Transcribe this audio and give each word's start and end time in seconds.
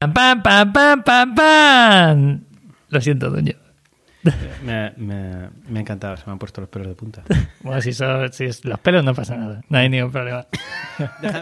¡Pam, 0.00 0.14
pam, 0.42 0.72
pam, 0.72 1.02
pam, 1.04 1.34
pam! 1.34 2.40
Lo 2.88 3.00
siento, 3.02 3.28
doña. 3.28 3.52
Me, 4.64 4.92
me- 4.96 5.50
me 5.68 5.78
ha 5.78 5.82
encantado, 5.82 6.16
se 6.16 6.24
me 6.24 6.32
han 6.32 6.38
puesto 6.38 6.62
los 6.62 6.70
pelos 6.70 6.88
de 6.88 6.94
punta. 6.94 7.22
Bueno, 7.62 7.82
si, 7.82 7.92
son, 7.92 8.32
si 8.32 8.44
es 8.46 8.64
los 8.64 8.78
pelos 8.80 9.04
no 9.04 9.14
pasa 9.14 9.36
nada. 9.36 9.60
No 9.68 9.76
hay 9.76 9.90
ningún 9.90 10.10
problema. 10.10 10.46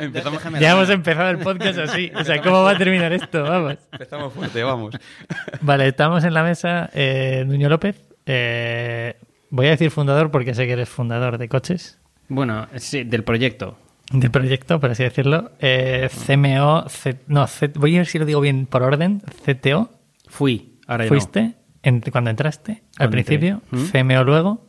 Empezamos, 0.01 0.43
Ya 0.59 0.73
hemos 0.73 0.91
empezado 0.91 1.31
el 1.31 1.39
podcast 1.39 1.79
así. 1.79 2.11
O 2.17 2.25
sea, 2.25 2.43
¿cómo 2.43 2.65
va 2.65 2.73
a 2.73 2.77
terminar 2.79 3.13
esto? 3.13 3.45
Vamos. 3.45 3.77
Empezamos 3.93 4.33
fuerte, 4.33 4.61
vamos. 4.65 4.97
Vale, 5.61 5.87
estamos 5.87 6.25
en 6.25 6.35
la 6.35 6.43
mesa. 6.43 6.91
Eh, 6.95 7.45
Nuño 7.47 7.69
López. 7.69 8.03
eh, 8.27 9.17
voy 9.51 9.69
a 9.69 9.71
decir 9.71 9.93
fundador 9.93 10.33
porque 10.33 10.53
sé 10.55 10.67
que 10.67 10.73
eres 10.73 10.89
fundador 10.89 11.39
de 11.39 11.49
coches. 11.49 12.01
Bueno, 12.27 12.67
sí, 12.75 13.05
del 13.05 13.23
proyecto. 13.23 13.79
Del 14.13 14.31
proyecto, 14.31 14.81
por 14.81 14.91
así 14.91 15.03
decirlo. 15.03 15.53
Eh, 15.61 16.09
CMO. 16.27 16.89
C- 16.89 17.19
no, 17.27 17.47
C- 17.47 17.69
voy 17.75 17.95
a 17.97 17.99
ver 17.99 18.07
si 18.07 18.19
lo 18.19 18.25
digo 18.25 18.41
bien 18.41 18.67
por 18.67 18.83
orden. 18.83 19.21
CTO. 19.45 19.91
Fui, 20.29 20.79
ahora 20.87 21.05
ya 21.05 21.09
Fuiste 21.09 21.55
en- 21.83 22.01
cuando 22.01 22.31
entraste 22.31 22.73
al 22.73 23.09
Cuando 23.11 23.19
entré. 23.19 23.39
principio. 23.39 23.63
¿Mm? 23.71 23.85
CMO 23.93 24.25
luego. 24.25 24.49
no. 24.65 24.69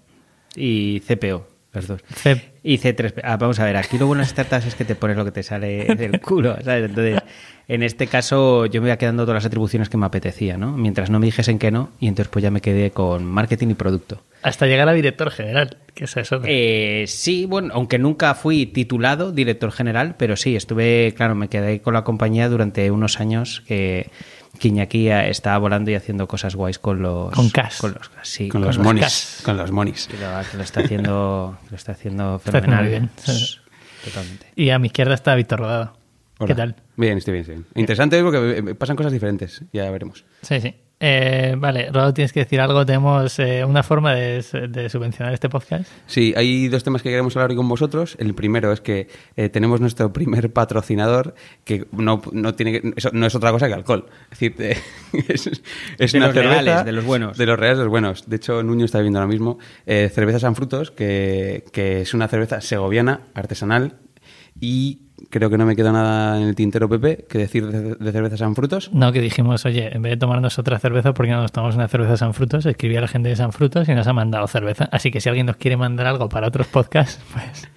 Y 0.55 0.99
CPO, 1.01 1.47
las 1.73 1.87
dos. 1.87 2.01
C- 2.15 2.41
Y 2.63 2.77
C3. 2.77 3.21
Ah, 3.23 3.37
vamos 3.37 3.59
a 3.59 3.65
ver, 3.65 3.77
aquí 3.77 3.97
lo 3.97 4.07
bueno 4.07 4.19
de 4.19 4.23
las 4.23 4.31
startups 4.31 4.65
es 4.67 4.75
que 4.75 4.85
te 4.85 4.95
pones 4.95 5.15
lo 5.17 5.25
que 5.25 5.31
te 5.31 5.43
sale 5.43 5.85
del 5.95 6.19
culo, 6.21 6.55
¿sabes? 6.63 6.89
Entonces, 6.89 7.21
en 7.67 7.83
este 7.83 8.07
caso 8.07 8.65
yo 8.65 8.81
me 8.81 8.87
iba 8.89 8.97
quedando 8.97 9.23
todas 9.23 9.35
las 9.43 9.45
atribuciones 9.45 9.87
que 9.89 9.97
me 9.97 10.05
apetecía, 10.07 10.57
¿no? 10.57 10.75
Mientras 10.75 11.09
no 11.09 11.19
me 11.19 11.27
dijesen 11.27 11.59
que 11.59 11.71
no, 11.71 11.91
y 11.99 12.07
entonces 12.07 12.29
pues 12.31 12.41
ya 12.43 12.51
me 12.51 12.61
quedé 12.61 12.91
con 12.91 13.23
marketing 13.25 13.67
y 13.69 13.73
producto. 13.75 14.23
hasta 14.41 14.65
llegar 14.65 14.89
a 14.89 14.93
director 14.93 15.29
general, 15.31 15.77
que 15.93 16.05
es 16.05 16.17
otra. 16.17 16.41
Eh, 16.47 17.05
sí, 17.07 17.45
bueno, 17.45 17.69
aunque 17.73 17.99
nunca 17.99 18.33
fui 18.33 18.65
titulado 18.65 19.31
director 19.31 19.71
general, 19.71 20.15
pero 20.17 20.35
sí, 20.35 20.55
estuve, 20.55 21.13
claro, 21.15 21.35
me 21.35 21.47
quedé 21.49 21.81
con 21.81 21.93
la 21.93 22.03
compañía 22.03 22.49
durante 22.49 22.89
unos 22.91 23.19
años 23.19 23.61
que, 23.67 24.09
que 24.59 24.67
Iñaki 24.67 25.09
estaba 25.09 25.57
volando 25.57 25.89
y 25.89 25.95
haciendo 25.95 26.27
cosas 26.27 26.55
guays 26.55 26.77
con 26.79 27.01
los... 27.01 27.33
Con 27.33 27.49
cash. 27.49 27.77
Con 27.79 27.93
los, 27.93 28.09
sí, 28.23 28.49
Con 28.49 28.61
los 28.61 28.75
los 28.77 28.85
monis. 28.85 29.03
cas. 29.03 29.41
Con 29.43 29.57
los 29.57 29.71
monis. 29.71 30.07
Que 30.07 30.17
lo, 30.17 30.27
que 30.51 30.57
lo 30.57 30.63
está 30.63 30.81
haciendo, 30.81 31.57
lo 31.69 31.75
está 31.75 31.93
haciendo 31.93 32.39
Está 32.39 32.59
haciendo 32.59 32.61
fenomenal. 32.61 32.81
muy 32.83 32.89
bien. 32.89 33.09
Totalmente. 34.03 34.45
Y 34.55 34.69
a 34.69 34.79
mi 34.79 34.87
izquierda 34.87 35.13
está 35.15 35.33
Víctor 35.35 35.59
Rodado. 35.59 35.93
Hola. 36.37 36.47
¿Qué 36.47 36.55
tal? 36.55 36.75
Bien, 36.95 37.17
estoy 37.17 37.33
bien, 37.33 37.41
estoy 37.41 37.55
bien. 37.55 37.67
Interesante 37.75 38.21
porque 38.23 38.57
eh, 38.71 38.75
pasan 38.75 38.95
cosas 38.95 39.11
diferentes. 39.11 39.61
Ya 39.73 39.89
veremos. 39.91 40.23
Sí, 40.41 40.61
sí. 40.61 40.75
Eh, 41.01 41.55
vale, 41.57 41.89
Rodado, 41.91 42.13
tienes 42.13 42.33
que 42.33 42.41
decir 42.41 42.59
algo. 42.59 42.85
Tenemos 42.85 43.39
eh, 43.39 43.63
una 43.63 43.83
forma 43.83 44.13
de, 44.13 44.43
de 44.69 44.89
subvencionar 44.89 45.33
este 45.33 45.47
podcast. 45.47 45.89
Sí, 46.07 46.33
hay 46.35 46.67
dos 46.67 46.83
temas 46.83 47.01
que 47.01 47.09
queremos 47.09 47.35
hablar 47.37 47.51
hoy 47.51 47.55
con 47.55 47.69
vosotros. 47.69 48.17
El 48.19 48.33
primero 48.35 48.73
es 48.73 48.81
que 48.81 49.07
eh, 49.37 49.47
tenemos 49.49 49.79
nuestro 49.79 50.11
primer 50.11 50.51
patrocinador 50.51 51.35
que 51.63 51.85
no, 51.93 52.21
no 52.33 52.53
tiene 52.55 52.73
que- 52.81 52.93
eso 52.97 53.11
no 53.13 53.25
es 53.25 53.33
otra 53.35 53.51
cosa 53.51 53.67
que 53.67 53.73
alcohol. 53.75 54.07
Es 54.31 54.39
decir, 54.39 54.55
es, 55.29 55.47
es 55.97 56.11
De 56.11 56.17
una 56.17 56.27
los 56.27 56.35
cerveza 56.35 56.61
reales, 56.61 56.85
de 56.85 56.91
los 56.91 57.05
buenos. 57.05 57.37
De 57.37 57.45
los 57.45 57.57
reales, 57.57 57.77
de 57.77 57.83
los 57.85 57.91
buenos. 57.91 58.29
De 58.29 58.35
hecho, 58.35 58.61
Nuño 58.61 58.83
está 58.83 58.99
viendo 58.99 59.19
ahora 59.19 59.31
mismo 59.31 59.57
eh, 59.85 60.11
cerveza 60.13 60.39
San 60.39 60.55
Frutos, 60.55 60.91
que, 60.91 61.63
que 61.71 62.01
es 62.01 62.13
una 62.13 62.27
cerveza 62.27 62.59
segoviana, 62.59 63.21
artesanal 63.33 63.93
y 64.59 65.03
creo 65.29 65.49
que 65.49 65.57
no 65.57 65.65
me 65.65 65.75
queda 65.75 65.91
nada 65.91 66.41
en 66.41 66.47
el 66.47 66.55
tintero, 66.55 66.89
Pepe, 66.89 67.25
que 67.29 67.37
decir 67.37 67.67
de, 67.67 67.95
de 67.95 68.11
cerveza 68.11 68.37
San 68.37 68.55
Frutos. 68.55 68.91
No, 68.93 69.11
que 69.11 69.21
dijimos, 69.21 69.65
oye, 69.65 69.95
en 69.95 70.01
vez 70.01 70.11
de 70.11 70.17
tomarnos 70.17 70.57
otra 70.59 70.79
cerveza, 70.79 71.13
¿por 71.13 71.25
qué 71.25 71.31
no 71.31 71.41
nos 71.41 71.51
tomamos 71.51 71.75
una 71.75 71.87
cerveza 71.87 72.17
San 72.17 72.33
Frutos? 72.33 72.65
Escribí 72.65 72.95
a 72.95 73.01
la 73.01 73.07
gente 73.07 73.29
de 73.29 73.35
San 73.35 73.51
Frutos 73.51 73.87
y 73.89 73.95
nos 73.95 74.07
ha 74.07 74.13
mandado 74.13 74.47
cerveza. 74.47 74.89
Así 74.91 75.11
que 75.11 75.21
si 75.21 75.29
alguien 75.29 75.45
nos 75.45 75.57
quiere 75.57 75.77
mandar 75.77 76.07
algo 76.07 76.29
para 76.29 76.47
otros 76.47 76.67
podcasts, 76.67 77.21
pues 77.33 77.69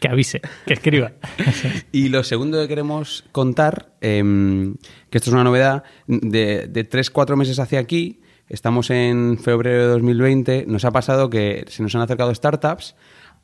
que 0.00 0.08
avise, 0.08 0.40
que 0.66 0.74
escriba. 0.74 1.12
Y 1.92 2.08
lo 2.08 2.22
segundo 2.24 2.60
que 2.60 2.68
queremos 2.68 3.24
contar, 3.32 3.92
em, 4.00 4.76
que 5.10 5.18
esto 5.18 5.30
es 5.30 5.34
una 5.34 5.44
novedad, 5.44 5.84
de, 6.06 6.66
de 6.68 6.88
3-4 6.88 7.36
meses 7.36 7.58
hacia 7.58 7.80
aquí, 7.80 8.20
estamos 8.48 8.90
en 8.90 9.38
febrero 9.38 9.82
de 9.82 9.88
2020, 9.88 10.64
nos 10.66 10.84
ha 10.84 10.90
pasado 10.90 11.30
que 11.30 11.64
se 11.68 11.82
nos 11.82 11.94
han 11.94 12.02
acercado 12.02 12.34
startups 12.34 12.94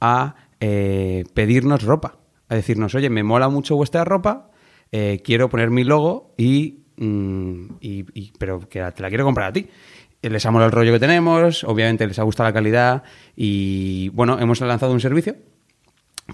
a 0.01 0.35
eh, 0.61 1.25
pedirnos 1.35 1.83
ropa, 1.83 2.19
a 2.53 2.57
decirnos, 2.57 2.95
oye, 2.95 3.09
me 3.11 3.23
mola 3.23 3.49
mucho 3.49 3.77
vuestra 3.77 4.05
ropa, 4.05 4.51
eh, 4.93 5.21
quiero 5.25 5.49
poner 5.49 5.71
mi 5.71 5.85
logo 5.85 6.35
y, 6.37 6.81
mm, 6.99 7.65
y- 7.81 8.05
y- 8.15 8.33
pero 8.39 8.61
que 8.69 8.81
la- 8.81 8.93
te 8.93 9.03
la 9.03 9.09
quiero 9.09 9.25
comprar 9.25 9.49
a 9.49 9.53
ti. 9.53 9.67
Les 10.23 10.45
ha 10.47 10.51
molado 10.51 10.67
el 10.69 10.73
rollo 10.73 10.93
que 10.93 11.01
tenemos, 11.01 11.65
obviamente 11.65 12.07
les 12.07 12.19
ha 12.19 12.23
gustado 12.23 12.49
la 12.49 12.53
calidad 12.53 13.03
y 13.35 14.11
bueno, 14.11 14.39
hemos 14.39 14.61
lanzado 14.61 14.93
un 14.93 15.01
servicio 15.01 15.35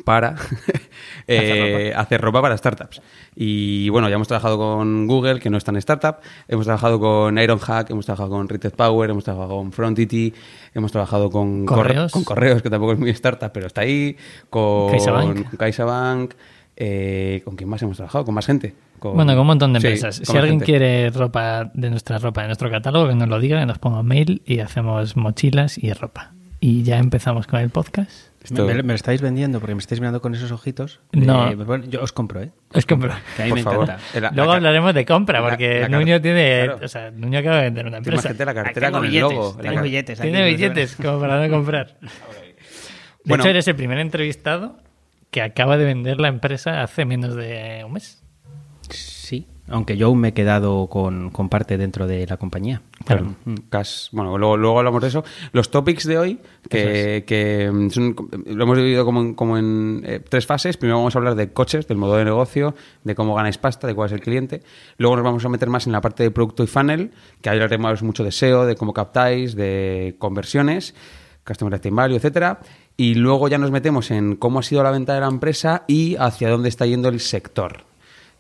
para 0.04 0.34
eh, 1.26 1.92
hacer, 1.96 2.20
ropa. 2.20 2.40
para 2.42 2.56
startups. 2.56 3.00
Y 3.36 3.88
bueno, 3.90 4.08
ya 4.08 4.16
hemos 4.16 4.28
trabajado 4.28 4.58
con 4.58 5.06
Google, 5.06 5.40
que 5.40 5.50
no 5.50 5.56
es 5.58 5.64
tan 5.64 5.76
startup, 5.76 6.16
hemos 6.48 6.64
trabajado 6.66 6.98
con 6.98 7.38
Ironhack, 7.38 7.90
hemos 7.90 8.04
trabajado 8.06 8.30
con 8.30 8.48
Retail 8.48 8.74
Power, 8.74 9.10
hemos 9.10 9.24
trabajado 9.24 9.56
con 9.56 9.72
Frontity, 9.72 10.34
hemos 10.74 10.90
trabajado 10.92 11.30
con 11.30 11.66
Correos. 11.66 12.10
Corre- 12.10 12.12
con 12.12 12.24
Correos, 12.24 12.62
que 12.62 12.70
tampoco 12.70 12.92
es 12.94 12.98
muy 12.98 13.10
startup, 13.10 13.50
pero 13.52 13.66
está 13.66 13.82
ahí, 13.82 14.16
con 14.50 14.90
CaixaBank. 14.90 15.34
con 15.50 15.56
CaixaBank, 15.58 16.34
eh, 16.76 17.42
¿con 17.44 17.56
quién 17.56 17.68
más 17.68 17.82
hemos 17.82 17.96
trabajado? 17.96 18.24
Con 18.24 18.34
más 18.34 18.46
gente. 18.46 18.74
Con- 18.98 19.14
Bueno, 19.14 19.32
con 19.32 19.40
un 19.42 19.46
montón 19.46 19.72
de 19.72 19.78
empresas. 19.78 20.16
si 20.16 20.36
alguien 20.36 20.54
gente. 20.58 20.64
quiere 20.64 21.10
ropa 21.10 21.70
de 21.74 21.90
nuestra 21.90 22.18
ropa, 22.18 22.40
de 22.42 22.48
nuestro 22.48 22.70
catálogo, 22.70 23.08
que 23.08 23.14
nos 23.14 23.28
lo 23.28 23.38
diga, 23.38 23.60
que 23.60 23.66
nos 23.66 23.78
ponga 23.78 24.00
un 24.00 24.06
mail 24.06 24.42
y 24.44 24.58
hacemos 24.60 25.16
mochilas 25.16 25.78
y 25.78 25.92
ropa. 25.92 26.32
Y 26.60 26.82
ya 26.82 26.98
empezamos 26.98 27.46
con 27.46 27.60
el 27.60 27.70
podcast. 27.70 28.27
Esto- 28.42 28.64
Me, 28.66 28.74
me 28.74 28.82
lo 28.82 28.94
estáis 28.94 29.20
vendiendo 29.20 29.58
porque 29.60 29.74
me 29.74 29.80
estáis 29.80 30.00
mirando 30.00 30.20
con 30.22 30.34
esos 30.34 30.52
ojitos. 30.52 31.00
de- 31.12 31.26
No. 31.26 31.54
bueno, 31.56 31.84
yo 31.86 32.02
os 32.02 32.12
compro, 32.12 32.40
¿eh? 32.40 32.50
Es 32.72 32.86
que, 32.86 32.96
pero- 32.96 33.14
Que 33.36 33.42
a 33.42 33.44
mí 33.46 33.50
Por 33.50 33.58
me 33.58 33.62
favor. 33.64 33.84
encanta. 33.84 34.02
Eh, 34.14 34.20
la- 34.20 34.30
Luego 34.30 34.50
la- 34.52 34.56
hablaremos 34.56 34.94
de 34.94 35.04
compra, 35.04 35.42
porque 35.42 35.80
la 35.80 35.88
Nuño 35.88 36.20
tiene. 36.20 36.62
claro. 36.66 36.78
O 36.84 36.88
sea, 36.88 37.10
Nuño 37.10 37.38
acaba 37.40 37.56
de 37.56 37.62
vender 37.64 37.86
una 37.86 38.00
Tiene 38.00 38.16
empresa. 38.16 38.28
gente 38.28 38.44
la 38.44 38.50
Aquí 38.52 38.60
cartera 38.62 38.90
con 38.92 39.04
el 39.04 39.10
billetes, 39.10 39.32
logo. 39.36 39.54
la 39.56 39.62
tengo 39.62 39.74
car- 39.74 39.84
billetes. 39.84 40.20
aquí, 40.20 40.30
Tiene 40.30 40.46
billetes 40.46 40.96
como 40.96 41.20
para 41.20 41.46
no 41.46 41.52
comprar. 41.52 41.96
De 42.00 42.08
Bueno. 43.24 43.42
hecho, 43.44 43.50
eres 43.50 43.68
el 43.68 43.76
primer 43.76 43.98
entrevistado 43.98 44.78
que 45.30 45.42
acaba 45.42 45.76
de 45.76 45.84
vender 45.84 46.18
la 46.20 46.28
empresa 46.28 46.82
hace 46.82 47.04
menos 47.04 47.34
de 47.34 47.82
un 47.84 47.92
mes. 47.92 48.22
Sí, 48.88 49.46
aunque 49.68 49.96
yo 49.98 50.06
aún 50.06 50.20
me 50.20 50.28
he 50.28 50.32
quedado 50.32 50.86
con, 50.88 51.30
con 51.30 51.48
parte 51.50 51.76
dentro 51.76 52.06
de 52.06 52.26
la 52.26 52.38
compañía. 52.38 52.80
Claro. 53.08 53.34
Cas- 53.70 54.08
bueno, 54.12 54.36
luego, 54.38 54.56
luego 54.56 54.78
hablamos 54.78 55.00
de 55.02 55.08
eso. 55.08 55.24
Los 55.52 55.70
topics 55.70 56.04
de 56.06 56.18
hoy, 56.18 56.38
que, 56.68 57.24
que, 57.26 57.70
mm, 57.72 57.90
son- 57.90 58.14
lo 58.46 58.64
hemos 58.64 58.76
dividido 58.76 59.04
como 59.04 59.20
en, 59.22 59.34
como 59.34 59.56
en, 59.58 60.02
eh, 60.04 60.20
tres 60.20 60.46
fases. 60.46 60.76
Primero 60.76 60.98
vamos 60.98 61.14
a 61.16 61.18
hablar 61.18 61.34
de 61.34 61.52
coches, 61.52 61.88
del 61.88 61.96
modo 61.98 62.16
de 62.16 62.24
negocio, 62.24 62.74
de 63.04 63.14
cómo 63.14 63.34
ganáis 63.34 63.58
pasta, 63.58 63.86
de 63.86 63.94
cuál 63.94 64.06
es 64.06 64.12
el 64.12 64.20
cliente. 64.20 64.62
Luego 64.98 65.16
nos 65.16 65.24
vamos 65.24 65.44
a 65.44 65.48
meter 65.48 65.68
más 65.70 65.86
en 65.86 65.92
la 65.92 66.00
parte 66.00 66.22
de 66.22 66.30
producto 66.30 66.62
y 66.62 66.66
funnel, 66.66 67.10
que 67.40 67.50
ahí 67.50 67.56
hablaremos 67.56 68.02
mucho 68.02 68.24
de 68.24 68.30
SEO, 68.32 68.66
de 68.66 68.76
cómo 68.76 68.92
captáis, 68.92 69.54
de 69.56 70.14
conversiones, 70.18 70.94
Customer 71.46 71.72
Lifetime 71.72 71.96
Value, 71.96 72.16
etcétera. 72.16 72.60
Y 72.96 73.14
luego 73.14 73.48
ya 73.48 73.58
nos 73.58 73.70
metemos 73.70 74.10
en 74.10 74.36
cómo 74.36 74.58
ha 74.58 74.62
sido 74.62 74.82
la 74.82 74.90
venta 74.90 75.14
de 75.14 75.20
la 75.20 75.28
empresa 75.28 75.84
y 75.86 76.16
hacia 76.16 76.50
dónde 76.50 76.68
está 76.68 76.84
yendo 76.84 77.08
el 77.08 77.20
sector 77.20 77.87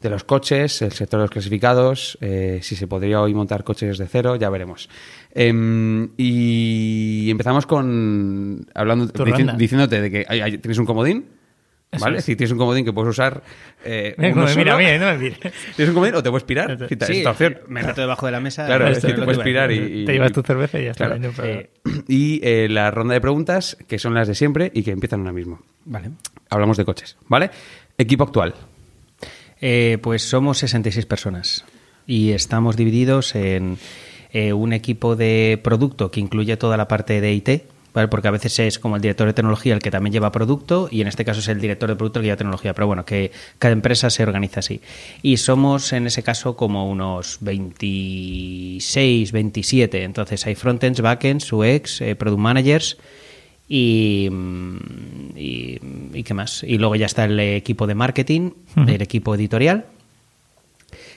de 0.00 0.10
los 0.10 0.24
coches, 0.24 0.80
el 0.82 0.92
sector 0.92 1.18
de 1.20 1.24
los 1.24 1.30
clasificados, 1.30 2.16
eh, 2.20 2.60
si 2.62 2.76
se 2.76 2.86
podría 2.86 3.20
hoy 3.20 3.34
montar 3.34 3.64
coches 3.64 3.98
de 3.98 4.06
cero, 4.06 4.36
ya 4.36 4.48
veremos. 4.50 4.88
Em, 5.34 6.10
y 6.16 7.28
empezamos 7.30 7.66
con 7.66 8.66
hablando 8.74 9.06
dici- 9.06 9.56
diciéndote 9.56 10.00
de 10.00 10.10
que 10.10 10.26
hay- 10.28 10.40
hay- 10.40 10.58
tienes 10.58 10.78
un 10.78 10.86
comodín, 10.86 11.26
Eso 11.90 12.04
¿vale? 12.04 12.18
es. 12.18 12.24
Si 12.24 12.36
tienes 12.36 12.52
un 12.52 12.58
comodín 12.58 12.84
que 12.84 12.92
puedes 12.92 13.10
usar 13.10 13.42
eh, 13.84 14.14
Mira, 14.18 14.32
uno 14.32 14.42
como 14.42 14.46
me 14.46 14.56
mira 14.56 14.72
a 14.74 14.76
solo, 14.76 14.88
mí, 14.92 14.98
no 14.98 15.06
me 15.06 15.18
mires. 15.18 15.38
¿Tienes 15.76 15.88
un 15.88 15.94
comodín 15.94 16.14
o 16.16 16.22
te 16.22 16.30
puedes 16.30 16.44
pirar? 16.44 16.70
Eso. 16.70 16.86
Sí, 16.88 16.96
Sí, 17.22 17.44
meto 17.68 18.00
debajo 18.00 18.26
de 18.26 18.32
la 18.32 18.40
mesa. 18.40 18.66
Claro, 18.66 18.86
es 18.88 19.00
decir, 19.02 19.16
te 19.16 19.22
puedes 19.22 19.40
pirar 19.40 19.72
y, 19.72 20.02
y- 20.02 20.04
Te 20.04 20.12
llevas 20.12 20.32
tu 20.32 20.42
cerveza 20.42 20.78
y 20.80 20.84
ya 20.84 20.90
está. 20.90 21.06
Claro. 21.06 21.32
problema. 21.32 21.60
Eh, 21.60 21.70
y 22.08 22.40
eh, 22.44 22.68
la 22.68 22.90
ronda 22.90 23.14
de 23.14 23.20
preguntas, 23.20 23.76
que 23.88 23.98
son 23.98 24.14
las 24.14 24.28
de 24.28 24.34
siempre 24.34 24.70
y 24.74 24.82
que 24.82 24.90
empiezan 24.90 25.20
ahora 25.20 25.32
mismo. 25.32 25.60
Vale. 25.86 26.10
Hablamos 26.50 26.76
de 26.76 26.84
coches, 26.84 27.16
¿vale? 27.26 27.50
Equipo 27.96 28.24
actual. 28.24 28.54
Eh, 29.60 29.98
pues 30.02 30.22
somos 30.22 30.58
66 30.58 31.06
personas 31.06 31.64
y 32.06 32.30
estamos 32.30 32.76
divididos 32.76 33.34
en 33.34 33.78
eh, 34.32 34.52
un 34.52 34.72
equipo 34.72 35.16
de 35.16 35.60
producto 35.62 36.10
que 36.10 36.20
incluye 36.20 36.56
toda 36.56 36.76
la 36.76 36.88
parte 36.88 37.20
de 37.20 37.32
IT, 37.32 37.48
porque 38.10 38.28
a 38.28 38.30
veces 38.30 38.58
es 38.60 38.78
como 38.78 38.96
el 38.96 39.02
director 39.02 39.26
de 39.26 39.32
tecnología 39.32 39.74
el 39.74 39.80
que 39.80 39.90
también 39.90 40.12
lleva 40.12 40.30
producto 40.30 40.88
y 40.90 41.00
en 41.00 41.08
este 41.08 41.24
caso 41.24 41.40
es 41.40 41.48
el 41.48 41.60
director 41.60 41.88
de 41.88 41.96
producto 41.96 42.20
el 42.20 42.22
que 42.22 42.26
lleva 42.26 42.36
tecnología, 42.36 42.72
pero 42.72 42.86
bueno, 42.86 43.04
que 43.04 43.32
cada 43.58 43.72
empresa 43.72 44.08
se 44.10 44.22
organiza 44.22 44.60
así. 44.60 44.80
Y 45.22 45.38
somos 45.38 45.92
en 45.92 46.06
ese 46.06 46.22
caso 46.22 46.54
como 46.56 46.88
unos 46.88 47.38
26, 47.40 49.32
27, 49.32 50.04
entonces 50.04 50.46
hay 50.46 50.54
frontends, 50.54 51.00
backends, 51.00 51.52
UX, 51.52 52.00
eh, 52.02 52.14
product 52.14 52.40
managers 52.40 52.98
y, 53.68 54.28
mm, 54.30 55.36
y, 55.36 55.78
y 56.14 56.22
qué 56.22 56.34
más. 56.34 56.62
Y 56.64 56.78
luego 56.78 56.96
ya 56.96 57.06
está 57.06 57.24
el 57.24 57.38
equipo 57.38 57.86
de 57.86 57.94
marketing, 57.94 58.50
el 58.76 59.02
equipo 59.02 59.34
editorial. 59.34 59.86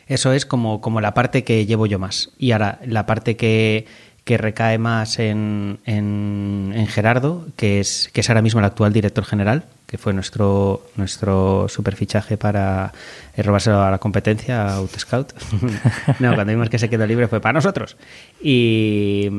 Eso 0.07 0.33
es 0.33 0.45
como, 0.45 0.81
como 0.81 0.99
la 0.99 1.13
parte 1.13 1.43
que 1.43 1.65
llevo 1.65 1.85
yo 1.85 1.97
más. 1.97 2.31
Y 2.37 2.51
ahora, 2.51 2.79
la 2.85 3.05
parte 3.05 3.37
que, 3.37 3.85
que 4.25 4.37
recae 4.37 4.77
más 4.77 5.19
en, 5.19 5.79
en, 5.85 6.73
en 6.75 6.87
Gerardo, 6.87 7.47
que 7.55 7.79
es, 7.79 8.09
que 8.11 8.19
es 8.21 8.29
ahora 8.29 8.41
mismo 8.41 8.59
el 8.59 8.65
actual 8.65 8.91
director 8.91 9.23
general, 9.23 9.63
que 9.87 9.97
fue 9.97 10.11
nuestro, 10.13 10.85
nuestro 10.95 11.67
super 11.69 11.95
fichaje 11.95 12.37
para 12.37 12.91
eh, 13.35 13.43
robárselo 13.43 13.81
a 13.81 13.91
la 13.91 13.99
competencia, 13.99 14.67
a 14.67 14.75
Outscout. 14.75 15.33
no, 16.19 16.35
cuando 16.35 16.51
vimos 16.51 16.69
que 16.69 16.79
se 16.79 16.89
quedó 16.89 17.07
libre 17.07 17.29
fue 17.29 17.39
para 17.39 17.53
nosotros. 17.53 17.95
Y, 18.41 19.29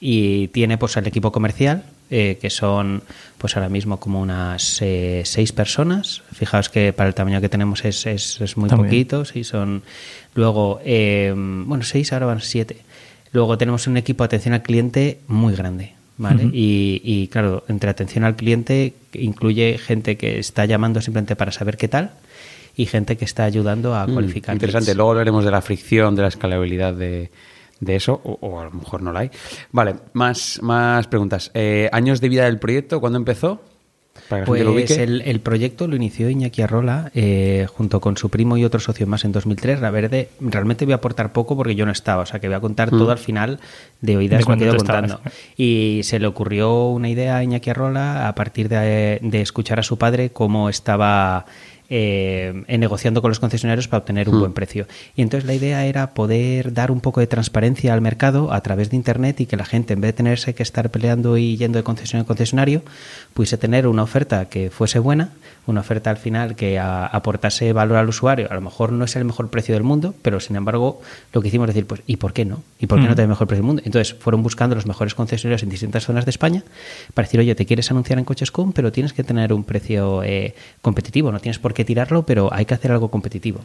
y 0.00 0.48
tiene 0.48 0.78
pues 0.78 0.96
el 0.96 1.06
equipo 1.06 1.32
comercial, 1.32 1.84
eh, 2.10 2.38
que 2.40 2.50
son 2.50 3.02
pues 3.38 3.56
ahora 3.56 3.68
mismo 3.68 3.98
como 3.98 4.20
unas 4.20 4.80
eh, 4.82 5.22
seis 5.24 5.52
personas. 5.52 6.22
Fijaos 6.32 6.68
que 6.68 6.92
para 6.92 7.08
el 7.08 7.14
tamaño 7.14 7.40
que 7.40 7.48
tenemos 7.48 7.84
es, 7.84 8.06
es, 8.06 8.40
es 8.40 8.56
muy 8.56 8.68
muy 8.70 8.78
poquito, 8.84 9.24
sí, 9.24 9.44
son 9.44 9.82
luego, 10.34 10.80
eh, 10.84 11.32
bueno, 11.34 11.82
seis, 11.84 12.12
ahora 12.12 12.26
van 12.26 12.40
siete. 12.40 12.78
Luego 13.32 13.58
tenemos 13.58 13.86
un 13.86 13.96
equipo 13.96 14.22
de 14.24 14.26
atención 14.26 14.54
al 14.54 14.62
cliente 14.62 15.20
muy 15.28 15.54
grande. 15.54 15.92
¿Vale? 16.18 16.44
Y, 16.50 17.02
y, 17.04 17.28
claro, 17.28 17.62
entre 17.68 17.90
atención 17.90 18.24
al 18.24 18.36
cliente 18.36 18.94
incluye 19.12 19.76
gente 19.76 20.16
que 20.16 20.38
está 20.38 20.64
llamando 20.64 21.02
simplemente 21.02 21.36
para 21.36 21.52
saber 21.52 21.76
qué 21.76 21.88
tal 21.88 22.12
y 22.74 22.86
gente 22.86 23.18
que 23.18 23.26
está 23.26 23.44
ayudando 23.44 23.94
a 23.94 24.06
Mm, 24.06 24.12
cualificar. 24.14 24.54
Interesante. 24.54 24.86
leads. 24.86 24.96
Luego 24.96 25.10
hablaremos 25.10 25.44
de 25.44 25.50
la 25.50 25.60
fricción, 25.60 26.16
de 26.16 26.22
la 26.22 26.28
escalabilidad 26.28 26.94
de, 26.94 27.30
de 27.80 27.96
eso, 27.96 28.20
o, 28.24 28.38
o 28.40 28.60
a 28.60 28.64
lo 28.64 28.70
mejor 28.72 29.02
no 29.02 29.12
la 29.12 29.20
hay. 29.20 29.30
Vale, 29.72 29.96
más, 30.12 30.58
más 30.62 31.06
preguntas. 31.08 31.50
Eh, 31.54 31.88
¿Años 31.92 32.20
de 32.20 32.28
vida 32.28 32.44
del 32.44 32.58
proyecto? 32.58 33.00
¿Cuándo 33.00 33.18
empezó? 33.18 33.60
Para 34.30 34.44
que 34.46 34.64
lo 34.64 34.72
Pues 34.72 34.90
ubique. 34.90 35.02
el, 35.04 35.20
el 35.20 35.40
proyecto 35.40 35.86
lo 35.86 35.94
inició 35.94 36.30
Iñaki 36.30 36.62
Arrola 36.62 37.12
eh, 37.14 37.66
junto 37.72 38.00
con 38.00 38.16
su 38.16 38.30
primo 38.30 38.56
y 38.56 38.64
otro 38.64 38.80
socio 38.80 39.06
más 39.06 39.24
en 39.26 39.30
2003. 39.32 39.80
La 39.82 39.90
verde 39.90 40.30
realmente 40.40 40.86
voy 40.86 40.92
a 40.92 40.96
aportar 40.96 41.32
poco 41.34 41.54
porque 41.54 41.74
yo 41.74 41.84
no 41.84 41.92
estaba, 41.92 42.22
o 42.22 42.26
sea 42.26 42.40
que 42.40 42.48
voy 42.48 42.56
a 42.56 42.60
contar 42.60 42.92
Mm. 42.92 42.98
todo 42.98 43.10
al 43.12 43.18
final 43.18 43.60
de 44.00 44.16
oídas 44.16 44.38
De 44.38 44.42
lo 44.42 44.46
cuando 44.46 44.62
que 44.64 44.68
he 44.70 44.72
ido 44.72 44.78
tú 44.78 44.84
estabas. 44.84 45.12
contando. 45.12 45.30
Y 45.58 46.00
se 46.02 46.18
le 46.18 46.26
ocurrió 46.26 46.86
una 46.88 47.10
idea 47.10 47.36
a 47.36 47.44
Iñaki 47.44 47.68
Arrola 47.70 48.26
a 48.26 48.34
partir 48.34 48.68
de, 48.70 49.18
de 49.22 49.40
escuchar 49.42 49.78
a 49.80 49.82
su 49.82 49.98
padre 49.98 50.30
cómo 50.30 50.70
estaba 50.70 51.44
eh, 51.88 52.64
negociando 52.78 53.22
con 53.22 53.30
los 53.30 53.38
concesionarios 53.40 53.88
para 53.88 53.98
obtener 54.00 54.28
un 54.28 54.36
Mm. 54.36 54.40
buen 54.40 54.52
precio. 54.52 54.86
Y 55.14 55.22
entonces 55.22 55.46
la 55.46 55.54
idea 55.54 55.84
era 55.86 56.14
poder 56.14 56.72
dar 56.72 56.90
un 56.90 57.00
poco 57.00 57.20
de 57.20 57.26
transparencia 57.26 57.92
al 57.94 58.00
mercado 58.00 58.52
a 58.52 58.60
través 58.62 58.90
de 58.90 58.96
Internet 58.96 59.40
y 59.40 59.46
que 59.46 59.56
la 59.56 59.64
gente, 59.64 59.94
en 59.94 60.00
vez 60.00 60.08
de 60.10 60.12
tenerse 60.14 60.54
que 60.54 60.62
estar 60.62 60.90
peleando 60.90 61.36
y 61.36 61.56
yendo 61.56 61.78
de 61.78 61.82
concesionario 61.84 62.22
en 62.22 62.26
concesionario, 62.26 62.82
pudiese 63.34 63.56
tener 63.58 63.86
una 63.86 64.02
oferta 64.02 64.46
que 64.48 64.70
fuese 64.70 64.98
buena, 64.98 65.30
una 65.66 65.80
oferta 65.80 66.10
al 66.10 66.16
final 66.16 66.54
que 66.56 66.78
a- 66.78 67.06
aportase 67.06 67.72
valor 67.72 67.98
al 67.98 68.08
usuario. 68.08 68.46
A 68.50 68.54
lo 68.54 68.60
mejor 68.60 68.92
no 68.92 69.04
es 69.04 69.16
el 69.16 69.24
mejor 69.24 69.50
precio 69.50 69.74
del 69.74 69.82
mundo, 69.82 70.14
pero 70.22 70.38
sin 70.40 70.56
embargo 70.56 71.00
lo 71.32 71.42
que 71.42 71.48
hicimos 71.48 71.68
es 71.68 71.74
decir, 71.74 71.86
pues, 71.86 72.02
¿y 72.06 72.16
por 72.16 72.32
qué 72.32 72.44
no? 72.44 72.62
¿Y 72.78 72.86
por 72.86 72.98
qué 72.98 73.04
no 73.06 73.12
Mm. 73.12 73.16
tener 73.16 73.24
el 73.24 73.28
mejor 73.30 73.46
precio 73.48 73.62
del 73.62 73.66
mundo? 73.66 73.82
Entonces 73.84 74.14
fueron 74.18 74.42
buscando 74.42 74.74
los 74.76 74.86
mejores 74.86 75.14
concesionarios 75.14 75.62
en 75.62 75.68
distintas 75.70 76.04
zonas 76.04 76.24
de 76.24 76.30
España 76.30 76.62
para 77.14 77.26
decir, 77.26 77.40
oye, 77.40 77.54
te 77.54 77.66
quieres 77.66 77.90
anunciar 77.90 78.18
en 78.18 78.24
Coches.com, 78.24 78.72
pero 78.72 78.92
tienes 78.92 79.12
que 79.12 79.24
tener 79.24 79.52
un 79.52 79.64
precio 79.64 80.22
eh, 80.22 80.54
competitivo, 80.82 81.32
no 81.32 81.40
tienes 81.40 81.58
por 81.58 81.74
qué 81.76 81.84
tirarlo, 81.84 82.24
pero 82.24 82.52
hay 82.52 82.64
que 82.64 82.74
hacer 82.74 82.90
algo 82.90 83.10
competitivo. 83.10 83.60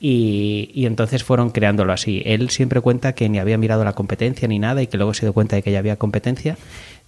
Y, 0.00 0.70
y 0.74 0.84
entonces 0.84 1.24
fueron 1.24 1.50
creándolo 1.50 1.92
así. 1.92 2.20
Él 2.26 2.50
siempre 2.50 2.80
cuenta 2.82 3.14
que 3.14 3.28
ni 3.28 3.38
había 3.38 3.56
mirado 3.56 3.84
la 3.84 3.94
competencia 3.94 4.46
ni 4.48 4.58
nada 4.58 4.82
y 4.82 4.88
que 4.88 4.98
luego 4.98 5.14
se 5.14 5.24
dio 5.24 5.32
cuenta 5.32 5.56
de 5.56 5.62
que 5.62 5.70
ya 5.70 5.78
había 5.78 5.96
competencia, 5.96 6.58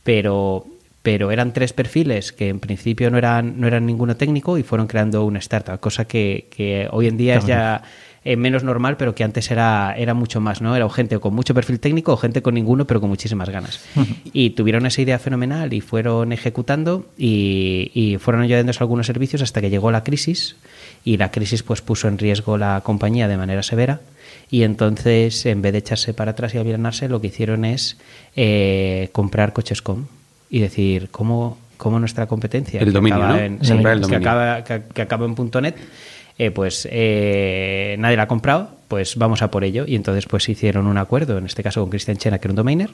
pero, 0.04 0.64
pero 1.02 1.30
eran 1.32 1.52
tres 1.52 1.72
perfiles 1.72 2.32
que 2.32 2.48
en 2.48 2.60
principio 2.60 3.10
no 3.10 3.18
eran, 3.18 3.60
no 3.60 3.66
eran 3.66 3.84
ninguno 3.84 4.16
técnico 4.16 4.56
y 4.56 4.62
fueron 4.62 4.86
creando 4.86 5.24
una 5.24 5.40
startup, 5.40 5.80
cosa 5.80 6.06
que, 6.06 6.46
que 6.50 6.88
hoy 6.90 7.08
en 7.08 7.16
día 7.16 7.36
es 7.36 7.44
ya 7.44 7.82
eh, 8.26 8.36
menos 8.36 8.64
normal, 8.64 8.96
pero 8.96 9.14
que 9.14 9.22
antes 9.24 9.50
era, 9.50 9.94
era 9.96 10.12
mucho 10.12 10.40
más, 10.40 10.60
¿no? 10.60 10.74
Era 10.74 10.84
o 10.84 10.90
gente 10.90 11.18
con 11.20 11.32
mucho 11.32 11.54
perfil 11.54 11.78
técnico 11.78 12.12
o 12.12 12.16
gente 12.16 12.42
con 12.42 12.54
ninguno, 12.54 12.84
pero 12.86 13.00
con 13.00 13.08
muchísimas 13.08 13.48
ganas. 13.48 13.80
y 14.32 14.50
tuvieron 14.50 14.84
esa 14.84 15.00
idea 15.00 15.18
fenomenal 15.20 15.72
y 15.72 15.80
fueron 15.80 16.32
ejecutando 16.32 17.06
y, 17.16 17.92
y 17.94 18.18
fueron 18.18 18.42
añadiéndose 18.42 18.82
algunos 18.82 19.06
servicios 19.06 19.42
hasta 19.42 19.60
que 19.60 19.70
llegó 19.70 19.90
la 19.92 20.02
crisis 20.02 20.56
y 21.04 21.18
la 21.18 21.30
crisis 21.30 21.62
pues 21.62 21.82
puso 21.82 22.08
en 22.08 22.18
riesgo 22.18 22.58
la 22.58 22.80
compañía 22.82 23.28
de 23.28 23.36
manera 23.36 23.62
severa 23.62 24.00
y 24.50 24.64
entonces 24.64 25.46
en 25.46 25.62
vez 25.62 25.72
de 25.72 25.78
echarse 25.78 26.12
para 26.12 26.32
atrás 26.32 26.52
y 26.54 26.58
aviranarse 26.58 27.08
lo 27.08 27.20
que 27.20 27.28
hicieron 27.28 27.64
es 27.64 27.96
eh, 28.34 29.08
comprar 29.12 29.52
Coches.com 29.52 30.06
y 30.50 30.58
decir 30.60 31.08
cómo, 31.10 31.58
cómo 31.76 32.00
nuestra 32.00 32.26
competencia 32.26 32.80
El 32.80 32.86
que 32.86 32.92
dominio, 32.92 33.18
acaba 33.18 33.36
¿no? 33.36 33.40
en, 33.40 33.58
Comprar 33.58 33.66
sí, 33.66 33.72
el 33.74 33.82
que 33.82 34.00
dominio. 34.00 34.18
acaba, 34.18 34.64
que, 34.64 34.82
que 34.92 35.02
acaba 35.02 35.26
en 35.26 35.34
punto 35.36 35.60
.net 35.60 35.76
eh, 36.38 36.50
pues 36.50 36.86
eh, 36.90 37.96
nadie 37.98 38.16
la 38.16 38.24
ha 38.24 38.28
comprado 38.28 38.70
pues 38.88 39.16
vamos 39.16 39.42
a 39.42 39.50
por 39.50 39.64
ello 39.64 39.84
y 39.86 39.94
entonces 39.96 40.26
pues 40.26 40.48
hicieron 40.48 40.86
un 40.86 40.98
acuerdo 40.98 41.38
en 41.38 41.46
este 41.46 41.62
caso 41.62 41.80
con 41.80 41.90
Christian 41.90 42.16
Chena 42.18 42.38
que 42.38 42.46
era 42.46 42.52
un 42.52 42.56
domainer 42.56 42.90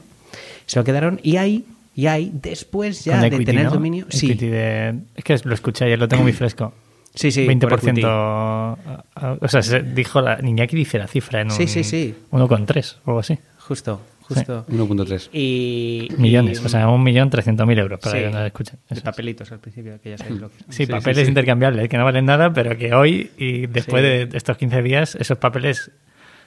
se 0.65 0.79
lo 0.79 0.83
quedaron 0.85 1.19
y 1.23 1.37
ahí 1.37 1.65
y 1.95 2.07
ahí 2.07 2.31
después 2.33 3.03
ya 3.05 3.21
de 3.21 3.29
tener 3.45 3.65
¿no? 3.65 3.71
dominio 3.71 4.05
sí 4.09 4.33
de- 4.33 4.95
Es 5.15 5.23
que 5.23 5.37
lo 5.43 5.53
escuché 5.53 5.85
ayer, 5.85 5.99
lo 5.99 6.07
tengo 6.07 6.23
muy 6.23 6.33
fresco. 6.33 6.73
Sí, 7.15 7.29
sí, 7.31 7.45
por 7.45 7.53
20%. 7.73 7.89
equity. 7.89 8.01
a- 8.05 9.03
a- 9.13 9.37
O 9.39 9.47
sea, 9.47 9.61
se 9.61 9.83
dijo 9.83 10.19
la 10.19 10.37
niña 10.37 10.65
que 10.65 10.75
dice 10.75 10.97
la 10.97 11.05
cifra 11.07 11.41
en 11.41 11.51
un. 11.51 11.55
Sí, 11.55 11.67
sí, 11.67 11.83
sí. 11.83 12.15
1,3 12.31 12.95
o 13.05 13.09
algo 13.11 13.19
así. 13.19 13.37
justo 13.59 14.01
justo 14.23 14.65
1.3. 14.69 15.29
y 15.33 16.07
Millones, 16.17 16.61
y- 16.61 16.65
o 16.65 16.69
sea, 16.69 16.89
un 16.89 17.03
millón 17.03 17.29
trescientos 17.29 17.65
mil 17.67 17.77
euros 17.79 17.99
para 17.99 18.15
Sí, 18.17 18.23
que 18.23 18.29
no 18.31 18.39
lo 18.39 18.45
escuchen. 18.45 18.79
de 18.89 18.95
es. 18.95 19.01
papelitos 19.01 19.51
al 19.51 19.59
principio 19.59 19.99
que 20.01 20.11
ya 20.11 20.17
sabéis 20.17 20.39
lo 20.41 20.49
que 20.49 20.55
Sí, 20.69 20.85
Sí, 20.85 20.85
papeles 20.87 21.17
sí, 21.19 21.23
sí. 21.25 21.29
intercambiables 21.29 21.89
que 21.89 21.97
no 21.97 22.05
valen 22.05 22.25
nada, 22.25 22.51
pero 22.53 22.77
que 22.77 22.93
hoy 22.93 23.31
y 23.37 23.67
después 23.67 24.01
Sí. 24.03 24.07
de 24.29 24.37
estos 24.37 24.57
15 24.57 24.81
días, 24.81 25.15
esos 25.15 25.37
papeles 25.37 25.91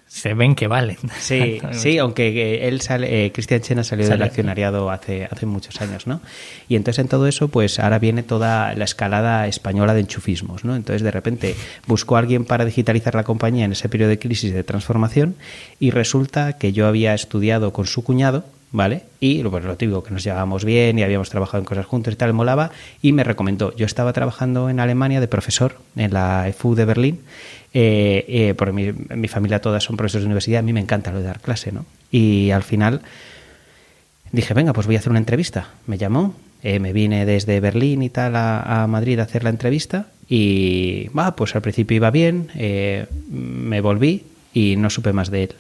se 0.08 0.34
ven 0.34 0.54
que 0.54 0.66
valen. 0.68 0.96
Sí, 1.18 1.60
sí, 1.72 1.98
aunque 1.98 2.28
eh, 2.28 2.68
él 2.68 2.80
sale, 2.80 3.26
eh, 3.26 3.32
Cristian 3.32 3.60
Chena 3.60 3.84
salió 3.84 4.04
del 4.04 4.12
Salió. 4.12 4.24
accionariado 4.24 4.90
hace, 4.90 5.28
hace 5.30 5.46
muchos 5.46 5.80
años, 5.80 6.06
¿no? 6.06 6.20
Y 6.68 6.76
entonces 6.76 7.00
en 7.00 7.08
todo 7.08 7.26
eso, 7.26 7.48
pues 7.48 7.78
ahora 7.78 7.98
viene 7.98 8.22
toda 8.22 8.74
la 8.74 8.84
escalada 8.84 9.46
española 9.46 9.94
de 9.94 10.00
enchufismos, 10.00 10.64
¿no? 10.64 10.76
Entonces 10.76 11.02
de 11.02 11.10
repente 11.10 11.54
buscó 11.86 12.16
a 12.16 12.20
alguien 12.20 12.44
para 12.44 12.64
digitalizar 12.64 13.14
la 13.14 13.24
compañía 13.24 13.64
en 13.64 13.72
ese 13.72 13.88
periodo 13.88 14.10
de 14.10 14.18
crisis 14.18 14.54
de 14.54 14.64
transformación 14.64 15.34
y 15.80 15.90
resulta 15.90 16.54
que 16.54 16.72
yo 16.72 16.86
había 16.86 17.12
estudiado 17.14 17.72
con 17.72 17.86
su 17.86 18.04
cuñado, 18.04 18.44
¿vale? 18.72 19.02
Y 19.20 19.42
pues, 19.42 19.64
lo 19.64 19.76
típico, 19.76 20.02
que 20.02 20.10
nos 20.12 20.24
llevábamos 20.24 20.64
bien 20.64 20.98
y 20.98 21.02
habíamos 21.02 21.30
trabajado 21.30 21.58
en 21.58 21.64
cosas 21.64 21.86
juntos 21.86 22.14
y 22.14 22.16
tal, 22.16 22.32
molaba, 22.32 22.70
y 23.02 23.12
me 23.12 23.24
recomendó. 23.24 23.74
Yo 23.76 23.86
estaba 23.86 24.12
trabajando 24.12 24.68
en 24.70 24.80
Alemania 24.80 25.20
de 25.20 25.28
profesor 25.28 25.78
en 25.96 26.12
la 26.12 26.48
EFU 26.48 26.74
de 26.74 26.84
Berlín, 26.84 27.20
eh, 27.74 28.24
eh, 28.28 28.54
porque 28.56 28.72
mi, 28.72 28.92
mi 29.16 29.28
familia 29.28 29.60
todas 29.60 29.84
son 29.84 29.96
profesores 29.96 30.22
de 30.22 30.26
universidad, 30.26 30.60
a 30.60 30.62
mí 30.62 30.72
me 30.72 30.80
encanta 30.80 31.12
lo 31.12 31.18
de 31.18 31.24
dar 31.24 31.40
clase, 31.40 31.72
¿no? 31.72 31.84
Y 32.10 32.50
al 32.50 32.62
final 32.62 33.02
dije, 34.32 34.54
venga, 34.54 34.72
pues 34.72 34.86
voy 34.86 34.96
a 34.96 34.98
hacer 34.98 35.10
una 35.10 35.18
entrevista. 35.18 35.68
Me 35.86 35.98
llamó, 35.98 36.34
eh, 36.62 36.78
me 36.78 36.92
vine 36.92 37.26
desde 37.26 37.60
Berlín 37.60 38.02
y 38.02 38.10
tal 38.10 38.36
a, 38.36 38.82
a 38.82 38.86
Madrid 38.86 39.18
a 39.18 39.24
hacer 39.24 39.44
la 39.44 39.50
entrevista 39.50 40.06
y, 40.28 41.08
va, 41.08 41.36
pues 41.36 41.54
al 41.54 41.62
principio 41.62 41.96
iba 41.96 42.10
bien, 42.10 42.48
eh, 42.54 43.06
me 43.30 43.80
volví 43.80 44.24
y 44.52 44.76
no 44.76 44.90
supe 44.90 45.12
más 45.12 45.30
de 45.30 45.44
él. 45.44 45.54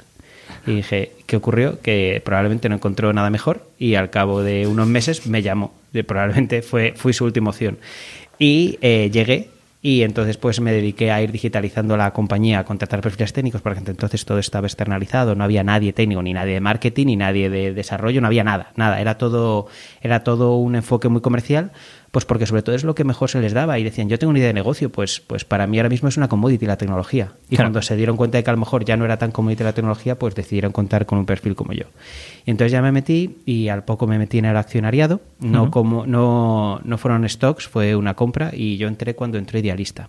Y 0.66 0.76
dije, 0.76 1.12
¿qué 1.26 1.36
ocurrió? 1.36 1.80
Que 1.80 2.20
probablemente 2.24 2.68
no 2.68 2.74
encontró 2.74 3.12
nada 3.12 3.30
mejor 3.30 3.68
y 3.78 3.94
al 3.94 4.10
cabo 4.10 4.42
de 4.42 4.66
unos 4.66 4.86
meses 4.86 5.26
me 5.26 5.42
llamó. 5.42 5.72
Probablemente 6.06 6.62
fue, 6.62 6.94
fui 6.96 7.12
su 7.12 7.24
última 7.24 7.50
opción. 7.50 7.78
Y 8.38 8.78
eh, 8.82 9.10
llegué 9.12 9.50
y 9.86 10.02
entonces 10.02 10.36
pues 10.36 10.60
me 10.60 10.72
dediqué 10.72 11.12
a 11.12 11.22
ir 11.22 11.30
digitalizando 11.30 11.96
la 11.96 12.12
compañía, 12.12 12.58
a 12.58 12.64
contratar 12.64 13.00
perfiles 13.00 13.32
técnicos, 13.32 13.62
porque 13.62 13.78
entonces 13.86 14.24
todo 14.24 14.40
estaba 14.40 14.66
externalizado, 14.66 15.36
no 15.36 15.44
había 15.44 15.62
nadie 15.62 15.92
técnico, 15.92 16.22
ni 16.22 16.32
nadie 16.32 16.54
de 16.54 16.60
marketing, 16.60 17.06
ni 17.06 17.16
nadie 17.16 17.50
de 17.50 17.72
desarrollo, 17.72 18.20
no 18.20 18.26
había 18.26 18.42
nada, 18.42 18.72
nada, 18.74 19.00
era 19.00 19.16
todo, 19.16 19.68
era 20.00 20.24
todo 20.24 20.56
un 20.56 20.74
enfoque 20.74 21.08
muy 21.08 21.20
comercial, 21.20 21.70
pues 22.16 22.24
porque 22.24 22.46
sobre 22.46 22.62
todo 22.62 22.74
es 22.74 22.82
lo 22.82 22.94
que 22.94 23.04
mejor 23.04 23.28
se 23.28 23.42
les 23.42 23.52
daba 23.52 23.78
y 23.78 23.84
decían, 23.84 24.08
yo 24.08 24.18
tengo 24.18 24.30
una 24.30 24.38
idea 24.38 24.48
de 24.48 24.54
negocio, 24.54 24.90
pues, 24.90 25.20
pues 25.20 25.44
para 25.44 25.66
mí 25.66 25.76
ahora 25.76 25.90
mismo 25.90 26.08
es 26.08 26.16
una 26.16 26.28
commodity 26.28 26.64
la 26.64 26.78
tecnología. 26.78 27.32
Y 27.50 27.56
Claro. 27.56 27.64
cuando 27.68 27.82
se 27.82 27.94
dieron 27.94 28.16
cuenta 28.16 28.38
de 28.38 28.42
que 28.42 28.48
a 28.48 28.54
lo 28.54 28.58
mejor 28.58 28.86
ya 28.86 28.96
no 28.96 29.04
era 29.04 29.18
tan 29.18 29.32
commodity 29.32 29.62
la 29.64 29.74
tecnología, 29.74 30.18
pues 30.18 30.34
decidieron 30.34 30.72
contar 30.72 31.04
con 31.04 31.18
un 31.18 31.26
perfil 31.26 31.54
como 31.54 31.74
yo. 31.74 31.84
Y 32.46 32.52
entonces 32.52 32.72
ya 32.72 32.80
me 32.80 32.90
metí 32.90 33.36
y 33.44 33.68
al 33.68 33.84
poco 33.84 34.06
me 34.06 34.16
metí 34.16 34.38
en 34.38 34.46
el 34.46 34.56
accionariado, 34.56 35.20
no, 35.40 35.70
como, 35.70 36.06
no, 36.06 36.80
no 36.84 36.96
fueron 36.96 37.28
stocks, 37.28 37.68
fue 37.68 37.94
una 37.94 38.14
compra 38.14 38.50
y 38.54 38.78
yo 38.78 38.88
entré 38.88 39.14
cuando 39.14 39.36
entré 39.36 39.58
idealista. 39.58 40.08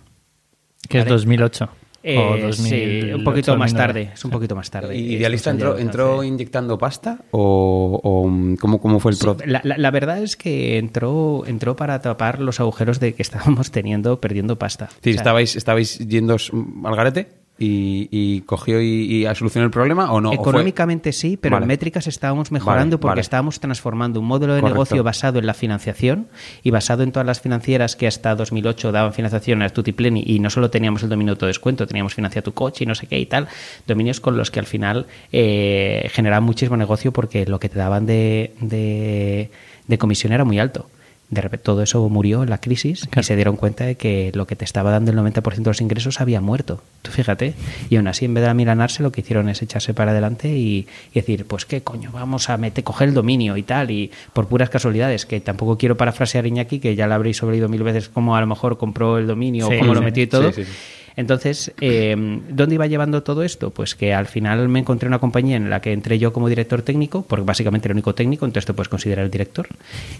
Que 0.88 1.00
es 1.00 1.04
Vale. 1.04 1.12
2008. 1.14 1.68
Eh, 2.02 2.16
o 2.16 2.52
sí, 2.52 2.62
2008, 3.02 3.16
un 3.18 3.24
poquito 3.24 3.56
más 3.56 3.72
2009. 3.72 3.76
tarde, 4.04 4.14
es 4.14 4.24
un 4.24 4.30
poquito 4.30 4.54
más 4.54 4.70
tarde. 4.70 4.96
¿Y 4.96 5.14
¿Idealista 5.16 5.50
entró, 5.50 5.76
entró 5.76 6.22
inyectando 6.22 6.78
pasta 6.78 7.18
o, 7.32 8.00
o, 8.02 8.28
mm, 8.28 8.56
¿cómo, 8.56 8.80
cómo 8.80 9.00
fue 9.00 9.10
el 9.10 9.16
Sí, 9.16 9.24
proceso? 9.24 9.50
la, 9.50 9.60
la- 9.64 9.76
la 9.78 9.90
verdad 9.90 10.22
es 10.22 10.36
que 10.36 10.78
entró, 10.78 11.44
entró 11.46 11.74
para 11.76 12.00
tapar 12.00 12.40
los 12.40 12.60
agujeros 12.60 13.00
de 13.00 13.14
que 13.14 13.22
estábamos 13.22 13.70
teniendo, 13.72 14.20
perdiendo 14.20 14.58
pasta. 14.58 14.86
Decir, 14.86 14.98
O 15.00 15.02
sea, 15.14 15.14
¿estabais, 15.22 15.56
¿estabais 15.56 15.98
yendo 15.98 16.36
al 16.84 16.96
garete? 16.96 17.37
Y, 17.58 18.08
y 18.10 18.40
cogió 18.42 18.80
y, 18.80 19.26
y 19.26 19.34
solucionó 19.34 19.64
el 19.66 19.70
problema 19.72 20.12
o 20.12 20.20
no? 20.20 20.30
¿O 20.30 20.32
fue- 20.34 20.40
Económicamente 20.42 21.12
sí, 21.12 21.36
pero 21.36 21.56
Vale. 21.56 21.64
en 21.64 21.68
métricas 21.68 22.06
estábamos 22.06 22.52
mejorando 22.52 22.96
Vale, 22.96 23.00
porque 23.00 23.10
vale. 23.12 23.20
estábamos 23.22 23.58
transformando 23.60 24.20
un 24.20 24.26
modelo 24.26 24.54
de 24.54 24.60
Correcto. 24.60 24.74
negocio 24.74 25.02
basado 25.02 25.38
en 25.38 25.46
la 25.46 25.54
financiación 25.54 26.28
y 26.62 26.70
basado 26.70 27.02
en 27.02 27.10
todas 27.12 27.26
las 27.26 27.40
financieras 27.40 27.96
que 27.96 28.06
hasta 28.06 28.34
2008 28.36 28.92
daban 28.92 29.12
financiación 29.12 29.62
a 29.62 29.68
Tutipleni 29.70 30.22
y 30.26 30.38
no 30.38 30.50
solo 30.50 30.70
teníamos 30.70 31.02
el 31.02 31.08
dominio 31.08 31.32
de 31.32 31.36
autodescuento, 31.36 31.86
teníamos 31.86 32.14
financia 32.14 32.42
tu 32.42 32.52
coche 32.54 32.84
y 32.84 32.86
no 32.86 32.94
sé 32.94 33.06
qué 33.06 33.18
y 33.18 33.26
tal, 33.26 33.48
dominios 33.86 34.20
con 34.20 34.36
los 34.36 34.50
que 34.50 34.60
al 34.60 34.66
final 34.66 35.06
eh, 35.32 36.08
generaban 36.12 36.44
muchísimo 36.44 36.76
negocio 36.76 37.12
porque 37.12 37.44
lo 37.46 37.58
que 37.58 37.68
te 37.68 37.78
daban 37.78 38.06
de, 38.06 38.52
de, 38.60 39.50
de 39.86 39.98
comisión 39.98 40.32
era 40.32 40.44
muy 40.44 40.58
alto. 40.58 40.88
De 41.30 41.42
repente 41.42 41.64
todo 41.64 41.82
eso 41.82 42.08
murió 42.08 42.42
en 42.42 42.48
la 42.48 42.58
crisis 42.58 43.06
y 43.14 43.22
se 43.22 43.36
dieron 43.36 43.56
cuenta 43.56 43.84
de 43.84 43.96
que 43.96 44.30
lo 44.34 44.46
que 44.46 44.56
te 44.56 44.64
estaba 44.64 44.90
dando 44.90 45.10
el 45.10 45.18
90% 45.18 45.56
de 45.56 45.62
los 45.64 45.80
ingresos 45.82 46.20
había 46.22 46.40
muerto. 46.40 46.82
Tú 47.02 47.10
fíjate. 47.10 47.54
Y 47.90 47.96
aún 47.96 48.08
así, 48.08 48.24
en 48.24 48.34
vez 48.34 48.44
de 48.44 48.50
amilanarse, 48.50 49.02
lo 49.02 49.12
que 49.12 49.20
hicieron 49.20 49.48
es 49.48 49.60
echarse 49.60 49.92
para 49.92 50.12
adelante 50.12 50.48
y, 50.48 50.86
y 51.12 51.14
decir, 51.14 51.44
pues 51.44 51.66
qué 51.66 51.82
coño, 51.82 52.10
vamos 52.12 52.48
a 52.48 52.56
meter, 52.56 52.82
coger 52.82 53.08
el 53.08 53.14
dominio 53.14 53.56
y 53.56 53.62
tal. 53.62 53.90
Y 53.90 54.10
por 54.32 54.48
puras 54.48 54.70
casualidades, 54.70 55.26
que 55.26 55.40
tampoco 55.40 55.76
quiero 55.76 55.96
parafrasear 55.96 56.46
Iñaki, 56.46 56.78
que 56.78 56.96
ya 56.96 57.06
le 57.06 57.14
habréis 57.14 57.42
oído 57.42 57.68
mil 57.68 57.82
veces 57.82 58.08
cómo 58.08 58.34
a 58.34 58.40
lo 58.40 58.46
mejor 58.46 58.78
compró 58.78 59.18
el 59.18 59.26
dominio 59.26 59.68
Sí, 59.68 59.76
o 59.76 59.78
cómo 59.80 59.94
lo 59.94 60.02
metió 60.02 60.22
y 60.22 60.28
todo. 60.28 60.52
Sí, 60.52 60.64
sí, 60.64 60.70
sí. 60.70 60.78
Entonces, 61.18 61.72
eh, 61.80 62.14
¿dónde 62.48 62.76
iba 62.76 62.86
llevando 62.86 63.24
todo 63.24 63.42
esto? 63.42 63.70
Pues 63.70 63.96
que 63.96 64.14
al 64.14 64.26
final 64.28 64.68
me 64.68 64.78
encontré 64.78 65.08
una 65.08 65.18
compañía 65.18 65.56
en 65.56 65.68
la 65.68 65.80
que 65.80 65.92
entré 65.92 66.16
yo 66.20 66.32
como 66.32 66.48
director 66.48 66.82
técnico, 66.82 67.22
porque 67.22 67.44
básicamente 67.44 67.88
era 67.88 67.92
el 67.92 67.96
único 67.96 68.14
técnico, 68.14 68.46
entonces 68.46 68.66
te 68.66 68.72
puedes 68.72 68.88
considerar 68.88 69.24
el 69.24 69.30
director. 69.32 69.66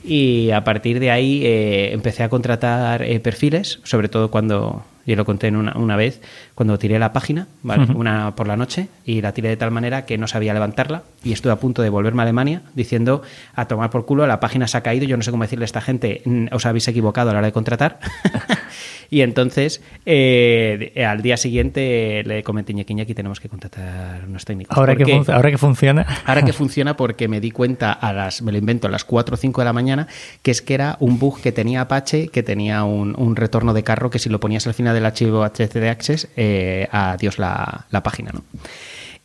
Y 0.03 0.51
a 0.51 0.65
partir 0.65 0.99
de 0.99 1.13
ahí 1.13 1.47
eh, 1.47 1.93
empecé 1.93 2.25
a 2.25 2.29
contratar 2.29 3.03
eh, 3.03 3.21
perfiles, 3.21 3.79
sobre 3.85 4.09
todo 4.09 4.33
cuando, 4.33 4.83
yo 5.09 5.17
lo 5.17 5.25
conté 5.25 5.49
en 5.49 5.57
una, 5.57 5.77
una 5.77 5.97
vez, 5.97 6.21
cuando 6.55 6.79
tiré 6.79 6.99
la 6.99 7.13
página, 7.13 7.49
¿vale? 7.63 7.87
una 7.95 8.35
por 8.37 8.47
la 8.47 8.57
noche, 8.57 8.89
y 9.05 9.21
la 9.23 9.33
tiré 9.33 9.49
de 9.49 9.57
tal 9.57 9.71
manera 9.71 10.05
que 10.07 10.19
no 10.19 10.27
sabía 10.29 10.55
levantarla, 10.55 11.03
y 11.25 11.33
estuve 11.33 11.53
a 11.53 11.57
punto 11.57 11.83
de 11.83 11.89
volverme 11.91 12.23
a 12.23 12.25
Alemania 12.25 12.63
diciendo 12.75 13.23
a 13.55 13.67
tomar 13.67 13.91
por 13.91 14.07
culo, 14.07 14.27
la 14.27 14.39
página 14.41 14.69
se 14.69 14.77
ha 14.79 14.83
caído, 14.83 15.05
yo 15.07 15.17
no 15.17 15.23
sé 15.23 15.31
cómo 15.31 15.43
decirle 15.43 15.65
a 15.65 15.67
esta 15.67 15.81
gente, 15.81 16.23
"Mm, 16.25 16.47
os 16.53 16.65
habéis 16.67 16.87
equivocado 16.89 17.31
a 17.31 17.33
la 17.33 17.39
hora 17.41 17.47
de 17.49 17.53
contratar. 17.53 17.99
y 19.11 19.23
entonces, 19.23 19.83
eh, 20.07 20.93
de- 20.95 21.05
al 21.07 21.23
día 21.23 21.37
siguiente 21.37 22.23
le 22.25 22.43
comenté, 22.43 22.73
Iñaki, 22.73 22.93
Iñaki, 22.93 23.15
tenemos 23.15 23.41
que 23.41 23.49
contratar 23.49 24.25
unos 24.29 24.45
técnicos. 24.45 24.77
Ahora 24.77 24.95
que, 24.97 25.05
Porque- 25.07 25.33
ahora 25.33 25.51
que 25.51 25.59
funciona. 25.59 26.07
Ahora 26.27 26.43
que 26.43 26.53
funciona 26.53 26.97
porque 26.97 27.29
me 27.29 27.41
di 27.41 27.51
cuenta 27.51 27.93
a 27.93 28.13
las, 28.13 28.43
me 28.43 28.53
lo 28.53 28.59
invento, 28.59 28.87
a 28.89 28.91
las 28.91 29.05
4 29.05 29.35
o 29.35 29.37
5 29.39 29.61
de 29.61 29.65
la 29.65 29.73
mañana, 29.73 30.07
que 30.43 30.51
es 30.51 30.61
que 30.63 30.75
era 30.75 30.97
un 31.01 31.19
bug 31.19 31.41
que 31.41 31.53
tenía 31.53 31.81
Apache, 31.81 32.29
que 32.29 32.43
tenía 32.43 32.85
un, 32.85 33.15
un 33.19 33.37
retorno 33.37 33.73
de 33.75 33.83
carro 33.83 34.11
que 34.11 34.19
si 34.19 34.29
lo 34.29 34.41
ponías 34.41 34.67
al 34.67 34.75
final 34.75 34.95
del 34.99 35.07
archivo 35.07 35.45
HCD 35.45 35.89
Access, 35.89 36.29
eh, 36.37 36.89
adiós 36.91 37.39
la, 37.39 37.87
la 37.91 38.03
página, 38.03 38.31
¿no? 38.33 38.43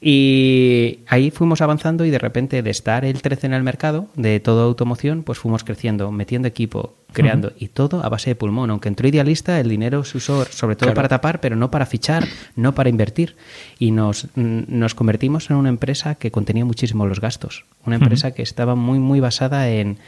Y 0.06 1.00
ahí 1.08 1.32
fuimos 1.32 1.62
avanzando 1.62 2.04
y 2.04 2.10
de 2.10 2.20
repente 2.20 2.62
de 2.62 2.70
estar 2.70 3.06
el 3.06 3.22
13 3.22 3.48
en 3.48 3.54
el 3.54 3.64
mercado 3.64 4.08
de 4.16 4.42
toda 4.42 4.66
automoción, 4.66 5.24
pues 5.24 5.40
fuimos 5.40 5.64
creciendo, 5.64 6.12
metiendo 6.12 6.46
equipo, 6.46 6.94
creando 7.14 7.54
y 7.58 7.70
todo 7.70 8.04
a 8.04 8.10
base 8.10 8.32
de 8.32 8.36
pulmón. 8.36 8.70
Aunque 8.70 8.90
entró 8.90 9.08
idealista, 9.08 9.62
el 9.62 9.70
dinero 9.70 10.04
se 10.04 10.18
usó 10.18 10.44
sobre 10.44 10.76
todo 10.76 10.88
Claro. 10.88 10.96
para 10.96 11.08
tapar, 11.08 11.40
pero 11.40 11.56
no 11.56 11.72
para 11.72 11.86
fichar, 11.86 12.26
no 12.58 12.76
para 12.76 12.90
invertir. 12.90 13.38
Y 13.80 13.92
nos, 13.92 14.26
mm, 14.36 14.64
nos 14.68 14.94
convertimos 14.94 15.50
en 15.50 15.56
una 15.56 15.70
empresa 15.70 16.16
que 16.16 16.32
contenía 16.32 16.66
muchísimo 16.66 17.06
los 17.06 17.22
gastos. 17.22 17.64
Una 17.86 17.96
empresa 17.96 18.32
que 18.32 18.42
estaba 18.42 18.76
muy, 18.76 19.00
muy 19.00 19.22
basada 19.22 19.70
en 19.70 20.00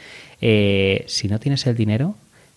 eh, 0.42 1.04
si 1.08 1.28
no 1.28 1.40
tienes 1.40 1.66
el 1.66 1.74
dinero, 1.74 2.16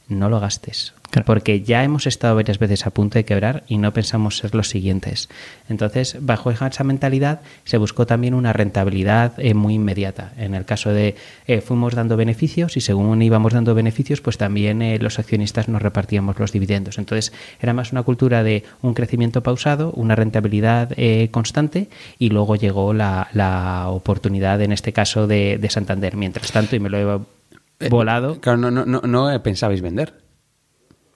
no 0.10 0.30
lo 0.30 0.40
gastes. 0.40 0.94
Claro. 1.12 1.26
Porque 1.26 1.62
ya 1.62 1.84
hemos 1.84 2.06
estado 2.06 2.36
varias 2.36 2.60
veces 2.60 2.86
a 2.86 2.92
punto 2.92 3.18
de 3.18 3.26
quebrar 3.26 3.64
y 3.68 3.80
no 3.80 3.94
pensamos 3.94 4.38
ser 4.38 4.54
los 4.54 4.70
siguientes. 4.70 5.28
Entonces, 5.68 6.18
bajo 6.20 6.52
esa 6.52 6.84
mentalidad, 6.84 7.42
se 7.64 7.78
buscó 7.78 8.06
también 8.06 8.36
una 8.36 8.54
rentabilidad 8.54 9.34
eh, 9.38 9.56
muy 9.56 9.74
inmediata. 9.76 10.34
En 10.38 10.54
el 10.54 10.66
caso 10.66 10.92
de 10.92 11.16
eh, 11.48 11.62
fuimos 11.62 11.96
dando 11.96 12.16
beneficios 12.16 12.78
y 12.78 12.82
según 12.82 13.22
íbamos 13.24 13.54
dando 13.54 13.74
beneficios, 13.74 14.22
pues 14.22 14.38
también 14.38 14.84
eh, 14.84 15.00
los 15.00 15.18
accionistas 15.18 15.68
nos 15.68 15.82
repartíamos 15.82 16.38
los 16.38 16.52
dividendos. 16.52 17.00
Entonces, 17.00 17.34
era 17.60 17.74
más 17.74 17.92
una 17.92 18.04
cultura 18.04 18.44
de 18.44 18.64
un 18.84 18.94
crecimiento 18.94 19.42
pausado, 19.42 19.92
una 19.94 20.16
rentabilidad 20.16 20.94
eh, 20.96 21.30
constante 21.32 21.90
y 22.20 22.30
luego 22.30 22.56
llegó 22.56 22.94
la, 22.94 23.30
la 23.34 23.88
oportunidad, 23.90 24.62
en 24.62 24.72
este 24.72 24.94
caso, 24.94 25.26
de, 25.26 25.58
de 25.58 25.70
Santander. 25.72 26.16
Mientras 26.16 26.52
tanto, 26.52 26.76
y 26.76 26.80
me 26.80 26.90
lo 26.90 26.98
he 27.00 27.39
Eh, 27.80 27.90
volado. 27.90 28.40
Claro, 28.42 28.58
no, 28.58 28.72
no, 28.72 28.86
no, 28.86 29.02
no 29.02 29.32
eh, 29.32 29.40
pensabais 29.40 29.82
vender. 29.82 30.14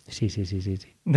Sí, 0.07 0.29
sí, 0.29 0.45
sí, 0.45 0.61
sí. 0.61 0.77
sí. 0.77 0.89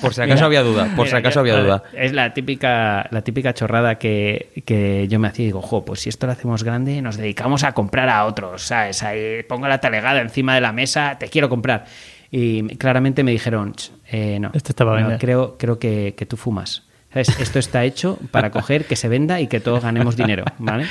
Por 0.00 0.12
si 0.14 0.20
acaso 0.20 0.44
había 0.44 0.62
duda, 0.62 0.88
por 0.96 1.08
si 1.08 1.14
acaso 1.16 1.36
yo- 1.36 1.40
había 1.40 1.56
duda. 1.64 1.82
Es 1.94 2.12
la 2.12 2.34
típica, 2.34 3.06
la 3.10 3.22
típica 3.22 3.54
chorrada 3.54 3.96
que, 3.98 4.62
que 4.66 5.06
yo 5.08 5.18
me 5.18 5.28
hacía 5.28 5.44
y 5.44 5.46
digo, 5.48 5.62
jo, 5.62 5.84
pues 5.84 6.00
si 6.00 6.08
esto 6.08 6.26
lo 6.26 6.32
hacemos 6.32 6.62
grande, 6.62 7.00
nos 7.02 7.16
dedicamos 7.16 7.64
a 7.64 7.72
comprar 7.72 8.08
a 8.10 8.26
otros, 8.26 8.62
¿sabes? 8.62 9.02
Ahí 9.02 9.42
pongo 9.48 9.66
la 9.68 9.78
talegada 9.80 10.20
encima 10.20 10.54
de 10.54 10.60
la 10.60 10.72
mesa, 10.72 11.16
te 11.18 11.28
quiero 11.28 11.48
comprar. 11.48 11.86
Y 12.30 12.76
claramente 12.76 13.22
me 13.24 13.30
dijeron, 13.32 13.72
"Ch, 13.74 13.90
eh, 14.10 14.38
no, 14.38 14.50
Esto 14.54 14.70
está 14.72 14.84
para 14.84 15.00
no, 15.00 15.08
vender". 15.08 15.20
creo, 15.20 15.56
creo 15.58 15.78
que, 15.78 16.14
que 16.16 16.26
tú 16.26 16.36
fumas. 16.36 16.86
Esto 17.14 17.58
está 17.58 17.84
hecho 17.84 18.18
para 18.30 18.50
coger, 18.50 18.86
que 18.86 18.96
se 18.96 19.08
venda 19.08 19.40
y 19.40 19.46
que 19.46 19.60
todos 19.60 19.82
ganemos 19.82 20.16
dinero, 20.16 20.44
¿vale? 20.58 20.86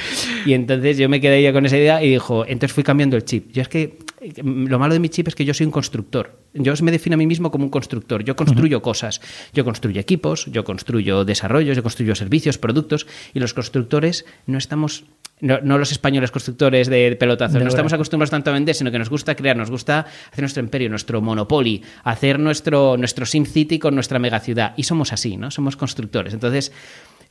Y 0.45 0.53
entonces 0.53 0.97
yo 0.97 1.09
me 1.09 1.19
quedé 1.19 1.45
ahí 1.47 1.53
con 1.53 1.65
esa 1.65 1.77
idea 1.77 2.03
y 2.03 2.09
dijo, 2.09 2.45
entonces 2.45 2.73
fui 2.73 2.83
cambiando 2.83 3.15
el 3.15 3.25
chip. 3.25 3.51
Yo 3.51 3.61
es 3.61 3.67
que 3.67 3.97
lo 4.43 4.79
malo 4.79 4.93
de 4.93 4.99
mi 4.99 5.09
chip 5.09 5.27
es 5.27 5.35
que 5.35 5.45
yo 5.45 5.53
soy 5.53 5.65
un 5.65 5.71
constructor. 5.71 6.37
Yo 6.53 6.73
me 6.81 6.91
defino 6.91 7.15
a 7.15 7.17
mí 7.17 7.25
mismo 7.25 7.49
como 7.49 7.65
un 7.65 7.71
constructor. 7.71 8.23
Yo 8.23 8.35
construyo 8.35 8.81
cosas. 8.81 9.21
Yo 9.53 9.63
construyo 9.63 9.99
equipos, 9.99 10.45
yo 10.45 10.63
construyo 10.63 11.25
desarrollos, 11.25 11.75
yo 11.75 11.83
construyo 11.83 12.13
servicios, 12.15 12.57
productos 12.57 13.07
y 13.33 13.39
los 13.39 13.53
constructores 13.53 14.25
no 14.45 14.57
estamos 14.57 15.05
no, 15.39 15.59
no 15.63 15.79
los 15.79 15.91
españoles 15.91 16.29
constructores 16.29 16.87
de 16.87 17.15
pelotazos, 17.19 17.55
De 17.55 17.61
no 17.61 17.69
estamos 17.69 17.93
acostumbrados 17.93 18.29
tanto 18.29 18.51
a 18.51 18.53
vender, 18.53 18.75
sino 18.75 18.91
que 18.91 18.99
nos 18.99 19.09
gusta 19.09 19.35
crear, 19.35 19.57
nos 19.57 19.71
gusta 19.71 20.05
hacer 20.31 20.41
nuestro 20.41 20.61
imperio, 20.61 20.87
nuestro 20.87 21.19
monopoly, 21.19 21.81
hacer 22.03 22.39
nuestro, 22.39 22.95
nuestro 22.95 23.25
Sim 23.25 23.45
City 23.45 23.79
con 23.79 23.95
nuestra 23.95 24.19
megaciudad. 24.19 24.73
Y 24.77 24.83
somos 24.83 25.11
así, 25.11 25.37
¿no? 25.37 25.49
Somos 25.49 25.75
constructores. 25.75 26.35
Entonces, 26.35 26.71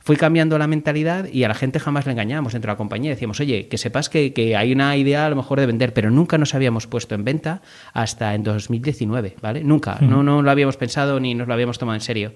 fui 0.03 0.15
cambiando 0.15 0.57
la 0.57 0.67
mentalidad 0.67 1.27
y 1.31 1.43
a 1.43 1.47
la 1.47 1.53
gente 1.53 1.79
jamás 1.79 2.05
le 2.05 2.11
engañábamos 2.13 2.53
dentro 2.53 2.69
de 2.69 2.73
la 2.73 2.77
compañía. 2.77 3.11
Decíamos, 3.11 3.39
oye, 3.39 3.67
que 3.67 3.77
sepas 3.77 4.09
que, 4.09 4.33
que 4.33 4.55
hay 4.55 4.71
una 4.73 4.95
idea 4.97 5.25
a 5.25 5.29
lo 5.29 5.35
mejor 5.35 5.59
de 5.59 5.65
vender, 5.67 5.93
pero 5.93 6.09
nunca 6.11 6.37
nos 6.37 6.55
habíamos 6.55 6.87
puesto 6.87 7.15
en 7.15 7.23
venta 7.23 7.61
hasta 7.93 8.33
en 8.35 8.43
2019, 8.43 9.35
¿vale? 9.41 9.63
Nunca. 9.63 9.97
No, 10.01 10.23
no 10.23 10.41
lo 10.41 10.51
habíamos 10.51 10.77
pensado 10.77 11.19
ni 11.19 11.35
nos 11.35 11.47
lo 11.47 11.53
habíamos 11.53 11.77
tomado 11.77 11.95
en 11.95 12.01
serio. 12.01 12.33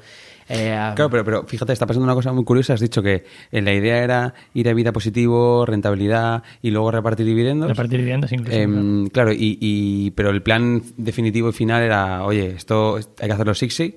Eh, 0.47 0.77
Claro, 0.95 1.09
pero, 1.09 1.23
pero 1.25 1.43
fíjate, 1.47 1.73
está 1.73 1.87
pasando 1.87 2.03
una 2.03 2.13
cosa 2.13 2.31
muy 2.31 2.43
curiosa. 2.43 2.73
Has 2.75 2.79
dicho 2.79 3.01
que 3.01 3.23
eh, 3.51 3.61
la 3.63 3.73
idea 3.73 4.03
era 4.03 4.33
ir 4.53 4.69
a 4.69 4.73
vida 4.73 4.91
positivo, 4.91 5.65
rentabilidad 5.65 6.43
y 6.61 6.69
luego 6.69 6.91
repartir 6.91 7.25
dividendos. 7.25 7.67
Repartir 7.69 7.97
dividendos 7.97 8.31
incluso. 8.31 8.55
Em, 8.55 9.07
claro, 9.07 9.33
y, 9.33 9.57
y- 9.59 10.11
pero 10.11 10.29
el 10.29 10.43
plan 10.43 10.83
definitivo 10.97 11.49
y 11.49 11.53
final 11.53 11.81
era, 11.81 12.23
oye, 12.23 12.49
esto 12.55 12.97
hay 12.97 13.27
que 13.27 13.33
hacerlo 13.33 13.55
Sixi 13.55 13.95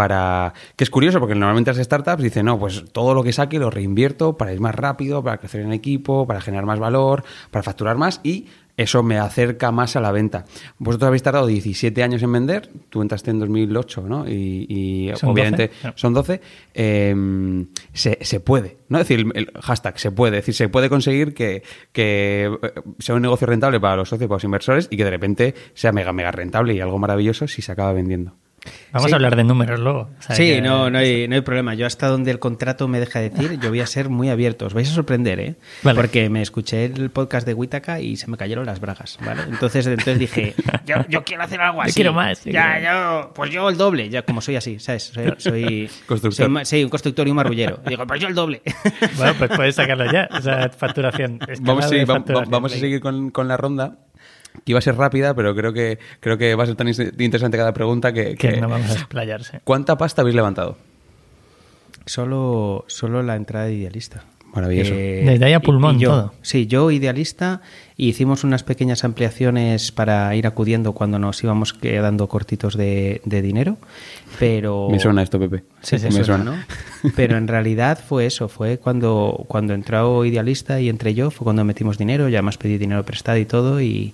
para... 0.00 0.54
Que 0.76 0.84
es 0.84 0.88
curioso 0.88 1.20
porque 1.20 1.34
normalmente 1.34 1.70
las 1.70 1.84
startups 1.84 2.22
dicen, 2.22 2.46
no, 2.46 2.58
pues 2.58 2.86
todo 2.90 3.12
lo 3.12 3.22
que 3.22 3.34
saque 3.34 3.58
lo 3.58 3.68
reinvierto 3.68 4.38
para 4.38 4.50
ir 4.50 4.58
más 4.58 4.74
rápido, 4.74 5.22
para 5.22 5.36
crecer 5.36 5.60
en 5.60 5.74
equipo, 5.74 6.26
para 6.26 6.40
generar 6.40 6.64
más 6.64 6.78
valor, 6.78 7.22
para 7.50 7.62
facturar 7.62 7.98
más 7.98 8.18
y 8.24 8.46
eso 8.78 9.02
me 9.02 9.18
acerca 9.18 9.70
más 9.72 9.96
a 9.96 10.00
la 10.00 10.10
venta. 10.10 10.46
Vosotros 10.78 11.08
habéis 11.08 11.22
tardado 11.22 11.46
17 11.46 12.02
años 12.02 12.22
en 12.22 12.32
vender, 12.32 12.70
tú 12.88 13.02
entraste 13.02 13.30
en 13.30 13.40
2008, 13.40 14.04
¿no? 14.08 14.26
Y, 14.26 14.64
y 14.70 15.16
Son 15.16 15.28
obviamente 15.32 15.68
12, 15.68 15.88
no. 15.88 15.92
son 15.96 16.14
12, 16.14 16.40
eh, 16.72 17.66
se, 17.92 18.18
se 18.22 18.40
puede, 18.40 18.78
¿no? 18.88 19.00
Es 19.00 19.06
decir, 19.06 19.26
el, 19.34 19.36
el 19.36 19.52
hashtag 19.60 19.98
se 19.98 20.12
puede, 20.12 20.38
es 20.38 20.46
decir, 20.46 20.54
se 20.54 20.70
puede 20.70 20.88
conseguir 20.88 21.34
que, 21.34 21.62
que 21.92 22.50
eh, 22.62 22.72
sea 23.00 23.16
un 23.16 23.20
negocio 23.20 23.46
rentable 23.46 23.78
para 23.80 23.96
los 23.96 24.08
socios, 24.08 24.28
para 24.28 24.36
los 24.36 24.44
inversores 24.44 24.88
y 24.90 24.96
que 24.96 25.04
de 25.04 25.10
repente 25.10 25.54
sea 25.74 25.92
mega, 25.92 26.14
mega 26.14 26.32
rentable 26.32 26.72
y 26.72 26.80
algo 26.80 26.98
maravilloso 26.98 27.46
si 27.46 27.60
se 27.60 27.70
acaba 27.70 27.92
vendiendo. 27.92 28.32
Vamos 28.92 29.06
sí. 29.08 29.12
a 29.12 29.16
hablar 29.16 29.36
de 29.36 29.44
números 29.44 29.78
luego. 29.80 30.10
O 30.18 30.22
sea, 30.22 30.34
Sí, 30.36 30.44
que- 30.54 30.60
no, 30.62 30.90
no 30.90 30.98
hay, 30.98 31.28
no 31.28 31.34
hay 31.36 31.40
problema. 31.42 31.74
Yo 31.74 31.86
hasta 31.86 32.08
donde 32.08 32.30
el 32.30 32.38
contrato 32.38 32.88
me 32.88 32.98
deja 33.00 33.20
decir, 33.20 33.58
yo 33.60 33.68
voy 33.70 33.80
a 33.80 33.86
ser 33.86 34.08
muy 34.08 34.28
abierto. 34.30 34.66
Os 34.66 34.74
vais 34.74 34.90
a 34.90 34.92
sorprender, 34.94 35.40
¿eh? 35.40 35.54
Vale. 35.82 35.96
Porque 36.00 36.28
me 36.30 36.42
escuché 36.42 36.84
el 36.86 37.10
podcast 37.10 37.46
de 37.46 37.54
Whitaca 37.54 38.00
y 38.00 38.16
se 38.16 38.28
me 38.30 38.36
cayeron 38.36 38.66
las 38.66 38.80
bragas, 38.80 39.18
¿vale? 39.24 39.42
Entonces, 39.48 39.86
entonces 39.86 40.18
dije, 40.18 40.54
yo, 40.86 40.96
yo 41.08 41.24
quiero 41.24 41.42
hacer 41.42 41.60
algo 41.60 41.78
Yo 41.78 41.82
así. 41.84 41.94
quiero 41.94 42.12
más, 42.12 42.44
yo 42.44 42.52
Ya, 42.52 42.78
quiero 42.78 43.22
yo, 43.22 43.32
pues 43.34 43.50
yo 43.50 43.68
el 43.68 43.76
doble, 43.76 44.08
ya 44.08 44.22
como 44.22 44.40
soy 44.40 44.56
así, 44.56 44.78
¿sabes? 44.78 45.04
Soy, 45.14 45.32
soy, 45.38 45.90
Constructor. 46.06 46.50
soy 46.52 46.64
sí, 46.64 46.84
un 46.84 46.90
constructor 46.90 47.26
y 47.26 47.30
un 47.30 47.36
marrullero. 47.36 47.80
Y 47.86 47.90
digo, 47.90 48.06
pues 48.06 48.20
yo 48.20 48.28
el 48.28 48.34
doble. 48.34 48.62
Bueno, 49.16 49.34
pues 49.38 49.50
puedes 49.56 49.74
sacarlo 49.74 50.10
ya. 50.10 50.28
O 50.32 50.40
sea, 50.40 50.68
facturación. 50.76 51.38
Vamos, 51.60 51.88
sí, 51.88 52.04
facturación. 52.06 52.50
vamos 52.50 52.72
a 52.72 52.76
seguir 52.76 53.00
con, 53.00 53.30
con 53.30 53.48
la 53.48 53.56
ronda. 53.56 53.96
Que 54.64 54.72
iba 54.72 54.78
a 54.78 54.82
ser 54.82 54.96
rápida, 54.96 55.34
pero 55.34 55.54
creo 55.54 55.72
que, 55.72 55.98
creo 56.20 56.36
que 56.36 56.54
va 56.54 56.64
a 56.64 56.66
ser 56.66 56.76
tan 56.76 56.88
interesante 56.88 57.56
cada 57.56 57.72
pregunta 57.72 58.12
que... 58.12 58.34
Que 58.34 58.52
que- 58.54 58.60
no 58.60 58.68
vamos 58.68 58.90
a 58.90 58.94
explayarse. 58.94 59.60
¿Cuánta 59.64 59.96
pasta 59.96 60.22
habéis 60.22 60.34
levantado? 60.36 60.76
Solo, 62.06 62.84
solo 62.88 63.22
la 63.22 63.36
entrada 63.36 63.66
de 63.66 63.74
idealista. 63.74 64.24
Maravilloso. 64.54 64.92
Eh, 64.94 65.22
Desde 65.24 65.44
ahí 65.44 65.52
a 65.52 65.58
y- 65.58 65.60
pulmón 65.60 65.96
y 65.96 66.00
yo, 66.00 66.10
todo. 66.10 66.34
Sí, 66.42 66.66
yo 66.66 66.90
idealista 66.90 67.60
y 67.96 68.08
hicimos 68.08 68.42
unas 68.44 68.62
pequeñas 68.64 69.04
ampliaciones 69.04 69.92
para 69.92 70.34
ir 70.34 70.46
acudiendo 70.46 70.92
cuando 70.92 71.18
nos 71.18 71.42
íbamos 71.44 71.72
quedando 71.72 72.28
cortitos 72.28 72.76
de, 72.76 73.20
de 73.24 73.42
dinero, 73.42 73.76
pero... 74.38 74.88
Me 74.90 74.98
suena 74.98 75.22
esto, 75.22 75.38
Pepe. 75.38 75.62
Sí, 75.82 75.98
sí, 75.98 76.06
me 76.06 76.24
suena, 76.24 76.24
suena. 76.24 76.44
¿no? 76.44 77.10
Pero 77.14 77.36
en 77.36 77.46
realidad 77.46 77.98
fue 78.06 78.26
eso, 78.26 78.48
fue 78.48 78.78
cuando, 78.78 79.44
cuando 79.48 79.74
entró 79.74 80.24
Idealista 80.24 80.80
y 80.80 80.88
entré 80.88 81.14
yo, 81.14 81.30
fue 81.30 81.44
cuando 81.44 81.64
metimos 81.64 81.98
dinero, 81.98 82.28
ya 82.28 82.42
más 82.42 82.58
pedí 82.58 82.78
dinero 82.78 83.04
prestado 83.04 83.38
y 83.38 83.44
todo 83.44 83.80
y, 83.80 84.12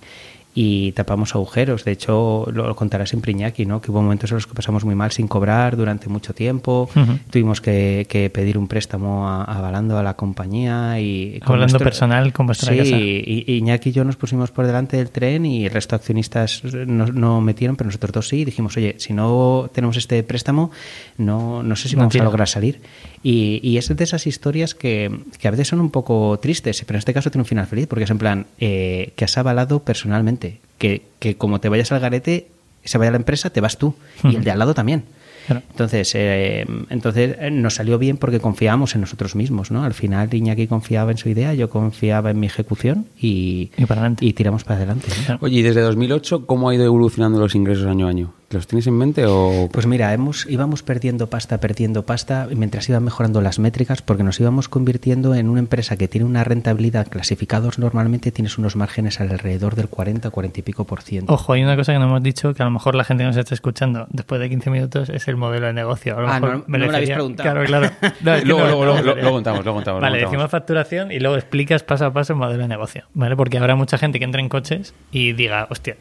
y 0.59 0.91
tapamos 0.93 1.35
agujeros. 1.35 1.85
De 1.85 1.91
hecho, 1.91 2.47
lo, 2.51 2.65
lo 2.67 2.75
contará 2.75 3.05
siempre 3.05 3.31
Iñaki, 3.31 3.67
¿no? 3.67 3.79
Que 3.79 3.91
hubo 3.91 4.01
momentos 4.01 4.31
en 4.31 4.37
los 4.37 4.47
que 4.47 4.55
pasamos 4.55 4.83
muy 4.85 4.95
mal 4.95 5.11
sin 5.11 5.27
cobrar 5.27 5.77
durante 5.77 6.09
mucho 6.09 6.33
tiempo, 6.33 6.89
tuvimos 7.29 7.61
que, 7.61 8.07
que 8.09 8.31
pedir 8.31 8.57
un 8.57 8.67
préstamo 8.67 9.27
a- 9.29 9.43
avalando 9.43 9.99
a 9.99 10.03
la 10.03 10.15
compañía 10.15 10.99
y... 10.99 11.39
Hablando 11.45 11.77
personal 11.77 12.33
con 12.33 12.47
vuestra 12.47 12.71
sí, 12.71 12.77
casa. 12.79 12.97
y, 12.97 13.43
y 13.45 13.53
Iñaki 13.57 13.89
y 13.89 13.91
yo 13.91 14.03
nos 14.03 14.15
pusimos 14.15 14.49
por 14.49 14.65
delante 14.65 14.97
del 14.97 15.11
tren 15.11 15.45
y 15.45 15.65
el 15.65 15.71
resto 15.71 15.95
de 15.95 15.97
accionistas 16.01 16.63
no, 16.63 17.05
no 17.05 17.39
metieron, 17.39 17.75
pero 17.75 17.89
nosotros 17.89 18.11
dos 18.13 18.27
sí. 18.27 18.37
Y 18.37 18.45
dijimos, 18.45 18.75
oye, 18.77 18.95
si 18.97 19.13
no 19.13 19.69
tenemos 19.71 19.95
este 19.97 20.23
préstamo, 20.23 20.71
no, 21.19 21.61
no 21.61 21.75
sé 21.75 21.87
si 21.87 21.95
No 21.95 21.99
vamos 21.99 22.13
tira. 22.13 22.23
a 22.23 22.25
lograr 22.25 22.47
salir. 22.47 22.81
Y, 23.23 23.59
y 23.63 23.77
es 23.77 23.87
de 23.95 24.03
esas 24.03 24.27
historias 24.27 24.75
que, 24.75 25.11
que 25.39 25.47
a 25.47 25.51
veces 25.51 25.67
son 25.67 25.81
un 25.81 25.91
poco 25.91 26.37
tristes, 26.41 26.83
pero 26.85 26.97
en 26.97 26.99
este 26.99 27.13
caso 27.13 27.31
tiene 27.31 27.41
un 27.41 27.47
final 27.47 27.67
feliz, 27.67 27.87
porque 27.87 28.03
es 28.03 28.09
en 28.09 28.17
plan 28.17 28.45
eh, 28.59 29.11
que 29.15 29.25
has 29.25 29.37
avalado 29.37 29.79
personalmente, 29.79 30.59
que, 30.77 31.03
que 31.19 31.35
como 31.35 31.59
te 31.59 31.69
vayas 31.69 31.91
al 31.91 31.99
garete, 31.99 32.47
se 32.83 32.97
vaya 32.97 33.11
la 33.11 33.17
empresa, 33.17 33.49
te 33.49 33.61
vas 33.61 33.77
tú, 33.77 33.95
y 34.23 34.35
el 34.35 34.43
de 34.43 34.51
al 34.51 34.59
lado 34.59 34.73
también. 34.73 35.03
Claro. 35.47 35.63
Entonces, 35.71 36.11
eh, 36.13 36.65
entonces 36.89 37.37
eh, 37.39 37.49
nos 37.51 37.75
salió 37.75 37.97
bien 37.97 38.17
porque 38.17 38.41
confiábamos 38.41 38.95
en 38.95 39.01
nosotros 39.01 39.33
mismos, 39.33 39.71
¿no? 39.71 39.85
Al 39.85 39.93
final 39.93 40.33
Iñaki 40.33 40.67
confiaba 40.67 41.11
en 41.11 41.17
su 41.17 41.29
idea, 41.29 41.53
yo 41.53 41.69
confiaba 41.69 42.31
en 42.31 42.39
mi 42.41 42.47
ejecución 42.47 43.05
y, 43.17 43.71
Y 43.77 43.85
para 43.85 44.01
adelante. 44.01 44.25
y 44.25 44.33
tiramos 44.33 44.65
para 44.65 44.77
adelante. 44.77 45.07
¿no? 45.29 45.37
Oye, 45.39 45.59
y 45.59 45.61
desde 45.61 45.79
2008, 45.79 46.45
¿cómo 46.45 46.67
ha 46.67 46.75
ido 46.75 46.83
evolucionando 46.83 47.39
los 47.39 47.55
ingresos 47.55 47.85
año 47.85 48.07
a 48.07 48.09
año? 48.09 48.33
¿Los 48.49 48.65
tienes 48.65 48.87
en 48.87 48.97
mente 48.97 49.25
o...? 49.27 49.67
Pues 49.73 49.85
mira, 49.87 50.13
hemos, 50.13 50.45
íbamos 50.49 50.81
perdiendo 50.81 51.29
pasta, 51.29 51.59
perdiendo 51.59 52.05
pasta, 52.05 52.47
mientras 52.55 52.87
iban 52.87 53.03
mejorando 53.03 53.41
las 53.41 53.59
métricas, 53.59 54.01
porque 54.01 54.23
nos 54.23 54.39
íbamos 54.39 54.69
convirtiendo 54.69 55.35
en 55.35 55.49
una 55.49 55.59
empresa 55.59 55.97
que 55.97 56.07
tiene 56.07 56.25
una 56.25 56.45
rentabilidad, 56.45 57.07
clasificados 57.09 57.77
normalmente 57.77 58.31
tienes 58.31 58.57
unos 58.57 58.77
márgenes 58.77 59.19
alrededor 59.19 59.75
del 59.75 59.89
40, 59.89 60.29
40 60.29 60.59
y 60.61 60.63
pico 60.63 60.85
por 60.85 61.01
ciento. 61.01 61.33
Ojo, 61.33 61.51
hay 61.51 61.61
una 61.63 61.75
cosa 61.75 61.91
que 61.91 61.99
no 61.99 62.05
hemos 62.05 62.23
dicho, 62.23 62.53
que 62.53 62.61
a 62.63 62.65
lo 62.65 62.71
mejor 62.71 62.95
la 62.95 63.03
gente 63.03 63.23
que 63.23 63.27
nos 63.27 63.35
está 63.35 63.53
escuchando 63.53 64.07
después 64.11 64.39
de 64.39 64.47
15 64.47 64.69
minutos 64.69 65.09
es 65.09 65.27
el 65.27 65.35
modelo 65.35 65.67
de 65.67 65.73
negocio. 65.73 66.17
A 66.17 66.21
lo 66.21 66.29
Ah, 66.29 66.39
mejor 66.39 66.49
no- 66.49 66.57
no 66.59 66.63
me 66.67 66.77
lo 66.77 66.85
habéis 66.95 67.09
preguntado. 67.09 67.49
Claro, 67.65 67.65
claro. 67.65 67.91
No, 68.21 68.33
es 68.33 68.41
que 68.43 68.47
Luego, 68.47 68.61
no- 68.63 68.67
luego, 68.69 68.85
no 68.85 69.01
luego, 69.01 69.15
luego 69.19 69.31
contamos, 69.31 69.63
luego 69.65 69.75
contamos, 69.79 70.01
Vale, 70.01 70.19
decimos 70.19 70.49
facturación 70.49 71.11
y 71.11 71.19
luego 71.19 71.35
explicas 71.35 71.83
paso 71.83 72.05
a 72.05 72.13
paso 72.13 72.31
el 72.31 72.39
modelo 72.39 72.61
de 72.61 72.69
negocio, 72.69 73.03
¿vale? 73.13 73.35
Porque 73.35 73.57
habrá 73.57 73.75
mucha 73.75 73.97
gente 73.97 74.19
que 74.19 74.25
entre 74.25 74.39
en 74.41 74.47
coches 74.47 74.93
y 75.11 75.33
diga, 75.33 75.67
hostia, 75.69 75.97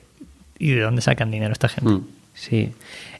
¿y 0.60 0.70
de 0.70 0.82
dónde 0.82 1.02
sacan 1.02 1.32
dinero 1.32 1.52
esta 1.52 1.68
gente? 1.68 1.90
Mm. 1.90 2.06
Sí. 2.36 2.70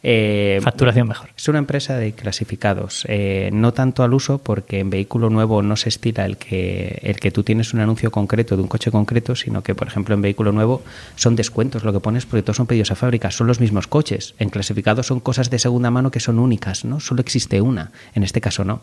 Eh, 0.02 0.60
Facturación 0.62 1.08
mejor. 1.08 1.30
Es 1.36 1.48
una 1.48 1.58
empresa 1.58 1.96
de 1.96 2.12
clasificados, 2.12 3.06
eh, 3.08 3.48
no 3.52 3.72
tanto 3.72 4.02
al 4.02 4.12
uso, 4.12 4.38
porque 4.38 4.78
en 4.78 4.90
vehículo 4.90 5.30
nuevo 5.30 5.62
no 5.62 5.74
se 5.76 5.88
estila 5.88 6.26
el 6.26 6.36
que, 6.36 7.00
el 7.02 7.18
que 7.18 7.30
tú 7.30 7.42
tienes 7.42 7.72
un 7.72 7.80
anuncio 7.80 8.10
concreto 8.10 8.56
de 8.56 8.62
un 8.62 8.68
coche 8.68 8.90
concreto, 8.90 9.34
sino 9.34 9.62
que, 9.62 9.74
por 9.74 9.88
ejemplo, 9.88 10.14
en 10.14 10.20
vehículo 10.20 10.52
nuevo 10.52 10.82
son 11.16 11.34
descuentos 11.34 11.82
lo 11.82 11.94
que 11.94 12.00
pones 12.00 12.26
porque 12.26 12.42
todos 12.42 12.58
son 12.58 12.66
pedidos 12.66 12.90
a 12.90 12.94
fábrica, 12.94 13.30
son 13.30 13.46
los 13.46 13.58
mismos 13.58 13.86
coches. 13.86 14.34
En 14.38 14.50
clasificados 14.50 15.06
son 15.06 15.20
cosas 15.20 15.48
de 15.48 15.58
segunda 15.58 15.90
mano 15.90 16.10
que 16.10 16.20
son 16.20 16.38
únicas, 16.38 16.84
¿no? 16.84 17.00
Solo 17.00 17.22
existe 17.22 17.62
una, 17.62 17.92
en 18.14 18.22
este 18.22 18.42
caso 18.42 18.64
no. 18.64 18.82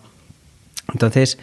Entonces, 0.93 1.37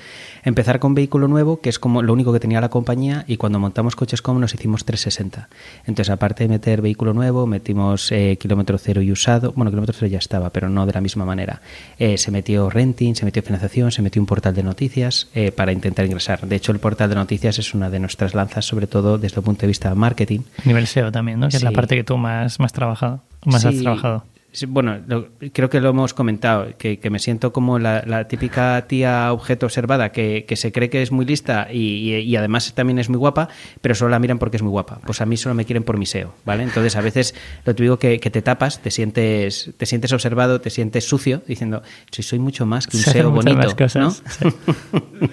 empezar 0.45 0.79
con 0.79 0.95
vehículo 0.95 1.29
nuevo, 1.29 1.61
que 1.61 1.69
es 1.69 1.79
como 1.79 2.03
lo 2.03 2.13
único 2.13 2.33
que 2.33 2.41
tenía 2.41 2.61
la 2.61 2.71
compañía, 2.71 3.25
y 3.27 3.37
cuando 3.37 3.59
montamos 3.59 3.97
coches 3.97 4.23
como 4.23 4.41
nos 4.41 4.55
hicimos 4.55 4.85
360. 4.85 5.49
Entonces, 5.87 6.11
aparte 6.11 6.45
de 6.45 6.49
meter 6.49 6.81
vehículo 6.81 7.13
nuevo, 7.13 7.47
metimos 7.47 8.11
eh, 8.13 8.37
kilómetro 8.41 8.79
cero 8.79 9.03
y 9.03 9.13
usado. 9.13 9.53
Bueno, 9.55 9.71
kilómetro 9.71 9.95
cero 9.99 10.11
ya 10.11 10.19
estaba, 10.19 10.51
pero 10.51 10.69
no 10.69 10.87
de 10.87 10.93
la 10.93 11.01
misma 11.01 11.25
manera. 11.25 11.61
Eh, 11.99 12.17
se 12.17 12.31
metió 12.31 12.71
renting, 12.71 13.15
se 13.15 13.25
metió 13.25 13.43
financiación, 13.43 13.91
se 13.93 14.03
metió 14.03 14.23
un 14.23 14.27
portal 14.27 14.55
de 14.55 14.63
noticias 14.63 15.29
eh, 15.35 15.53
para 15.53 15.73
intentar 15.73 16.07
ingresar. 16.07 16.47
De 16.47 16.57
hecho, 16.57 16.73
el 16.73 16.79
portal 16.79 17.09
de 17.09 17.17
noticias 17.17 17.59
es 17.59 17.75
una 17.75 17.91
de 17.91 17.99
nuestras 17.99 18.35
lanzas, 18.35 18.65
sobre 18.65 18.87
todo 18.87 19.19
desde 19.19 19.37
el 19.37 19.43
punto 19.43 19.63
de 19.63 19.67
vista 19.69 19.89
de 19.89 19.95
marketing. 19.97 20.41
Nivel 20.65 20.87
SEO 20.87 21.11
también, 21.11 21.41
¿no? 21.41 21.49
Que 21.49 21.57
es 21.57 21.63
la 21.63 21.73
parte 21.73 21.97
que 21.97 22.05
tú 22.05 22.17
más, 22.17 22.61
más 22.61 22.73
trabajado, 22.73 23.21
más 23.45 23.65
has 23.65 23.75
Sí, 23.75 23.83
trabajado. 23.83 24.25
Sí, 24.53 24.67
bueno, 24.67 24.99
lo- 25.07 25.29
creo 25.53 25.71
que 25.71 25.81
lo 25.81 25.91
hemos 25.91 26.15
comentado, 26.15 26.69
que, 26.79 26.99
que 26.99 27.11
me 27.11 27.19
siento 27.19 27.53
como 27.53 27.79
la, 27.79 28.03
la 28.07 28.27
típica 28.29 28.85
tía 28.89 29.33
objeto 29.33 29.67
observada 29.67 30.13
que, 30.13 30.45
que 30.47 30.57
se 30.57 30.73
cree 30.73 30.91
que 30.91 31.03
es 31.03 31.13
muy 31.13 31.25
lista 31.25 31.69
y, 31.71 31.79
y- 32.15 32.17
y 32.21 32.37
además 32.37 32.73
también 32.75 32.99
es 32.99 33.09
muy 33.09 33.19
guapa, 33.19 33.49
pero 33.81 33.95
solo 33.95 34.11
la 34.11 34.19
miran 34.19 34.39
porque 34.39 34.57
es 34.57 34.63
muy 34.63 34.71
guapa. 34.71 35.01
Pues 35.07 35.21
a 35.21 35.27
mí 35.27 35.37
solo 35.37 35.55
me 35.55 35.65
quieren 35.65 35.83
por 35.83 35.97
mi 35.99 36.07
SEO, 36.07 36.35
¿vale? 36.45 36.63
Entonces 36.63 36.97
a 36.97 37.01
veces 37.01 37.35
lo 37.65 37.75
te 37.75 37.83
digo 37.83 37.99
que, 37.99 38.19
que 38.21 38.31
te 38.31 38.43
tapas, 38.43 38.81
te 38.81 38.91
sientes, 38.91 39.73
te 39.77 39.87
sientes 39.87 40.13
observado, 40.13 40.61
te 40.61 40.71
sientes 40.71 41.09
sucio, 41.09 41.43
diciendo, 41.47 41.83
si 42.11 42.23
soy 42.23 42.39
mucho 42.39 42.67
más 42.67 42.87
que 42.87 42.97
un 42.97 43.03
Se 43.05 43.11
SEO 43.13 43.31
bonito, 43.31 43.57
más 43.59 43.75
cosas, 43.75 44.23
¿no? 44.43 44.51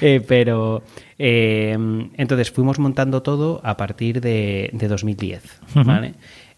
Eh, 0.00 0.22
pero 0.26 0.82
eh, 1.18 1.76
entonces 2.16 2.50
fuimos 2.50 2.78
montando 2.78 3.22
todo 3.22 3.60
a 3.64 3.76
partir 3.76 4.20
de, 4.20 4.70
de 4.72 4.88
2010, 4.88 5.42
Ujú. 5.76 5.84
¿vale? 5.84 6.14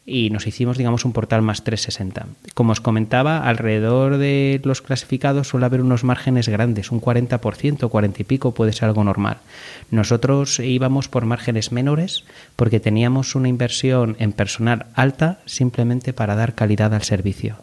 Y 0.09 0.31
nos 0.31 0.47
hicimos, 0.47 0.79
digamos, 0.79 1.05
un 1.05 1.13
portal 1.13 1.43
más 1.43 1.65
360. 1.65 2.27
Como 2.55 2.71
os 2.71 2.81
comentaba, 2.81 3.39
alrededor 3.39 4.19
de 4.19 4.61
los 4.63 4.81
clasificados 4.81 5.49
suele 5.49 5.67
haber 5.67 5.81
unos 5.81 6.05
márgenes 6.05 6.49
grandes, 6.49 6.93
un 6.93 7.01
40%, 7.01 7.89
40 7.89 8.23
y 8.23 8.25
pico 8.25 8.55
puede 8.55 8.73
ser 8.73 8.85
algo 8.85 9.03
normal. 9.03 9.39
Nosotros 9.91 10.61
íbamos 10.61 11.09
por 11.09 11.27
márgenes 11.27 11.73
menores 11.73 12.25
porque 12.55 12.79
teníamos 12.79 13.35
una 13.35 13.49
inversión 13.49 14.15
en 14.21 14.31
personal 14.33 14.87
alta 14.95 15.41
simplemente 15.45 16.13
para 16.13 16.37
dar 16.37 16.55
calidad 16.55 16.95
al 16.95 17.03
servicio. 17.03 17.57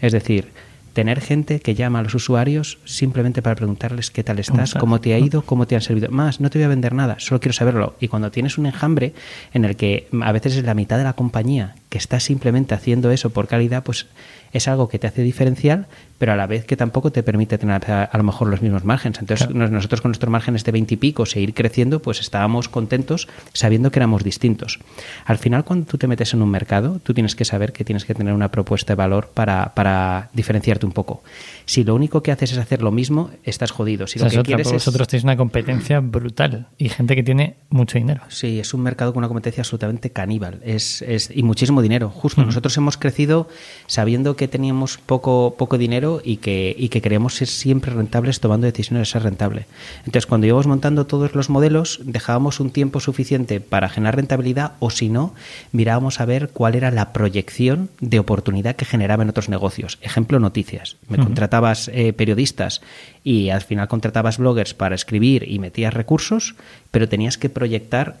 Es 0.00 0.12
decir, 0.12 0.52
tener 1.00 1.22
gente 1.22 1.60
que 1.60 1.74
llama 1.74 2.00
a 2.00 2.02
los 2.02 2.14
usuarios 2.14 2.76
simplemente 2.84 3.40
para 3.40 3.56
preguntarles 3.56 4.10
qué 4.10 4.22
tal 4.22 4.36
¿Cómo 4.36 4.40
estás, 4.42 4.68
estás? 4.68 4.80
cómo 4.80 5.00
te 5.00 5.14
ha 5.14 5.18
ido, 5.18 5.40
cómo 5.40 5.66
te 5.66 5.74
han 5.74 5.80
servido. 5.80 6.10
Más, 6.10 6.40
no 6.40 6.50
te 6.50 6.58
voy 6.58 6.66
a 6.66 6.68
vender 6.68 6.92
nada, 6.92 7.16
solo 7.20 7.40
quiero 7.40 7.54
saberlo. 7.54 7.94
Y 8.00 8.08
cuando 8.08 8.30
tienes 8.30 8.58
un 8.58 8.66
enjambre 8.66 9.14
en 9.54 9.64
el 9.64 9.76
que 9.76 10.08
a 10.20 10.30
veces 10.32 10.58
es 10.58 10.64
la 10.64 10.74
mitad 10.74 10.98
de 10.98 11.04
la 11.04 11.14
compañía 11.14 11.74
que 11.88 11.96
está 11.96 12.20
simplemente 12.20 12.74
haciendo 12.74 13.10
eso 13.10 13.30
por 13.30 13.48
calidad, 13.48 13.82
pues 13.82 14.08
es 14.52 14.68
algo 14.68 14.90
que 14.90 14.98
te 14.98 15.06
hace 15.06 15.22
diferencial, 15.22 15.86
pero 16.20 16.34
a 16.34 16.36
la 16.36 16.46
vez 16.46 16.66
que 16.66 16.76
tampoco 16.76 17.10
te 17.10 17.22
permite 17.22 17.56
tener 17.56 17.90
a, 17.90 18.10
lo 18.12 18.22
mejor 18.22 18.48
los 18.48 18.60
mismos 18.60 18.84
márgenes. 18.84 19.20
Entonces, 19.20 19.46
Claro. 19.46 19.70
nosotros 19.70 20.02
con 20.02 20.10
nuestros 20.10 20.30
márgenes 20.30 20.64
de 20.64 20.70
20 20.70 20.92
y 20.92 20.96
pico, 20.98 21.24
seguir 21.24 21.54
creciendo, 21.54 22.02
pues 22.02 22.20
estábamos 22.20 22.68
contentos 22.68 23.26
sabiendo 23.54 23.90
que 23.90 24.00
éramos 24.00 24.22
distintos. 24.22 24.80
Al 25.24 25.38
final, 25.38 25.64
cuando 25.64 25.86
tú 25.86 25.96
te 25.96 26.06
metes 26.06 26.34
en 26.34 26.42
un 26.42 26.50
mercado, 26.50 27.00
tú 27.02 27.14
tienes 27.14 27.34
que 27.34 27.46
saber 27.46 27.72
que 27.72 27.86
tienes 27.86 28.04
que 28.04 28.14
tener 28.14 28.34
una 28.34 28.50
propuesta 28.50 28.92
de 28.92 28.96
valor 28.96 29.30
para, 29.32 29.72
para 29.74 30.28
diferenciarte 30.34 30.84
un 30.84 30.92
poco. 30.92 31.22
Si 31.70 31.84
lo 31.84 31.94
único 31.94 32.20
que 32.20 32.32
haces 32.32 32.50
es 32.50 32.58
hacer 32.58 32.82
lo 32.82 32.90
mismo, 32.90 33.30
estás 33.44 33.70
jodido. 33.70 34.08
Si 34.08 34.18
O 34.18 34.22
sea, 34.22 34.26
lo 34.26 34.30
que 34.30 34.34
es 34.34 34.40
otra, 34.40 34.46
quieres 34.48 34.66
porque 34.66 34.76
es... 34.78 34.84
vosotros 34.84 35.06
tenéis 35.06 35.22
una 35.22 35.36
competencia 35.36 36.00
brutal 36.00 36.66
y 36.78 36.88
gente 36.88 37.14
que 37.14 37.22
tiene 37.22 37.58
mucho 37.68 37.96
dinero. 37.96 38.22
Sí, 38.26 38.58
es 38.58 38.74
un 38.74 38.82
mercado 38.82 39.12
con 39.12 39.20
una 39.20 39.28
competencia 39.28 39.60
absolutamente 39.60 40.10
caníbal 40.10 40.60
es, 40.64 41.00
es, 41.02 41.30
y 41.32 41.44
muchísimo 41.44 41.80
dinero. 41.80 42.08
Justo, 42.10 42.44
nosotros 42.44 42.76
hemos 42.76 42.96
crecido 42.96 43.48
sabiendo 43.86 44.34
que 44.34 44.48
teníamos 44.48 44.98
poco, 44.98 45.54
poco 45.56 45.78
dinero 45.78 46.20
y 46.24 46.38
que, 46.38 46.74
y 46.76 46.88
que 46.88 47.00
queríamos 47.00 47.36
ser 47.36 47.46
siempre 47.46 47.92
rentables 47.92 48.40
tomando 48.40 48.66
decisiones 48.66 49.02
de 49.02 49.12
ser 49.12 49.22
rentable. 49.22 49.66
Entonces, 49.98 50.26
cuando 50.26 50.48
íbamos 50.48 50.66
montando 50.66 51.06
todos 51.06 51.36
los 51.36 51.50
modelos, 51.50 52.00
dejábamos 52.02 52.58
un 52.58 52.70
tiempo 52.70 52.98
suficiente 52.98 53.60
para 53.60 53.88
generar 53.88 54.16
rentabilidad 54.16 54.72
o 54.80 54.90
si 54.90 55.08
no, 55.08 55.34
mirábamos 55.70 56.18
a 56.18 56.24
ver 56.24 56.50
cuál 56.52 56.74
era 56.74 56.90
la 56.90 57.12
proyección 57.12 57.90
de 58.00 58.18
oportunidad 58.18 58.74
que 58.74 58.86
generaba 58.86 59.22
en 59.22 59.28
otros 59.28 59.48
negocios. 59.48 59.98
Ejemplo, 60.02 60.40
noticias. 60.40 60.96
Me 61.08 61.16
Ujú. 61.16 61.26
Contratabas 61.60 61.90
eh, 61.92 62.12
periodistas 62.12 62.80
y 63.22 63.50
al 63.50 63.60
final 63.60 63.88
contratabas 63.88 64.38
bloggers 64.38 64.72
para 64.74 64.94
escribir 64.94 65.44
y 65.46 65.58
metías 65.58 65.92
recursos, 65.92 66.54
pero 66.90 67.08
tenías 67.08 67.36
que 67.36 67.50
proyectar 67.50 68.16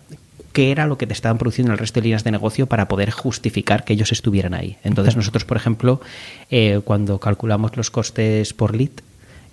qué 0.52 0.70
era 0.72 0.86
lo 0.86 0.98
que 0.98 1.06
te 1.06 1.14
estaban 1.14 1.38
produciendo 1.38 1.70
en 1.70 1.74
el 1.74 1.78
resto 1.78 2.00
de 2.00 2.04
líneas 2.04 2.24
de 2.24 2.32
negocio 2.32 2.66
para 2.66 2.86
poder 2.88 3.10
justificar 3.10 3.84
que 3.84 3.94
ellos 3.94 4.12
estuvieran 4.12 4.52
ahí. 4.52 4.76
Entonces 4.84 5.16
nosotros, 5.16 5.44
por 5.44 5.56
ejemplo, 5.56 6.00
eh, 6.50 6.80
cuando 6.84 7.18
calculamos 7.18 7.76
los 7.76 7.90
costes 7.90 8.52
por 8.52 8.76
lead, 8.76 8.90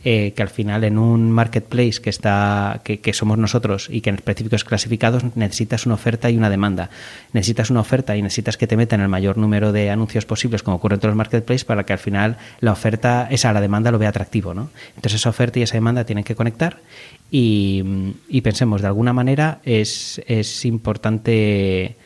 eh, 0.09 0.31
que 0.33 0.41
al 0.41 0.47
final 0.47 0.85
en 0.85 0.97
un 0.97 1.33
marketplace 1.33 1.99
que 2.01 2.09
está 2.09 2.79
que, 2.85 3.01
que 3.01 3.11
somos 3.11 3.37
nosotros 3.37 3.89
y 3.91 3.99
que 3.99 4.09
en 4.09 4.15
específicos 4.15 4.63
clasificados 4.63 5.35
necesitas 5.35 5.85
una 5.85 5.95
oferta 5.95 6.29
y 6.29 6.37
una 6.37 6.49
demanda 6.49 6.89
necesitas 7.33 7.71
una 7.71 7.81
oferta 7.81 8.15
y 8.15 8.21
necesitas 8.21 8.55
que 8.55 8.67
te 8.67 8.77
metan 8.77 9.01
el 9.01 9.09
mayor 9.09 9.37
número 9.37 9.73
de 9.73 9.89
anuncios 9.89 10.25
posibles 10.25 10.63
como 10.63 10.77
ocurre 10.77 10.93
en 10.93 11.01
todos 11.01 11.09
los 11.09 11.17
marketplaces 11.17 11.65
para 11.65 11.85
que 11.85 11.91
al 11.91 11.99
final 11.99 12.37
la 12.61 12.71
oferta 12.71 13.27
esa 13.29 13.51
la 13.51 13.59
demanda 13.59 13.91
lo 13.91 13.99
vea 13.99 14.07
atractivo 14.07 14.53
¿no? 14.53 14.69
entonces 14.95 15.19
esa 15.19 15.29
oferta 15.29 15.59
y 15.59 15.63
esa 15.63 15.73
demanda 15.73 16.05
tienen 16.05 16.23
que 16.23 16.35
conectar 16.35 16.77
y, 17.29 18.13
y 18.29 18.39
pensemos 18.39 18.79
de 18.79 18.87
alguna 18.87 19.11
manera 19.11 19.59
es, 19.65 20.21
es 20.25 20.63
importante 20.63 21.97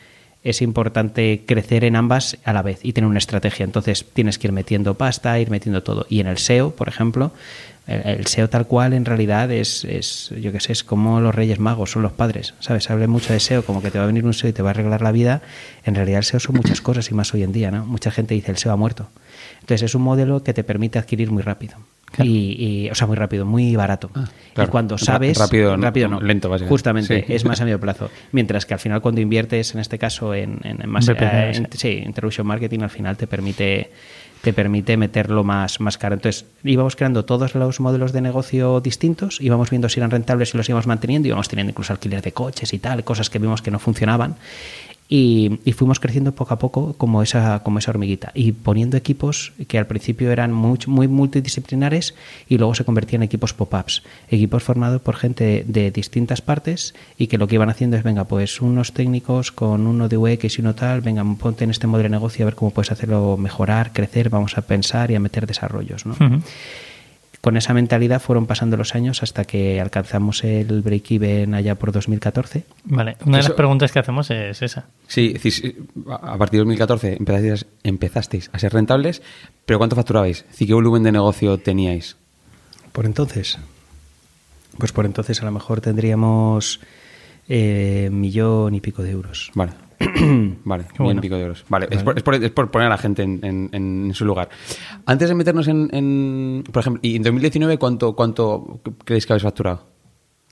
es 0.44 0.60
importante 0.60 1.44
crecer 1.46 1.84
en 1.84 1.96
ambas 1.96 2.36
a 2.44 2.52
la 2.52 2.62
vez 2.62 2.80
y 2.82 2.92
tener 2.92 3.08
una 3.08 3.18
estrategia. 3.18 3.64
Entonces 3.64 4.04
tienes 4.12 4.38
que 4.38 4.48
ir 4.48 4.52
metiendo 4.52 4.94
pasta, 4.94 5.38
ir 5.38 5.50
metiendo 5.50 5.82
todo. 5.82 6.06
Y 6.08 6.20
en 6.20 6.26
el 6.26 6.38
SEO, 6.38 6.74
por 6.74 6.88
ejemplo, 6.88 7.32
el, 7.86 8.26
SEO 8.26 8.48
tal 8.48 8.66
cual 8.66 8.92
en 8.92 9.04
realidad 9.04 9.50
es, 9.50 9.84
es 9.84 10.32
yo 10.40 10.52
qué 10.52 10.60
sé, 10.60 10.72
es 10.72 10.84
como 10.84 11.20
los 11.20 11.34
Reyes 11.34 11.58
Magos, 11.58 11.90
son 11.90 12.02
los 12.02 12.12
padres, 12.12 12.54
¿sabes? 12.60 12.90
Habla 12.90 13.08
mucho 13.08 13.32
de 13.32 13.40
SEO, 13.40 13.64
como 13.64 13.82
que 13.82 13.90
te 13.90 13.98
va 13.98 14.04
a 14.04 14.06
venir 14.06 14.24
un 14.24 14.34
SEO 14.34 14.50
y 14.50 14.52
te 14.52 14.62
va 14.62 14.70
a 14.70 14.72
arreglar 14.72 15.02
la 15.02 15.12
vida. 15.12 15.42
En 15.84 15.94
realidad 15.94 16.18
el 16.18 16.24
SEO 16.24 16.40
son 16.40 16.56
muchas 16.56 16.80
cosas 16.80 17.10
y 17.10 17.14
más 17.14 17.34
hoy 17.34 17.42
en 17.42 17.52
día, 17.52 17.70
¿no? 17.70 17.84
Mucha 17.84 18.10
gente 18.10 18.34
dice 18.34 18.52
el 18.52 18.58
SEO 18.58 18.72
ha 18.72 18.76
muerto. 18.76 19.08
Entonces 19.60 19.82
es 19.82 19.94
un 19.94 20.02
modelo 20.02 20.42
que 20.42 20.54
te 20.54 20.64
permite 20.64 20.98
adquirir 20.98 21.30
muy 21.30 21.42
rápido. 21.42 21.76
Y, 22.18 22.88
o 22.90 22.94
sea, 22.94 23.06
muy 23.06 23.16
rápido, 23.16 23.46
muy 23.46 23.74
barato. 23.74 24.10
Ah, 24.14 24.28
y 24.62 24.66
cuando 24.66 24.98
sabes. 24.98 25.38
Rápido, 25.38 25.76
rápido 25.76 26.08
no, 26.08 26.20
lento, 26.20 26.48
básicamente. 26.50 26.68
Justamente, 26.68 27.34
es 27.34 27.44
más 27.44 27.60
a 27.60 27.64
medio 27.64 27.80
plazo. 27.80 28.10
Mientras 28.32 28.66
que 28.66 28.74
al 28.74 28.80
final, 28.80 29.00
cuando 29.00 29.20
inviertes, 29.20 29.74
en 29.74 29.80
este 29.80 29.98
caso, 29.98 30.34
en, 30.34 30.58
en, 30.64 30.88
más. 30.88 31.08
Eh, 31.08 31.62
sí, 31.72 32.02
Introduction 32.04 32.46
Marketing, 32.46 32.80
al 32.80 32.90
final 32.90 33.16
te 33.16 33.26
permite 33.26 33.90
te 34.42 34.52
permite 34.52 34.96
meterlo 34.96 35.44
más, 35.44 35.80
más 35.80 35.96
caro. 35.98 36.14
Entonces, 36.14 36.44
íbamos 36.64 36.96
creando 36.96 37.24
todos 37.24 37.54
los 37.54 37.80
modelos 37.80 38.12
de 38.12 38.20
negocio 38.20 38.80
distintos, 38.80 39.40
íbamos 39.40 39.70
viendo 39.70 39.88
si 39.88 40.00
eran 40.00 40.10
rentables 40.10 40.52
y 40.52 40.56
los 40.56 40.68
íbamos 40.68 40.86
manteniendo, 40.86 41.28
íbamos 41.28 41.48
teniendo 41.48 41.70
incluso 41.70 41.92
alquiler 41.92 42.22
de 42.22 42.32
coches 42.32 42.72
y 42.74 42.78
tal, 42.78 43.04
cosas 43.04 43.30
que 43.30 43.38
vimos 43.38 43.62
que 43.62 43.70
no 43.70 43.78
funcionaban. 43.78 44.36
Y, 45.14 45.60
fuimos 45.74 46.00
creciendo 46.00 46.32
poco 46.32 46.54
a 46.54 46.58
poco 46.58 46.94
como 46.94 47.22
esa, 47.22 47.62
como 47.62 47.78
esa 47.78 47.90
hormiguita 47.90 48.32
y 48.34 48.52
poniendo 48.52 48.96
equipos 48.96 49.52
que 49.68 49.76
al 49.76 49.86
principio 49.86 50.32
eran 50.32 50.54
muy, 50.54 50.78
muy 50.86 51.06
multidisciplinares 51.06 52.14
y 52.48 52.56
luego 52.56 52.74
se 52.74 52.86
convertían 52.86 53.20
en 53.20 53.26
equipos 53.26 53.52
pop-ups, 53.52 54.04
equipos 54.30 54.62
formados 54.62 55.02
por 55.02 55.16
gente 55.16 55.66
de 55.68 55.90
distintas 55.90 56.40
partes 56.40 56.94
y 57.18 57.26
que 57.26 57.36
lo 57.36 57.46
que 57.46 57.56
iban 57.56 57.68
haciendo 57.68 57.98
es, 57.98 58.04
venga, 58.04 58.24
pues 58.24 58.62
unos 58.62 58.94
técnicos 58.94 59.52
con 59.52 59.86
uno 59.86 60.08
de 60.08 60.16
UX 60.16 60.58
y 60.58 60.62
uno 60.62 60.74
tal, 60.74 61.02
venga, 61.02 61.22
ponte 61.38 61.64
en 61.64 61.70
este 61.70 61.86
modelo 61.86 62.08
de 62.08 62.12
negocio 62.12 62.44
a 62.44 62.46
ver 62.46 62.54
cómo 62.54 62.70
puedes 62.70 62.90
hacerlo 62.90 63.36
mejorar, 63.36 63.92
crecer, 63.92 64.30
vamos 64.30 64.56
a 64.56 64.62
pensar 64.62 65.10
y 65.10 65.14
a 65.14 65.20
meter 65.20 65.46
desarrollos. 65.46 66.06
¿no? 66.06 66.16
Con 67.42 67.56
esa 67.56 67.74
mentalidad 67.74 68.22
fueron 68.22 68.46
pasando 68.46 68.76
los 68.76 68.94
años 68.94 69.24
hasta 69.24 69.44
que 69.44 69.80
alcanzamos 69.80 70.44
el 70.44 70.80
break-even 70.80 71.54
allá 71.54 71.74
por 71.74 71.90
2014. 71.90 72.62
Vale, 72.84 73.16
una 73.26 73.38
de 73.38 73.42
las 73.42 73.52
preguntas 73.52 73.90
que 73.90 73.98
hacemos 73.98 74.30
es 74.30 74.62
esa. 74.62 74.86
Sí, 75.08 75.34
a 76.08 76.38
partir 76.38 76.58
de 76.58 76.64
2014 76.64 77.16
empezasteis, 77.18 77.66
empezasteis 77.82 78.50
a 78.52 78.60
ser 78.60 78.72
rentables, 78.72 79.22
pero 79.66 79.78
¿cuánto 79.78 79.96
facturabais? 79.96 80.44
¿Qué 80.56 80.72
volumen 80.72 81.02
de 81.02 81.10
negocio 81.10 81.58
teníais? 81.58 82.16
Por 82.92 83.06
entonces, 83.06 83.58
pues 84.78 84.92
por 84.92 85.04
entonces 85.04 85.42
a 85.42 85.44
lo 85.44 85.50
mejor 85.50 85.80
tendríamos 85.80 86.78
eh, 87.48 88.08
millón 88.12 88.76
y 88.76 88.80
pico 88.80 89.02
de 89.02 89.10
euros. 89.10 89.50
Vale. 89.54 89.72
vale, 90.64 90.84
un 90.98 91.20
pico 91.20 91.36
de 91.36 91.42
euros. 91.42 91.64
Vale, 91.68 91.88
Es, 91.90 92.02
por, 92.02 92.70
poner 92.70 92.86
a 92.86 92.90
la 92.90 92.98
gente 92.98 93.22
en, 93.22 94.10
su 94.14 94.24
lugar. 94.24 94.48
Antes 95.06 95.28
de 95.28 95.34
meternos 95.34 95.68
en, 95.68 96.64
por 96.70 96.80
ejemplo, 96.80 97.00
¿y 97.02 97.16
en 97.16 97.22
2019 97.22 97.78
cuánto, 97.78 98.14
cuánto 98.14 98.80
creéis 99.04 99.26
que 99.26 99.32
habéis 99.32 99.42
facturado? 99.42 99.92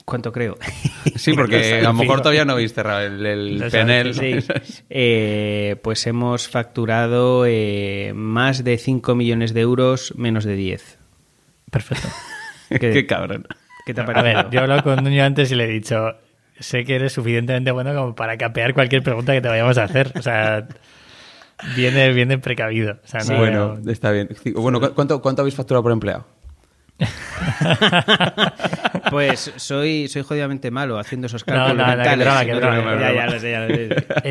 ¿Cuánto 0.05 0.33
creo? 0.33 0.59
Sí, 1.17 1.33
porque 1.33 1.75
a 1.79 1.83
lo 1.83 1.93
mejor 1.95 2.21
todavía 2.21 2.45
no 2.45 2.53
habéis 2.53 2.75
cerrado 2.75 3.01
el, 3.01 3.25
el 3.25 3.73
eh, 4.91 5.77
pues 5.83 6.07
hemos 6.07 6.49
facturado 6.49 7.45
eh, 7.47 8.13
más 8.15 8.65
de 8.65 8.77
5 8.77 9.15
millones 9.15 9.55
de 9.55 9.61
euros, 9.61 10.15
menos 10.17 10.45
de 10.45 10.57
10. 10.57 10.99
Perfecto. 11.71 12.09
¿Qué, 12.69 13.07
cabrón. 13.07 13.47
¿Qué 13.87 13.95
te 13.95 14.01
a 14.01 14.23
ver, 14.23 14.51
yo 14.51 14.61
he 14.61 14.63
hablado 14.63 14.83
con 14.83 15.03
Nuño 15.03 15.25
antes 15.25 15.51
y 15.53 15.55
le 15.55 15.65
he 15.65 15.69
dicho, 15.69 15.97
sé 16.61 16.85
que 16.85 16.95
eres 16.95 17.13
suficientemente 17.13 17.71
bueno 17.73 17.95
como 17.95 18.15
para 18.15 18.37
capear 18.37 18.75
cualquier 18.75 19.03
pregunta 19.03 19.33
que 19.33 19.41
te 19.41 19.49
vayamos 19.49 19.79
a 19.79 19.85
hacer. 19.85 20.13
O 20.17 20.23
sea, 20.23 20.69
viene, 21.77 22.13
viene 22.13 22.39
precavido. 22.39 22.99
bueno, 23.29 23.79
está 23.87 24.13
bien. 24.13 24.29
Bueno, 24.55 24.81
¿cuánto, 24.95 25.21
¿cuánto 25.21 25.43
habéis 25.43 25.55
facturado 25.55 25.83
por 25.83 25.93
empleado? 25.93 26.27
pues 29.11 29.53
soy, 29.57 30.09
soy 30.09 30.23
jodidamente 30.23 30.71
malo 30.71 30.99
haciendo 30.99 31.27
esos 31.27 31.45
cálculos 31.45 31.77
no, 31.77 31.87
no, 31.87 31.97
mentales. 31.97 32.29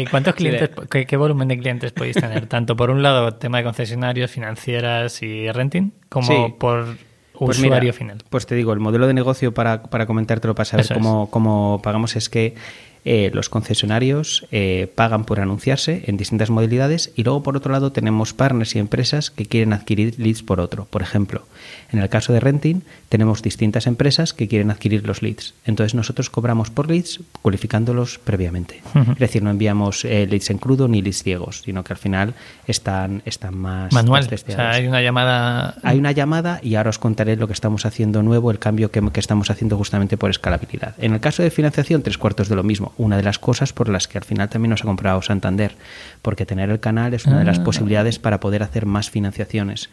¿Cuántos 0.10 0.36
clientes, 0.36 0.70
qué, 0.90 1.18
volumen 1.18 1.48
de 1.48 1.58
clientes 1.58 1.92
podéis 1.92 2.18
tener? 2.18 2.46
Tanto 2.48 2.76
por 2.76 2.90
un 2.92 3.02
lado 3.02 3.34
tema 3.36 3.60
de 3.60 3.64
concesionarios, 3.64 4.30
financieras 4.32 5.24
y 5.24 5.50
renting, 5.52 5.94
como 6.10 6.58
por 6.58 6.96
pues 7.46 7.60
usuario 7.60 7.94
final. 7.94 8.18
Pues 8.30 8.46
te 8.46 8.56
digo, 8.56 8.74
el 8.74 8.80
modelo 8.80 9.08
de 9.08 9.14
negocio 9.14 9.54
para, 9.54 9.84
para 9.84 10.06
comentártelo, 10.06 10.56
para 10.56 10.66
saber 10.66 10.88
cómo, 10.94 11.30
cómo 11.30 11.80
pagamos 11.84 12.16
es 12.16 12.30
que 12.30 12.56
eh, 13.06 13.32
los 13.34 13.50
concesionarios 13.50 14.46
eh, 14.52 14.92
pagan 14.94 15.24
por 15.24 15.40
anunciarse 15.40 16.04
en 16.08 16.18
distintas 16.18 16.50
modalidades 16.50 17.12
y 17.16 17.24
luego 17.24 17.44
por 17.44 17.56
otro 17.56 17.72
lado 17.72 17.92
tenemos 17.92 18.34
partners 18.34 18.76
y 18.76 18.80
empresas 18.80 19.32
que 19.32 19.46
quieren 19.46 19.74
adquirir 19.74 20.16
leads 20.18 20.44
por 20.44 20.60
otro. 20.60 20.86
Por 20.86 21.02
ejemplo, 21.02 21.44
en 21.92 22.00
el 22.00 22.10
caso 22.10 22.34
de 22.34 22.40
renting 22.40 22.82
tenemos 23.08 23.42
distintas 23.42 23.88
empresas 23.88 24.34
que 24.34 24.48
quieren 24.48 24.70
adquirir 24.70 25.08
los 25.08 25.22
leads. 25.22 25.54
Entonces 25.66 25.96
nosotros 25.96 26.30
cobramos 26.30 26.70
por 26.70 26.90
leads 26.90 27.22
cualificándolos 27.42 28.20
previamente. 28.20 28.82
Es 28.94 29.20
decir, 29.20 29.44
no 29.44 29.50
enviamos 29.50 30.04
eh, 30.04 30.28
leads 30.28 30.50
en 30.50 30.58
crudo 30.58 30.88
ni 30.88 31.02
leads 31.02 31.24
ciegos, 31.24 31.62
sino 31.64 31.84
que 31.84 31.94
al 31.94 32.00
final 32.00 32.34
están, 32.68 33.22
están 33.26 33.58
más... 33.58 33.94
Manual. 33.94 34.28
o 34.32 34.52
sea, 34.52 34.72
hay 34.72 34.88
una 34.88 35.02
llamada... 35.02 35.76
Hay 35.84 35.98
una 35.98 36.12
llamada 36.12 36.60
y 36.62 36.76
ahora 36.76 36.90
os 36.90 37.00
contaré 37.00 37.38
lo 37.38 37.48
que 37.48 37.54
estamos 37.54 37.86
haciendo 37.86 38.24
nuevo, 38.24 38.52
el 38.52 38.60
cambio 38.60 38.92
que, 38.92 39.02
que 39.12 39.20
estamos 39.20 39.50
haciendo 39.50 39.78
justamente 39.78 40.18
por 40.18 40.30
escalabilidad. 40.30 40.96
En 40.98 41.14
el 41.14 41.20
caso 41.20 41.44
de 41.44 41.50
financiación, 41.50 42.04
tres 42.04 42.18
cuartos 42.18 42.50
de 42.50 42.56
lo 42.56 42.64
mismo 42.64 42.89
una 42.98 43.18
de 43.18 43.24
las 43.24 43.40
cosas 43.40 43.74
por 43.74 43.90
las 43.90 44.08
que 44.08 44.18
al 44.18 44.24
final 44.24 44.50
también 44.50 44.72
nos 44.72 44.82
ha 44.82 44.86
comprado 44.86 45.22
Santander, 45.22 45.76
porque 46.22 46.46
tener 46.46 46.70
el 46.70 46.80
canal 46.80 47.14
es 47.14 47.26
una 47.26 47.40
de 47.40 47.46
las 47.46 47.60
ah. 47.60 47.64
posibilidades 47.64 48.20
para 48.20 48.40
poder 48.40 48.64
hacer 48.64 48.86
más 48.86 49.10
financiaciones. 49.10 49.90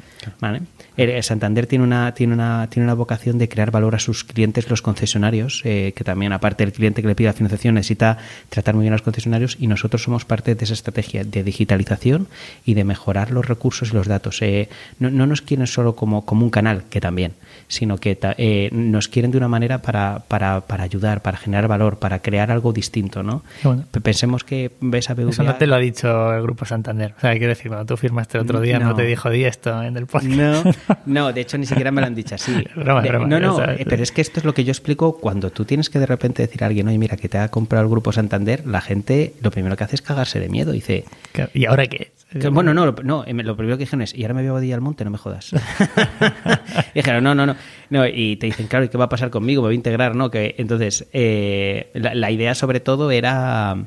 Eh, 0.97 1.23
Santander 1.23 1.67
tiene 1.67 1.85
una, 1.85 2.15
tiene, 2.15 2.35
una, 2.35 2.69
tiene 2.71 2.85
una 2.85 2.95
vocación 2.95 3.39
de 3.39 3.49
crear 3.49 3.71
valor 3.71 3.95
a 3.95 3.99
sus 3.99 4.25
clientes, 4.25 4.71
los 4.71 4.83
concesionarios, 4.83 5.63
eh, 5.65 5.93
que 5.95 6.05
también 6.05 6.33
aparte 6.33 6.65
del 6.65 6.73
cliente 6.73 7.03
que 7.03 7.09
le 7.09 7.15
pide 7.15 7.29
la 7.29 7.33
financiación 7.33 7.75
necesita 7.75 8.19
tratar 8.49 8.75
muy 8.75 8.83
bien 8.83 8.93
a 8.93 8.97
los 8.97 9.03
concesionarios 9.03 9.57
y 9.61 9.67
nosotros 9.67 10.03
somos 10.03 10.25
parte 10.25 10.55
de 10.55 10.65
esa 10.65 10.75
estrategia 10.75 11.25
de 11.25 11.43
digitalización 11.43 12.29
y 12.65 12.75
de 12.75 12.85
mejorar 12.85 13.31
los 13.31 13.47
recursos 13.47 13.91
y 13.91 13.95
los 13.95 14.07
datos. 14.07 14.41
Eh, 14.43 14.69
no, 14.99 15.11
no, 15.11 15.27
nos 15.27 15.43
quieren 15.43 15.67
solo 15.67 15.97
como, 15.97 16.25
como 16.25 16.45
un 16.45 16.51
canal, 16.51 16.85
que 16.91 17.01
también, 17.01 17.33
sino 17.69 17.99
que 17.99 18.69
nos 18.73 19.09
quieren 19.09 19.31
de 19.31 19.39
una 19.39 19.49
manera 19.49 19.83
para, 19.83 20.23
para, 20.29 20.61
para 20.61 20.85
ayudar, 20.85 21.23
para 21.23 21.37
generar 21.37 21.69
valor, 21.69 21.99
para 21.99 22.21
crear 22.21 22.51
algo 22.51 22.73
distinto 22.73 23.07
¿no? 23.23 23.43
Pensemos 24.03 24.45
que 24.45 24.73
ves 24.81 25.11
a 25.11 25.15
BBVA... 25.15 25.31
Eso 25.31 25.43
no 25.43 25.55
te 25.57 25.67
lo 25.67 25.75
ha 25.75 25.79
dicho 25.79 26.33
el 26.35 26.43
Grupo 26.43 26.65
Santander. 26.65 27.15
O 27.17 27.21
sea, 27.21 27.33
quiero 27.33 27.49
decir, 27.49 27.69
cuando 27.69 27.87
tú 27.87 27.97
firmaste 27.97 28.39
el 28.39 28.45
otro 28.45 28.61
día 28.61 28.79
no, 28.79 28.95
te 28.95 29.03
dijo 29.03 29.31
di 29.31 29.45
esto 29.45 29.83
en 29.83 29.97
el 29.97 30.07
podcast. 30.07 30.35
No, 30.35 30.63
no, 31.07 31.33
de 31.33 31.41
hecho 31.41 31.59
ni 31.59 31.67
siquiera 31.67 31.91
me 31.91 32.01
lo 32.01 32.07
han 32.07 32.15
dicho 32.15 32.35
así. 32.35 32.65
no, 32.77 33.01
no, 33.41 33.65
eh, 33.65 33.85
pero 33.89 34.03
es 34.03 34.13
que 34.13 34.21
esto 34.21 34.41
es 34.41 34.45
lo 34.45 34.55
que 34.55 34.65
yo 34.65 34.71
explico 34.71 35.19
cuando 35.19 35.51
tú 35.51 35.65
tienes 35.65 35.91
que 35.91 35.99
de 35.99 36.07
repente 36.07 36.43
decir 36.43 36.63
a 36.65 36.67
alguien, 36.67 36.89
oye, 36.89 36.99
mira, 36.99 37.17
que 37.17 37.29
te 37.29 37.39
ha 37.39 37.49
comprado 37.49 37.85
el 37.85 37.91
Grupo 37.91 38.13
Santander, 38.13 38.67
la 38.67 38.81
gente 38.81 39.35
lo 39.43 39.51
primero 39.51 39.77
que 39.77 39.85
hace 39.85 39.97
es 39.97 40.03
cagarse 40.03 40.41
de 40.41 40.49
miedo. 40.49 40.73
Dice... 40.73 41.05
¿Y 41.53 41.67
ahora 41.67 41.87
qué? 41.87 42.13
Bueno, 42.51 42.75
no, 42.75 42.93
no, 42.93 43.25
em, 43.27 43.39
lo 43.39 43.57
primero 43.57 43.77
que 43.77 43.85
dijeron 43.85 44.03
es, 44.03 44.15
y 44.15 44.23
ahora 44.23 44.35
me 44.35 44.49
voy 44.51 44.59
a 44.59 44.61
día 44.61 44.75
al 44.75 44.81
monte, 44.81 45.05
no 45.05 45.11
me 45.11 45.19
jodas. 45.19 45.53
dijeron, 46.95 47.23
no, 47.23 47.35
no, 47.35 47.47
no, 47.47 47.57
no. 47.91 48.07
Y 48.07 48.37
te 48.37 48.47
dicen, 48.47 48.67
claro, 48.67 48.85
¿y 48.85 48.89
qué 48.89 48.99
va 48.99 49.05
a 49.05 49.09
pasar 49.09 49.31
conmigo? 49.31 49.63
Me 49.63 49.69
voy 49.69 49.75
a 49.75 49.77
integrar, 49.77 50.17
¿no? 50.17 50.31
Que, 50.31 50.55
entonces, 50.59 51.07
eh, 51.13 51.91
la, 51.95 52.31
idea 52.31 52.55
sobre 52.55 52.81
todo 52.81 53.11
era, 53.11 53.87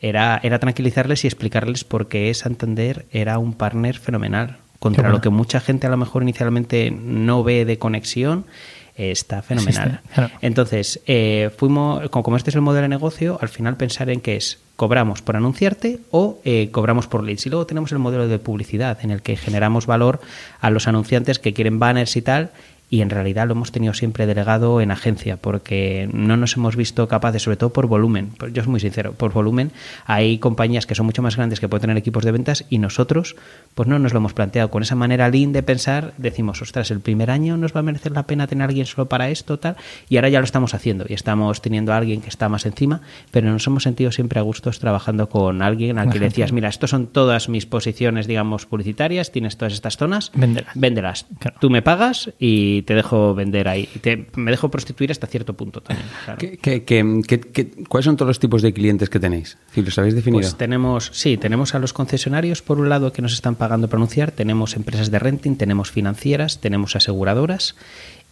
era, 0.00 0.40
era 0.42 0.58
tranquilizarles 0.58 1.24
y 1.24 1.26
explicarles 1.26 1.84
por 1.84 2.08
qué 2.08 2.32
Santander 2.32 3.06
era 3.10 3.38
un 3.38 3.52
partner 3.52 3.98
fenomenal. 3.98 4.58
Contra 4.78 5.08
lo 5.08 5.20
que 5.20 5.30
mucha 5.30 5.60
gente 5.60 5.86
a 5.86 5.90
lo 5.90 5.96
mejor 5.96 6.22
inicialmente 6.22 6.90
no 6.90 7.42
ve 7.42 7.64
de 7.64 7.78
conexión 7.78 8.46
está 8.94 9.42
fenomenal. 9.42 10.00
Entonces, 10.40 11.00
eh, 11.06 11.50
fuimos, 11.56 12.08
como 12.10 12.36
este 12.36 12.50
es 12.50 12.56
el 12.56 12.62
modelo 12.62 12.82
de 12.82 12.88
negocio, 12.88 13.38
al 13.40 13.48
final 13.48 13.76
pensar 13.76 14.10
en 14.10 14.20
qué 14.20 14.36
es 14.36 14.58
cobramos 14.76 15.22
por 15.22 15.36
anunciarte 15.36 15.98
o 16.10 16.38
eh, 16.44 16.68
cobramos 16.70 17.06
por 17.06 17.24
leads. 17.24 17.46
Y 17.46 17.50
luego 17.50 17.66
tenemos 17.66 17.92
el 17.92 17.98
modelo 17.98 18.28
de 18.28 18.38
publicidad 18.38 18.98
en 19.02 19.10
el 19.10 19.22
que 19.22 19.36
generamos 19.36 19.86
valor 19.86 20.20
a 20.60 20.70
los 20.70 20.86
anunciantes 20.86 21.38
que 21.38 21.54
quieren 21.54 21.78
banners 21.78 22.16
y 22.16 22.22
tal 22.22 22.50
y 22.88 23.00
en 23.00 23.10
realidad 23.10 23.46
lo 23.46 23.52
hemos 23.52 23.72
tenido 23.72 23.94
siempre 23.94 24.26
delegado 24.26 24.80
en 24.80 24.90
agencia 24.90 25.36
porque 25.36 26.08
no 26.12 26.36
nos 26.36 26.56
hemos 26.56 26.76
visto 26.76 27.08
capaces, 27.08 27.42
sobre 27.42 27.56
todo 27.56 27.70
por 27.70 27.86
volumen, 27.86 28.32
yo 28.52 28.62
soy 28.62 28.70
muy 28.70 28.80
sincero, 28.80 29.12
por 29.12 29.32
volumen 29.32 29.72
hay 30.04 30.38
compañías 30.38 30.86
que 30.86 30.94
son 30.94 31.06
mucho 31.06 31.22
más 31.22 31.36
grandes 31.36 31.60
que 31.60 31.68
pueden 31.68 31.82
tener 31.82 31.96
equipos 31.96 32.24
de 32.24 32.32
ventas 32.32 32.64
y 32.70 32.78
nosotros 32.78 33.36
pues 33.74 33.88
no 33.88 33.98
nos 33.98 34.12
lo 34.12 34.18
hemos 34.18 34.34
planteado. 34.34 34.70
Con 34.70 34.82
esa 34.82 34.94
manera 34.94 35.28
lean 35.28 35.52
de 35.52 35.62
pensar 35.62 36.14
decimos, 36.16 36.62
ostras, 36.62 36.90
el 36.90 37.00
primer 37.00 37.30
año 37.30 37.56
nos 37.56 37.74
va 37.74 37.80
a 37.80 37.82
merecer 37.82 38.12
la 38.12 38.26
pena 38.26 38.46
tener 38.46 38.62
a 38.62 38.68
alguien 38.68 38.86
solo 38.86 39.08
para 39.08 39.30
esto, 39.30 39.58
tal, 39.58 39.76
y 40.08 40.16
ahora 40.16 40.28
ya 40.28 40.38
lo 40.38 40.44
estamos 40.44 40.74
haciendo 40.74 41.04
y 41.08 41.14
estamos 41.14 41.60
teniendo 41.62 41.92
a 41.92 41.96
alguien 41.96 42.20
que 42.20 42.28
está 42.28 42.48
más 42.48 42.66
encima, 42.66 43.00
pero 43.30 43.50
nos 43.50 43.66
hemos 43.66 43.82
sentido 43.82 44.12
siempre 44.12 44.38
a 44.38 44.42
gustos 44.42 44.78
trabajando 44.78 45.28
con 45.28 45.62
alguien 45.62 45.98
al 45.98 46.10
que 46.10 46.18
le 46.18 46.26
decías, 46.26 46.52
mira, 46.52 46.68
estos 46.68 46.90
son 46.90 47.06
todas 47.06 47.48
mis 47.48 47.66
posiciones, 47.66 48.26
digamos, 48.26 48.66
publicitarias, 48.66 49.32
tienes 49.32 49.56
todas 49.56 49.72
estas 49.72 49.96
zonas, 49.96 50.30
véndelas. 50.34 50.72
Véndelas. 50.74 51.26
Tú 51.60 51.70
me 51.70 51.82
pagas 51.82 52.30
y 52.38 52.75
y 52.78 52.82
te 52.82 52.94
dejo 52.94 53.34
vender 53.34 53.68
ahí. 53.68 53.88
Y 53.94 53.98
te- 53.98 54.26
me 54.36 54.50
dejo 54.50 54.70
prostituir 54.70 55.10
hasta 55.10 55.26
cierto 55.26 55.54
punto 55.54 55.80
también. 55.80 56.08
claro. 56.24 56.38
¿Qué- 56.38 56.58
qué- 56.58 56.84
qué- 56.84 57.20
qué- 57.26 57.40
qué- 57.40 57.84
cuáles 57.88 58.04
son 58.04 58.16
todos 58.16 58.28
los 58.28 58.38
tipos 58.38 58.62
de 58.62 58.72
clientes 58.72 59.08
que 59.10 59.18
tenéis? 59.20 59.58
Si 59.74 59.82
los 59.82 59.98
habéis 59.98 60.14
definido. 60.14 60.40
Pues 60.42 60.56
tenemos, 60.56 61.10
sí, 61.12 61.36
tenemos 61.36 61.74
a 61.74 61.78
los 61.78 61.92
concesionarios 61.92 62.62
por 62.62 62.78
un 62.78 62.88
lado 62.88 63.12
que 63.12 63.22
nos 63.22 63.32
están 63.32 63.54
pagando 63.54 63.88
para 63.88 63.98
anunciar, 63.98 64.30
tenemos 64.30 64.76
empresas 64.76 65.10
de 65.10 65.18
renting, 65.18 65.56
tenemos 65.56 65.90
financieras, 65.90 66.60
tenemos 66.60 66.96
aseguradoras 66.96 67.74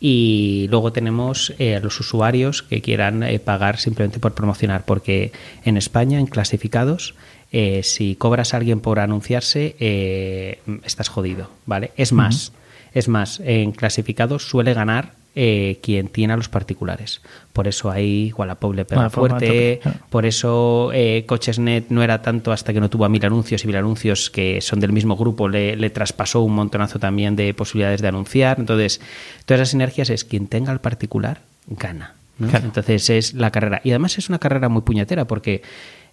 y 0.01 0.67
luego 0.71 0.93
tenemos 0.93 1.55
eh, 1.59 1.77
a 1.77 1.81
los 1.81 1.99
usuarios 2.01 2.63
que 2.63 2.83
quieran 2.83 3.23
eh, 3.23 3.39
pagar 3.39 3.79
simplemente 3.79 4.19
por 4.19 4.35
promocionar, 4.35 4.85
porque 4.85 5.33
en 5.65 5.77
España, 5.77 6.19
en 6.19 6.27
clasificados, 6.27 7.15
eh, 7.53 7.83
si 7.85 8.17
cobras 8.17 8.53
a 8.53 8.57
alguien 8.59 8.81
por 8.81 8.99
anunciarse, 8.99 9.77
eh, 9.79 10.59
estás 10.85 11.09
jodido, 11.09 11.51
¿vale? 11.67 11.93
Es 11.97 12.13
más, 12.13 12.53
es 12.95 13.09
más, 13.09 13.41
en 13.41 13.73
clasificados 13.73 14.49
suele 14.49 14.73
ganar 14.73 15.13
eh, 15.37 15.81
quien 15.83 16.09
tiene 16.09 16.33
a 16.33 16.37
los 16.37 16.49
particulares. 16.49 17.21
Por 17.53 17.67
eso 17.67 17.91
ahí 17.91 18.33
Wallapop 18.37 18.73
le 18.73 18.85
pega 18.85 19.11
fuerte, 19.11 19.81
por 20.09 20.27
eso 20.27 20.93
eh, 20.95 21.25
Cochesnet 21.27 21.87
no 21.91 22.05
era 22.05 22.23
tanto 22.23 22.53
hasta 22.53 22.73
que 22.73 22.81
no 22.81 22.89
tuvo 22.89 23.05
a 23.05 23.09
Mil 23.09 23.25
Anuncios 23.27 23.65
y 23.65 23.67
Mil 23.67 23.77
Anuncios, 23.77 24.31
que 24.31 24.61
son 24.61 24.79
del 24.79 24.93
mismo 24.93 25.17
grupo, 25.17 25.49
le, 25.49 25.75
le 25.75 25.91
traspasó 25.91 26.43
un 26.43 26.55
montonazo 26.55 27.01
también 27.01 27.35
de 27.35 27.53
posibilidades 27.53 28.01
de 28.01 28.09
anunciar. 28.09 28.61
Entonces, 28.61 29.01
todas 29.45 29.61
esas 29.61 29.71
sinergias 29.71 30.09
es 30.09 30.25
quien 30.25 30.47
tenga 30.47 30.71
al 30.71 30.81
particular, 30.81 31.41
gana. 31.67 32.15
¿no? 32.39 32.49
Claro. 32.49 32.67
Entonces 32.67 33.11
es 33.11 33.35
la 33.35 33.51
carrera. 33.51 33.81
Y 33.85 33.91
además 33.91 34.19
es 34.19 34.29
una 34.29 34.39
carrera 34.39 34.69
muy 34.69 34.83
puñetera 34.83 35.27
porque 35.27 35.63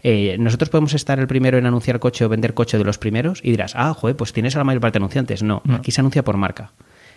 eh, 0.04 0.36
nosotros 0.40 0.70
podemos 0.70 0.94
estar 0.94 1.20
el 1.20 1.28
primero 1.28 1.58
en 1.58 1.66
anunciar 1.66 2.00
coche 2.00 2.26
o 2.26 2.30
vender 2.30 2.54
coche 2.54 2.78
de 2.78 2.84
los 2.84 2.98
primeros 2.98 3.40
y 3.44 3.52
dirás, 3.52 3.74
ah, 3.76 3.94
joder, 3.94 4.16
pues 4.16 4.34
tienes 4.34 4.56
a 4.56 4.60
la 4.60 4.64
mayor 4.64 4.82
parte 4.82 4.98
de 5.00 5.04
anunciantes. 5.04 5.44
No, 5.44 5.62
No. 5.66 5.76
aquí 5.76 5.92
se 5.92 6.02
anuncia 6.02 6.24
por 6.24 6.38
marca. 6.38 6.72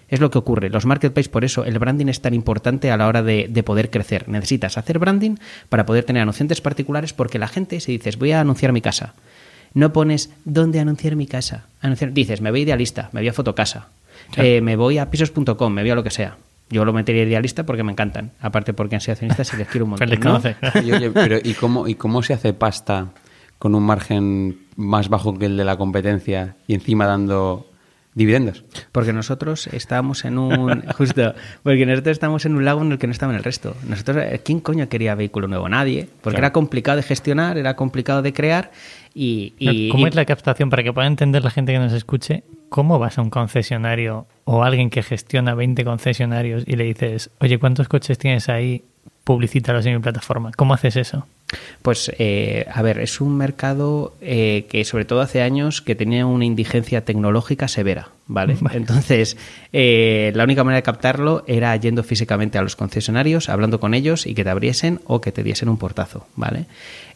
Es 0.08 0.20
lo 0.20 0.30
que 0.30 0.36
ocurre. 0.36 0.68
Los 0.68 0.84
marketplaces, 0.84 1.30
por 1.30 1.44
eso, 1.44 1.64
el 1.64 1.78
branding 1.78 2.08
es 2.08 2.20
tan 2.20 2.34
importante 2.34 2.90
a 2.90 2.96
la 2.98 3.06
hora 3.08 3.22
de, 3.22 3.46
de 3.48 3.62
poder 3.62 3.88
crecer. 3.90 4.28
Necesitas 4.28 4.76
hacer 4.76 4.98
branding 4.98 5.36
para 5.70 5.86
poder 5.86 6.04
tener 6.04 6.20
anunciantes 6.22 6.60
particulares 6.60 7.14
porque 7.14 7.38
la 7.38 7.48
gente, 7.48 7.80
si 7.80 7.92
dices, 7.92 8.18
voy 8.18 8.32
a 8.32 8.40
anunciar 8.40 8.72
mi 8.72 8.82
casa, 8.82 9.14
no 9.72 9.92
pones 9.94 10.30
dónde 10.44 10.78
anunciar 10.78 11.16
mi 11.16 11.26
casa. 11.26 11.64
Anunciar, 11.80 12.12
dices, 12.12 12.42
me 12.42 12.50
voy 12.50 12.60
a 12.60 12.62
idealista, 12.64 13.08
me 13.12 13.20
voy 13.22 13.28
a 13.28 13.32
fotocasa, 13.32 13.88
Claro. 14.30 14.46
eh, 14.48 14.60
me 14.60 14.76
voy 14.76 14.98
a 14.98 15.10
pisos.com, 15.10 15.72
me 15.72 15.80
voy 15.82 15.90
a 15.90 15.94
lo 15.94 16.04
que 16.04 16.10
sea. 16.10 16.36
Yo 16.74 16.84
lo 16.84 16.92
metería 16.92 17.22
idealista 17.22 17.64
porque 17.64 17.84
me 17.84 17.92
encantan. 17.92 18.32
Aparte 18.40 18.74
porque 18.74 18.96
han 18.96 19.00
sido 19.00 19.12
accionistas 19.12 19.54
y 19.54 19.58
les 19.58 19.68
quiero 19.68 19.84
un 19.84 19.90
montón. 19.96 20.08
Y, 20.84 20.90
oye, 20.90 21.08
pero 21.12 21.38
¿y 21.40 21.54
cómo, 21.54 21.86
¿y 21.86 21.94
cómo 21.94 22.20
se 22.20 22.34
hace 22.34 22.52
pasta 22.52 23.12
con 23.60 23.76
un 23.76 23.84
margen 23.84 24.58
más 24.74 25.08
bajo 25.08 25.38
que 25.38 25.46
el 25.46 25.56
de 25.56 25.64
la 25.64 25.76
competencia 25.76 26.56
y 26.66 26.74
encima 26.74 27.06
dando 27.06 27.70
dividendos? 28.14 28.64
Porque 28.92 29.12
nosotros 29.12 29.66
estábamos 29.68 30.24
en 30.24 30.38
un. 30.38 30.82
Justo. 30.96 31.34
Porque 31.62 31.84
nosotros 31.86 32.12
estábamos 32.12 32.44
en 32.46 32.54
un 32.56 32.64
lago 32.64 32.82
en 32.82 32.92
el 32.92 32.98
que 32.98 33.06
no 33.06 33.12
estaba 33.12 33.32
en 33.32 33.38
el 33.38 33.44
resto. 33.44 33.76
Nosotros, 33.88 34.16
eh, 34.18 34.40
¿quién 34.44 34.60
coño 34.60 34.88
quería 34.88 35.14
vehículo 35.14 35.48
nuevo? 35.48 35.68
Nadie. 35.68 36.02
Porque 36.22 36.36
Claro. 36.36 36.38
era 36.46 36.52
complicado 36.52 36.96
de 36.96 37.02
gestionar, 37.02 37.58
era 37.58 37.76
complicado 37.76 38.22
de 38.22 38.32
crear. 38.32 38.70
Y, 39.14 39.54
y- 39.58 39.88
¿Cómo 39.90 40.06
y- 40.06 40.08
es 40.10 40.14
la 40.14 40.24
captación? 40.24 40.70
Para 40.70 40.82
que 40.82 40.92
pueda 40.92 41.06
entender 41.06 41.44
la 41.44 41.50
gente 41.50 41.72
que 41.72 41.78
nos 41.78 41.92
escuche, 41.92 42.42
¿cómo 42.68 42.98
vas 42.98 43.18
a 43.18 43.22
un 43.22 43.30
concesionario 43.30 44.26
o 44.44 44.64
a 44.64 44.66
alguien 44.66 44.90
que 44.90 45.02
gestiona 45.02 45.54
20 45.54 45.84
concesionarios 45.84 46.64
y 46.66 46.76
le 46.76 46.84
dices, 46.84 47.30
oye, 47.40 47.58
¿cuántos 47.58 47.88
coches 47.88 48.18
tienes 48.18 48.48
ahí? 48.48 48.82
Publicítalos 49.22 49.86
en 49.86 49.94
mi 49.94 50.00
plataforma. 50.00 50.50
¿Cómo 50.56 50.74
haces 50.74 50.96
eso? 50.96 51.26
Pues, 51.82 52.10
eh, 52.18 52.66
a 52.72 52.82
ver, 52.82 52.98
es 53.00 53.20
un 53.20 53.36
mercado 53.36 54.14
eh, 54.20 54.66
que 54.70 54.84
sobre 54.84 55.04
todo 55.04 55.20
hace 55.20 55.42
años 55.42 55.82
que 55.82 55.94
tenía 55.94 56.26
una 56.26 56.44
indigencia 56.44 57.04
tecnológica 57.04 57.68
severa, 57.68 58.08
¿vale? 58.26 58.56
Vale. 58.60 58.76
Entonces, 58.78 59.36
eh, 59.72 60.32
la 60.34 60.44
única 60.44 60.64
manera 60.64 60.76
de 60.78 60.82
captarlo 60.82 61.44
era 61.46 61.76
yendo 61.76 62.02
físicamente 62.02 62.56
a 62.58 62.62
los 62.62 62.76
concesionarios, 62.76 63.48
hablando 63.48 63.80
con 63.80 63.92
ellos 63.94 64.26
y 64.26 64.34
que 64.34 64.44
te 64.44 64.50
abriesen 64.50 65.00
o 65.04 65.20
que 65.20 65.32
te 65.32 65.42
diesen 65.42 65.68
un 65.68 65.76
portazo, 65.76 66.26
¿vale? 66.36 66.66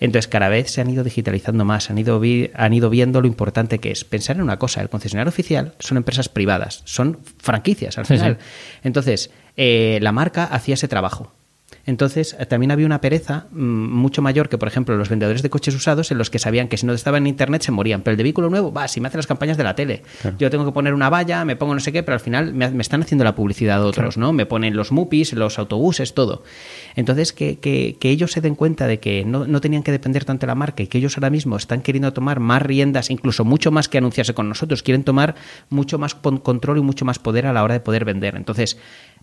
Entonces, 0.01 0.29
cada 0.29 0.49
vez 0.49 0.71
se 0.71 0.81
han 0.81 0.91
ido 0.91 1.03
digitalizando 1.03 1.65
más, 1.65 1.91
han 1.91 1.99
ido, 1.99 2.21
vi- 2.21 2.51
han 2.55 2.73
ido 2.73 2.91
viendo 2.91 3.21
lo 3.21 3.27
importante 3.27 3.79
que 3.79 3.91
es. 3.91 4.05
Pensar 4.05 4.37
en 4.37 4.43
una 4.43 4.59
cosa, 4.59 4.81
el 4.83 4.89
concesionario 4.91 5.29
oficial 5.31 5.75
son 5.79 5.97
empresas 5.97 6.29
privadas, 6.29 6.83
son 6.85 7.19
franquicias 7.39 7.97
al 7.99 8.07
final. 8.07 8.37
sí. 8.41 8.79
Entonces, 8.85 9.31
eh, 9.57 9.99
la 10.03 10.13
marca 10.13 10.45
hacía 10.45 10.75
ese 10.75 10.89
trabajo. 10.89 11.33
Entonces, 11.89 12.37
eh, 12.39 12.45
también 12.45 12.71
había 12.71 12.85
una 12.85 13.01
pereza 13.01 13.47
mm, 13.51 13.57
mucho 13.59 14.21
mayor 14.21 14.51
que, 14.51 14.59
por 14.59 14.69
ejemplo, 14.69 14.95
los 14.99 15.09
vendedores 15.09 15.41
de 15.43 15.49
coches 15.49 15.75
usados 15.75 16.11
en 16.11 16.19
los 16.19 16.29
que 16.29 16.39
sabían 16.39 16.69
que 16.69 16.77
si 16.77 16.85
no 16.85 16.93
estaban 16.93 17.23
en 17.23 17.29
Internet 17.29 17.63
se 17.63 17.73
morían. 17.73 18.03
Pero 18.03 18.13
el 18.13 18.19
de 18.19 18.25
vehículo 18.25 18.51
nuevo, 18.51 18.71
va, 18.73 18.87
si 18.89 19.01
me 19.01 19.09
hacen 19.09 19.17
las 19.19 19.27
campañas 19.27 19.57
de 19.57 19.65
la 19.65 19.75
tele. 19.75 20.03
Yo 20.39 20.51
tengo 20.51 20.67
que 20.67 20.73
poner 20.73 20.93
una 20.93 21.09
valla, 21.09 21.47
me 21.47 21.57
pongo 21.57 21.73
no 21.73 21.81
sé 21.81 21.91
qué, 21.91 22.03
pero 22.03 22.13
al 22.15 22.21
final 22.21 22.53
me, 22.53 22.71
me 22.71 22.83
están 22.83 23.01
haciendo 23.03 23.25
la 23.25 23.35
publicidad 23.35 23.83
otros, 23.83 24.19
¿no? 24.19 24.35
Me 24.35 24.45
ponen 24.45 24.77
los 24.77 24.93
MUPIs, 24.93 25.33
los 25.33 25.59
autobuses, 25.59 26.13
todo. 26.13 26.43
Entonces, 26.95 27.33
que, 27.33 27.59
que- 27.59 27.97
que 27.99 28.11
ellos 28.11 28.33
se 28.33 28.43
den 28.43 28.55
cuenta 28.55 28.87
de 28.87 29.01
que 29.01 29.25
no, 29.25 29.47
no 29.47 29.61
tenían 29.63 29.83
que 29.83 29.91
depender 29.93 30.27
tanto 30.27 30.43
de 30.43 30.49
la 30.49 30.55
marca 30.55 30.83
y 30.83 30.89
que 30.89 30.99
ellos 30.99 31.17
ahora 31.17 31.31
mismo 31.31 31.57
están 31.57 31.81
queriendo 31.81 32.13
tomar 32.13 32.39
más 32.39 32.61
riendas, 32.61 33.09
incluso 33.11 33.47
mucho 33.47 33.71
más 33.71 33.89
que 33.89 33.97
anunciarse 33.97 34.35
con 34.35 34.47
nosotros, 34.49 34.83
quieren 34.83 35.05
tomar 35.05 35.37
mucho 35.71 35.99
más 35.99 36.15
control 36.15 36.77
y 36.77 36.83
mucho 36.83 37.07
más 37.07 37.19
poder 37.19 37.47
a 37.47 37.55
la 37.55 37.63
hora 37.65 37.73
de 37.73 37.81
poder 37.81 38.05
vender. 38.05 38.37
Entonces, 38.37 38.77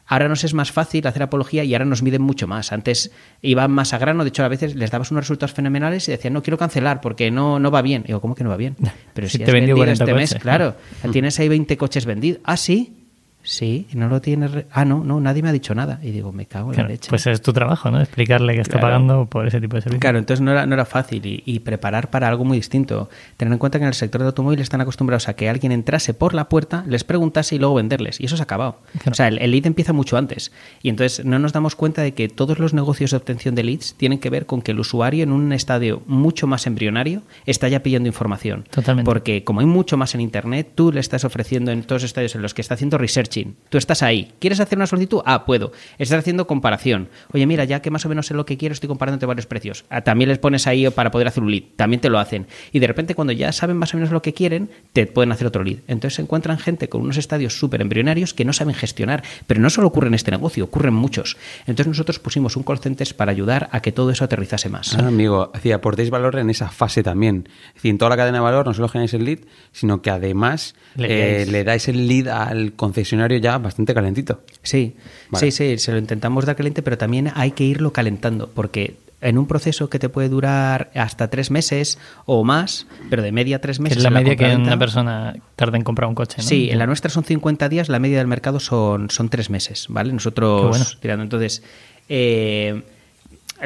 Ahora 0.08 0.28
nos 0.30 0.44
es 0.44 0.54
más 0.54 0.72
fácil 0.72 1.06
hacer 1.08 1.24
apología 1.24 1.64
y 1.64 1.74
ahora 1.74 1.86
nos 1.86 2.04
miden 2.04 2.22
mucho 2.22 2.48
más. 2.48 2.72
Antes 2.72 3.12
iban 3.42 3.72
más 3.72 3.94
a 3.94 3.98
grano, 3.98 4.24
de 4.24 4.30
hecho 4.30 4.44
a 4.44 4.48
veces 4.48 4.76
les 4.76 4.92
dabas 4.92 5.12
unos 5.12 5.24
resultados 5.24 5.54
fenomenales 5.54 6.08
y 6.08 6.12
decían, 6.12 6.34
no 6.34 6.44
quiero 6.44 6.58
cancelar 6.58 7.02
porque 7.02 7.32
no, 7.32 7.60
no 7.60 7.72
va 7.72 7.82
bien. 7.82 8.04
Y 8.04 8.08
digo, 8.08 8.22
¿cómo 8.22 8.36
que 8.36 8.44
no 8.44 8.50
va 8.50 8.58
bien? 8.58 8.76
Pero 9.14 9.28
Si 9.28 9.38
si, 9.38 9.44
te 9.44 9.46
has 9.46 9.54
vendido 9.54 9.78
40 9.78 10.04
este 10.04 10.14
mes, 10.14 10.36
claro, 10.36 10.76
tienes 11.12 11.40
ahí 11.40 11.50
20 11.50 11.76
coches 11.78 12.06
vendidos. 12.06 12.40
Ah, 12.44 12.58
sí, 12.58 13.05
sí, 13.46 13.88
y 13.94 13.96
no 13.98 14.10
lo 14.10 14.20
tienes... 14.22 14.52
re- 14.52 14.66
Ah, 14.72 14.84
no, 14.86 15.04
no, 15.04 15.20
nadie 15.22 15.42
me 15.42 15.50
ha 15.50 15.52
dicho 15.54 15.74
nada. 15.76 16.00
Y 16.04 16.12
digo, 16.12 16.32
me 16.32 16.46
cago 16.46 16.70
en 16.70 16.74
Claro, 16.76 16.90
la 16.90 16.94
leche. 16.96 17.10
pues 17.10 17.26
es 17.28 17.42
tu 17.42 17.54
trabajo, 17.54 17.90
¿no? 17.92 18.02
Explicarle 18.02 18.56
que 18.56 18.62
está 18.62 18.80
Claro. 18.80 18.88
pagando 18.88 19.26
por 19.28 19.48
ese 19.48 19.62
tipo 19.62 19.76
de 19.76 19.82
servicio. 19.84 20.00
Claro, 20.00 20.18
entonces 20.18 20.42
no 20.42 20.52
era, 20.52 20.66
no 20.66 20.74
era 20.74 20.86
fácil 20.86 21.26
y, 21.26 21.44
y 21.46 21.60
preparar 21.60 22.10
para 22.10 22.28
algo 22.28 22.44
muy 22.44 22.58
distinto. 22.58 23.10
Tener 23.38 23.52
en 23.54 23.58
cuenta 23.60 23.78
que 23.80 23.84
en 23.84 23.90
el 23.90 23.94
sector 23.94 24.20
del 24.20 24.28
automóvil 24.28 24.60
están 24.60 24.82
acostumbrados 24.82 25.30
a 25.30 25.36
que 25.36 25.50
alguien 25.50 25.72
entrase 25.72 26.14
por 26.14 26.34
la 26.34 26.50
puerta, 26.50 26.84
les 26.88 27.04
preguntase 27.04 27.56
y 27.56 27.60
luego 27.60 27.76
venderles. 27.76 28.20
Y 28.20 28.26
eso 28.26 28.36
se 28.36 28.42
ha 28.42 28.46
acabado. 28.46 28.80
Claro. 28.94 29.12
O 29.12 29.16
sea, 29.16 29.28
el, 29.28 29.38
el 29.40 29.52
lead 29.52 29.66
empieza 29.68 29.94
mucho 29.94 30.18
antes. 30.18 30.52
Y 30.82 30.90
entonces 30.90 31.26
no 31.26 31.40
nos 31.40 31.54
damos 31.54 31.76
cuenta 31.76 32.02
de 32.02 32.14
que 32.14 32.28
todos 32.30 32.60
los 32.60 32.74
negocios 32.74 33.12
de 33.12 33.18
obtención 33.18 33.56
de 33.56 33.64
leads 33.64 33.96
tienen 33.96 34.20
que 34.20 34.30
ver 34.30 34.46
con 34.46 34.62
que 34.62 34.72
el 34.72 34.80
usuario 34.80 35.24
en 35.24 35.32
un 35.32 35.54
estadio 35.54 36.02
mucho 36.08 36.48
más 36.48 36.68
embrionario 36.68 37.22
está 37.46 37.68
ya 37.68 37.82
pidiendo 37.84 38.08
información. 38.08 38.66
Totalmente. 38.72 39.06
Porque 39.10 39.44
como 39.44 39.60
hay 39.60 39.66
mucho 39.66 39.98
más 39.98 40.16
en 40.16 40.22
Internet, 40.22 40.72
tú 40.76 40.92
le 40.92 41.00
estás 41.00 41.24
ofreciendo 41.26 41.72
en 41.72 41.84
todos 41.84 42.02
los 42.02 42.10
estadios 42.10 42.36
en 42.36 42.42
los 42.42 42.54
que 42.54 42.62
está 42.62 42.74
haciendo 42.74 42.98
Tú 43.44 43.78
estás 43.78 44.04
ahí. 44.04 44.32
¿Quieres 44.40 44.60
hacer 44.60 44.78
una 44.78 44.88
solicitud? 44.88 45.22
Ah, 45.26 45.46
puedo. 45.46 45.72
Estás 45.98 46.20
haciendo 46.20 46.48
comparación. 46.48 47.10
Oye, 47.34 47.46
mira, 47.46 47.64
ya 47.66 47.82
que 47.82 47.92
más 47.92 48.06
o 48.06 48.10
menos 48.10 48.28
sé 48.28 48.34
lo 48.34 48.46
que 48.46 48.58
quiero, 48.58 48.74
estoy 48.74 48.88
comparando 48.88 49.16
entre 49.16 49.28
varios 49.28 49.46
precios. 49.46 49.86
Ah, 49.90 50.02
también 50.02 50.30
les 50.30 50.40
pones 50.40 50.68
ahí 50.68 50.90
para 50.90 51.12
poder 51.12 51.28
hacer 51.28 51.44
un 51.44 51.52
lead. 51.52 51.64
También 51.76 52.02
te 52.02 52.10
lo 52.10 52.20
hacen. 52.20 52.48
Y 52.72 52.80
de 52.80 52.88
repente, 52.88 53.16
cuando 53.16 53.34
ya 53.34 53.52
saben 53.52 53.78
más 53.78 53.94
o 53.94 53.98
menos 53.98 54.12
lo 54.12 54.22
que 54.22 54.34
quieren, 54.34 54.70
te 54.94 55.06
pueden 55.08 55.32
hacer 55.32 55.48
otro 55.48 55.64
lead. 55.64 55.80
Entonces 55.88 56.16
se 56.16 56.22
encuentran 56.22 56.58
gente 56.58 56.90
con 56.90 57.02
unos 57.02 57.18
estadios 57.18 57.58
súper 57.60 57.82
embrionarios 57.82 58.34
que 58.34 58.46
no 58.46 58.54
saben 58.54 58.76
gestionar. 58.76 59.24
Pero 59.48 59.60
no 59.60 59.70
solo 59.70 59.88
ocurre 59.88 60.08
en 60.08 60.14
este 60.14 60.32
negocio, 60.32 60.64
ocurren 60.64 60.94
muchos. 60.94 61.38
Entonces 61.68 61.88
nosotros 61.88 62.20
pusimos 62.20 62.56
un 62.56 62.64
call 62.64 62.80
center 62.80 63.06
para 63.14 63.32
ayudar 63.32 63.70
a 63.72 63.82
que 63.82 63.92
todo 63.92 64.10
eso 64.10 64.24
aterrizase 64.24 64.70
más. 64.70 64.96
Ah, 64.96 65.08
amigo, 65.08 65.48
es 65.48 65.60
decir, 65.60 65.74
aportéis 65.74 66.10
valor 66.10 66.38
en 66.38 66.50
esa 66.50 66.70
fase 66.70 67.04
también. 67.04 67.50
Es 67.70 67.76
decir, 67.76 67.92
en 67.92 67.98
toda 67.98 68.10
la 68.10 68.18
cadena 68.18 68.38
de 68.38 68.44
valor 68.44 68.66
no 68.66 68.74
solo 68.74 68.88
generáis 68.88 69.14
el 69.14 69.26
lead, 69.26 69.40
sino 69.72 70.02
que 70.02 70.10
además 70.10 70.76
Le 70.96 71.42
eh, 71.42 71.46
le 71.46 71.64
dais 71.64 71.88
el 71.88 72.08
lead 72.08 72.28
al 72.28 72.74
concesionario 72.74 73.25
ya 73.34 73.58
bastante 73.58 73.94
calentito. 73.94 74.42
Sí, 74.64 74.96
Vale. 75.30 75.52
sí, 75.52 75.52
sí, 75.52 75.78
se 75.78 75.92
lo 75.92 75.98
intentamos 75.98 76.46
dar 76.46 76.56
caliente, 76.56 76.82
pero 76.82 76.98
también 76.98 77.32
hay 77.36 77.52
que 77.52 77.64
irlo 77.64 77.92
calentando, 77.94 78.50
porque 78.54 78.98
en 79.22 79.38
un 79.38 79.48
proceso 79.48 79.90
que 79.90 79.98
te 79.98 80.10
puede 80.10 80.30
durar 80.30 80.92
hasta 80.94 81.30
tres 81.30 81.50
meses 81.50 81.98
o 82.26 82.44
más, 82.44 82.86
pero 83.10 83.24
de 83.24 83.32
media 83.32 83.60
tres 83.60 83.80
meses. 83.80 83.98
es 83.98 84.04
la 84.04 84.10
media 84.12 84.36
que 84.36 84.56
una 84.56 84.78
persona 84.78 85.36
tarda 85.56 85.78
en 85.78 85.84
comprar 85.84 86.08
un 86.08 86.16
coche, 86.16 86.38
¿no? 86.38 86.44
Sí, 86.44 86.70
en 86.70 86.78
la 86.78 86.86
nuestra 86.86 87.10
son 87.10 87.24
50 87.24 87.68
días, 87.70 87.90
la 87.90 88.00
media 88.00 88.20
del 88.20 88.28
mercado 88.28 88.60
son, 88.60 89.10
son 89.10 89.30
tres 89.30 89.50
meses, 89.50 89.88
¿vale? 89.90 90.14
Nosotros 90.14 90.70
bueno. 90.70 90.86
tirando. 91.00 91.24
Entonces, 91.24 91.64
eh, 92.08 92.84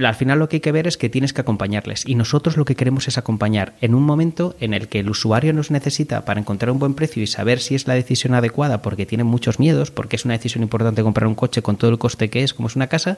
al 0.08 0.16
final 0.16 0.40
lo 0.40 0.50
que 0.50 0.58
hay 0.58 0.62
que 0.62 0.72
ver 0.72 0.88
es 0.88 0.98
que 0.98 1.10
tienes 1.10 1.34
que 1.34 1.42
acompañarles. 1.42 2.06
Y 2.08 2.16
nosotros 2.16 2.58
lo 2.58 2.66
que 2.66 2.76
queremos 2.76 3.08
es 3.08 3.18
acompañar 3.18 3.74
en 3.82 3.96
un 3.96 4.04
momento 4.04 4.56
en 4.60 4.74
el 4.74 4.88
que 4.88 5.00
el 5.00 5.10
usuario 5.10 5.54
nos 5.54 5.72
necesita 5.72 6.26
para 6.26 6.40
encontrar 6.40 6.72
un 6.72 6.80
buen 6.80 6.94
precio 6.94 7.22
y 7.24 7.28
saber 7.28 7.60
si 7.60 7.76
es 7.76 7.88
la 7.88 7.94
decisión 7.96 8.34
adecuada, 8.34 8.82
porque 8.82 9.06
tiene 9.06 9.24
muchos 9.24 9.60
miedos, 9.60 9.92
porque 9.92 10.16
es 10.16 10.26
una 10.26 10.34
decisión 10.36 10.64
importante 10.64 11.04
comprar 11.04 11.28
un 11.28 11.36
coche 11.36 11.62
con 11.62 11.78
todo 11.78 11.92
el 11.92 11.98
coste 11.98 12.30
que 12.30 12.44
es, 12.44 12.54
como 12.54 12.68
es 12.68 12.76
una 12.76 12.88
casa. 12.88 13.18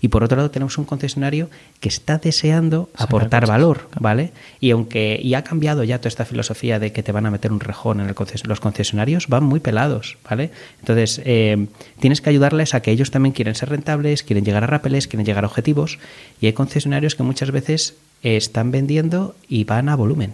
Y 0.00 0.08
por 0.08 0.22
otro 0.24 0.36
lado, 0.36 0.50
tenemos 0.50 0.78
un 0.78 0.84
concesionario 0.84 1.50
que 1.80 1.88
está 1.88 2.18
deseando 2.18 2.88
aportar 2.96 3.42
coches, 3.42 3.50
valor, 3.50 3.88
¿vale? 3.98 4.32
Y 4.60 4.70
aunque 4.70 5.18
y 5.22 5.34
ha 5.34 5.42
cambiado 5.44 5.84
ya 5.84 5.98
toda 5.98 6.08
esta 6.08 6.24
filosofía 6.24 6.78
de 6.78 6.92
que 6.92 7.02
te 7.02 7.12
van 7.12 7.26
a 7.26 7.30
meter 7.30 7.52
un 7.52 7.60
rejón 7.60 8.00
en 8.00 8.08
el 8.08 8.14
conces- 8.14 8.46
los 8.46 8.60
concesionarios, 8.60 9.28
van 9.28 9.44
muy 9.44 9.60
pelados, 9.60 10.18
¿vale? 10.28 10.50
Entonces, 10.80 11.20
eh, 11.24 11.66
tienes 11.98 12.20
que 12.20 12.30
ayudarles 12.30 12.74
a 12.74 12.80
que 12.82 12.90
ellos 12.90 13.10
también 13.10 13.32
quieren 13.32 13.54
ser 13.54 13.68
rentables, 13.70 14.22
quieren 14.22 14.44
llegar 14.44 14.64
a 14.64 14.66
rapeles, 14.66 15.06
quieren 15.08 15.26
llegar 15.26 15.44
a 15.44 15.46
objetivos, 15.48 15.98
y 16.40 16.46
hay 16.46 16.52
concesionarios 16.52 17.14
que 17.14 17.22
muchas 17.22 17.50
veces 17.50 17.94
están 18.22 18.70
vendiendo 18.70 19.34
y 19.48 19.64
van 19.64 19.88
a 19.88 19.96
volumen. 19.96 20.32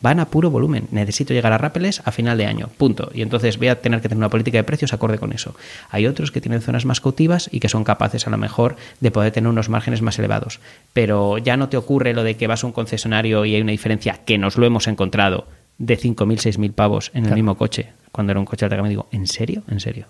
van 0.00 0.18
a 0.18 0.26
puro 0.26 0.50
volumen. 0.50 0.88
Necesito 0.90 1.34
llegar 1.34 1.52
a 1.52 1.58
Rápeles 1.58 2.02
a 2.04 2.12
final 2.12 2.38
de 2.38 2.46
año, 2.46 2.68
punto. 2.76 3.10
Y 3.14 3.22
entonces 3.22 3.58
voy 3.58 3.68
a 3.68 3.80
tener 3.80 4.00
que 4.00 4.08
tener 4.08 4.18
una 4.18 4.30
política 4.30 4.58
de 4.58 4.64
precios 4.64 4.92
acorde 4.92 5.18
con 5.18 5.32
eso. 5.32 5.54
Hay 5.90 6.06
otros 6.06 6.30
que 6.30 6.40
tienen 6.40 6.62
zonas 6.62 6.84
más 6.84 7.00
cautivas 7.00 7.48
y 7.52 7.60
que 7.60 7.68
son 7.68 7.84
capaces 7.84 8.26
a 8.26 8.30
lo 8.30 8.38
mejor 8.38 8.76
de 9.00 9.10
poder 9.10 9.32
tener 9.32 9.48
unos 9.48 9.68
márgenes 9.68 10.02
más 10.02 10.18
elevados. 10.18 10.60
Pero 10.92 11.38
ya 11.38 11.56
no 11.56 11.68
te 11.68 11.76
ocurre 11.76 12.14
lo 12.14 12.24
de 12.24 12.36
que 12.36 12.46
vas 12.46 12.64
a 12.64 12.66
un 12.66 12.72
concesionario 12.72 13.44
y 13.44 13.54
hay 13.54 13.60
una 13.60 13.72
diferencia 13.72 14.20
que 14.24 14.38
nos 14.38 14.56
lo 14.56 14.66
hemos 14.66 14.88
encontrado 14.88 15.46
de 15.78 15.98
5.000, 15.98 16.16
6.000 16.16 16.72
pavos 16.72 17.10
en 17.14 17.26
el 17.26 17.34
mismo 17.34 17.56
coche, 17.56 17.88
cuando 18.12 18.32
era 18.32 18.40
un 18.40 18.46
coche 18.46 18.60
de 18.60 18.66
alta 18.66 18.76
gama. 18.76 18.88
Digo, 18.88 19.08
¿en 19.12 19.26
serio? 19.26 19.62
¿En 19.68 19.80
serio? 19.80 20.06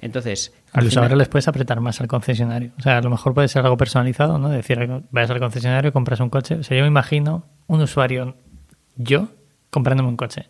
Entonces, 0.00 0.52
al 0.72 0.86
usuario 0.86 1.16
les 1.16 1.28
puedes 1.28 1.46
apretar 1.48 1.80
más 1.80 2.00
al 2.00 2.08
concesionario. 2.08 2.72
O 2.78 2.82
sea, 2.82 2.98
a 2.98 3.02
lo 3.02 3.10
mejor 3.10 3.34
puede 3.34 3.48
ser 3.48 3.62
algo 3.62 3.76
personalizado, 3.76 4.38
¿no? 4.38 4.48
Decir, 4.48 4.78
vayas 5.10 5.30
al 5.30 5.40
concesionario, 5.40 5.92
compras 5.92 6.20
un 6.20 6.30
coche. 6.30 6.56
O 6.56 6.62
sea, 6.62 6.76
yo 6.76 6.84
me 6.84 6.88
imagino 6.88 7.44
un 7.66 7.82
usuario, 7.82 8.34
yo, 8.96 9.28
comprándome 9.70 10.08
un 10.08 10.16
coche. 10.16 10.46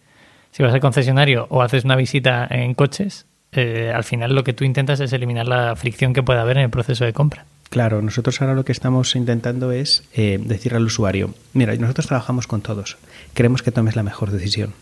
Si 0.52 0.62
vas 0.62 0.72
al 0.72 0.80
concesionario 0.80 1.46
o 1.50 1.62
haces 1.62 1.84
una 1.84 1.96
visita 1.96 2.46
en 2.48 2.74
coches, 2.74 3.26
eh, 3.52 3.92
al 3.94 4.04
final 4.04 4.34
lo 4.34 4.44
que 4.44 4.52
tú 4.52 4.64
intentas 4.64 5.00
es 5.00 5.12
eliminar 5.12 5.46
la 5.46 5.74
fricción 5.76 6.12
que 6.12 6.22
pueda 6.22 6.42
haber 6.42 6.58
en 6.58 6.64
el 6.64 6.70
proceso 6.70 7.04
de 7.04 7.12
compra. 7.12 7.44
Claro, 7.70 8.02
nosotros 8.02 8.40
ahora 8.40 8.54
lo 8.54 8.64
que 8.64 8.72
estamos 8.72 9.14
intentando 9.14 9.70
es 9.70 10.02
eh, 10.12 10.38
decir 10.42 10.74
al 10.74 10.84
usuario, 10.84 11.34
mira, 11.52 11.74
nosotros 11.76 12.08
trabajamos 12.08 12.48
con 12.48 12.62
todos, 12.62 12.96
queremos 13.32 13.62
que 13.62 13.70
tomes 13.70 13.94
la 13.94 14.02
mejor 14.02 14.32
decisión. 14.32 14.74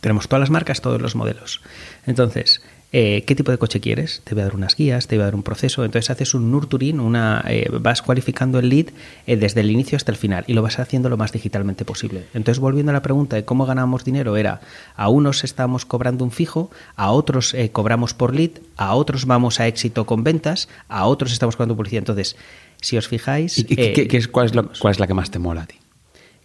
Tenemos 0.00 0.28
todas 0.28 0.40
las 0.40 0.50
marcas, 0.50 0.80
todos 0.80 1.00
los 1.00 1.14
modelos. 1.14 1.62
Entonces, 2.06 2.62
eh, 2.94 3.24
qué 3.26 3.34
tipo 3.34 3.50
de 3.50 3.56
coche 3.56 3.80
quieres, 3.80 4.20
te 4.24 4.34
voy 4.34 4.42
a 4.42 4.44
dar 4.44 4.54
unas 4.54 4.76
guías, 4.76 5.06
te 5.06 5.16
voy 5.16 5.22
a 5.22 5.24
dar 5.26 5.34
un 5.34 5.42
proceso. 5.42 5.84
Entonces 5.84 6.10
haces 6.10 6.34
un 6.34 6.50
nurturing, 6.50 7.00
una, 7.00 7.42
eh, 7.48 7.68
vas 7.80 8.02
cualificando 8.02 8.58
el 8.58 8.68
lead 8.68 8.86
eh, 9.26 9.36
desde 9.36 9.62
el 9.62 9.70
inicio 9.70 9.96
hasta 9.96 10.12
el 10.12 10.18
final 10.18 10.44
y 10.46 10.52
lo 10.52 10.60
vas 10.60 10.78
haciendo 10.78 11.08
lo 11.08 11.16
más 11.16 11.32
digitalmente 11.32 11.86
posible. 11.86 12.24
Entonces, 12.34 12.58
volviendo 12.58 12.90
a 12.90 12.92
la 12.92 13.02
pregunta 13.02 13.36
de 13.36 13.44
cómo 13.46 13.64
ganamos 13.64 14.04
dinero, 14.04 14.36
era 14.36 14.60
a 14.94 15.08
unos 15.08 15.42
estamos 15.42 15.86
cobrando 15.86 16.22
un 16.24 16.30
fijo, 16.30 16.70
a 16.94 17.12
otros 17.12 17.56
cobramos 17.72 18.12
por 18.12 18.34
lead, 18.34 18.50
a 18.76 18.94
otros 18.94 19.24
vamos 19.24 19.58
a 19.58 19.66
éxito 19.66 20.04
con 20.04 20.22
ventas, 20.22 20.68
a 20.88 21.06
otros 21.06 21.32
estamos 21.32 21.56
cobrando 21.56 21.76
publicidad. 21.76 22.00
Entonces, 22.00 22.36
si 22.80 22.98
os 22.98 23.08
fijáis... 23.08 23.58
¿Y, 23.58 23.66
es, 23.68 24.28
cuál, 24.28 24.46
es 24.46 24.78
¿Cuál 24.78 24.90
es 24.90 25.00
la 25.00 25.06
que 25.06 25.14
más 25.14 25.30
te 25.30 25.38
mola 25.38 25.62
a 25.62 25.66
ti? 25.66 25.81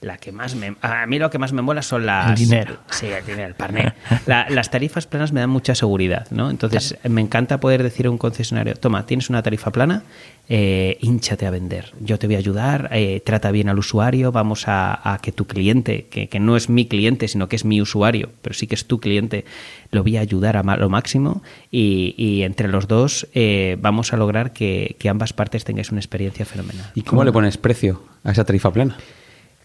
La 0.02 0.18
que 0.18 0.32
más 0.32 0.56
me 0.56 0.76
a 0.82 1.06
mí 1.08 1.18
lo 1.18 1.30
que 1.30 1.40
más 1.40 1.54
me 1.54 1.62
mola 1.62 1.82
son 1.82 2.06
las 2.06 2.30
el 2.30 2.36
dinero. 2.36 2.78
Sí 2.92 3.08
el 3.08 3.26
dinero 3.26 3.48
el 3.48 3.56
parné. 3.56 3.94
Las 4.26 4.70
tarifas 4.70 5.08
planas 5.08 5.32
me 5.32 5.40
dan 5.40 5.50
mucha 5.50 5.74
seguridad 5.74 6.28
no 6.30 6.50
entonces 6.50 6.98
me 7.04 7.22
encanta 7.22 7.60
poder 7.60 7.82
decir 7.82 8.06
a 8.06 8.12
un 8.12 8.18
concesionario 8.18 8.76
toma 8.76 9.06
tienes 9.06 9.30
una 9.30 9.42
tarifa 9.42 9.72
plana 9.72 10.04
eh, 10.50 10.98
hinchate 11.02 11.46
a 11.46 11.52
vender. 11.52 11.92
Yo 12.00 12.18
te 12.20 12.28
voy 12.28 12.36
a 12.36 12.40
ayudar 12.40 12.90
eh, 12.94 13.22
trata 13.26 13.52
bien 13.52 13.70
al 13.70 13.80
usuario 13.80 14.32
vamos 14.32 14.66
a, 14.68 15.20
que 15.22 15.32
tu 15.32 15.48
cliente 15.48 16.06
que, 16.06 16.40
no 16.40 16.56
es 16.56 16.70
mi 16.70 16.86
cliente 16.86 17.28
sino 17.28 17.50
que 17.50 17.56
es 17.56 17.66
mi 17.66 17.82
usuario 17.82 18.30
pero 18.44 18.54
sí 18.54 18.68
que 18.68 18.76
es 18.76 18.86
tu 18.86 19.00
cliente 19.00 19.46
lo 19.90 20.04
voy 20.04 20.18
a 20.18 20.22
ayudar 20.22 20.58
a 20.58 20.78
lo 20.78 20.90
máximo 20.90 21.42
y, 21.72 22.44
entre 22.44 22.68
los 22.68 22.88
dos 22.88 23.28
eh, 23.34 23.78
vamos 23.82 24.14
a 24.14 24.18
lograr 24.18 24.54
que, 24.54 24.96
que 25.00 25.10
ambas 25.10 25.34
partes 25.34 25.64
tengáis 25.64 25.92
una 25.92 26.00
experiencia 26.00 26.46
fenomenal 26.46 26.92
y 26.94 27.02
cómo 27.02 27.24
le 27.24 27.32
pones 27.32 27.58
precio 27.58 28.04
a 28.24 28.32
esa 28.32 28.46
tarifa 28.46 28.72
plana 28.72 28.98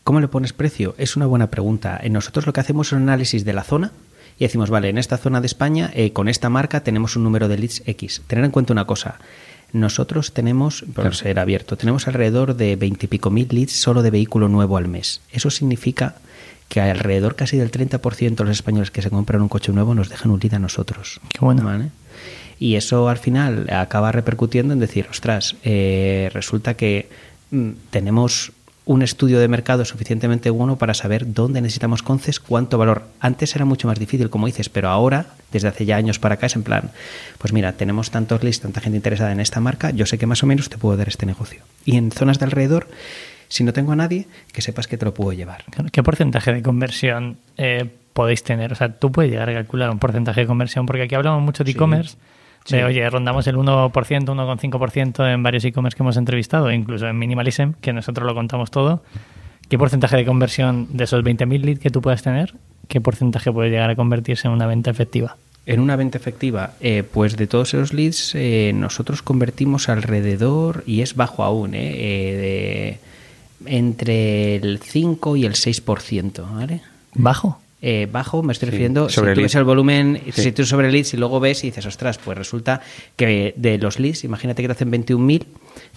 ¿Cómo 0.05 0.21
le 0.21 0.29
pones 0.29 0.53
precio? 0.53 0.95
Es 0.99 1.17
una 1.17 1.27
buena 1.27 1.49
pregunta. 1.49 2.01
Eh, 2.03 2.11
nosotros 2.11 2.47
lo 2.47 2.53
que 2.53 2.61
hacemos 2.61 2.89
es 2.89 2.93
un 2.95 3.03
análisis 3.03 3.45
de 3.45 3.53
la 3.53 3.63
zona 3.63 3.93
y 4.39 4.45
decimos, 4.45 4.71
vale, 4.71 4.89
en 4.89 4.99
esta 4.99 5.17
zona 5.17 5.41
de 5.41 5.47
España, 5.47 5.91
eh, 5.95 6.13
con 6.13 6.29
esta 6.29 6.49
marca 6.49 6.83
tenemos 6.83 7.15
un 7.17 7.23
número 7.23 7.47
de 7.49 7.59
leads 7.59 7.83
X. 7.87 8.23
Tener 8.27 8.45
en 8.45 8.51
cuenta 8.51 8.73
una 8.73 8.85
cosa. 8.85 9.19
Nosotros 9.73 10.33
tenemos, 10.33 10.85
por 10.95 11.15
ser 11.15 11.39
abierto, 11.39 11.77
tenemos 11.77 12.07
alrededor 12.09 12.57
de 12.57 12.77
veintipico 12.77 13.31
mil 13.31 13.49
leads 13.51 13.73
solo 13.73 14.03
de 14.03 14.11
vehículo 14.11 14.49
nuevo 14.49 14.77
al 14.77 14.89
mes. 14.89 15.21
Eso 15.31 15.51
significa 15.51 16.17
que 16.69 16.81
alrededor 16.81 17.37
casi 17.37 17.57
del 17.57 17.71
30% 17.71 18.35
de 18.35 18.45
los 18.45 18.57
españoles 18.57 18.91
que 18.91 19.03
se 19.03 19.11
compran 19.11 19.41
un 19.41 19.49
coche 19.49 19.73
nuevo 19.73 19.95
nos 19.95 20.09
dejan 20.09 20.31
un 20.31 20.41
lead 20.41 20.55
a 20.55 20.59
nosotros. 20.59 21.21
Qué 21.29 21.39
bueno. 21.41 21.91
Y 22.59 22.75
eso 22.77 23.09
al 23.09 23.19
final 23.19 23.69
acaba 23.71 24.13
repercutiendo 24.13 24.73
en 24.73 24.81
decir, 24.81 25.07
ostras, 25.11 25.57
eh, 25.65 26.31
resulta 26.33 26.75
que 26.75 27.09
mm, 27.51 27.71
tenemos 27.91 28.53
un 28.85 29.03
estudio 29.03 29.39
de 29.39 29.49
mercado 29.49 29.85
suficientemente 29.85 30.51
bueno 30.51 30.77
para 30.77 30.95
saber 30.95 31.33
dónde 31.33 31.61
necesitamos 31.61 32.03
conces, 32.03 32.41
cuánto 32.41 32.79
valor. 32.79 33.05
Antes 33.21 33.55
era 33.55 33.65
mucho 33.65 33.87
más 33.87 33.99
difícil, 33.99 34.31
como 34.31 34.47
dices, 34.47 34.69
pero 34.69 34.89
ahora, 34.89 35.27
desde 35.53 35.69
hace 35.69 35.85
ya 35.85 35.97
años 35.97 36.19
para 36.19 36.35
acá, 36.35 36.47
es 36.47 36.57
en 36.57 36.65
plan, 36.65 36.91
pues 37.39 37.53
mira, 37.53 37.73
tenemos 37.73 38.11
tantos 38.11 38.43
leads, 38.43 38.61
tanta 38.61 38.81
gente 38.81 38.97
interesada 38.97 39.33
en 39.33 39.41
esta 39.41 39.61
marca, 39.61 39.91
yo 39.91 40.07
sé 40.07 40.19
que 40.19 40.27
más 40.27 40.43
o 40.43 40.47
menos 40.47 40.69
te 40.69 40.79
puedo 40.79 40.97
dar 40.97 41.09
este 41.09 41.27
negocio. 41.27 41.63
Y 41.85 41.97
en 41.97 42.11
zonas 42.11 42.39
de 42.39 42.47
alrededor, 42.47 42.89
si 43.49 43.65
no 43.65 43.73
tengo 43.73 43.93
a 43.93 43.97
nadie, 43.97 44.27
que 44.53 44.63
sepas 44.63 44.87
que 44.87 44.97
te 44.97 45.05
lo 45.05 45.15
puedo 45.15 45.33
llevar. 45.33 45.65
¿Qué 45.93 46.03
porcentaje 46.03 46.53
de 46.53 46.63
conversión 46.63 47.37
eh, 47.57 47.89
podéis 48.15 48.43
tener? 48.43 48.73
O 48.73 48.75
sea, 48.75 48.89
tú 48.99 49.13
puedes 49.13 49.31
llegar 49.31 49.49
a 49.51 49.53
calcular 49.53 49.91
un 49.91 49.99
porcentaje 49.99 50.41
de 50.41 50.47
conversión, 50.47 50.87
porque 50.87 51.03
aquí 51.03 51.15
hablamos 51.15 51.43
mucho 51.43 51.63
de 51.63 51.71
e-commerce. 51.71 52.17
Oye, 52.71 53.11
rondamos 53.11 53.47
el 53.47 53.57
1%, 53.57 53.93
1,5% 53.93 55.33
en 55.33 55.43
varios 55.43 55.65
e-commerce 55.65 55.97
que 55.97 56.03
hemos 56.03 56.17
entrevistado, 56.17 56.71
incluso 56.71 57.07
en 57.07 57.19
Minimalism, 57.19 57.73
que 57.81 57.93
nosotros 57.93 58.27
lo 58.27 58.35
contamos 58.35 58.71
todo. 58.71 59.03
¿Qué 59.69 59.79
porcentaje 59.79 60.17
de 60.17 60.25
conversión 60.25 60.87
de 60.91 61.05
esos 61.05 61.25
20.000 61.25 61.61
leads 61.61 61.81
que 61.81 61.91
tú 61.91 62.03
puedas 62.03 62.23
tener, 62.23 62.55
qué 62.89 63.01
porcentaje 63.01 63.51
puede 63.51 63.71
llegar 63.71 63.91
a 63.91 63.97
convertirse 63.97 64.47
en 64.47 64.53
una 64.53 64.67
venta 64.67 64.91
efectiva? 64.91 65.37
En 65.65 65.81
una 65.81 65.97
venta 65.97 66.19
efectiva, 66.19 66.75
eh, 66.81 67.05
pues 67.05 67.37
de 67.37 67.47
todos 67.47 67.73
esos 67.73 67.93
leads 67.95 68.35
eh, 68.35 68.73
nosotros 68.75 69.23
convertimos 69.23 69.89
alrededor, 69.89 70.83
y 70.87 71.03
es 71.03 71.15
bajo 71.15 71.45
aún, 71.45 71.75
eh, 71.75 72.99
de, 73.65 73.71
entre 73.71 74.57
el 74.57 74.81
5 74.81 75.37
y 75.37 75.47
el 75.47 75.55
6%. 75.55 76.55
¿vale? 76.55 76.83
¿Bajo? 77.15 77.62
Eh, 77.85 78.07
bajo, 78.11 78.45
me 78.45 78.53
estoy 78.53 78.71
refiriendo, 78.71 79.09
sobre 79.09 79.33
si 79.33 79.35
tú 79.35 79.43
ves 79.43 79.55
el 79.57 79.65
volumen, 79.65 80.23
si 80.31 80.53
tú 80.53 80.65
sobre 80.65 80.93
leads 80.93 81.15
y 81.15 81.17
luego 81.17 81.41
ves 81.41 81.65
y 81.65 81.67
dices, 81.67 81.85
ostras, 81.85 82.17
pues 82.17 82.39
resulta 82.39 82.81
que 83.17 83.55
de 83.57 83.77
los 83.77 83.99
leads, 83.99 84.23
imagínate 84.23 84.63
que 84.63 84.69
te 84.69 84.73
hacen 84.73 84.93
21.000, 84.93 85.47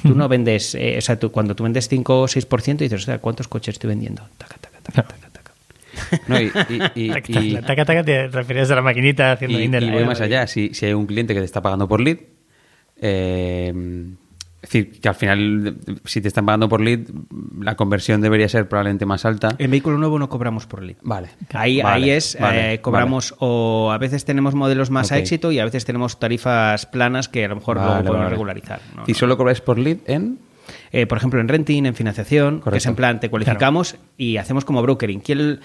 tú 0.01 0.15
no 0.15 0.27
vendes, 0.27 0.73
eh, 0.73 0.95
o 0.97 1.01
sea, 1.01 1.19
tú, 1.19 1.31
cuando 1.31 1.55
tú 1.55 1.63
vendes 1.63 1.87
5 1.87 2.21
o 2.21 2.27
6% 2.27 2.77
dices, 2.77 3.01
ostras, 3.01 3.19
¿cuántos 3.21 3.47
coches 3.47 3.75
estoy 3.75 3.89
vendiendo? 3.89 4.23
Taca, 4.39 4.57
taca, 4.57 4.79
taca, 4.81 5.03
taca, 5.03 5.29
taca. 5.29 5.51
No, 6.27 6.41
y, 6.41 6.51
y, 6.95 7.11
y, 7.11 7.53
taca, 7.61 7.85
taca, 7.85 8.03
te 8.03 8.29
refieres 8.29 8.71
a 8.71 8.75
la 8.75 8.81
maquinita 8.81 9.33
haciendo. 9.33 9.59
Y 9.59 9.91
voy 9.91 10.05
más 10.05 10.21
allá, 10.21 10.47
si, 10.47 10.73
si 10.73 10.87
hay 10.87 10.93
un 10.93 11.05
cliente 11.05 11.35
que 11.35 11.39
te 11.39 11.45
está 11.45 11.61
pagando 11.61 11.87
por 11.87 12.01
lead, 12.01 12.17
eh, 12.99 13.71
es 14.65 14.71
decir, 14.71 14.99
que 14.99 15.07
al 15.07 15.13
final, 15.13 15.77
si 16.05 16.21
te 16.21 16.27
están 16.27 16.43
pagando 16.43 16.67
por 16.67 16.81
lead, 16.81 17.01
la 17.61 17.75
conversión 17.75 18.19
debería 18.19 18.49
ser 18.49 18.67
probablemente 18.67 19.05
más 19.05 19.23
alta. 19.23 19.55
En 19.59 19.69
vehículo 19.69 19.99
nuevo 19.99 20.17
no 20.17 20.27
cobramos 20.27 20.65
por 20.65 20.81
lead. 20.81 20.97
Vale. 21.03 21.29
Ahí, 21.53 21.81
ahí 21.81 22.09
es, 22.09 22.35
eh, 22.41 22.79
cobramos 22.81 23.35
o 23.37 23.91
a 23.91 23.99
veces 23.99 24.25
tenemos 24.25 24.55
modelos 24.55 24.89
más 24.89 25.11
a 25.11 25.19
éxito 25.19 25.51
y 25.51 25.59
a 25.59 25.65
veces 25.65 25.85
tenemos 25.85 26.19
tarifas 26.19 26.87
planas 26.87 27.29
que 27.29 27.45
a 27.45 27.47
lo 27.47 27.57
mejor 27.57 27.77
luego 27.77 28.03
podemos 28.03 28.31
regularizar. 28.31 28.79
¿Y 29.05 29.13
solo 29.13 29.37
cobráis 29.37 29.61
por 29.61 29.77
lead 29.77 29.97
en...? 30.07 30.39
Eh, 30.91 31.05
por 31.05 31.19
ejemplo, 31.19 31.39
en 31.39 31.47
renting, 31.47 31.85
en 31.85 31.93
financiación, 31.93 32.61
que 32.61 32.77
es 32.77 32.85
en 32.87 32.95
plan, 32.95 33.19
te 33.19 33.29
cualificamos 33.29 33.97
y 34.17 34.37
hacemos 34.37 34.65
como 34.65 34.81
brokering. 34.81 35.19
¿Quién, 35.19 35.59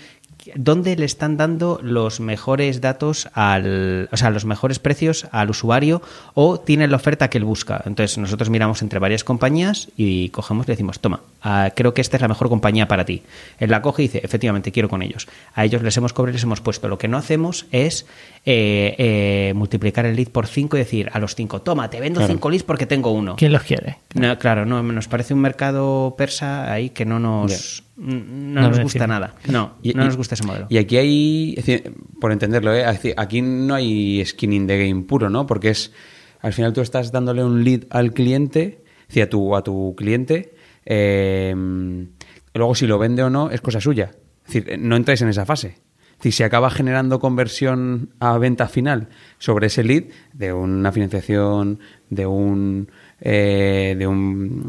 ¿Dónde 0.55 0.97
le 0.97 1.05
están 1.05 1.37
dando 1.37 1.81
los 1.83 2.21
mejores 2.21 2.81
datos 2.81 3.29
al, 3.35 4.09
o 4.13 4.17
sea, 4.17 4.31
los 4.31 4.45
mejores 4.45 4.79
precios 4.79 5.27
al 5.33 5.51
usuario 5.51 6.03
o 6.35 6.59
tiene 6.61 6.89
la 6.89 6.97
oferta 6.97 7.29
que 7.31 7.39
él 7.39 7.45
busca? 7.45 7.83
Entonces 7.85 8.19
nosotros 8.19 8.51
miramos 8.51 8.83
entre 8.83 8.99
varias 8.99 9.25
compañías 9.25 9.89
y 9.97 10.31
cogemos 10.31 10.67
y 10.67 10.69
le 10.69 10.73
decimos, 10.75 11.01
toma, 11.01 11.21
ah, 11.43 11.71
creo 11.75 11.95
que 11.95 12.01
esta 12.01 12.17
es 12.17 12.23
la 12.23 12.29
mejor 12.29 12.49
compañía 12.49 12.89
para 12.89 13.05
ti. 13.05 13.23
Él 13.59 13.71
la 13.71 13.83
coge 13.83 14.03
y 14.03 14.09
dice, 14.09 14.21
efectivamente, 14.23 14.73
quiero 14.73 14.89
con 14.89 15.03
ellos. 15.03 15.29
A 15.55 15.65
ellos 15.65 15.83
les 15.83 15.97
hemos 15.97 16.13
cobrado 16.13 16.31
y 16.33 16.35
les 16.35 16.43
hemos 16.43 16.61
puesto. 16.61 16.89
Lo 16.89 16.99
que 16.99 17.09
no 17.09 17.19
hacemos 17.19 17.67
es 17.71 18.07
eh, 18.47 18.95
eh, 18.99 19.53
multiplicar 19.55 20.07
el 20.07 20.17
lead 20.17 20.29
por 20.29 20.47
5 20.47 20.77
y 20.77 20.81
decir 20.81 21.11
a 21.13 21.19
los 21.19 21.35
5, 21.35 21.63
toma, 21.63 21.91
te 21.91 22.01
vendo 22.01 22.27
5 22.27 22.51
leads 22.51 22.65
porque 22.65 22.87
tengo 22.87 23.11
uno. 23.13 23.37
¿Quién 23.37 23.53
los 23.53 23.63
quiere? 23.63 23.99
No, 24.15 24.39
claro, 24.39 24.65
no, 24.65 24.83
nos 24.83 25.09
parece 25.09 25.35
un 25.35 25.41
mercado 25.41 26.15
persa 26.17 26.73
ahí 26.73 26.91
que 26.91 27.05
no 27.05 27.19
nos... 27.19 27.85
No, 28.01 28.63
nos 28.63 28.81
gusta 28.81 29.07
nada. 29.07 29.35
No, 29.47 29.77
no 29.83 30.05
nos 30.05 30.17
gusta 30.17 30.35
ese 30.35 30.45
modelo. 30.45 30.67
Y 30.71 30.79
aquí 30.79 30.97
hay, 30.97 31.83
por 32.19 32.33
entenderlo, 32.33 32.75
¿eh? 32.75 32.85
aquí 33.17 33.43
no 33.43 33.75
hay 33.75 34.25
skinning 34.25 34.67
de 34.67 34.89
game 34.89 35.03
puro, 35.03 35.29
¿no? 35.29 35.47
Porque 35.47 35.69
es, 35.69 35.93
al 36.41 36.55
final 36.55 36.73
tú 36.73 36.81
estás 36.81 37.13
dándole 37.13 37.45
un 37.45 37.63
lead 37.63 37.83
al 37.91 38.13
cliente, 38.13 38.85
a 39.23 39.27
tu, 39.27 39.55
a 39.55 39.63
tu 39.63 39.95
cliente, 39.97 40.55
eh, 40.87 41.55
luego 42.55 42.75
si 42.75 42.87
lo 42.87 42.99
vende 42.99 43.23
o 43.23 43.29
no 43.29 43.51
es 43.51 43.61
cosa 43.61 43.81
suya. 43.81 44.13
Es 44.47 44.55
decir, 44.55 44.79
no 44.79 44.97
entráis 44.97 45.21
en 45.21 45.29
esa 45.29 45.45
fase. 45.45 45.77
Si 46.21 46.33
se 46.33 46.45
acaba 46.45 46.71
generando 46.71 47.19
conversión 47.19 48.15
a 48.19 48.37
venta 48.39 48.69
final 48.69 49.09
sobre 49.39 49.67
ese 49.67 49.85
lead 49.85 50.05
de 50.33 50.53
una 50.53 50.93
financiación, 50.93 51.81
de 52.09 52.27
un, 52.27 52.91
eh, 53.21 53.95
de 53.99 54.07
un 54.07 54.69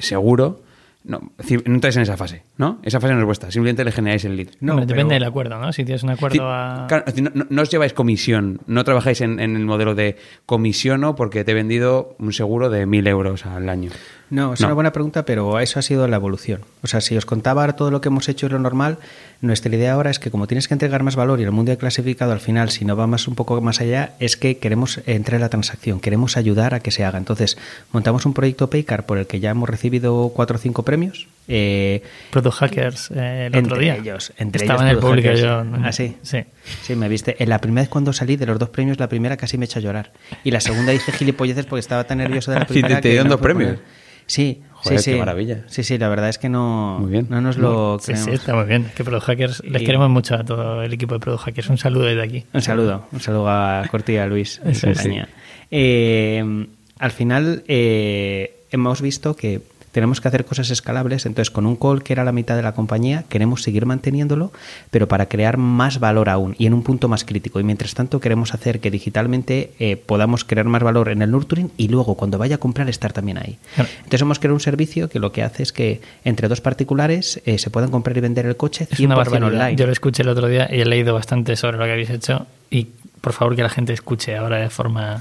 seguro, 0.00 0.62
No, 1.02 1.32
es 1.38 1.46
decir, 1.46 1.62
no 1.66 1.74
entráis 1.76 1.96
en 1.96 2.02
esa 2.02 2.18
fase, 2.18 2.42
¿no? 2.58 2.78
Esa 2.82 3.00
fase 3.00 3.14
no 3.14 3.20
es 3.20 3.24
vuestra, 3.26 3.50
simplemente 3.50 3.84
le 3.84 3.90
generáis 3.92 4.22
el 4.26 4.36
lead. 4.36 4.48
No, 4.60 4.74
depende 4.74 4.94
pero- 4.96 5.08
del 5.08 5.24
acuerdo, 5.24 5.58
¿no? 5.58 5.72
Si 5.72 5.82
tienes 5.84 6.02
un 6.02 6.10
acuerdo 6.10 6.42
a... 6.46 6.84
Claro, 6.88 7.04
no, 7.22 7.30
no- 7.34 7.46
no 7.48 7.62
os 7.62 7.70
lleváis 7.70 7.94
comisión, 7.94 8.60
no 8.66 8.84
trabajáis 8.84 9.22
en, 9.22 9.40
en 9.40 9.56
el 9.56 9.64
modelo 9.64 9.94
de 9.94 10.16
comisiono 10.44 11.16
porque 11.16 11.42
te 11.42 11.52
he 11.52 11.54
vendido 11.54 12.14
un 12.18 12.32
seguro 12.34 12.68
de 12.68 12.86
1.000 12.86 13.08
euros 13.08 13.46
al 13.46 13.68
año. 13.70 13.90
No, 14.28 14.52
es 14.52 14.60
No. 14.60 14.66
una 14.66 14.74
buena 14.74 14.92
pregunta, 14.92 15.24
pero 15.24 15.58
eso 15.58 15.78
ha 15.78 15.82
sido 15.82 16.06
la 16.06 16.16
evolución. 16.16 16.60
O 16.82 16.86
sea, 16.86 17.00
si 17.00 17.16
os 17.16 17.24
contaba 17.24 17.66
todo 17.74 17.90
lo 17.90 18.00
que 18.00 18.08
hemos 18.08 18.28
hecho 18.28 18.46
es 18.46 18.52
lo 18.52 18.58
normal, 18.58 18.98
nuestra 19.42 19.74
idea 19.74 19.94
ahora 19.94 20.10
es 20.10 20.18
que 20.18 20.30
como 20.30 20.46
tienes 20.46 20.68
que 20.68 20.74
entregar 20.74 21.02
más 21.02 21.16
valor 21.16 21.40
y 21.40 21.44
el 21.44 21.50
mundo 21.50 21.70
de 21.70 21.78
clasificado 21.78 22.32
al 22.32 22.40
final, 22.40 22.70
si 22.70 22.84
no 22.84 22.94
va 22.96 23.06
más 23.06 23.26
un 23.26 23.34
poco 23.34 23.60
más 23.60 23.80
allá, 23.80 24.12
es 24.20 24.36
que 24.36 24.58
queremos 24.58 25.00
entrar 25.06 25.36
en 25.36 25.40
la 25.40 25.48
transacción, 25.48 25.98
queremos 26.00 26.36
ayudar 26.36 26.74
a 26.74 26.80
que 26.80 26.90
se 26.90 27.04
haga. 27.04 27.16
Entonces, 27.18 27.56
montamos 27.92 28.26
un 28.26 28.34
proyecto 28.34 28.68
Paycar 28.68 29.06
por 29.06 29.16
el 29.18 29.26
que 29.26 29.40
ya 29.40 29.50
hemos 29.50 29.68
recibido 29.68 30.30
cuatro 30.34 30.56
o 30.56 30.58
cinco 30.60 30.82
premios. 30.84 31.26
Eh, 31.48 32.02
Product 32.30 32.54
Hackers 32.56 33.10
eh, 33.14 33.46
el 33.46 33.56
otro 33.56 33.60
entre 33.60 33.78
día. 33.80 33.96
ellos, 33.96 34.32
entre 34.36 34.62
Estaba 34.62 34.80
ellos 34.82 34.90
en 34.90 34.96
el 34.96 35.02
público 35.02 35.28
Hackers. 35.28 35.40
yo. 35.42 35.64
¿no? 35.64 35.86
¿Ah, 35.86 35.92
sí? 35.92 36.16
Sí. 36.22 36.38
Sí, 36.82 36.94
me 36.94 37.08
viste. 37.08 37.42
En 37.42 37.48
la 37.48 37.58
primera 37.60 37.82
vez 37.82 37.88
cuando 37.88 38.12
salí 38.12 38.36
de 38.36 38.46
los 38.46 38.58
dos 38.58 38.68
premios, 38.68 38.98
la 39.00 39.08
primera 39.08 39.36
casi 39.36 39.56
me 39.58 39.64
echa 39.64 39.78
a 39.80 39.82
llorar. 39.82 40.12
Y 40.44 40.50
la 40.50 40.60
segunda 40.60 40.92
dije 40.92 41.12
gilipolleces 41.12 41.64
porque 41.66 41.80
estaba 41.80 42.04
tan 42.04 42.18
nervioso 42.18 42.52
de 42.52 42.58
la 42.60 42.66
Sí, 42.68 42.74
te- 42.74 42.80
primera. 42.80 42.96
te 42.96 43.02
que 43.02 43.08
dieron 43.10 43.26
no 43.28 43.32
dos 43.36 43.40
premios. 43.40 43.70
poner. 43.72 43.84
Sí, 44.26 44.62
Joder, 44.82 44.98
sí, 44.98 45.04
qué 45.10 45.12
sí. 45.14 45.18
maravilla. 45.18 45.64
Sí, 45.66 45.82
sí, 45.84 45.98
la 45.98 46.08
verdad 46.08 46.28
es 46.28 46.38
que 46.38 46.48
no, 46.48 46.98
Muy 47.00 47.10
bien. 47.10 47.26
no 47.30 47.40
nos 47.40 47.56
lo 47.58 47.98
Sí, 48.00 48.06
creemos. 48.12 48.24
sí, 48.24 48.30
está 48.32 48.54
muy 48.54 48.64
bien. 48.64 48.90
Que 48.96 49.04
Product 49.04 49.24
Hackers, 49.26 49.62
les 49.64 49.82
queremos 49.82 50.08
mucho 50.10 50.34
a 50.34 50.44
todo 50.44 50.82
el 50.82 50.92
equipo 50.92 51.14
de 51.14 51.20
Product 51.20 51.42
Hackers. 51.44 51.68
Un 51.70 51.78
saludo 51.78 52.04
desde 52.04 52.22
aquí. 52.22 52.44
Un 52.52 52.62
saludo, 52.62 53.06
un 53.12 53.20
saludo 53.20 53.48
a 53.48 53.84
Corti 53.90 54.12
y 54.12 54.16
a 54.16 54.26
Luis 54.26 54.60
Eso 54.64 54.88
es, 54.90 54.98
compañía. 54.98 55.28
Eh, 55.70 56.66
al 56.98 57.10
final 57.12 57.62
eh, 57.68 58.64
hemos 58.70 59.00
visto 59.00 59.36
que 59.36 59.60
tenemos 59.92 60.20
que 60.20 60.28
hacer 60.28 60.44
cosas 60.44 60.70
escalables, 60.70 61.26
entonces 61.26 61.50
con 61.50 61.66
un 61.66 61.76
call 61.76 62.02
que 62.02 62.12
era 62.12 62.24
la 62.24 62.32
mitad 62.32 62.56
de 62.56 62.62
la 62.62 62.72
compañía 62.72 63.24
queremos 63.28 63.62
seguir 63.62 63.86
manteniéndolo, 63.86 64.52
pero 64.90 65.08
para 65.08 65.26
crear 65.26 65.56
más 65.56 66.00
valor 66.00 66.28
aún 66.28 66.54
y 66.58 66.66
en 66.66 66.74
un 66.74 66.82
punto 66.82 67.08
más 67.08 67.24
crítico. 67.24 67.60
Y 67.60 67.64
mientras 67.64 67.94
tanto 67.94 68.20
queremos 68.20 68.54
hacer 68.54 68.80
que 68.80 68.90
digitalmente 68.90 69.72
eh, 69.78 69.96
podamos 69.96 70.44
crear 70.44 70.66
más 70.66 70.82
valor 70.82 71.08
en 71.08 71.22
el 71.22 71.30
nurturing 71.30 71.70
y 71.76 71.88
luego 71.88 72.14
cuando 72.16 72.38
vaya 72.38 72.56
a 72.56 72.58
comprar 72.58 72.88
estar 72.88 73.12
también 73.12 73.38
ahí. 73.38 73.58
Claro. 73.74 73.90
Entonces 73.98 74.22
hemos 74.22 74.38
creado 74.38 74.54
un 74.54 74.60
servicio 74.60 75.08
que 75.08 75.18
lo 75.18 75.32
que 75.32 75.42
hace 75.42 75.62
es 75.62 75.72
que 75.72 76.00
entre 76.24 76.48
dos 76.48 76.60
particulares 76.60 77.40
eh, 77.44 77.58
se 77.58 77.70
puedan 77.70 77.90
comprar 77.90 78.16
y 78.16 78.20
vender 78.20 78.46
el 78.46 78.56
coche 78.56 78.86
100% 78.88 78.92
Es 78.92 79.00
una 79.00 79.16
barbaridad. 79.16 79.48
online. 79.48 79.76
Yo 79.76 79.86
lo 79.86 79.92
escuché 79.92 80.22
el 80.22 80.28
otro 80.28 80.46
día 80.48 80.68
y 80.70 80.80
he 80.80 80.84
leído 80.84 81.14
bastante 81.14 81.56
sobre 81.56 81.76
lo 81.78 81.84
que 81.84 81.92
habéis 81.92 82.10
hecho. 82.10 82.46
Y 82.70 82.88
por 83.20 83.32
favor 83.32 83.56
que 83.56 83.62
la 83.62 83.68
gente 83.68 83.92
escuche 83.92 84.36
ahora 84.36 84.58
de 84.58 84.70
forma 84.70 85.20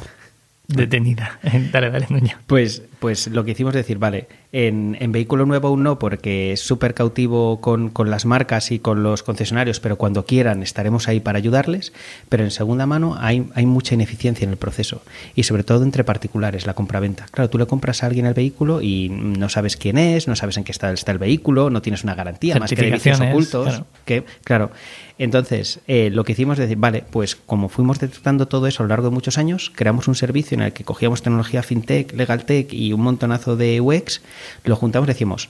detenida. 0.69 1.39
dale, 1.71 1.89
dale, 1.89 2.07
Nuño. 2.09 2.37
Pues, 2.47 2.83
pues 2.99 3.27
lo 3.27 3.43
que 3.43 3.51
hicimos 3.51 3.75
es 3.75 3.81
decir, 3.81 3.97
vale, 3.97 4.27
en, 4.51 4.97
en 4.99 5.11
vehículo 5.11 5.45
nuevo 5.45 5.67
aún 5.67 5.83
no, 5.83 5.99
porque 5.99 6.53
es 6.53 6.61
súper 6.61 6.93
cautivo 6.93 7.61
con, 7.61 7.89
con 7.89 8.09
las 8.09 8.25
marcas 8.25 8.71
y 8.71 8.79
con 8.79 9.03
los 9.03 9.23
concesionarios, 9.23 9.79
pero 9.79 9.97
cuando 9.97 10.25
quieran 10.25 10.63
estaremos 10.63 11.07
ahí 11.07 11.19
para 11.19 11.37
ayudarles. 11.37 11.93
Pero 12.29 12.43
en 12.43 12.51
segunda 12.51 12.85
mano 12.85 13.15
hay, 13.19 13.47
hay 13.55 13.65
mucha 13.65 13.95
ineficiencia 13.95 14.45
en 14.45 14.51
el 14.51 14.57
proceso 14.57 15.03
y 15.35 15.43
sobre 15.43 15.63
todo 15.63 15.83
entre 15.83 16.03
particulares, 16.03 16.65
la 16.65 16.73
compraventa. 16.73 17.25
Claro, 17.31 17.49
tú 17.49 17.57
le 17.57 17.65
compras 17.65 18.03
a 18.03 18.07
alguien 18.07 18.25
el 18.25 18.33
vehículo 18.33 18.81
y 18.81 19.09
no 19.09 19.49
sabes 19.49 19.77
quién 19.77 19.97
es, 19.97 20.27
no 20.27 20.35
sabes 20.35 20.57
en 20.57 20.63
qué 20.63 20.71
estado 20.71 20.93
está 20.93 21.11
el 21.11 21.19
vehículo, 21.19 21.69
no 21.69 21.81
tienes 21.81 22.03
una 22.03 22.15
garantía 22.15 22.57
más 22.57 22.69
que 22.69 22.75
de 22.75 22.91
vicios 22.91 23.17
Certificaciones, 23.17 23.33
ocultos. 23.33 23.67
claro. 23.67 23.87
Que, 24.05 24.23
claro. 24.43 24.71
Entonces, 25.19 25.81
eh, 25.87 26.09
lo 26.11 26.23
que 26.23 26.31
hicimos 26.31 26.57
es 26.57 26.63
decir, 26.63 26.77
vale, 26.77 27.03
pues 27.11 27.35
como 27.35 27.67
fuimos 27.67 27.99
detectando 27.99 28.47
todo 28.47 28.67
eso 28.67 28.81
a 28.81 28.85
lo 28.85 28.89
largo 28.89 29.09
de 29.09 29.13
muchos 29.13 29.37
años, 29.37 29.69
creamos 29.75 30.07
un 30.07 30.15
servicio 30.15 30.55
en 30.55 30.61
el 30.61 30.71
que 30.71 30.85
cogíamos 30.85 31.21
tecnología 31.21 31.61
fintech, 31.61 32.13
legal 32.13 32.45
tech 32.45 32.71
y 32.71 32.93
un 32.93 33.01
montonazo 33.01 33.57
de 33.57 33.81
UX, 33.81 34.21
lo 34.63 34.77
juntamos 34.77 35.09
y 35.09 35.11
decimos, 35.11 35.49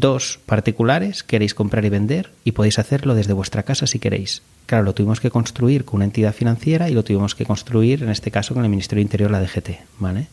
dos 0.00 0.40
particulares 0.46 1.22
queréis 1.22 1.54
comprar 1.54 1.84
y 1.84 1.88
vender 1.90 2.30
y 2.44 2.52
podéis 2.52 2.78
hacerlo 2.78 3.14
desde 3.14 3.32
vuestra 3.32 3.62
casa 3.62 3.86
si 3.86 3.98
queréis. 3.98 4.42
Claro, 4.66 4.84
lo 4.84 4.94
tuvimos 4.94 5.20
que 5.20 5.30
construir 5.30 5.84
con 5.84 5.96
una 5.96 6.06
entidad 6.06 6.32
financiera 6.32 6.88
y 6.88 6.94
lo 6.94 7.04
tuvimos 7.04 7.34
que 7.34 7.44
construir, 7.44 8.02
en 8.02 8.08
este 8.08 8.30
caso, 8.30 8.54
con 8.54 8.64
el 8.64 8.70
Ministerio 8.70 9.00
de 9.00 9.02
Interior, 9.02 9.30
la 9.30 9.40
DGT. 9.42 9.70
¿vale? 9.98 10.28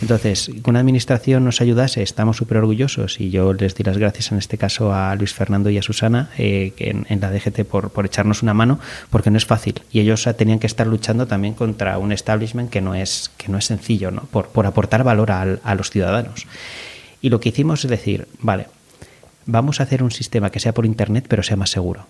Entonces, 0.00 0.50
que 0.62 0.70
una 0.70 0.80
administración 0.80 1.44
nos 1.44 1.60
ayudase, 1.60 2.02
estamos 2.02 2.38
súper 2.38 2.56
orgullosos 2.56 3.20
y 3.20 3.28
yo 3.28 3.52
les 3.52 3.74
doy 3.74 3.84
las 3.84 3.98
gracias 3.98 4.32
en 4.32 4.38
este 4.38 4.56
caso 4.56 4.94
a 4.94 5.14
Luis 5.16 5.34
Fernando 5.34 5.68
y 5.68 5.76
a 5.76 5.82
Susana 5.82 6.30
eh, 6.38 6.72
en, 6.78 7.20
la 7.20 7.30
DGT 7.30 7.64
por, 7.64 7.90
por 7.90 8.06
echarnos 8.06 8.42
una 8.42 8.54
mano, 8.54 8.80
porque 9.10 9.30
no 9.30 9.36
es 9.36 9.44
fácil. 9.44 9.82
Y 9.92 10.00
ellos 10.00 10.26
tenían 10.38 10.58
que 10.60 10.66
estar 10.66 10.86
luchando 10.86 11.26
también 11.26 11.52
contra 11.52 11.98
un 11.98 12.10
establishment 12.10 12.70
que 12.70 12.80
no 12.80 12.94
es, 12.94 13.30
que 13.36 13.48
no 13.48 13.58
es 13.58 13.66
sencillo, 13.66 14.10
¿no? 14.10 14.22
Por, 14.30 14.48
por 14.48 14.64
aportar 14.66 15.04
valor 15.04 15.30
al- 15.30 15.60
a 15.62 15.74
los 15.74 15.90
ciudadanos. 15.90 16.46
Y 17.20 17.28
lo 17.28 17.38
que 17.40 17.50
hicimos 17.50 17.84
es 17.84 17.90
decir, 17.90 18.28
vale, 18.40 18.66
vamos 19.46 19.80
a 19.80 19.84
hacer 19.84 20.02
un 20.02 20.10
sistema 20.10 20.50
que 20.50 20.60
sea 20.60 20.74
por 20.74 20.86
Internet 20.86 21.26
pero 21.28 21.42
sea 21.42 21.56
más 21.56 21.70
seguro. 21.70 22.06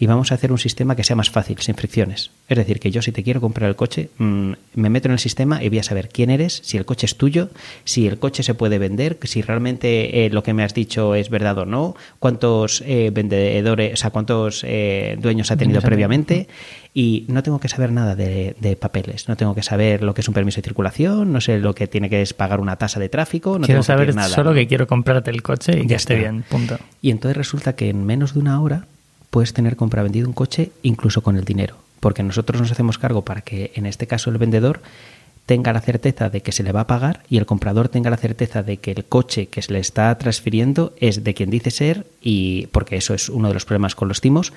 Y 0.00 0.06
vamos 0.06 0.30
a 0.30 0.36
hacer 0.36 0.52
un 0.52 0.58
sistema 0.58 0.94
que 0.94 1.02
sea 1.02 1.16
más 1.16 1.28
fácil, 1.28 1.58
sin 1.58 1.74
fricciones. 1.74 2.30
Es 2.48 2.56
decir, 2.56 2.78
que 2.78 2.92
yo 2.92 3.02
si 3.02 3.10
te 3.10 3.24
quiero 3.24 3.40
comprar 3.40 3.68
el 3.68 3.74
coche, 3.74 4.10
mm, 4.18 4.52
me 4.74 4.90
meto 4.90 5.08
en 5.08 5.12
el 5.12 5.18
sistema 5.18 5.60
y 5.62 5.68
voy 5.70 5.80
a 5.80 5.82
saber 5.82 6.08
quién 6.08 6.30
eres, 6.30 6.60
si 6.64 6.76
el 6.76 6.84
coche 6.84 7.06
es 7.06 7.16
tuyo, 7.16 7.50
si 7.84 8.06
el 8.06 8.18
coche 8.20 8.44
se 8.44 8.54
puede 8.54 8.78
vender, 8.78 9.18
si 9.24 9.42
realmente 9.42 10.24
eh, 10.24 10.30
lo 10.30 10.44
que 10.44 10.54
me 10.54 10.62
has 10.62 10.72
dicho 10.72 11.16
es 11.16 11.30
verdad 11.30 11.58
o 11.58 11.66
no, 11.66 11.96
cuántos 12.20 12.80
eh, 12.86 13.10
vendedores, 13.12 13.92
o 13.94 13.96
sea, 13.96 14.10
cuántos 14.10 14.62
eh, 14.64 15.16
dueños 15.20 15.50
ha 15.50 15.56
tenido 15.56 15.80
previamente. 15.80 16.46
Y 16.94 17.24
no 17.28 17.42
tengo 17.42 17.58
que 17.60 17.68
saber 17.68 17.92
nada 17.92 18.14
de, 18.16 18.56
de 18.60 18.76
papeles, 18.76 19.28
no 19.28 19.36
tengo 19.36 19.54
que 19.54 19.62
saber 19.62 20.02
lo 20.02 20.14
que 20.14 20.20
es 20.22 20.28
un 20.28 20.34
permiso 20.34 20.56
de 20.56 20.62
circulación, 20.64 21.32
no 21.32 21.40
sé 21.40 21.58
lo 21.58 21.74
que 21.74 21.86
tiene 21.86 22.08
que 22.08 22.22
es 22.22 22.34
pagar 22.34 22.60
una 22.60 22.76
tasa 22.76 22.98
de 22.98 23.08
tráfico, 23.08 23.58
no 23.58 23.66
quiero 23.66 23.82
tengo 23.82 23.82
que 23.82 23.86
saber 23.86 24.14
nada. 24.14 24.28
solo 24.28 24.54
que 24.54 24.66
quiero 24.66 24.86
comprarte 24.86 25.30
el 25.30 25.42
coche 25.42 25.72
y 25.78 25.82
que 25.82 25.86
Ya 25.88 25.96
esté 25.96 26.14
está. 26.14 26.30
bien. 26.30 26.44
Punto. 26.48 26.78
Y 27.02 27.10
entonces 27.10 27.36
resulta 27.36 27.74
que 27.76 27.88
en 27.90 28.04
menos 28.04 28.34
de 28.34 28.40
una 28.40 28.60
hora 28.62 28.86
puedes 29.30 29.52
tener 29.52 29.76
compravendido 29.76 30.28
un 30.28 30.34
coche 30.34 30.72
incluso 30.82 31.22
con 31.22 31.36
el 31.36 31.44
dinero. 31.44 31.76
Porque 32.00 32.22
nosotros 32.22 32.60
nos 32.60 32.70
hacemos 32.70 32.98
cargo 32.98 33.24
para 33.24 33.40
que 33.40 33.72
en 33.74 33.86
este 33.86 34.06
caso 34.06 34.30
el 34.30 34.38
vendedor 34.38 34.80
tenga 35.48 35.72
la 35.72 35.80
certeza 35.80 36.28
de 36.28 36.42
que 36.42 36.52
se 36.52 36.62
le 36.62 36.72
va 36.72 36.82
a 36.82 36.86
pagar 36.86 37.22
y 37.30 37.38
el 37.38 37.46
comprador 37.46 37.88
tenga 37.88 38.10
la 38.10 38.18
certeza 38.18 38.62
de 38.62 38.76
que 38.76 38.90
el 38.92 39.06
coche 39.06 39.46
que 39.46 39.62
se 39.62 39.72
le 39.72 39.78
está 39.78 40.16
transfiriendo 40.18 40.92
es 41.00 41.24
de 41.24 41.32
quien 41.32 41.48
dice 41.48 41.70
ser 41.70 42.06
y 42.20 42.66
porque 42.66 42.96
eso 42.96 43.14
es 43.14 43.30
uno 43.30 43.48
de 43.48 43.54
los 43.54 43.64
problemas 43.64 43.94
con 43.94 44.08
los 44.08 44.20
timos 44.20 44.52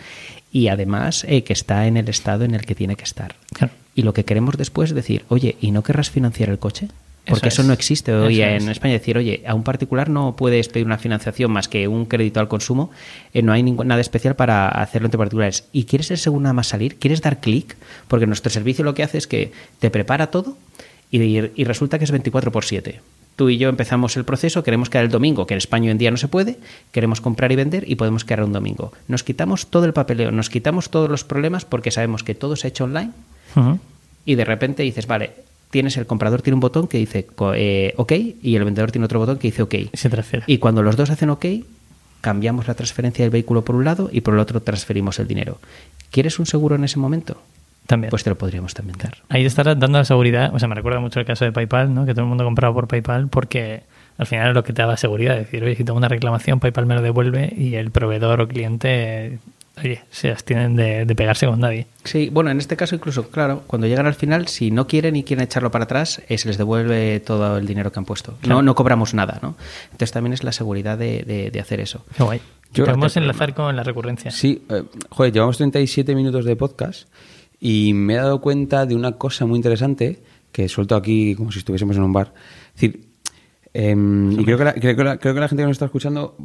y 0.51 0.67
además 0.67 1.23
eh, 1.29 1.45
que 1.45 1.53
está 1.53 1.87
en 1.87 1.95
el 1.95 2.09
estado 2.09 2.43
en 2.43 2.55
el 2.55 2.65
que 2.65 2.75
tiene 2.75 2.97
que 2.97 3.05
estar. 3.05 3.35
Claro. 3.53 3.71
Y 3.95 4.01
lo 4.01 4.13
que 4.13 4.25
queremos 4.25 4.57
después 4.57 4.89
es 4.89 4.95
decir, 4.95 5.23
oye, 5.29 5.55
¿y 5.61 5.71
no 5.71 5.81
querrás 5.81 6.09
financiar 6.09 6.49
el 6.49 6.59
coche? 6.59 6.89
Porque 7.25 7.49
Eso 7.49 7.55
eso, 7.55 7.61
es. 7.61 7.67
no 7.67 7.73
existe 7.73 8.13
hoy 8.13 8.41
Eso 8.41 8.49
en 8.49 8.61
es. 8.63 8.67
España. 8.69 8.93
Decir, 8.93 9.15
oye, 9.17 9.43
a 9.45 9.53
un 9.53 9.63
particular 9.63 10.09
no 10.09 10.35
puedes 10.35 10.67
pedir 10.69 10.85
una 10.87 10.97
financiación 10.97 11.51
más 11.51 11.67
que 11.67 11.87
un 11.87 12.05
crédito 12.05 12.39
al 12.39 12.47
consumo. 12.47 12.89
eh, 13.33 13.41
no 13.43 13.53
hay 13.53 13.61
nada 13.63 14.01
especial 14.01 14.35
para 14.35 14.67
hacerlo 14.69 15.05
entre 15.07 15.19
particulares. 15.19 15.65
¿Y 15.71 15.83
quieres 15.85 16.09
el 16.11 16.17
segundo 16.17 16.43
nada 16.43 16.53
más 16.53 16.67
salir? 16.67 16.95
¿Quieres 16.97 17.21
dar 17.21 17.39
clic? 17.39 17.75
Porque 18.07 18.25
nuestro 18.25 18.49
servicio 18.49 18.83
lo 18.83 18.93
que 18.95 19.03
hace 19.03 19.17
es 19.19 19.27
que 19.27 19.51
te 19.79 19.91
prepara 19.91 20.27
todo 20.31 20.57
y, 21.11 21.19
y 21.21 21.63
resulta 21.63 21.99
que 21.99 22.05
es 22.05 22.11
24 22.11 22.51
por 22.51 22.65
7. 22.65 22.99
Tú 23.35 23.49
y 23.49 23.57
yo 23.57 23.69
empezamos 23.69 24.17
el 24.17 24.25
proceso, 24.25 24.63
queremos 24.63 24.89
quedar 24.89 25.05
el 25.05 25.11
domingo, 25.11 25.45
que 25.47 25.53
en 25.53 25.59
España 25.59 25.85
hoy 25.85 25.91
en 25.91 25.97
día 25.99 26.11
no 26.11 26.17
se 26.17 26.27
puede, 26.27 26.57
queremos 26.91 27.21
comprar 27.21 27.51
y 27.51 27.55
vender 27.55 27.89
y 27.89 27.95
podemos 27.95 28.25
quedar 28.25 28.43
un 28.43 28.51
domingo. 28.51 28.91
Nos 29.07 29.23
quitamos 29.23 29.67
todo 29.67 29.85
el 29.85 29.93
papeleo, 29.93 30.31
nos 30.31 30.49
quitamos 30.49 30.89
todos 30.89 31.09
los 31.09 31.23
problemas 31.23 31.65
porque 31.65 31.91
sabemos 31.91 32.23
que 32.23 32.35
todo 32.35 32.55
se 32.55 32.67
ha 32.67 32.69
hecho 32.69 32.83
online 32.83 33.11
y 34.25 34.35
de 34.35 34.45
repente 34.45 34.83
dices, 34.83 35.07
vale, 35.07 35.31
tienes 35.71 35.97
el 35.97 36.05
comprador 36.05 36.41
tiene 36.43 36.55
un 36.55 36.59
botón 36.59 36.87
que 36.87 36.99
dice 36.99 37.25
eh, 37.55 37.93
OK 37.97 38.11
y 38.41 38.55
el 38.55 38.63
vendedor 38.63 38.91
tiene 38.91 39.05
otro 39.05 39.19
botón 39.19 39.39
que 39.39 39.47
dice 39.47 39.63
OK. 39.63 39.73
Y 39.73 39.89
se 39.93 40.09
transfiere. 40.09 40.43
Y 40.47 40.59
cuando 40.59 40.83
los 40.83 40.95
dos 40.95 41.09
hacen 41.09 41.31
OK, 41.31 41.45
cambiamos 42.21 42.67
la 42.67 42.75
transferencia 42.75 43.25
del 43.25 43.31
vehículo 43.31 43.63
por 43.63 43.75
un 43.75 43.83
lado 43.83 44.09
y 44.11 44.21
por 44.21 44.35
el 44.35 44.39
otro 44.39 44.61
transferimos 44.61 45.17
el 45.19 45.27
dinero. 45.27 45.59
¿Quieres 46.11 46.37
un 46.37 46.45
seguro 46.45 46.75
en 46.75 46.83
ese 46.83 46.99
momento? 46.99 47.41
También. 47.87 48.11
Pues 48.11 48.23
te 48.23 48.29
lo 48.29 48.37
podríamos 48.37 48.73
también 48.73 48.97
dar. 48.99 49.17
Ahí 49.29 49.45
estarás 49.45 49.79
dando 49.79 49.97
la 49.97 50.05
seguridad. 50.05 50.53
O 50.53 50.59
sea, 50.59 50.67
me 50.67 50.75
recuerda 50.75 50.99
mucho 50.99 51.19
el 51.19 51.25
caso 51.25 51.45
de 51.45 51.51
PayPal, 51.51 51.93
¿no? 51.93 52.05
Que 52.05 52.13
todo 52.13 52.21
el 52.21 52.29
mundo 52.29 52.43
compraba 52.43 52.73
por 52.73 52.87
PayPal 52.87 53.27
porque 53.27 53.83
al 54.17 54.27
final 54.27 54.49
es 54.49 54.53
lo 54.53 54.63
que 54.63 54.71
te 54.71 54.81
daba 54.81 54.97
seguridad. 54.97 55.35
Decir, 55.35 55.63
oye, 55.63 55.75
si 55.75 55.83
tengo 55.83 55.97
una 55.97 56.07
reclamación, 56.07 56.59
PayPal 56.59 56.85
me 56.85 56.95
lo 56.95 57.01
devuelve 57.01 57.53
y 57.57 57.75
el 57.75 57.91
proveedor 57.91 58.41
o 58.41 58.47
cliente, 58.47 59.39
oye, 59.83 60.01
se 60.11 60.31
abstienen 60.31 60.75
de, 60.75 61.05
de 61.05 61.15
pegarse 61.15 61.45
con 61.47 61.59
nadie. 61.59 61.87
Sí, 62.03 62.29
bueno, 62.31 62.51
en 62.51 62.57
este 62.59 62.75
caso 62.77 62.95
incluso, 62.95 63.29
claro, 63.29 63.63
cuando 63.67 63.87
llegan 63.87 64.05
al 64.05 64.13
final, 64.15 64.47
si 64.47 64.71
no 64.71 64.87
quieren 64.87 65.15
y 65.15 65.23
quieren 65.23 65.43
echarlo 65.43 65.71
para 65.71 65.83
atrás, 65.85 66.21
eh, 66.29 66.37
se 66.37 66.47
les 66.47 66.57
devuelve 66.57 67.19
todo 67.19 67.57
el 67.57 67.65
dinero 67.67 67.91
que 67.91 67.99
han 67.99 68.05
puesto. 68.05 68.37
Claro. 68.41 68.57
No, 68.57 68.61
no 68.61 68.75
cobramos 68.75 69.13
nada, 69.13 69.39
¿no? 69.41 69.55
Entonces 69.85 70.11
también 70.11 70.33
es 70.33 70.43
la 70.43 70.51
seguridad 70.51 70.97
de, 70.97 71.23
de- 71.23 71.51
de 71.51 71.59
hacer 71.59 71.79
eso. 71.79 72.05
Qué 72.15 72.23
guay. 72.23 72.41
Yo- 72.73 72.85
Podemos 72.85 73.13
te- 73.13 73.19
enlazar 73.19 73.53
con 73.53 73.75
la 73.75 73.83
recurrencia. 73.83 74.31
Sí, 74.31 74.63
eh, 74.69 74.83
joder, 75.09 75.33
llevamos 75.33 75.57
37 75.57 76.15
minutos 76.15 76.45
de 76.45 76.55
podcast 76.55 77.07
y 77.59 77.93
me 77.93 78.13
he 78.13 78.17
dado 78.17 78.41
cuenta 78.41 78.85
de 78.85 78.95
una 78.95 79.13
cosa 79.13 79.45
muy 79.45 79.57
interesante 79.57 80.19
que 80.51 80.67
suelto 80.69 80.95
aquí 80.95 81.35
como 81.35 81.51
si 81.51 81.59
estuviésemos 81.59 81.95
en 81.97 82.03
un 82.03 82.13
bar. 82.13 82.33
Es 82.75 82.81
decir, 82.81 83.10
em, 83.73 84.31
y 84.31 84.43
creo 84.43 84.57
que, 84.57 84.63
la, 84.65 84.73
creo, 84.73 84.95
que 84.95 85.03
la, 85.03 85.17
creo 85.17 85.33
que 85.33 85.39
la 85.39 85.47
gente 85.47 85.63
que 85.63 85.67
nos 85.67 85.75
está 85.75 85.85
escuchando 85.85 86.35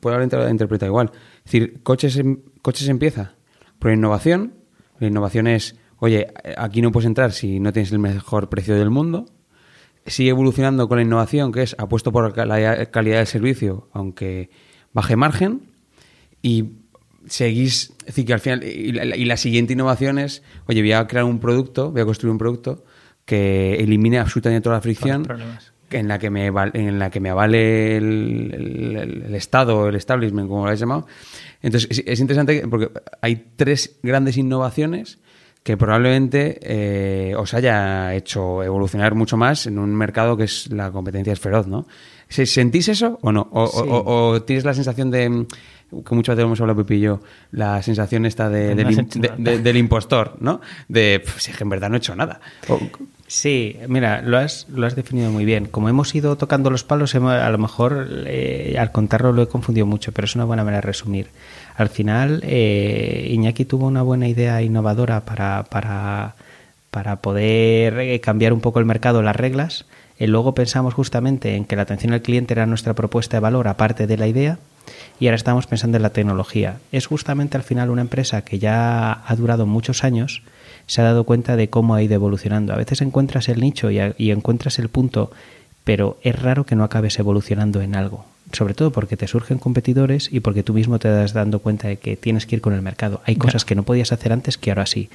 probablemente 0.00 0.36
lo 0.36 0.48
interpreta 0.48 0.86
igual. 0.86 1.10
Es 1.38 1.44
decir, 1.44 1.82
coches, 1.82 2.16
em- 2.16 2.40
coches 2.60 2.88
empieza 2.88 3.34
por 3.78 3.92
innovación. 3.92 4.54
La 4.98 5.08
innovación 5.08 5.46
es, 5.46 5.76
oye, 5.98 6.28
aquí 6.56 6.82
no 6.82 6.92
puedes 6.92 7.06
entrar 7.06 7.32
si 7.32 7.60
no 7.60 7.72
tienes 7.72 7.92
el 7.92 7.98
mejor 7.98 8.48
precio 8.48 8.74
del 8.76 8.90
mundo. 8.90 9.26
sigue 10.06 10.30
evolucionando 10.30 10.88
con 10.88 10.98
la 10.98 11.02
innovación, 11.02 11.52
que 11.52 11.62
es 11.62 11.76
apuesto 11.78 12.10
por 12.10 12.36
la 12.36 12.90
calidad 12.90 13.18
del 13.18 13.26
servicio, 13.26 13.88
aunque 13.92 14.50
baje 14.92 15.16
margen, 15.16 15.62
y 16.42 16.82
seguís, 17.26 17.92
es 18.00 18.06
decir, 18.06 18.26
que 18.26 18.32
al 18.32 18.40
final, 18.40 18.64
y 18.64 18.92
la, 18.92 19.36
siguiente 19.36 19.72
innovación 19.72 20.18
es, 20.18 20.42
oye, 20.66 20.80
voy 20.80 20.92
a 20.92 21.06
crear 21.06 21.24
un 21.24 21.38
producto, 21.38 21.92
voy 21.92 22.00
a 22.00 22.04
construir 22.04 22.32
un 22.32 22.38
producto 22.38 22.84
que 23.24 23.74
elimine 23.74 24.18
absolutamente 24.18 24.62
toda 24.62 24.76
la 24.76 24.82
fricción, 24.82 25.24
en 25.92 26.08
la 26.08 26.18
que 26.18 26.30
me, 26.30 26.46
en 26.46 26.98
la 26.98 27.10
que 27.10 27.20
me 27.20 27.30
avale 27.30 27.96
el, 27.96 29.22
el, 29.26 29.34
Estado, 29.34 29.88
el 29.88 29.94
establishment, 29.94 30.48
como 30.48 30.60
lo 30.60 30.66
habéis 30.66 30.80
llamado. 30.80 31.06
Entonces, 31.62 32.02
es, 32.04 32.20
interesante 32.20 32.66
porque 32.68 32.90
hay 33.20 33.52
tres 33.56 33.98
grandes 34.02 34.36
innovaciones 34.36 35.18
que 35.62 35.76
probablemente 35.76 36.58
eh, 36.62 37.34
os 37.36 37.54
haya 37.54 38.14
hecho 38.14 38.62
evolucionar 38.62 39.14
mucho 39.14 39.36
más 39.36 39.66
en 39.66 39.78
un 39.78 39.94
mercado 39.94 40.36
que 40.36 40.44
es 40.44 40.70
la 40.72 40.90
competencia 40.90 41.32
es 41.32 41.40
feroz, 41.40 41.68
¿no? 41.68 41.86
¿Sentís 42.28 42.88
eso 42.88 43.18
o 43.22 43.30
no? 43.30 43.48
O, 43.52 44.42
tienes 44.42 44.64
la 44.64 44.74
sensación 44.74 45.10
de, 45.10 45.46
que 45.90 46.14
muchas 46.14 46.34
veces 46.34 46.46
hemos 46.46 46.60
hablado 46.60 46.82
Pipi 46.82 46.94
y 46.96 47.00
yo, 47.00 47.20
la 47.52 47.82
sensación 47.82 48.24
esta 48.24 48.48
de, 48.48 48.74
del, 48.74 49.76
impostor, 49.76 50.36
¿no? 50.40 50.60
De, 50.88 51.22
pues, 51.22 51.54
que 51.56 51.62
en 51.62 51.68
verdad 51.68 51.90
no 51.90 51.96
he 51.96 51.98
hecho 51.98 52.16
nada. 52.16 52.40
Sí, 53.32 53.78
mira, 53.88 54.20
lo 54.20 54.36
has, 54.36 54.66
lo 54.68 54.86
has 54.86 54.94
definido 54.94 55.30
muy 55.30 55.46
bien. 55.46 55.64
Como 55.64 55.88
hemos 55.88 56.14
ido 56.14 56.36
tocando 56.36 56.68
los 56.68 56.84
palos, 56.84 57.14
a 57.14 57.48
lo 57.48 57.56
mejor 57.56 58.06
eh, 58.26 58.76
al 58.78 58.92
contarlo 58.92 59.32
lo 59.32 59.40
he 59.40 59.48
confundido 59.48 59.86
mucho, 59.86 60.12
pero 60.12 60.26
es 60.26 60.34
una 60.34 60.44
buena 60.44 60.64
manera 60.64 60.82
de 60.82 60.86
resumir. 60.88 61.28
Al 61.74 61.88
final, 61.88 62.42
eh, 62.44 63.28
Iñaki 63.30 63.64
tuvo 63.64 63.86
una 63.86 64.02
buena 64.02 64.28
idea 64.28 64.60
innovadora 64.60 65.24
para, 65.24 65.64
para, 65.70 66.34
para 66.90 67.22
poder 67.22 68.00
eh, 68.00 68.20
cambiar 68.20 68.52
un 68.52 68.60
poco 68.60 68.80
el 68.80 68.84
mercado, 68.84 69.22
las 69.22 69.34
reglas. 69.34 69.86
Y 70.18 70.26
luego 70.26 70.54
pensamos 70.54 70.92
justamente 70.92 71.56
en 71.56 71.64
que 71.64 71.74
la 71.74 71.82
atención 71.82 72.12
al 72.12 72.20
cliente 72.20 72.52
era 72.52 72.66
nuestra 72.66 72.92
propuesta 72.92 73.38
de 73.38 73.40
valor, 73.40 73.66
aparte 73.66 74.06
de 74.06 74.18
la 74.18 74.26
idea, 74.26 74.58
y 75.18 75.28
ahora 75.28 75.36
estamos 75.36 75.66
pensando 75.66 75.96
en 75.96 76.02
la 76.02 76.10
tecnología. 76.10 76.80
Es 76.92 77.06
justamente 77.06 77.56
al 77.56 77.62
final 77.62 77.88
una 77.88 78.02
empresa 78.02 78.42
que 78.42 78.58
ya 78.58 79.22
ha 79.26 79.36
durado 79.36 79.64
muchos 79.64 80.04
años, 80.04 80.42
se 80.92 81.00
ha 81.00 81.04
dado 81.04 81.24
cuenta 81.24 81.56
de 81.56 81.70
cómo 81.70 81.94
ha 81.94 82.02
ido 82.02 82.12
evolucionando. 82.12 82.74
A 82.74 82.76
veces 82.76 83.00
encuentras 83.00 83.48
el 83.48 83.60
nicho 83.60 83.90
y, 83.90 84.30
encuentras 84.30 84.78
el 84.78 84.90
punto, 84.90 85.30
pero 85.84 86.18
es 86.20 86.38
raro 86.38 86.66
que 86.66 86.76
no 86.76 86.84
acabes 86.84 87.18
evolucionando 87.18 87.80
en 87.80 87.94
algo. 87.96 88.26
Sobre 88.52 88.74
todo 88.74 88.92
porque 88.92 89.16
te 89.16 89.26
surgen 89.26 89.56
competidores 89.56 90.28
y 90.30 90.40
porque 90.40 90.62
tú 90.62 90.74
mismo 90.74 90.98
te 90.98 91.08
das 91.08 91.32
dando 91.32 91.60
cuenta 91.60 91.88
de 91.88 91.96
que 91.96 92.18
tienes 92.18 92.44
que 92.44 92.56
ir 92.56 92.60
con 92.60 92.74
el 92.74 92.82
mercado. 92.82 93.22
Hay 93.24 93.36
cosas 93.36 93.64
que 93.64 93.74
no 93.74 93.84
podías 93.84 94.12
hacer 94.12 94.34
antes 94.34 94.58
que 94.58 94.70
ahora 94.70 94.84
sí. 94.84 95.08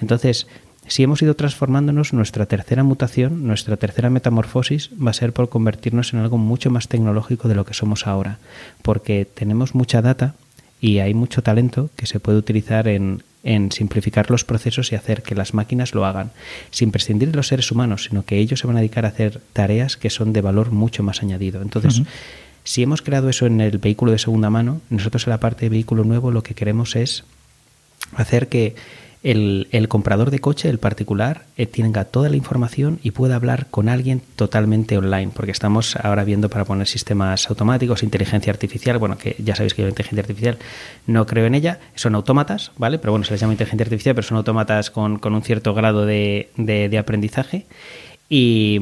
Entonces, 0.00 0.46
si 0.86 1.02
hemos 1.02 1.20
ido 1.20 1.36
transformándonos, 1.36 2.14
nuestra 2.14 2.46
tercera 2.46 2.82
mutación, 2.82 3.46
nuestra 3.46 3.76
tercera 3.76 4.08
metamorfosis 4.08 4.88
va 4.94 5.10
a 5.10 5.12
ser 5.12 5.34
por 5.34 5.50
convertirnos 5.50 6.14
en 6.14 6.20
algo 6.20 6.38
mucho 6.38 6.70
más 6.70 6.88
tecnológico 6.88 7.48
de 7.48 7.54
lo 7.54 7.66
que 7.66 7.74
somos 7.74 8.06
ahora, 8.06 8.38
porque 8.80 9.26
tenemos 9.26 9.74
mucha 9.74 10.00
data 10.00 10.36
y 10.80 11.00
hay 11.00 11.12
mucho 11.12 11.42
talento 11.42 11.90
que 11.96 12.06
se 12.06 12.18
puede 12.18 12.38
utilizar 12.38 12.88
en, 12.88 13.22
en 13.44 13.72
simplificar 13.72 14.30
los 14.30 14.44
procesos 14.44 14.92
y 14.92 14.96
hacer 14.96 15.22
que 15.22 15.34
las 15.34 15.54
máquinas 15.54 15.94
lo 15.94 16.04
hagan, 16.04 16.30
sin 16.70 16.90
prescindir 16.90 17.30
de 17.30 17.36
los 17.36 17.48
seres 17.48 17.70
humanos, 17.70 18.04
sino 18.04 18.24
que 18.24 18.38
ellos 18.38 18.60
se 18.60 18.66
van 18.66 18.76
a 18.76 18.80
dedicar 18.80 19.04
a 19.04 19.08
hacer 19.08 19.40
tareas 19.52 19.96
que 19.96 20.10
son 20.10 20.32
de 20.32 20.40
valor 20.40 20.70
mucho 20.70 21.02
más 21.02 21.22
añadido. 21.22 21.62
Entonces, 21.62 22.02
si 22.64 22.82
hemos 22.82 23.02
creado 23.02 23.28
eso 23.28 23.46
en 23.46 23.60
el 23.60 23.78
vehículo 23.78 24.12
de 24.12 24.18
segunda 24.18 24.50
mano, 24.50 24.80
nosotros 24.90 25.26
en 25.26 25.30
la 25.30 25.40
parte 25.40 25.66
de 25.66 25.70
vehículo 25.70 26.04
nuevo 26.04 26.30
lo 26.30 26.42
que 26.42 26.54
queremos 26.54 26.96
es 26.96 27.24
hacer 28.14 28.48
que 28.48 28.74
el, 29.30 29.88
comprador 29.88 30.30
de 30.30 30.38
coche, 30.38 30.68
el 30.68 30.78
particular, 30.78 31.44
eh, 31.56 31.66
tenga 31.66 32.04
toda 32.04 32.28
la 32.28 32.36
información 32.36 32.98
y 33.02 33.10
pueda 33.10 33.36
hablar 33.36 33.66
con 33.70 33.88
alguien 33.88 34.22
totalmente 34.36 34.96
online, 34.96 35.30
porque 35.34 35.52
estamos 35.52 35.96
ahora 35.96 36.24
viendo 36.24 36.48
para 36.48 36.64
poner 36.64 36.86
sistemas 36.86 37.48
automáticos, 37.50 38.02
inteligencia 38.02 38.52
artificial, 38.52 38.98
bueno, 38.98 39.18
que 39.18 39.36
ya 39.38 39.54
sabéis 39.54 39.74
que 39.74 39.82
la 39.82 39.90
inteligencia 39.90 40.22
artificial 40.22 40.58
no 41.06 41.26
creo 41.26 41.46
en 41.46 41.54
ella, 41.54 41.78
son 41.94 42.14
autómatas, 42.14 42.72
¿vale? 42.78 42.98
Pero 42.98 43.12
bueno, 43.12 43.24
se 43.24 43.32
les 43.32 43.40
llama 43.40 43.52
inteligencia 43.52 43.84
artificial, 43.84 44.14
pero 44.14 44.26
son 44.26 44.38
autómatas 44.38 44.90
con, 44.90 45.18
con 45.18 45.34
un 45.34 45.42
cierto 45.42 45.74
grado 45.74 46.06
de, 46.06 46.48
de 46.56 46.98
aprendizaje. 46.98 47.66
Y, 48.30 48.80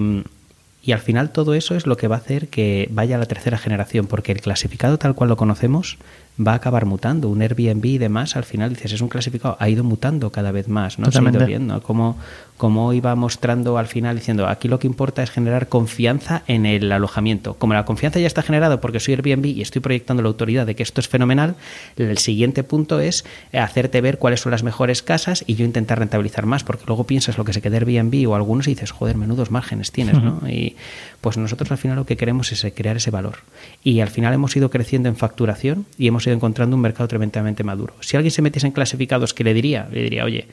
y 0.87 0.93
al 0.93 1.01
final 1.01 1.31
todo 1.31 1.55
eso 1.55 1.75
es 1.75 1.87
lo 1.89 1.97
que 1.97 2.07
va 2.07 2.15
a 2.15 2.19
hacer 2.21 2.47
que 2.47 2.89
vaya 2.93 3.17
a 3.17 3.19
la 3.19 3.27
tercera 3.27 3.59
generación, 3.59 4.07
porque 4.07 4.31
el 4.31 4.41
clasificado 4.41 4.99
tal 4.99 5.17
cual 5.17 5.29
lo 5.31 5.37
conocemos 5.37 5.99
va 6.45 6.53
a 6.53 6.55
acabar 6.57 6.87
mutando. 6.87 7.29
Un 7.29 7.43
Airbnb 7.43 7.85
y 7.85 7.99
demás, 7.99 8.37
al 8.37 8.45
final 8.45 8.71
dices, 8.71 8.93
es 8.93 9.01
un 9.01 9.09
clasificado, 9.09 9.57
ha 9.59 9.69
ido 9.69 9.85
mutando 9.85 10.31
cada 10.31 10.53
vez 10.53 10.69
más, 10.69 10.99
¿no? 10.99 11.11
Se 11.11 11.19
ha 11.19 11.23
ido 11.23 11.47
viendo 11.47 11.81
cómo, 11.83 12.19
cómo, 12.57 12.93
iba 12.93 13.15
mostrando 13.15 13.79
al 13.79 13.87
final 13.87 14.17
diciendo, 14.17 14.47
aquí 14.47 14.69
lo 14.69 14.79
que 14.79 14.87
importa 14.87 15.23
es 15.23 15.31
generar 15.31 15.69
confianza 15.69 16.43
en 16.47 16.67
el 16.67 16.93
alojamiento. 16.93 17.55
Como 17.55 17.75
la 17.75 17.85
confianza 17.85 18.21
ya 18.21 18.27
está 18.27 18.43
generada 18.43 18.81
porque 18.81 19.01
soy 19.01 19.15
Airbnb 19.15 19.47
y 19.47 19.63
estoy 19.63 19.81
proyectando 19.81 20.23
la 20.23 20.29
autoridad 20.29 20.67
de 20.67 20.75
que 20.75 20.83
esto 20.83 21.01
es 21.01 21.09
fenomenal, 21.09 21.57
el 21.97 22.19
siguiente 22.19 22.65
punto 22.65 23.01
es 23.01 23.25
hacerte 23.53 24.01
ver 24.01 24.19
cuáles 24.19 24.41
son 24.41 24.53
las 24.53 24.63
mejores 24.63 25.03
casas 25.03 25.45
y 25.47 25.55
yo 25.55 25.65
intentar 25.65 25.99
rentabilizar 25.99 26.47
más, 26.47 26.65
porque 26.65 26.85
luego 26.87 27.05
piensas 27.05 27.39
lo 27.39 27.45
que 27.45 27.53
se 27.53 27.63
queda 27.63 27.77
Airbnb 27.77 28.29
o 28.29 28.35
algunos 28.35 28.67
y 28.67 28.71
dices, 28.71 28.91
joder, 28.91 29.17
menudos 29.17 29.51
márgenes 29.51 29.91
tienes, 29.91 30.23
¿no? 30.23 30.41
Y 30.49 30.77
pues 31.21 31.37
nosotros 31.39 31.71
al 31.71 31.79
final 31.79 31.97
lo 31.97 32.07
que 32.07 32.17
queremos 32.17 32.53
es 32.53 32.67
crear 32.75 32.97
ese 32.97 33.11
valor. 33.11 33.39
Y 33.83 34.01
al 34.01 34.09
final 34.09 34.35
hemos 34.35 34.55
ido 34.57 34.71
creciendo 34.71 35.09
en 35.09 35.17
facturación 35.17 35.87
y 35.99 36.07
hemos 36.07 36.26
encontrando 36.33 36.77
un 36.77 36.83
mercado 36.83 37.09
tremendamente 37.09 37.65
maduro. 37.65 37.95
Si 38.01 38.17
alguien 38.17 38.31
se 38.31 38.43
metiese 38.43 38.67
en 38.67 38.73
clasificados, 38.73 39.35
¿qué 39.35 39.45
le 39.45 39.55
diría? 39.55 39.89
Le 39.91 40.03
diría, 40.03 40.25
oye, 40.25 40.49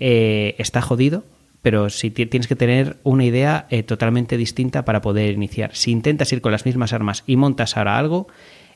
eh, 0.00 0.54
está 0.58 0.82
jodido, 0.82 1.24
pero 1.62 1.90
si 1.90 2.10
tienes 2.10 2.46
que 2.46 2.56
tener 2.56 2.96
una 3.04 3.24
idea 3.24 3.66
eh, 3.70 3.82
totalmente 3.82 4.36
distinta 4.36 4.84
para 4.84 5.00
poder 5.00 5.34
iniciar. 5.34 5.74
Si 5.74 5.90
intentas 5.90 6.32
ir 6.32 6.40
con 6.40 6.52
las 6.52 6.66
mismas 6.66 6.92
armas 6.92 7.24
y 7.26 7.36
montas 7.36 7.76
ahora 7.76 7.98
algo, 7.98 8.26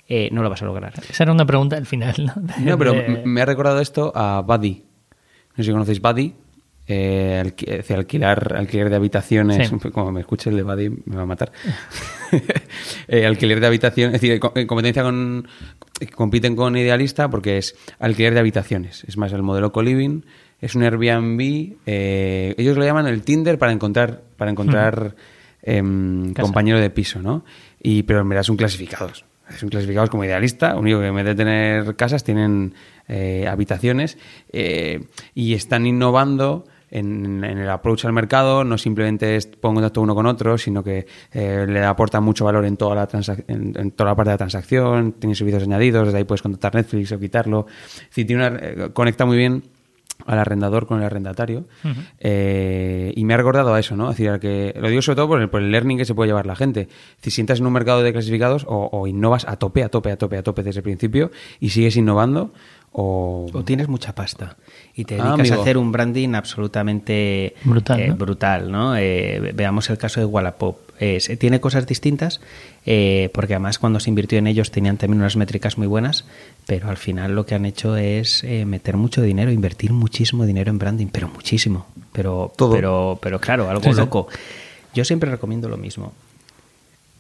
eh, 0.09 0.29
no 0.33 0.43
lo 0.43 0.51
vas 0.51 0.63
a 0.63 0.67
lograr. 0.67 0.93
Esa 1.09 1.25
era 1.25 1.33
una 1.33 1.47
pregunta 1.47 1.77
al 1.77 1.87
final, 1.87 2.15
¿no? 2.19 2.35
no, 2.59 2.79
pero 2.79 2.95
me 3.25 3.41
ha 3.41 3.45
recordado 3.45 3.81
esto 3.81 4.13
a 4.15 4.43
Buddy. 4.43 4.85
No 5.57 5.57
sé 5.57 5.65
si 5.65 5.73
conocéis 5.73 6.01
Buddy 6.01 6.35
eh, 6.89 7.53
alquilar, 7.91 8.55
alquiler 8.57 8.91
de 8.91 8.97
habitaciones, 8.97 9.73
como 9.93 10.13
me 10.13 10.21
escuche 10.21 10.51
el 10.51 10.57
de 10.57 10.63
Buddy 10.63 10.91
me 11.05 11.17
va 11.17 11.23
a 11.23 11.27
matar. 11.27 11.53
eh, 13.09 13.27
alquiler 13.27 13.61
de 13.61 13.67
habitaciones, 13.67 14.15
es 14.15 14.21
decir, 14.21 14.41
en 14.55 14.67
competencia 14.67 15.03
con, 15.03 15.49
compiten 16.15 16.55
con 16.55 16.77
Idealista 16.77 17.29
porque 17.29 17.59
es 17.59 17.77
alquiler 17.99 18.35
de 18.35 18.41
habitaciones. 18.41 19.05
Es 19.05 19.17
más, 19.17 19.33
el 19.33 19.43
modelo 19.43 19.73
co-living 19.73 20.23
es 20.61 20.75
un 20.75 20.83
Airbnb, 20.83 21.77
eh, 21.87 22.55
ellos 22.57 22.77
lo 22.77 22.85
llaman 22.85 23.07
el 23.07 23.23
Tinder 23.23 23.59
para 23.59 23.73
encontrar, 23.73 24.23
para 24.37 24.51
encontrar 24.51 25.17
em, 25.63 26.33
compañero 26.35 26.81
de 26.81 26.91
piso, 26.91 27.21
¿no? 27.21 27.45
Y, 27.83 28.05
pero 28.05 28.21
en 28.21 28.29
verdad 28.29 28.43
son 28.43 28.57
clasificados. 28.57 29.25
Son 29.59 29.69
clasificados 29.69 30.11
como 30.11 30.25
idealista, 30.25 30.77
único 30.77 30.99
que 31.01 31.07
en 31.07 31.15
vez 31.15 31.25
de 31.25 31.35
tener 31.37 31.95
casas 31.95 32.25
tienen 32.25 32.75
eh, 33.07 33.47
habitaciones 33.49 34.19
eh, 34.53 35.05
y 35.35 35.55
están 35.55 35.87
innovando 35.87 36.65
en, 36.99 37.45
el 37.45 37.69
approach 37.69 38.05
al 38.05 38.13
mercado, 38.13 38.65
no 38.65 38.79
simplemente 38.79 39.37
es 39.37 39.47
pongo 39.47 39.77
contacto 39.77 40.01
uno 40.01 40.15
con 40.15 40.27
otro, 40.27 40.57
sino 40.59 40.83
que 40.83 41.07
eh, 41.33 41.67
le 41.69 41.85
aporta 41.85 42.21
mucho 42.21 42.45
valor 42.45 42.65
en 42.65 42.77
toda, 42.77 42.95
la 42.95 43.09
en, 43.49 43.91
toda 43.93 44.11
la 44.11 44.17
parte 44.17 44.31
de 44.31 44.35
la 44.35 44.39
transacción, 44.39 45.13
tiene 45.13 45.35
servicios 45.35 45.63
añadidos, 45.63 46.07
desde 46.07 46.19
ahí 46.19 46.25
puedes 46.25 46.43
contactar 46.43 46.75
Netflix 46.75 47.13
o 47.13 47.19
quitarlo. 47.19 47.67
tiene 48.15 48.47
eh, 48.47 48.89
conecta 48.93 49.27
muy 49.27 49.37
bien 49.37 49.63
al 50.25 50.39
arrendador 50.39 50.87
con 50.87 50.99
el 50.99 51.05
arrendatario 51.05 51.67
eh, 52.21 53.13
y 53.15 53.25
me 53.25 53.35
ha 53.35 53.37
recordado 53.37 53.75
a 53.75 53.79
eso, 53.79 53.97
¿no? 53.97 54.11
Es 54.11 54.17
decir, 54.17 54.41
que, 54.41 54.75
lo 54.81 54.89
digo 54.89 55.03
sobre 55.03 55.17
todo 55.17 55.29
por 55.29 55.43
el, 55.43 55.51
por 55.51 55.61
el, 55.61 55.71
learning 55.71 55.99
que 55.99 56.07
se 56.07 56.15
puede 56.15 56.29
llevar 56.29 56.47
la 56.47 56.57
gente. 56.57 56.89
Si 57.21 57.31
sientas 57.31 57.61
en 57.61 57.67
un 57.67 57.73
mercado 57.75 58.03
de 58.03 58.13
clasificados 58.13 58.65
o, 58.67 58.89
o, 58.91 59.07
innovas 59.07 59.47
a 59.47 59.57
tope, 59.57 59.85
a 59.85 59.91
tope, 59.91 60.11
a 60.11 60.17
tope, 60.17 60.39
a 60.39 60.43
tope 60.43 60.63
desde 60.63 60.81
el 60.81 60.85
principio 60.85 61.31
y 61.61 61.69
sigues 61.69 61.97
innovando, 61.97 62.53
o... 62.99 63.47
tienes 63.67 63.89
mucha 63.89 64.15
pasta 64.15 64.57
y 64.97 65.05
te 65.05 65.21
ah, 65.21 65.37
dedicas 65.37 65.51
a 65.51 65.61
hacer 65.61 65.77
un 65.77 65.93
branding 65.93 66.35
absolutamente 66.35 67.55
brutal, 67.65 68.01
eh, 68.01 68.11
brutal 68.13 68.73
¿no? 68.73 68.97
Eh, 68.97 69.53
veamos 69.55 69.91
el 69.91 69.99
caso 69.99 70.21
de 70.21 70.27
Wallapop. 70.27 70.79
tiene 71.39 71.61
cosas 71.61 71.87
distintas 71.87 72.41
eh, 72.87 73.29
porque 73.35 73.55
además 73.55 73.79
cuando 73.79 74.01
se 74.01 74.09
invirtió 74.09 74.39
en 74.39 74.47
ellos 74.47 74.71
tenían 74.71 74.97
también 74.97 75.21
unas 75.21 75.37
métricas 75.37 75.77
muy 75.77 75.87
buenas, 75.87 76.25
pero 76.67 76.89
al 76.89 76.97
final 76.97 77.35
lo 77.35 77.45
que 77.45 77.55
han 77.55 77.67
hecho 77.67 77.97
es 77.97 78.43
meter 78.43 78.97
mucho 78.97 79.21
dinero, 79.21 79.53
invertir 79.53 79.93
muchísimo 79.93 80.47
dinero 80.47 80.71
en 80.71 80.79
branding, 80.79 81.09
pero 81.13 81.29
muchísimo, 81.29 81.87
pero, 82.13 82.53
pero, 82.57 83.19
pero 83.21 83.39
claro, 83.39 83.69
algo 83.69 83.93
loco. 83.93 84.29
Yo 84.95 85.05
siempre 85.05 85.31
recomiendo 85.31 85.69
lo 85.69 85.77
mismo 85.77 86.15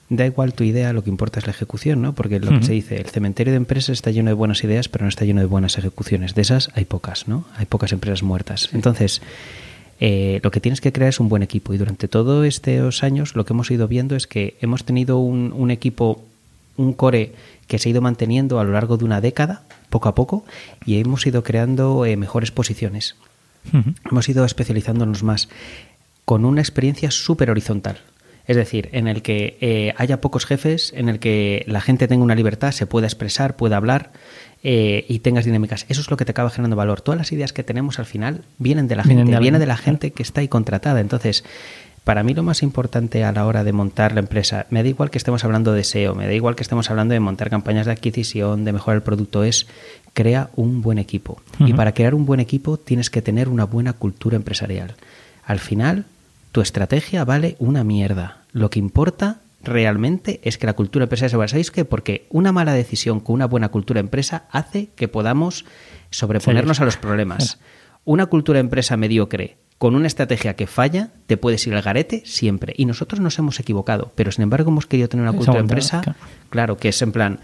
da 0.09 0.27
igual 0.27 0.55
tu 0.55 0.65
idea, 0.65 0.93
lo 0.93 1.03
que 1.03 1.11
importa 1.11 1.41
es 1.41 1.47
la 1.47 1.53
ejecución, 1.53 2.01
¿no? 2.01 2.15
Porque 2.15 2.39
lo 2.39 2.59
que 2.59 2.65
se 2.65 2.73
dice, 2.73 2.97
el 2.97 3.07
cementerio 3.07 3.53
de 3.53 3.57
empresas 3.57 3.91
está 3.91 4.11
lleno 4.11 4.31
de 4.31 4.35
buenas 4.35 4.63
ideas, 4.63 4.89
pero 4.89 5.05
no 5.05 5.09
está 5.09 5.25
lleno 5.25 5.41
de 5.41 5.47
buenas 5.47 5.79
ejecuciones. 5.79 6.35
De 6.35 6.43
esas 6.43 6.71
hay 6.75 6.85
pocas, 6.85 7.27
¿no? 7.27 7.45
Hay 7.57 7.67
pocas 7.67 7.93
empresas 7.93 8.23
muertas. 8.23 8.71
Entonces, 8.73 9.21
eh, 9.99 10.41
lo 10.43 10.51
que 10.51 10.61
tienes 10.61 10.81
que 10.81 10.93
crear 10.93 11.09
es 11.09 11.21
un 11.21 11.29
buen 11.29 11.43
equipo. 11.43 11.75
Y 11.75 11.79
durante 11.79 12.07
todos 12.07 12.47
estos 12.47 13.03
años 13.03 13.35
lo 13.35 13.45
que 13.45 13.53
hemos 13.53 13.71
ido 13.71 13.89
viendo 13.89 14.15
es 14.15 14.27
que 14.27 14.57
hemos 14.61 14.85
tenido 14.85 15.19
un, 15.19 15.71
equipo, 15.71 16.23
un 16.77 16.93
core 16.93 17.33
que 17.67 17.79
se 17.79 17.89
ha 17.89 17.91
ido 17.91 18.01
manteniendo 18.01 18.61
a 18.61 18.65
lo 18.65 18.73
largo 18.73 18.97
de 18.97 19.05
una 19.05 19.21
década, 19.21 19.63
poco 19.91 20.09
a 20.09 20.15
poco, 20.15 20.45
y 20.85 21.01
hemos 21.01 21.27
ido 21.27 21.43
creando 21.43 22.05
eh, 22.05 22.17
mejores 22.17 22.51
posiciones. 22.51 23.17
Hemos 24.09 24.29
ido 24.29 24.45
especializándonos 24.45 25.25
más 25.25 25.49
con 26.25 26.45
una 26.45 26.61
experiencia 26.61 27.11
súper 27.11 27.51
horizontal. 27.51 27.99
Es 28.47 28.57
decir, 28.57 28.89
en 28.93 29.09
el 29.09 29.23
que 29.23 29.57
eh, 29.61 29.95
haya 29.97 30.21
pocos 30.21 30.47
jefes, 30.47 30.93
en 30.97 31.09
el 31.09 31.19
que 31.19 31.65
la 31.67 31.81
gente 31.81 32.07
tenga 32.07 32.23
una 32.23 32.35
libertad, 32.35 32.73
se 32.73 32.87
pueda 32.87 33.07
expresar, 33.07 33.57
pueda 33.57 33.77
hablar 33.77 34.13
eh, 34.63 35.05
y 35.09 35.19
tengas 35.19 35.45
dinámicas. 35.45 35.85
Eso 35.89 36.01
es 36.01 36.11
lo 36.11 36.17
que 36.17 36.25
te 36.25 36.31
acaba 36.31 36.51
generando 36.51 36.77
valor. 36.77 37.01
Todas 37.01 37.19
las 37.19 37.33
ideas 37.33 37.53
que 37.53 37.65
tenemos 37.65 37.99
al 37.99 38.07
final 38.07 38.43
vienen 38.59 38.89
de 38.89 38.97
la 38.97 39.03
Vienen 39.03 39.27
gente, 39.27 39.37
de 39.37 39.41
viene 39.41 39.59
de 39.59 39.67
la 39.67 39.77
gente 39.77 40.13
que 40.13 40.23
está 40.23 40.41
ahí 40.41 40.49
contratada. 40.49 41.01
Entonces, 41.01 41.45
para 42.07 42.23
mí 42.23 42.35
lo 42.35 42.45
más 42.45 42.63
importante 42.63 43.25
a 43.25 43.33
la 43.33 43.47
hora 43.47 43.65
de 43.65 43.73
montar 43.73 44.13
la 44.13 44.21
empresa, 44.21 44.67
me 44.71 44.85
da 44.85 44.89
igual 44.89 45.11
que 45.11 45.19
estemos 45.19 45.43
hablando 45.43 45.73
de 45.73 45.83
SEO, 45.83 46.15
me 46.15 46.27
da 46.27 46.33
igual 46.35 46.55
que 46.55 46.63
estemos 46.63 46.89
hablando 46.89 47.15
de 47.15 47.21
montar 47.21 47.51
campañas 47.51 47.87
de 47.87 47.91
adquisición, 47.91 48.65
de 48.65 48.73
mejorar 48.73 48.99
el 48.99 49.03
producto, 49.03 49.43
es 49.43 49.67
crea 50.15 50.51
un 50.55 50.83
buen 50.83 50.99
equipo. 50.99 51.43
Y 51.59 51.73
para 51.73 51.95
crear 51.95 52.15
un 52.15 52.25
buen 52.25 52.39
equipo 52.39 52.77
tienes 52.77 53.11
que 53.11 53.23
tener 53.23 53.49
una 53.49 53.65
buena 53.65 53.93
cultura 53.93 54.37
empresarial. 54.37 54.95
Al 55.45 55.59
final, 55.59 56.05
tu 56.57 56.63
estrategia 56.63 57.23
vale 57.27 57.55
una 57.59 57.85
mierda. 57.85 58.39
Lo 58.51 58.71
que 58.71 58.79
importa 58.79 59.41
realmente 59.63 60.41
es 60.43 60.57
que 60.57 60.65
la 60.65 60.73
cultura 60.73 61.03
empresarial 61.03 61.31
se 61.31 61.37
vaya. 61.37 61.49
¿Sabéis 61.49 61.71
qué? 61.71 61.85
Porque 61.85 62.27
una 62.31 62.51
mala 62.51 62.73
decisión 62.73 63.21
con 63.21 63.35
una 63.35 63.45
buena 63.45 63.69
cultura 63.69 64.01
empresa 64.01 64.45
hace 64.51 64.89
que 64.97 65.07
podamos 65.07 65.67
sobreponernos 66.09 66.81
a 66.81 66.87
los 66.87 66.97
problemas. 66.97 67.59
Una 68.07 68.25
cultura 68.25 68.59
empresa 68.59 68.97
mediocre 68.97 69.59
con 69.77 69.95
una 69.95 70.07
estrategia 70.07 70.57
que 70.57 70.67
falla, 70.67 71.11
te 71.27 71.37
puedes 71.37 71.67
ir 71.67 71.75
al 71.75 71.83
garete 71.83 72.23
siempre. 72.25 72.73
Y 72.75 72.87
nosotros 72.87 73.21
nos 73.21 73.39
hemos 73.39 73.61
equivocado, 73.61 74.13
pero 74.15 74.33
sin 74.33 74.45
embargo 74.45 74.71
hemos 74.71 74.87
querido 74.87 75.11
tener 75.11 75.25
una 75.25 75.33
cultura 75.33 75.59
aguantado, 75.59 75.79
empresa, 75.79 76.17
claro, 76.49 76.79
que 76.79 76.89
es 76.89 77.03
en 77.03 77.13
plan 77.13 77.41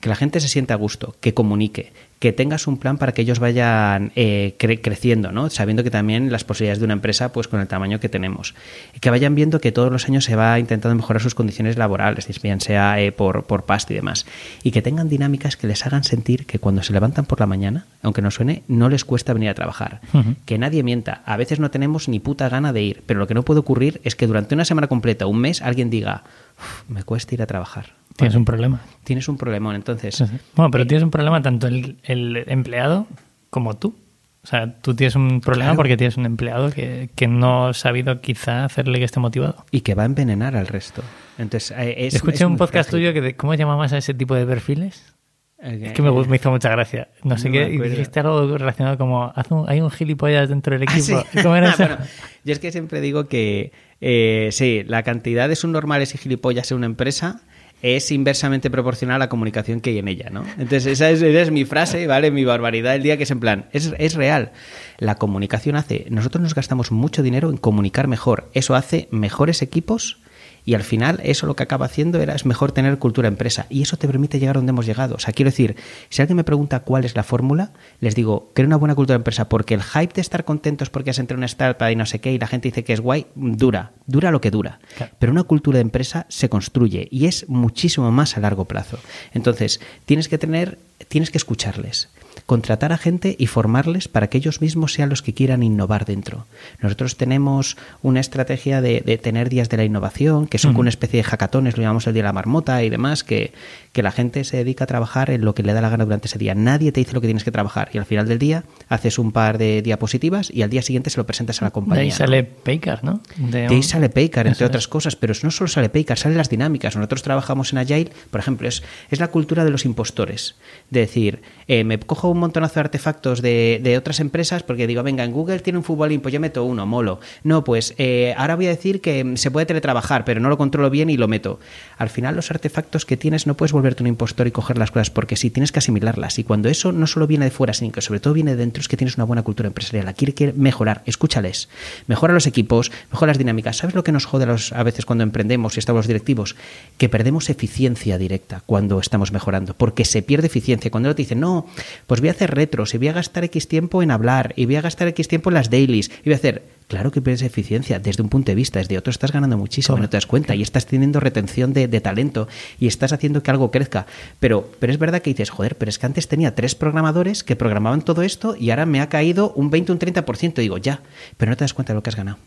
que 0.00 0.08
la 0.08 0.16
gente 0.16 0.40
se 0.40 0.48
sienta 0.48 0.74
a 0.74 0.76
gusto, 0.78 1.14
que 1.20 1.34
comunique, 1.34 1.92
que 2.20 2.32
tengas 2.32 2.66
un 2.66 2.76
plan 2.78 2.98
para 2.98 3.12
que 3.12 3.22
ellos 3.22 3.38
vayan 3.38 4.12
eh, 4.16 4.54
cre- 4.58 4.80
creciendo, 4.82 5.32
¿no? 5.32 5.48
Sabiendo 5.50 5.82
que 5.84 5.90
también 5.90 6.30
las 6.32 6.44
posibilidades 6.44 6.78
de 6.78 6.84
una 6.86 6.92
empresa, 6.94 7.32
pues 7.32 7.48
con 7.48 7.60
el 7.60 7.66
tamaño 7.68 8.00
que 8.00 8.08
tenemos, 8.10 8.54
y 8.94 9.00
que 9.00 9.10
vayan 9.10 9.34
viendo 9.34 9.60
que 9.60 9.72
todos 9.72 9.90
los 9.92 10.06
años 10.06 10.24
se 10.24 10.36
va 10.36 10.58
intentando 10.58 10.94
mejorar 10.94 11.22
sus 11.22 11.34
condiciones 11.34 11.76
laborales, 11.78 12.26
bien 12.42 12.60
sea 12.60 13.00
eh, 13.00 13.12
por, 13.12 13.44
por 13.44 13.64
pasta 13.64 13.92
y 13.92 13.96
demás, 13.96 14.26
y 14.62 14.70
que 14.70 14.82
tengan 14.82 15.08
dinámicas 15.08 15.56
que 15.56 15.66
les 15.66 15.84
hagan 15.86 16.04
sentir 16.04 16.44
que 16.46 16.58
cuando 16.58 16.82
se 16.82 16.92
levantan 16.92 17.24
por 17.26 17.40
la 17.40 17.46
mañana, 17.46 17.86
aunque 18.02 18.22
no 18.22 18.30
suene, 18.30 18.62
no 18.68 18.88
les 18.88 19.04
cuesta 19.04 19.32
venir 19.32 19.48
a 19.50 19.54
trabajar, 19.54 20.00
que 20.46 20.58
nadie 20.58 20.82
mienta, 20.82 21.22
a 21.24 21.36
veces 21.36 21.58
no 21.60 21.70
tenemos 21.70 22.08
ni 22.08 22.20
puta 22.20 22.48
gana 22.48 22.72
de 22.72 22.82
ir, 22.82 23.02
pero 23.06 23.20
lo 23.20 23.26
que 23.26 23.34
no 23.34 23.42
puede 23.44 23.60
ocurrir 23.60 24.00
es 24.04 24.14
que 24.16 24.26
durante 24.26 24.54
una 24.54 24.64
semana 24.64 24.88
completa, 24.88 25.26
un 25.26 25.38
mes, 25.38 25.62
alguien 25.62 25.88
diga, 25.90 26.24
"Uf, 26.58 26.88
me 26.90 27.02
cuesta 27.02 27.34
ir 27.34 27.42
a 27.42 27.46
trabajar. 27.46 27.99
Tienes 28.20 28.36
un 28.36 28.44
problema. 28.44 28.80
Tienes 29.04 29.28
un 29.28 29.36
problemón, 29.36 29.74
entonces. 29.74 30.22
Bueno, 30.54 30.70
pero 30.70 30.84
eh, 30.84 30.86
tienes 30.86 31.02
un 31.04 31.10
problema 31.10 31.42
tanto 31.42 31.66
el, 31.66 31.98
el 32.04 32.44
empleado 32.46 33.06
como 33.50 33.76
tú. 33.76 33.96
O 34.42 34.46
sea, 34.46 34.72
tú 34.80 34.94
tienes 34.94 35.16
un 35.16 35.40
problema 35.42 35.66
Claro. 35.70 35.76
porque 35.76 35.96
tienes 35.98 36.16
un 36.16 36.24
empleado 36.24 36.70
que, 36.70 37.10
que 37.14 37.26
no 37.28 37.68
ha 37.68 37.74
sabido 37.74 38.20
quizá 38.22 38.64
hacerle 38.64 38.98
que 38.98 39.04
esté 39.04 39.20
motivado. 39.20 39.66
y 39.70 39.82
que 39.82 39.94
va 39.94 40.04
a 40.04 40.06
envenenar 40.06 40.56
al 40.56 40.66
resto. 40.66 41.02
Entonces, 41.36 41.76
eh, 41.78 42.06
es, 42.06 42.14
Escuché 42.14 42.36
es 42.36 42.40
un 42.42 42.56
podcast 42.56 42.88
frágil. 42.88 43.08
tuyo 43.08 43.12
que 43.12 43.20
de- 43.20 43.36
¿cómo 43.36 43.52
llamabas 43.54 43.92
a 43.92 43.98
ese 43.98 44.14
tipo 44.14 44.34
de 44.34 44.46
perfiles? 44.46 45.14
Eh, 45.62 45.80
Es 45.88 45.92
que 45.92 46.00
me, 46.00 46.10
me 46.10 46.36
hizo 46.36 46.50
mucha 46.50 46.70
gracia. 46.70 47.08
No 47.22 47.36
sé 47.36 47.48
No 47.50 47.52
qué, 47.52 47.66
dijiste 47.68 48.18
algo 48.20 48.56
relacionado 48.56 48.96
como 48.96 49.30
"Haz 49.36 49.50
un- 49.50 49.68
hay 49.68 49.82
un 49.82 49.90
gilipollas 49.90 50.48
dentro 50.48 50.72
del 50.78 50.88
Ah, 50.88 50.92
equipo. 50.96 51.20
sí. 51.32 51.42
¿Cómo 51.42 51.56
era 51.56 51.68
eso? 51.74 51.76
Bueno, 51.86 51.98
yo 52.44 52.52
es 52.54 52.58
que 52.60 52.72
siempre 52.72 53.02
digo 53.02 53.28
que 53.28 53.72
eh, 54.00 54.48
sí, 54.52 54.84
la 54.86 55.02
cantidad 55.02 55.50
de 55.50 55.56
subnormales 55.56 56.14
y 56.14 56.18
gilipollas 56.18 56.70
en 56.70 56.78
una 56.78 56.86
empresa 56.86 57.42
es 57.82 58.10
inversamente 58.10 58.70
proporcional 58.70 59.16
a 59.16 59.18
la 59.18 59.28
comunicación 59.28 59.80
que 59.80 59.90
hay 59.90 59.98
en 59.98 60.08
ella, 60.08 60.30
¿no? 60.30 60.44
Entonces 60.58 60.86
esa 60.86 61.10
es, 61.10 61.22
esa 61.22 61.40
es 61.40 61.50
mi 61.50 61.64
frase, 61.64 62.06
¿vale? 62.06 62.30
Mi 62.30 62.44
barbaridad 62.44 62.92
del 62.92 63.02
día 63.02 63.16
que 63.16 63.24
es 63.24 63.30
en 63.30 63.40
plan, 63.40 63.66
es, 63.72 63.92
es 63.98 64.14
real. 64.14 64.52
La 64.98 65.16
comunicación 65.16 65.76
hace, 65.76 66.06
nosotros 66.10 66.42
nos 66.42 66.54
gastamos 66.54 66.92
mucho 66.92 67.22
dinero 67.22 67.50
en 67.50 67.56
comunicar 67.56 68.06
mejor, 68.06 68.50
eso 68.54 68.74
hace 68.74 69.08
mejores 69.10 69.62
equipos 69.62 70.19
y 70.64 70.74
al 70.74 70.82
final 70.82 71.20
eso 71.22 71.46
lo 71.46 71.56
que 71.56 71.62
acaba 71.62 71.86
haciendo 71.86 72.20
era 72.20 72.34
es 72.34 72.46
mejor 72.46 72.72
tener 72.72 72.98
cultura 72.98 73.28
empresa 73.28 73.66
y 73.68 73.82
eso 73.82 73.96
te 73.96 74.06
permite 74.06 74.38
llegar 74.38 74.56
donde 74.56 74.70
hemos 74.70 74.86
llegado. 74.86 75.14
O 75.14 75.18
sea, 75.18 75.32
quiero 75.32 75.50
decir, 75.50 75.76
si 76.08 76.22
alguien 76.22 76.36
me 76.36 76.44
pregunta 76.44 76.80
cuál 76.80 77.04
es 77.04 77.14
la 77.14 77.22
fórmula, 77.22 77.72
les 78.00 78.14
digo, 78.14 78.50
crea 78.54 78.66
una 78.66 78.76
buena 78.76 78.94
cultura 78.94 79.16
empresa 79.16 79.48
porque 79.48 79.74
el 79.74 79.82
hype 79.82 80.14
de 80.14 80.20
estar 80.20 80.44
contentos 80.44 80.90
porque 80.90 81.10
has 81.10 81.18
entrado 81.18 81.38
en 81.38 81.40
una 81.40 81.46
startup 81.46 81.88
y 81.90 81.96
no 81.96 82.06
sé 82.06 82.20
qué 82.20 82.32
y 82.32 82.38
la 82.38 82.46
gente 82.46 82.68
dice 82.68 82.84
que 82.84 82.92
es 82.92 83.00
guay, 83.00 83.26
dura, 83.34 83.92
dura 84.06 84.30
lo 84.30 84.40
que 84.40 84.50
dura. 84.50 84.80
Claro. 84.96 85.12
Pero 85.18 85.32
una 85.32 85.44
cultura 85.44 85.76
de 85.76 85.82
empresa 85.82 86.26
se 86.28 86.48
construye 86.48 87.08
y 87.10 87.26
es 87.26 87.48
muchísimo 87.48 88.10
más 88.10 88.36
a 88.36 88.40
largo 88.40 88.66
plazo. 88.66 88.98
Entonces, 89.32 89.80
tienes 90.04 90.28
que 90.28 90.38
tener, 90.38 90.78
tienes 91.08 91.30
que 91.30 91.38
escucharles, 91.38 92.08
contratar 92.50 92.92
a 92.92 92.98
gente 92.98 93.36
y 93.38 93.46
formarles 93.46 94.08
para 94.08 94.26
que 94.28 94.36
ellos 94.38 94.60
mismos 94.60 94.92
sean 94.92 95.08
los 95.08 95.22
que 95.22 95.32
quieran 95.34 95.62
innovar 95.62 96.04
dentro. 96.04 96.46
Nosotros 96.80 97.16
tenemos 97.16 97.76
una 98.02 98.18
estrategia 98.18 98.80
de, 98.80 99.02
de 99.06 99.18
tener 99.18 99.48
días 99.48 99.68
de 99.68 99.76
la 99.76 99.84
innovación, 99.84 100.48
que 100.48 100.58
son 100.58 100.72
Ujú. 100.72 100.80
una 100.80 100.88
especie 100.90 101.18
de 101.18 101.22
hackatones, 101.22 101.76
lo 101.76 101.84
llamamos 101.84 102.08
el 102.08 102.14
día 102.14 102.24
de 102.24 102.28
la 102.28 102.32
marmota 102.32 102.82
y 102.82 102.90
demás, 102.90 103.22
que, 103.22 103.52
que 103.92 104.02
la 104.02 104.10
gente 104.10 104.42
se 104.42 104.56
dedica 104.56 104.82
a 104.82 104.86
trabajar 104.88 105.30
en 105.30 105.44
lo 105.44 105.54
que 105.54 105.62
le 105.62 105.72
da 105.74 105.80
la 105.80 105.90
gana 105.90 106.02
durante 106.04 106.26
ese 106.26 106.40
día. 106.40 106.56
Nadie 106.56 106.90
te 106.90 106.98
dice 106.98 107.12
lo 107.12 107.20
que 107.20 107.28
tienes 107.28 107.44
que 107.44 107.52
trabajar 107.52 107.88
y 107.92 107.98
al 107.98 108.04
final 108.04 108.26
del 108.26 108.40
día 108.40 108.64
haces 108.88 109.20
un 109.20 109.30
par 109.30 109.56
de 109.56 109.80
diapositivas 109.80 110.50
y 110.52 110.62
al 110.62 110.70
día 110.70 110.82
siguiente 110.82 111.10
se 111.10 111.18
lo 111.18 111.26
presentas 111.26 111.62
a 111.62 111.66
la 111.66 111.68
De 111.68 111.72
compañía. 111.74 112.02
ahí 112.02 112.08
¿no? 112.08 112.16
sale 112.16 112.42
Paycard, 112.42 113.04
¿no? 113.04 113.20
De 113.36 113.60
De 113.60 113.66
ahí 113.68 113.82
sale 113.84 114.08
Paycard, 114.08 114.48
entre 114.48 114.66
otras 114.66 114.88
cosas, 114.88 115.14
pero 115.14 115.34
no 115.44 115.52
solo 115.52 115.68
sale 115.68 115.88
Paycard, 115.88 116.18
salen 116.18 116.36
las 116.36 116.50
dinámicas. 116.50 116.96
Nosotros 116.96 117.22
trabajamos 117.22 117.72
en 117.72 117.78
Agile, 117.78 118.10
por 118.32 118.40
ejemplo, 118.40 118.66
es, 118.66 118.82
es 119.08 119.20
la 119.20 119.28
cultura 119.28 119.64
de 119.64 119.70
los 119.70 119.84
impostores. 119.84 120.56
De 120.90 120.98
decir, 120.98 121.42
eh, 121.72 121.84
me 121.84 122.00
cojo 122.00 122.28
un 122.28 122.38
montonazo 122.38 122.74
de 122.74 122.80
artefactos 122.80 123.42
de, 123.42 123.94
otras 123.96 124.18
empresas 124.18 124.64
porque 124.64 124.88
digo, 124.88 125.04
venga, 125.04 125.22
en 125.22 125.30
Google 125.30 125.60
tiene 125.60 125.78
un 125.78 125.84
futbolín, 125.84 126.20
pues 126.20 126.34
yo 126.34 126.40
meto 126.40 126.64
uno, 126.64 126.84
molo. 126.84 127.20
No, 127.44 127.62
pues 127.62 127.94
eh, 127.96 128.34
ahora 128.36 128.56
voy 128.56 128.66
a 128.66 128.70
decir 128.70 129.00
que 129.00 129.22
mm, 129.22 129.36
se 129.36 129.52
puede 129.52 129.66
teletrabajar, 129.66 130.24
pero 130.24 130.40
no 130.40 130.48
lo 130.48 130.58
controlo 130.58 130.90
bien 130.90 131.10
y 131.10 131.16
lo 131.16 131.28
meto. 131.28 131.60
Al 131.96 132.08
final, 132.08 132.34
los 132.34 132.50
artefactos 132.50 133.06
que 133.06 133.16
tienes 133.16 133.46
no 133.46 133.54
puedes 133.54 133.70
volverte 133.70 134.02
un 134.02 134.08
impostor 134.08 134.48
y 134.48 134.50
coger 134.50 134.78
las 134.78 134.90
cosas 134.90 135.10
porque 135.10 135.36
sí, 135.36 135.48
tienes 135.50 135.70
que 135.70 135.78
asimilarlas. 135.78 136.40
Y 136.40 136.42
cuando 136.42 136.68
eso 136.68 136.90
no 136.90 137.06
solo 137.06 137.28
viene 137.28 137.44
de 137.44 137.52
fuera, 137.52 137.72
sino 137.72 137.92
que 137.92 138.00
sobre 138.00 138.18
todo 138.18 138.34
viene 138.34 138.50
de 138.50 138.56
dentro, 138.56 138.80
es 138.80 138.88
que 138.88 138.96
tienes 138.96 139.14
una 139.14 139.22
buena 139.22 139.44
cultura 139.44 139.68
empresarial. 139.68 140.08
Hay 140.08 140.14
que 140.14 140.52
mejorar, 140.54 141.04
escúchales. 141.06 141.68
Mejora 142.08 142.34
los 142.34 142.48
equipos, 142.48 142.90
mejora 143.12 143.30
las 143.30 143.38
dinámicas. 143.38 143.76
¿Sabes 143.76 143.94
lo 143.94 144.02
que 144.02 144.10
nos 144.10 144.24
jode 144.24 144.44
a, 144.50 144.56
a 144.76 144.82
veces 144.82 145.06
cuando 145.06 145.22
emprendemos 145.22 145.76
y 145.76 145.78
estamos 145.78 146.00
los 146.00 146.08
directivos? 146.08 146.56
Que 146.98 147.08
perdemos 147.08 147.48
eficiencia 147.48 148.18
directa 148.18 148.60
cuando 148.66 148.98
estamos 148.98 149.30
mejorando, 149.30 149.74
porque 149.74 150.04
se 150.04 150.22
pierde 150.22 150.48
eficiencia. 150.48 150.90
Cuando 150.90 151.14
te 151.14 151.22
dicen, 151.22 151.38
no, 151.38 151.59
pues 152.06 152.20
voy 152.20 152.28
a 152.28 152.32
hacer 152.32 152.54
retros 152.54 152.94
y 152.94 152.98
voy 152.98 153.08
a 153.08 153.12
gastar 153.12 153.44
X 153.44 153.68
tiempo 153.68 154.02
en 154.02 154.10
hablar 154.10 154.52
y 154.56 154.66
voy 154.66 154.76
a 154.76 154.82
gastar 154.82 155.08
X 155.08 155.28
tiempo 155.28 155.50
en 155.50 155.54
las 155.54 155.70
dailies 155.70 156.10
y 156.22 156.24
voy 156.24 156.34
a 156.34 156.36
hacer. 156.36 156.79
Claro 156.90 157.12
que 157.12 157.22
pierdes 157.22 157.42
eficiencia 157.42 158.00
desde 158.00 158.20
un 158.20 158.28
punto 158.28 158.50
de 158.50 158.56
vista, 158.56 158.80
desde 158.80 158.98
otro 158.98 159.12
estás 159.12 159.30
ganando 159.30 159.56
muchísimo 159.56 159.96
y 159.96 160.00
no 160.00 160.10
te 160.10 160.16
das 160.16 160.26
cuenta 160.26 160.56
y 160.56 160.62
estás 160.62 160.86
teniendo 160.86 161.20
retención 161.20 161.72
de, 161.72 161.86
de 161.86 162.00
talento 162.00 162.48
y 162.80 162.88
estás 162.88 163.12
haciendo 163.12 163.44
que 163.44 163.52
algo 163.52 163.70
crezca. 163.70 164.06
Pero, 164.40 164.68
pero 164.80 164.92
es 164.92 164.98
verdad 164.98 165.22
que 165.22 165.30
dices, 165.30 165.50
joder, 165.50 165.76
pero 165.76 165.88
es 165.88 166.00
que 166.00 166.06
antes 166.06 166.26
tenía 166.26 166.56
tres 166.56 166.74
programadores 166.74 167.44
que 167.44 167.54
programaban 167.54 168.02
todo 168.02 168.22
esto 168.22 168.56
y 168.58 168.70
ahora 168.70 168.86
me 168.86 169.00
ha 169.00 169.08
caído 169.08 169.52
un 169.52 169.70
20 169.70 169.92
o 169.92 169.94
un 169.94 170.00
30%. 170.00 170.54
Digo, 170.54 170.78
ya, 170.78 171.00
pero 171.36 171.50
no 171.50 171.56
te 171.56 171.62
das 171.62 171.74
cuenta 171.74 171.92
de 171.92 171.94
lo 171.94 172.02
que 172.02 172.10
has 172.10 172.16
ganado. 172.16 172.38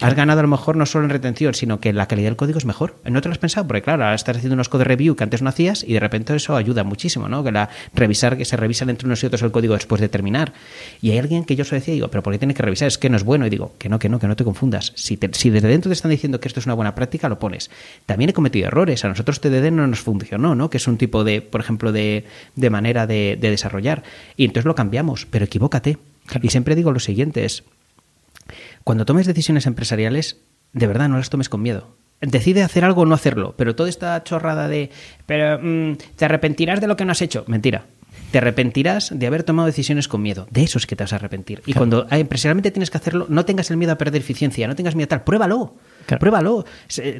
Has 0.00 0.14
ganado 0.14 0.40
a 0.40 0.42
lo 0.42 0.48
mejor 0.48 0.76
no 0.76 0.86
solo 0.86 1.04
en 1.04 1.10
retención, 1.10 1.54
sino 1.54 1.78
que 1.78 1.92
la 1.92 2.08
calidad 2.08 2.28
del 2.28 2.36
código 2.36 2.58
es 2.58 2.64
mejor. 2.64 2.96
¿No 3.04 3.20
te 3.20 3.28
lo 3.28 3.32
has 3.32 3.38
pensado? 3.38 3.66
Porque 3.68 3.82
claro, 3.82 4.02
ahora 4.02 4.14
estás 4.14 4.38
haciendo 4.38 4.54
unos 4.54 4.68
code 4.68 4.84
review 4.84 5.14
que 5.14 5.24
antes 5.24 5.42
no 5.42 5.48
hacías 5.48 5.84
y 5.86 5.92
de 5.92 6.00
repente 6.00 6.34
eso 6.34 6.56
ayuda 6.56 6.82
muchísimo, 6.82 7.28
¿no? 7.28 7.44
Que 7.44 7.52
la 7.52 7.68
revisar, 7.94 8.36
que 8.36 8.44
se 8.44 8.56
revisan 8.56 8.90
entre 8.90 9.06
unos 9.06 9.22
y 9.22 9.26
otros 9.26 9.42
el 9.42 9.52
código 9.52 9.74
después 9.74 10.00
de 10.00 10.08
terminar. 10.08 10.54
Y 11.02 11.10
hay 11.10 11.18
alguien 11.18 11.44
que 11.44 11.54
yo 11.54 11.64
se 11.64 11.76
decía, 11.76 11.94
digo, 11.94 12.08
pero 12.08 12.22
¿por 12.22 12.32
qué 12.32 12.38
tiene 12.38 12.54
que 12.54 12.62
revisar? 12.62 12.88
Es 12.88 12.98
que 12.98 13.10
no 13.10 13.16
es 13.16 13.22
bueno. 13.22 13.46
Y 13.46 13.50
digo, 13.50 13.74
que 13.78 13.89
no, 13.90 13.98
que 13.98 14.08
no, 14.08 14.18
que 14.18 14.26
no 14.28 14.36
te 14.36 14.44
confundas. 14.44 14.92
Si, 14.96 15.16
te- 15.18 15.28
si 15.34 15.50
desde 15.50 15.68
dentro 15.68 15.90
te 15.90 15.94
están 15.94 16.10
diciendo 16.10 16.40
que 16.40 16.48
esto 16.48 16.60
es 16.60 16.66
una 16.66 16.74
buena 16.74 16.94
práctica, 16.94 17.28
lo 17.28 17.38
pones. 17.38 17.70
También 18.06 18.30
he 18.30 18.32
cometido 18.32 18.68
errores. 18.68 19.04
A 19.04 19.08
nosotros 19.08 19.40
TDD 19.40 19.70
no 19.70 19.86
nos 19.86 20.00
funcionó, 20.00 20.54
¿no? 20.54 20.70
Que 20.70 20.78
es 20.78 20.86
un 20.88 20.96
tipo 20.96 21.24
de, 21.24 21.42
por 21.42 21.60
ejemplo, 21.60 21.92
de, 21.92 22.24
de 22.56 22.70
manera 22.70 23.06
de, 23.06 23.36
de 23.38 23.50
desarrollar. 23.50 24.02
Y 24.36 24.44
entonces 24.46 24.64
lo 24.64 24.74
cambiamos, 24.74 25.26
pero 25.26 25.44
equivócate. 25.44 25.98
Y 26.40 26.48
siempre 26.48 26.74
digo 26.76 26.92
lo 26.92 27.00
siguiente, 27.00 27.44
es, 27.44 27.64
cuando 28.84 29.04
tomes 29.04 29.26
decisiones 29.26 29.66
empresariales, 29.66 30.38
de 30.72 30.86
verdad 30.86 31.08
no 31.08 31.16
las 31.18 31.30
tomes 31.30 31.48
con 31.48 31.62
miedo. 31.62 31.88
Decide 32.20 32.62
hacer 32.62 32.84
algo 32.84 33.02
o 33.02 33.06
no 33.06 33.14
hacerlo, 33.14 33.54
pero 33.56 33.74
toda 33.74 33.88
esta 33.88 34.22
chorrada 34.24 34.68
de, 34.68 34.90
pero 35.26 35.58
mm, 35.62 35.96
te 36.16 36.24
arrepentirás 36.26 36.80
de 36.80 36.86
lo 36.86 36.96
que 36.96 37.04
no 37.04 37.12
has 37.12 37.22
hecho. 37.22 37.44
Mentira. 37.46 37.86
Te 38.30 38.38
arrepentirás 38.38 39.10
de 39.12 39.26
haber 39.26 39.42
tomado 39.42 39.66
decisiones 39.66 40.08
con 40.08 40.22
miedo. 40.22 40.46
De 40.50 40.62
eso 40.62 40.78
es 40.78 40.86
que 40.86 40.96
te 40.96 41.04
vas 41.04 41.12
a 41.12 41.16
arrepentir. 41.16 41.62
Y 41.66 41.72
cuando 41.72 42.06
ah, 42.10 42.18
empresarialmente 42.18 42.70
tienes 42.70 42.90
que 42.90 42.98
hacerlo, 42.98 43.26
no 43.28 43.44
tengas 43.44 43.70
el 43.70 43.76
miedo 43.76 43.92
a 43.92 43.98
perder 43.98 44.20
eficiencia, 44.20 44.68
no 44.68 44.76
tengas 44.76 44.94
miedo 44.94 45.06
a 45.06 45.08
tal. 45.08 45.24
Pruébalo. 45.24 45.74
Claro. 46.10 46.20
Pruébalo. 46.20 46.64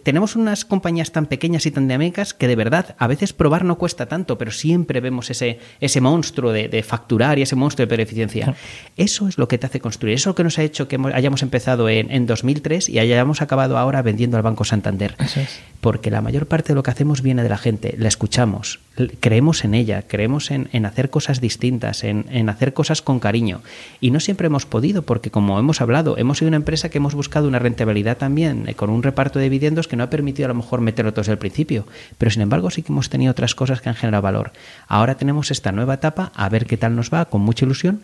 Tenemos 0.03 0.37
unas 0.37 0.65
compañías 0.65 1.13
tan 1.13 1.27
pequeñas 1.27 1.65
y 1.67 1.71
tan 1.71 1.87
dinámicas 1.89 2.35
que 2.35 2.49
de 2.49 2.57
verdad 2.57 2.95
a 2.99 3.07
veces 3.07 3.33
probar 3.33 3.65
no 3.65 3.79
cuesta 3.79 4.07
tanto, 4.07 4.37
pero 4.39 4.51
siempre 4.51 5.01
vemos 5.01 5.31
ese, 5.31 5.59
ese 5.81 6.01
monstruo 6.01 6.53
de, 6.53 6.69
de 6.69 6.83
facturar 6.83 7.39
y 7.39 7.43
ese 7.43 7.57
monstruo 7.57 7.87
de 7.87 8.03
eficiencia. 8.03 8.45
Claro. 8.47 8.59
Eso 8.97 9.29
es 9.29 9.39
lo 9.39 9.47
que 9.49 9.59
te 9.59 9.67
hace 9.67 9.81
construir. 9.81 10.15
Eso 10.15 10.31
es 10.31 10.33
lo 10.33 10.35
que 10.35 10.45
nos 10.45 10.59
ha 10.59 10.63
hecho 10.63 10.89
que 10.89 10.97
hemos- 10.97 11.15
hayamos 11.15 11.43
empezado 11.43 11.89
en, 11.89 12.11
en 12.11 12.27
2003 12.27 12.89
y 12.89 12.99
hayamos 12.99 13.43
acabado 13.43 13.79
ahora 13.79 14.03
vendiendo 14.03 14.37
al 14.37 14.43
Banco 14.43 14.65
Santander. 14.65 15.15
Eso 15.19 15.41
es. 15.41 15.61
Porque 15.81 16.11
la 16.11 16.21
mayor 16.21 16.47
parte 16.47 16.69
de 16.69 16.75
lo 16.75 16.83
que 16.83 16.91
hacemos 16.91 17.23
viene 17.23 17.43
de 17.43 17.49
la 17.49 17.57
gente. 17.59 17.95
La 17.99 18.09
escuchamos, 18.09 18.81
creemos 19.21 19.65
en 19.65 19.75
ella, 19.75 20.03
creemos 20.07 20.51
en, 20.51 20.69
en 20.73 20.85
hacer 20.85 21.09
cosas 21.11 21.41
distintas, 21.41 22.05
en, 22.05 22.27
en, 22.31 22.49
hacer 22.51 22.75
cosas 22.75 23.01
con 23.03 23.19
cariño. 23.21 23.63
Y 24.01 24.11
no 24.11 24.21
siempre 24.21 24.49
hemos 24.49 24.67
podido, 24.67 25.03
porque 25.03 25.31
como 25.31 25.59
hemos 25.59 25.81
hablado, 25.81 26.19
hemos 26.19 26.39
sido 26.39 26.49
una 26.49 26.57
empresa 26.59 26.91
que 26.91 26.99
hemos 26.99 27.15
buscado 27.15 27.49
una 27.49 27.59
rentabilidad 27.59 28.19
también, 28.19 28.65
con 28.81 28.89
un 28.89 29.03
reparto 29.03 29.39
de 29.39 29.43
dividendos 29.43 29.89
que 29.89 29.95
no 29.95 30.05
ha 30.05 30.09
permitido 30.09 30.47
a 30.47 30.49
lo 30.49 30.55
mejor 30.55 30.81
meterlo 30.81 31.13
todo 31.13 31.21
desde 31.21 31.33
el 31.33 31.39
principio. 31.39 31.85
Pero 32.17 32.31
sin 32.31 32.41
embargo 32.41 32.71
sí 32.71 32.83
que 32.83 32.91
hemos 32.91 33.11
tenido 33.11 33.31
otras 33.31 33.55
cosas 33.55 33.83
que 33.83 33.91
han 33.91 33.95
generado 33.95 34.23
valor. 34.23 34.53
Ahora 34.89 35.17
tenemos 35.17 35.51
esta 35.51 35.71
nueva 35.71 35.93
etapa, 35.93 36.33
a 36.35 36.49
ver 36.49 36.65
qué 36.65 36.79
tal 36.79 36.97
nos 36.97 37.11
va, 37.11 37.27
con 37.27 37.43
mucha 37.43 37.67
ilusión, 37.67 38.01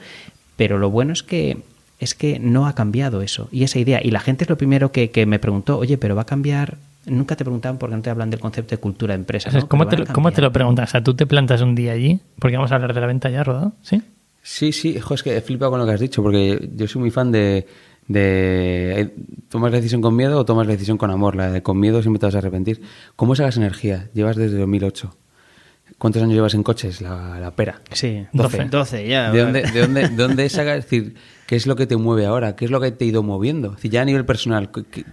pero 0.59 0.77
lo 0.77 0.91
bueno 0.91 1.15
es 1.15 1.23
que 1.23 1.63
es 1.99 2.15
que 2.15 2.39
no 2.39 2.67
ha 2.67 2.75
cambiado 2.75 3.23
eso 3.23 3.49
y 3.51 3.65
esa 3.65 3.79
idea. 3.79 4.03
Y 4.05 4.11
la 4.11 4.21
gente 4.21 4.45
es 4.45 4.51
lo 4.51 4.59
primero 4.59 4.93
que, 4.93 5.11
que 5.11 5.25
me 5.25 5.39
preguntó, 5.39 5.79
oye, 5.79 5.97
pero 5.97 6.15
va 6.15 6.23
a 6.23 6.27
cambiar 6.27 6.77
nunca 7.07 7.37
te 7.37 7.45
preguntaban 7.45 7.79
porque 7.79 7.97
no 7.97 8.03
te 8.03 8.11
hablan 8.11 8.29
del 8.29 8.41
concepto 8.41 8.75
de 8.75 8.79
cultura 8.79 9.15
de 9.15 9.21
empresa. 9.21 9.51
¿no? 9.51 9.67
¿cómo, 9.69 9.89
te, 9.89 10.05
¿Cómo, 10.05 10.31
te, 10.31 10.43
lo 10.43 10.53
preguntas? 10.53 10.91
O 10.91 10.93
sea, 10.93 11.03
tú 11.03 11.15
te 11.15 11.25
plantas 11.25 11.63
un 11.63 11.75
día 11.75 11.93
allí, 11.93 12.21
porque 12.39 12.57
vamos 12.59 12.71
a 12.71 12.75
hablar 12.75 12.93
de 12.93 13.01
la 13.01 13.07
venta 13.07 13.31
ya, 13.31 13.45
Rodado, 13.45 13.73
¿sí? 13.81 14.03
Sí, 14.43 14.73
sí, 14.73 14.95
es 14.97 15.23
que 15.23 15.37
he 15.37 15.41
flipado 15.41 15.71
con 15.71 15.81
lo 15.81 15.87
que 15.87 15.93
has 15.93 16.01
dicho, 16.01 16.23
porque 16.23 16.69
yo 16.75 16.87
soy 16.87 17.01
muy 17.01 17.11
fan 17.11 17.33
de, 17.33 17.67
de 18.09 19.15
tomas 19.49 19.71
la 19.71 19.79
decisión 19.79 20.01
con 20.01 20.15
miedo 20.15 20.39
o 20.39 20.45
tomas 20.45 20.67
la 20.67 20.73
decisión 20.73 20.99
con 20.99 21.11
amor. 21.11 21.37
La 21.37 21.51
de 21.51 21.63
con 21.63 21.79
miedo 21.79 22.03
siempre 22.03 22.21
te 22.21 22.27
vas 22.27 22.35
a 22.35 22.39
arrepentir. 22.39 22.83
¿Cómo 23.17 23.35
sacas 23.35 23.57
energía? 23.57 24.09
Llevas 24.15 24.37
desde 24.37 24.59
2008. 24.59 25.17
¿Cuántos 25.99 26.23
años 26.23 26.35
llevas 26.35 26.55
en 26.55 26.63
coches? 26.63 27.01
La, 27.01 27.39
la 27.41 27.53
pera. 27.53 27.81
Sí, 27.93 28.27
12. 28.33 28.67
12 28.67 29.09
ya. 29.09 29.31
¿De 29.31 29.41
dónde, 29.41 29.63
de 29.63 29.81
dónde, 29.81 30.09
de 30.09 30.17
dónde 30.17 30.49
sacas? 30.49 30.79
Es 30.79 30.85
decir, 30.85 31.15
¿qué 31.47 31.57
es 31.57 31.67
lo 31.67 31.75
que 31.75 31.87
te 31.87 31.97
mueve 31.97 32.27
ahora? 32.27 32.55
¿Qué 32.55 32.67
es 32.67 32.71
lo 32.71 32.81
que 32.81 32.91
te 32.93 33.05
ha 33.05 33.09
ido 33.09 33.23
moviendo? 33.23 33.71
Es 33.71 33.77
decir, 33.77 33.93
ya 33.93 34.03
a 34.03 34.05
nivel 34.05 34.27
personal, 34.27 34.71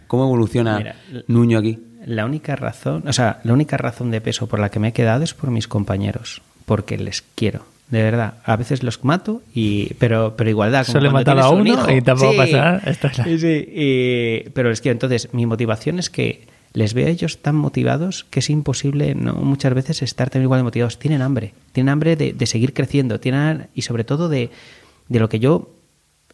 ¿cómo 0.07 0.25
evoluciona 0.25 0.77
Mira, 0.77 0.95
Nuño 1.27 1.59
aquí? 1.59 1.79
La 2.05 2.25
única 2.25 2.57
razón, 2.57 3.07
o 3.07 3.13
sea, 3.13 3.39
la 3.43 3.53
única 3.53 3.77
razón 3.77 4.11
de 4.11 4.19
peso 4.19 4.47
por 4.47 4.59
la 4.59 4.69
que 4.69 4.79
me 4.79 4.89
he 4.89 4.93
quedado 4.93 5.23
es 5.23 5.33
por 5.33 5.51
mis 5.51 5.69
compañeros, 5.69 6.41
porque 6.65 6.97
les 6.97 7.21
quiero. 7.21 7.65
De 7.93 8.01
verdad, 8.01 8.33
a 8.43 8.55
veces 8.55 8.81
los 8.81 9.05
mato, 9.05 9.43
y, 9.53 9.93
pero, 9.99 10.33
pero 10.35 10.49
igualdad. 10.49 10.83
Solo 10.83 11.09
he 11.09 11.11
matado 11.11 11.41
a 11.41 11.49
uno 11.51 11.85
un 11.85 11.91
y 11.91 12.01
tampoco 12.01 12.31
sí, 12.31 12.37
pasa 12.39 12.81
Esto 12.87 13.05
es 13.05 13.17
la... 13.19 13.23
Sí, 13.25 13.67
y, 13.71 14.49
pero 14.49 14.69
les 14.69 14.81
quiero. 14.81 14.93
Entonces, 14.93 15.29
mi 15.31 15.45
motivación 15.45 15.99
es 15.99 16.09
que 16.09 16.47
les 16.73 16.95
veo 16.95 17.05
a 17.05 17.11
ellos 17.11 17.43
tan 17.43 17.55
motivados 17.55 18.23
que 18.31 18.39
es 18.39 18.49
imposible 18.49 19.13
no 19.13 19.35
muchas 19.35 19.75
veces 19.75 20.01
estar 20.01 20.31
tan 20.31 20.41
igual 20.41 20.61
de 20.61 20.63
motivados. 20.63 20.97
Tienen 20.97 21.21
hambre, 21.21 21.53
tienen 21.71 21.89
hambre 21.89 22.15
de, 22.15 22.33
de 22.33 22.45
seguir 22.47 22.73
creciendo, 22.73 23.19
tienen 23.19 23.67
y 23.75 23.83
sobre 23.83 24.03
todo 24.03 24.27
de, 24.27 24.49
de 25.07 25.19
lo 25.19 25.29
que 25.29 25.37
yo 25.37 25.69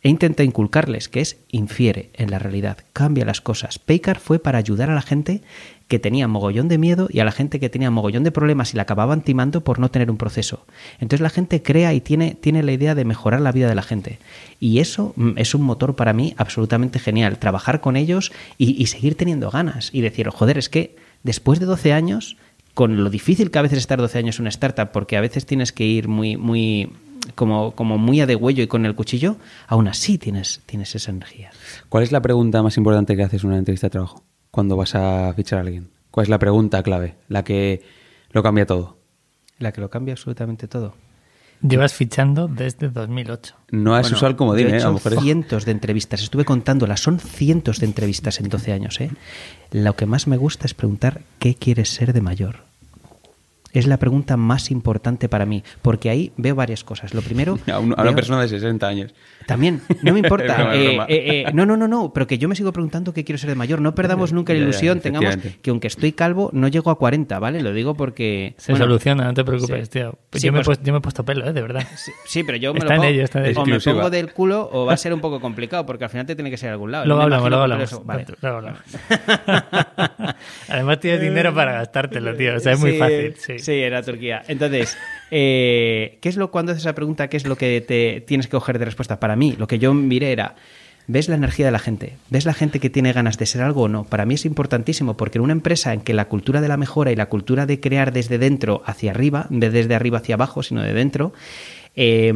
he 0.01 0.07
intentado 0.07 0.47
inculcarles, 0.47 1.09
que 1.09 1.19
es 1.19 1.39
infiere 1.49 2.09
en 2.13 2.31
la 2.31 2.39
realidad, 2.39 2.77
cambia 2.93 3.25
las 3.25 3.41
cosas. 3.41 3.79
Paycar 3.79 4.17
fue 4.17 4.39
para 4.39 4.59
ayudar 4.59 4.89
a 4.89 4.95
la 4.95 5.01
gente 5.01 5.41
que 5.89 5.99
tenía 5.99 6.27
mogollón 6.27 6.67
de 6.67 6.77
miedo 6.77 7.09
y 7.11 7.19
a 7.19 7.25
la 7.25 7.31
gente 7.31 7.59
que 7.59 7.67
tenía 7.67 7.89
mogollón 7.89 8.23
de 8.23 8.31
problemas 8.31 8.73
y 8.73 8.77
la 8.77 8.83
acababan 8.83 9.21
timando 9.21 9.63
por 9.63 9.79
no 9.79 9.89
tener 9.89 10.11
un 10.11 10.17
proceso. 10.17 10.65
Entonces 10.99 11.19
la 11.19 11.31
gente 11.31 11.63
crea 11.63 11.95
y 11.95 11.99
tiene, 11.99 12.37
tiene 12.39 12.61
la 12.61 12.71
idea 12.71 12.93
de 12.93 13.05
mejorar 13.05 13.41
la 13.41 13.51
vida 13.51 13.67
de 13.67 13.73
la 13.73 13.81
gente. 13.81 14.19
Y 14.59 14.79
eso 14.79 15.15
es 15.35 15.55
un 15.55 15.63
motor 15.63 15.95
para 15.95 16.13
mí 16.13 16.35
absolutamente 16.37 16.99
genial, 16.99 17.39
trabajar 17.39 17.81
con 17.81 17.97
ellos 17.97 18.31
y, 18.59 18.79
y 18.81 18.85
seguir 18.85 19.15
teniendo 19.15 19.49
ganas 19.49 19.89
y 19.91 20.01
decir, 20.01 20.29
joder, 20.29 20.59
es 20.59 20.69
que 20.69 20.95
después 21.23 21.59
de 21.59 21.65
12 21.65 21.91
años, 21.91 22.37
con 22.75 23.03
lo 23.03 23.09
difícil 23.09 23.49
que 23.49 23.57
a 23.57 23.63
veces 23.63 23.79
estar 23.79 23.97
12 23.97 24.19
años 24.19 24.37
en 24.37 24.43
una 24.43 24.49
startup, 24.49 24.91
porque 24.91 25.17
a 25.17 25.21
veces 25.21 25.47
tienes 25.47 25.71
que 25.71 25.85
ir 25.85 26.07
muy, 26.07 26.37
muy, 26.37 26.93
como, 27.33 27.71
como 27.71 27.97
muy 27.97 28.21
a 28.21 28.27
degüello 28.27 28.61
y 28.61 28.67
con 28.67 28.85
el 28.85 28.93
cuchillo, 28.93 29.37
aún 29.65 29.87
así 29.87 30.19
tienes, 30.19 30.61
tienes 30.67 30.93
esa 30.93 31.09
energía. 31.09 31.49
¿Cuál 31.89 32.03
es 32.03 32.11
la 32.11 32.21
pregunta 32.21 32.61
más 32.61 32.77
importante 32.77 33.15
que 33.15 33.23
haces 33.23 33.43
en 33.43 33.49
una 33.49 33.57
entrevista 33.57 33.87
de 33.87 33.91
trabajo 33.91 34.23
cuando 34.51 34.75
vas 34.75 34.95
a 34.95 35.33
fichar 35.35 35.59
a 35.59 35.61
alguien? 35.61 35.89
¿Cuál 36.11 36.23
es 36.23 36.29
la 36.29 36.39
pregunta 36.39 36.81
clave? 36.83 37.15
La 37.27 37.43
que 37.43 37.83
lo 38.31 38.41
cambia 38.43 38.65
todo. 38.65 38.97
La 39.59 39.71
que 39.71 39.81
lo 39.81 39.89
cambia 39.89 40.13
absolutamente 40.13 40.67
todo. 40.67 40.95
Llevas 41.61 41.93
fichando 41.93 42.47
desde 42.47 42.87
2008. 42.89 43.53
No 43.71 43.97
es 43.97 44.03
Bueno, 44.03 44.15
usual 44.15 44.35
como 44.37 44.55
yo 44.55 44.65
he 44.65 44.69
¿eh? 44.71 44.73
A 44.75 44.77
hecho 44.77 44.95
es- 44.95 45.19
cientos 45.19 45.65
de 45.65 45.71
entrevistas. 45.73 46.23
Estuve 46.23 46.45
contándolas. 46.45 47.01
Son 47.01 47.19
cientos 47.19 47.79
de 47.81 47.85
entrevistas 47.85 48.39
en 48.39 48.47
12 48.47 48.71
años. 48.71 49.01
¿eh? 49.01 49.11
Lo 49.71 49.95
que 49.97 50.05
más 50.05 50.25
me 50.27 50.37
gusta 50.37 50.65
es 50.65 50.73
preguntar 50.73 51.21
¿qué 51.37 51.55
quieres 51.55 51.89
ser 51.89 52.13
de 52.13 52.21
mayor? 52.21 52.68
Es 53.71 53.85
la 53.87 53.97
pregunta 53.97 54.35
más 54.37 54.71
importante 54.71 55.29
para 55.29 55.45
mí, 55.45 55.63
porque 55.81 56.09
ahí 56.09 56.31
veo 56.37 56.55
varias 56.55 56.83
cosas. 56.83 57.13
Lo 57.13 57.21
primero, 57.21 57.59
a, 57.71 57.79
un- 57.79 57.93
a 57.97 58.01
una 58.01 58.15
persona 58.15 58.41
de 58.41 58.47
60 58.47 58.87
años. 58.87 59.13
también, 59.45 59.81
no 60.01 60.13
me 60.13 60.19
importa. 60.23 60.55
Broma, 60.55 60.75
Eh, 60.75 60.87
broma. 60.87 61.05
eh, 61.07 61.43
eh, 61.47 61.51
no, 61.53 61.65
no, 61.65 61.77
no, 61.77 61.87
no, 61.87 62.11
pero 62.13 62.25
que 62.27 62.37
yo 62.37 62.49
me 62.49 62.55
sigo 62.55 62.71
preguntando 62.73 63.13
qué 63.13 63.23
quiero 63.23 63.37
ser 63.37 63.49
de 63.49 63.55
mayor. 63.55 63.79
No 63.81 63.93
perdamos 63.95 64.33
nunca 64.33 64.53
la 64.53 64.59
Ya, 64.59 64.63
ya, 64.65 64.69
ilusión. 64.69 64.99
Tengamos 65.01 65.37
que 65.61 65.69
aunque 65.69 65.87
estoy 65.87 66.11
calvo, 66.13 66.49
no 66.53 66.67
llego 66.67 66.89
a 66.91 66.97
40, 66.97 67.37
¿vale? 67.39 67.61
Lo 67.61 67.71
digo 67.73 67.93
porque... 67.95 68.55
Se 68.57 68.71
bueno, 68.71 68.85
soluciona, 68.85 69.25
no 69.25 69.33
te 69.33 69.43
preocupes, 69.43 69.85
sí. 69.85 69.91
tío. 69.99 70.17
Sí, 70.33 70.47
yo, 70.47 70.51
me 70.51 70.59
he 70.59 70.63
pues- 70.63 70.65
puesto, 70.77 70.83
yo 70.85 70.93
me 70.93 70.97
he 70.99 71.01
puesto 71.01 71.23
pelo, 71.25 71.47
¿eh? 71.47 71.53
De 71.53 71.61
verdad. 71.61 71.85
Sí, 71.95 72.11
sí, 72.25 72.43
pero 72.43 72.57
yo 72.57 72.73
me 72.73 72.79
Está 72.79 72.95
lo 72.95 72.95
en 72.95 73.01
pongo, 73.01 73.13
ello, 73.13 73.23
está 73.23 73.39
en 73.39 73.45
ello. 73.45 73.61
o 73.61 73.65
me 73.65 73.79
pongo 73.79 74.09
del 74.09 74.33
culo 74.33 74.69
o 74.71 74.85
va 74.85 74.93
a 74.93 74.97
ser 74.97 75.13
un 75.13 75.21
poco 75.21 75.39
complicado 75.39 75.85
porque 75.85 76.03
al 76.05 76.09
final 76.09 76.25
te 76.25 76.35
tiene 76.35 76.49
que 76.49 76.57
ser 76.57 76.69
a 76.69 76.73
algún 76.73 76.91
lado. 76.91 77.05
Luego 77.05 77.21
No 77.21 77.27
me 77.29 77.35
hablamos, 77.35 77.49
luego 77.49 77.63
hablamos. 77.63 77.83
eso- 77.91 78.03
vale. 78.03 78.25
Luego 78.41 78.57
hablamos. 78.57 78.79
Además 80.69 80.99
tienes 80.99 81.21
dinero 81.21 81.53
para 81.53 81.73
gastártelo, 81.73 82.35
tío. 82.35 82.55
O 82.55 82.59
sea, 82.59 82.73
es 82.73 82.79
muy 82.79 82.91
Sí, 82.93 82.97
fácil. 82.99 83.35
Sí. 83.37 83.58
Sí, 83.61 83.73
era 83.73 84.01
Turquía. 84.01 84.43
Entonces, 84.47 84.97
eh, 85.31 86.17
¿qué 86.21 86.29
es 86.29 86.37
lo 86.37 86.51
cuando 86.51 86.71
haces 86.71 86.83
esa 86.83 86.95
pregunta? 86.95 87.27
¿Qué 87.27 87.37
es 87.37 87.45
lo 87.45 87.55
que 87.55 87.81
te 87.81 88.21
tienes 88.21 88.47
que 88.47 88.51
coger 88.51 88.79
de 88.79 88.85
respuesta? 88.85 89.19
Para 89.19 89.35
mí, 89.35 89.55
lo 89.57 89.67
que 89.67 89.79
yo 89.79 89.93
miré 89.93 90.31
era. 90.31 90.55
¿Ves 91.11 91.27
la 91.27 91.35
energía 91.35 91.65
de 91.65 91.71
la 91.71 91.79
gente? 91.79 92.17
¿Ves 92.29 92.45
la 92.45 92.53
gente 92.53 92.79
que 92.79 92.91
tiene 92.91 93.13
ganas 93.13 93.39
de 93.39 93.47
ser 93.47 93.63
algo 93.63 93.83
o 93.83 93.87
no? 93.87 94.03
Para 94.03 94.25
mí 94.25 94.35
es 94.35 94.45
importantísimo 94.45 95.17
porque 95.17 95.39
en 95.39 95.43
una 95.43 95.53
empresa 95.53 95.91
en 95.91 96.01
que 96.01 96.13
la 96.13 96.25
cultura 96.25 96.61
de 96.61 96.67
la 96.67 96.77
mejora 96.77 97.11
y 97.11 97.15
la 97.15 97.29
cultura 97.29 97.65
de 97.65 97.79
crear 97.79 98.13
desde 98.13 98.37
dentro 98.37 98.83
hacia 98.85 99.09
arriba, 99.09 99.47
de 99.49 99.71
desde 99.71 99.95
arriba 99.95 100.19
hacia 100.19 100.35
abajo, 100.35 100.61
sino 100.61 100.83
de 100.83 100.93
dentro, 100.93 101.33
eh, 101.95 102.31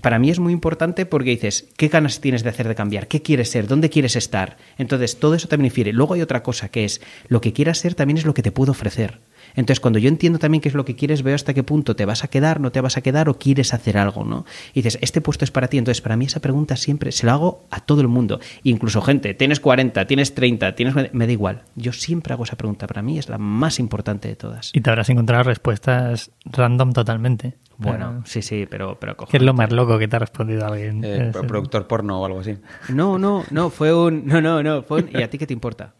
para 0.00 0.18
mí 0.18 0.30
es 0.30 0.40
muy 0.40 0.52
importante 0.52 1.06
porque 1.06 1.30
dices, 1.30 1.68
¿qué 1.76 1.88
ganas 1.88 2.20
tienes 2.20 2.42
de 2.42 2.50
hacer 2.50 2.66
de 2.66 2.74
cambiar? 2.74 3.06
¿Qué 3.06 3.22
quieres 3.22 3.50
ser? 3.50 3.66
¿Dónde 3.68 3.90
quieres 3.90 4.16
estar? 4.16 4.56
Entonces, 4.76 5.18
todo 5.18 5.34
eso 5.34 5.48
también 5.48 5.66
infiere. 5.66 5.92
Luego 5.92 6.14
hay 6.14 6.20
otra 6.20 6.42
cosa 6.42 6.68
que 6.68 6.84
es, 6.84 7.00
lo 7.28 7.40
que 7.40 7.52
quieras 7.52 7.78
ser 7.78 7.94
también 7.94 8.18
es 8.18 8.24
lo 8.24 8.34
que 8.34 8.42
te 8.42 8.50
puedo 8.50 8.72
ofrecer. 8.72 9.20
Entonces, 9.54 9.80
cuando 9.80 9.98
yo 9.98 10.08
entiendo 10.08 10.38
también 10.38 10.60
qué 10.60 10.68
es 10.68 10.74
lo 10.74 10.84
que 10.84 10.96
quieres, 10.96 11.22
veo 11.22 11.34
hasta 11.34 11.54
qué 11.54 11.62
punto 11.62 11.96
te 11.96 12.04
vas 12.04 12.24
a 12.24 12.28
quedar, 12.28 12.60
no 12.60 12.72
te 12.72 12.80
vas 12.80 12.96
a 12.96 13.02
quedar 13.02 13.28
o 13.28 13.38
quieres 13.38 13.72
hacer 13.74 13.96
algo, 13.98 14.24
¿no? 14.24 14.44
Y 14.72 14.82
dices, 14.82 14.98
este 15.00 15.20
puesto 15.20 15.44
es 15.44 15.50
para 15.50 15.68
ti. 15.68 15.78
Entonces, 15.78 16.00
para 16.00 16.16
mí 16.16 16.24
esa 16.24 16.40
pregunta 16.40 16.76
siempre 16.76 17.12
se 17.12 17.26
la 17.26 17.32
hago 17.32 17.64
a 17.70 17.80
todo 17.80 18.00
el 18.00 18.08
mundo. 18.08 18.40
Incluso 18.62 19.00
gente, 19.02 19.34
tienes 19.34 19.60
40, 19.60 20.06
tienes 20.06 20.34
30, 20.34 20.74
tienes... 20.74 20.94
Me 21.12 21.26
da 21.26 21.32
igual. 21.32 21.62
Yo 21.76 21.92
siempre 21.92 22.32
hago 22.32 22.44
esa 22.44 22.56
pregunta. 22.56 22.86
Para 22.86 23.02
mí 23.02 23.18
es 23.18 23.28
la 23.28 23.38
más 23.38 23.78
importante 23.78 24.28
de 24.28 24.36
todas. 24.36 24.70
Y 24.72 24.80
te 24.80 24.90
habrás 24.90 25.08
encontrado 25.10 25.44
respuestas 25.44 26.30
random 26.44 26.92
totalmente. 26.92 27.54
Bueno, 27.76 28.22
sí, 28.24 28.42
sí, 28.42 28.66
pero... 28.68 28.98
pero 29.00 29.16
¿Qué 29.16 29.36
es 29.36 29.42
lo 29.42 29.54
más 29.54 29.72
loco 29.72 29.98
que 29.98 30.08
te 30.08 30.16
ha 30.16 30.20
respondido 30.20 30.66
alguien? 30.66 31.02
Eh, 31.04 31.32
productor 31.46 31.86
porno 31.86 32.20
o 32.20 32.26
algo 32.26 32.40
así. 32.40 32.56
No, 32.88 33.18
no, 33.18 33.44
no, 33.50 33.70
fue 33.70 33.94
un. 33.94 34.26
No, 34.26 34.40
no, 34.40 34.62
no, 34.62 34.82
fue 34.82 35.02
un. 35.02 35.10
¿Y 35.12 35.22
a 35.22 35.30
ti 35.30 35.38
qué 35.38 35.46
te 35.46 35.52
importa? 35.52 35.94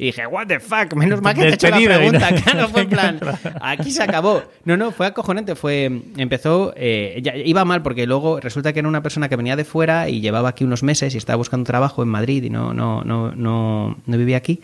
Y 0.00 0.06
dije, 0.06 0.26
what 0.26 0.46
the 0.46 0.58
fuck, 0.58 0.94
menos 0.94 1.20
mal 1.20 1.34
que 1.34 1.42
te 1.42 1.48
he 1.48 1.52
hecho 1.52 1.68
la 1.68 1.76
pregunta, 1.76 2.30
¿no? 2.30 2.40
claro, 2.42 2.68
fue 2.70 2.80
en 2.80 2.88
plan, 2.88 3.20
aquí 3.60 3.90
se 3.90 4.02
acabó. 4.02 4.42
No, 4.64 4.78
no, 4.78 4.92
fue 4.92 5.06
acojonante, 5.06 5.54
fue, 5.54 5.92
empezó, 6.16 6.72
eh, 6.74 7.20
ya, 7.22 7.36
iba 7.36 7.66
mal 7.66 7.82
porque 7.82 8.06
luego 8.06 8.40
resulta 8.40 8.72
que 8.72 8.78
era 8.78 8.88
una 8.88 9.02
persona 9.02 9.28
que 9.28 9.36
venía 9.36 9.56
de 9.56 9.64
fuera 9.64 10.08
y 10.08 10.22
llevaba 10.22 10.48
aquí 10.48 10.64
unos 10.64 10.82
meses 10.82 11.14
y 11.14 11.18
estaba 11.18 11.36
buscando 11.36 11.66
trabajo 11.66 12.02
en 12.02 12.08
Madrid 12.08 12.42
y 12.44 12.48
no, 12.48 12.72
no, 12.72 13.04
no, 13.04 13.32
no, 13.32 13.98
no 14.06 14.16
vivía 14.16 14.38
aquí. 14.38 14.62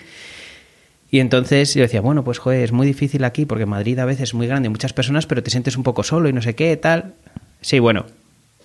Y 1.10 1.20
entonces 1.20 1.74
yo 1.74 1.82
decía, 1.82 2.00
bueno, 2.00 2.24
pues 2.24 2.38
joder, 2.38 2.64
es 2.64 2.72
muy 2.72 2.86
difícil 2.86 3.22
aquí 3.22 3.44
porque 3.44 3.66
Madrid 3.66 3.98
a 3.98 4.06
veces 4.06 4.30
es 4.30 4.34
muy 4.34 4.46
grande, 4.46 4.70
muchas 4.70 4.94
personas, 4.94 5.26
pero 5.26 5.42
te 5.42 5.50
sientes 5.50 5.76
un 5.76 5.82
poco 5.82 6.02
solo 6.02 6.30
y 6.30 6.32
no 6.32 6.40
sé 6.40 6.54
qué, 6.54 6.74
tal. 6.78 7.12
Sí, 7.60 7.78
bueno. 7.78 8.06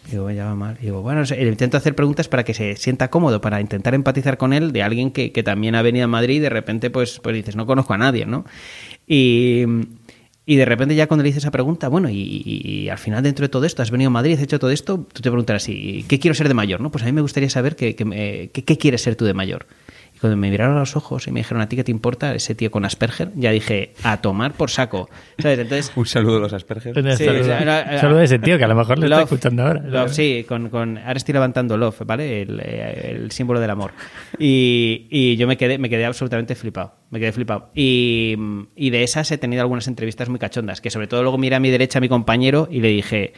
Digo, 0.10 0.30
ya 0.32 0.46
va 0.46 0.56
mal. 0.56 0.78
Digo, 0.82 1.02
bueno, 1.02 1.22
intento 1.40 1.78
hacer 1.78 1.96
preguntas 1.96 2.28
para 2.28 2.44
que 2.44 2.54
se 2.54 2.76
sienta 2.76 3.10
cómodo, 3.10 3.40
para 3.40 3.62
intentar 3.62 3.94
empatizar 3.94 4.38
con 4.38 4.52
él 4.52 4.72
de 4.72 4.84
alguien 4.84 5.12
que, 5.12 5.32
que 5.32 5.44
también 5.44 5.76
ha 5.76 5.82
venido 5.82 6.06
a 6.06 6.08
Madrid 6.08 6.38
y 6.38 6.40
de 6.40 6.50
repente, 6.50 6.90
pues, 6.90 7.20
pues 7.22 7.36
dices, 7.36 7.56
no 7.56 7.66
conozco 7.66 7.94
a 7.94 7.98
nadie, 7.98 8.26
¿no? 8.26 8.44
Y, 9.08 9.64
y 10.46 10.56
de 10.56 10.66
repente 10.66 10.96
ya 10.96 11.08
cuando 11.08 11.24
le 11.24 11.28
dices 11.30 11.44
esa 11.44 11.52
pregunta, 11.52 11.88
bueno, 11.88 12.10
y, 12.10 12.90
al 12.90 12.98
final 12.98 13.24
dentro 13.24 13.44
de 13.46 13.50
todo 13.50 13.64
esto, 13.66 13.84
has 13.84 13.92
venido 13.92 14.08
a 14.08 14.12
Madrid, 14.12 14.34
has 14.36 14.42
hecho 14.42 14.60
todo 14.60 14.72
esto, 14.72 15.08
tú 15.14 15.22
te 15.22 15.30
preguntarás, 15.30 15.70
¿y 15.70 16.04
qué 16.08 16.20
quiero 16.20 16.34
ser 16.36 16.48
de 16.48 16.56
mayor? 16.56 16.82
¿no? 16.82 16.92
Pues 16.92 17.04
a 17.04 17.06
mí 17.08 17.12
me 17.14 17.22
gustaría 17.22 17.50
saber 17.50 17.76
me- 18.06 18.50
qué- 18.50 18.64
qué 18.66 18.78
quieres 18.78 19.02
ser 19.02 19.16
tú 19.16 19.26
de 19.26 19.34
mayor. 19.34 19.68
Cuando 20.22 20.38
me 20.38 20.52
miraron 20.52 20.78
a 20.78 20.82
los 20.82 20.96
ojos 20.96 21.28
y 21.28 21.32
me 21.32 21.40
dijeron, 21.40 21.62
¿a 21.62 21.68
ti 21.68 21.76
qué 21.76 21.84
te 21.84 21.90
importa 21.92 22.36
ese 22.36 22.54
tío 22.54 22.70
con 22.70 22.86
Asperger? 22.86 23.32
Ya 23.36 23.50
dije, 23.52 23.94
a 24.04 24.22
tomar 24.22 24.54
por 24.54 24.70
saco. 24.70 25.10
¿Sabes? 25.40 25.58
Entonces... 25.58 25.92
Un 25.96 26.06
saludo 26.06 26.38
a 26.38 26.40
los 26.42 26.54
Asperger. 26.54 26.96
Un 26.98 27.18
Sí, 27.18 27.26
saludo. 27.26 27.42
o 27.42 27.46
sea, 27.46 27.60
era- 27.60 27.82
era- 27.82 28.00
Saludo 28.02 28.20
a 28.20 28.24
ese 28.24 28.38
tío 28.38 28.58
que 28.60 28.64
a 28.64 28.68
lo 28.68 28.76
mejor 28.76 29.00
le 29.00 29.08
está 29.08 29.24
escuchando 29.24 29.64
ahora. 29.64 29.82
love, 29.82 30.12
sí, 30.14 30.46
con, 30.48 30.70
con, 30.70 31.00
ahora 31.00 31.14
estoy 31.18 31.34
levantando 31.34 31.76
love, 31.76 32.02
¿vale? 32.06 32.44
El, 32.44 32.60
eh, 32.64 33.12
el 33.16 33.32
símbolo 33.32 33.60
del 33.60 33.72
amor. 33.72 33.94
Y, 34.38 35.08
y 35.10 35.36
yo 35.38 35.48
me 35.48 35.58
quedé, 35.58 35.78
me 35.78 35.90
quedé 35.90 36.06
absolutamente 36.06 36.54
flipado. 36.56 36.94
Me 37.10 37.20
quedé 37.20 37.32
flipado. 37.32 37.72
Y, 37.74 38.36
y 38.76 38.90
de 38.92 39.04
esas 39.04 39.32
he 39.32 39.38
tenido 39.40 39.62
algunas 39.64 39.88
entrevistas 39.88 40.30
muy 40.30 40.38
cachondas, 40.40 40.82
que 40.82 40.90
sobre 40.92 41.08
todo 41.08 41.24
luego 41.24 41.38
miré 41.40 41.56
a 41.56 41.60
mi 41.60 41.72
derecha 41.72 41.98
a 41.98 42.02
mi 42.02 42.10
compañero 42.10 42.68
y 42.72 42.82
le 42.82 42.90
dije, 42.90 43.34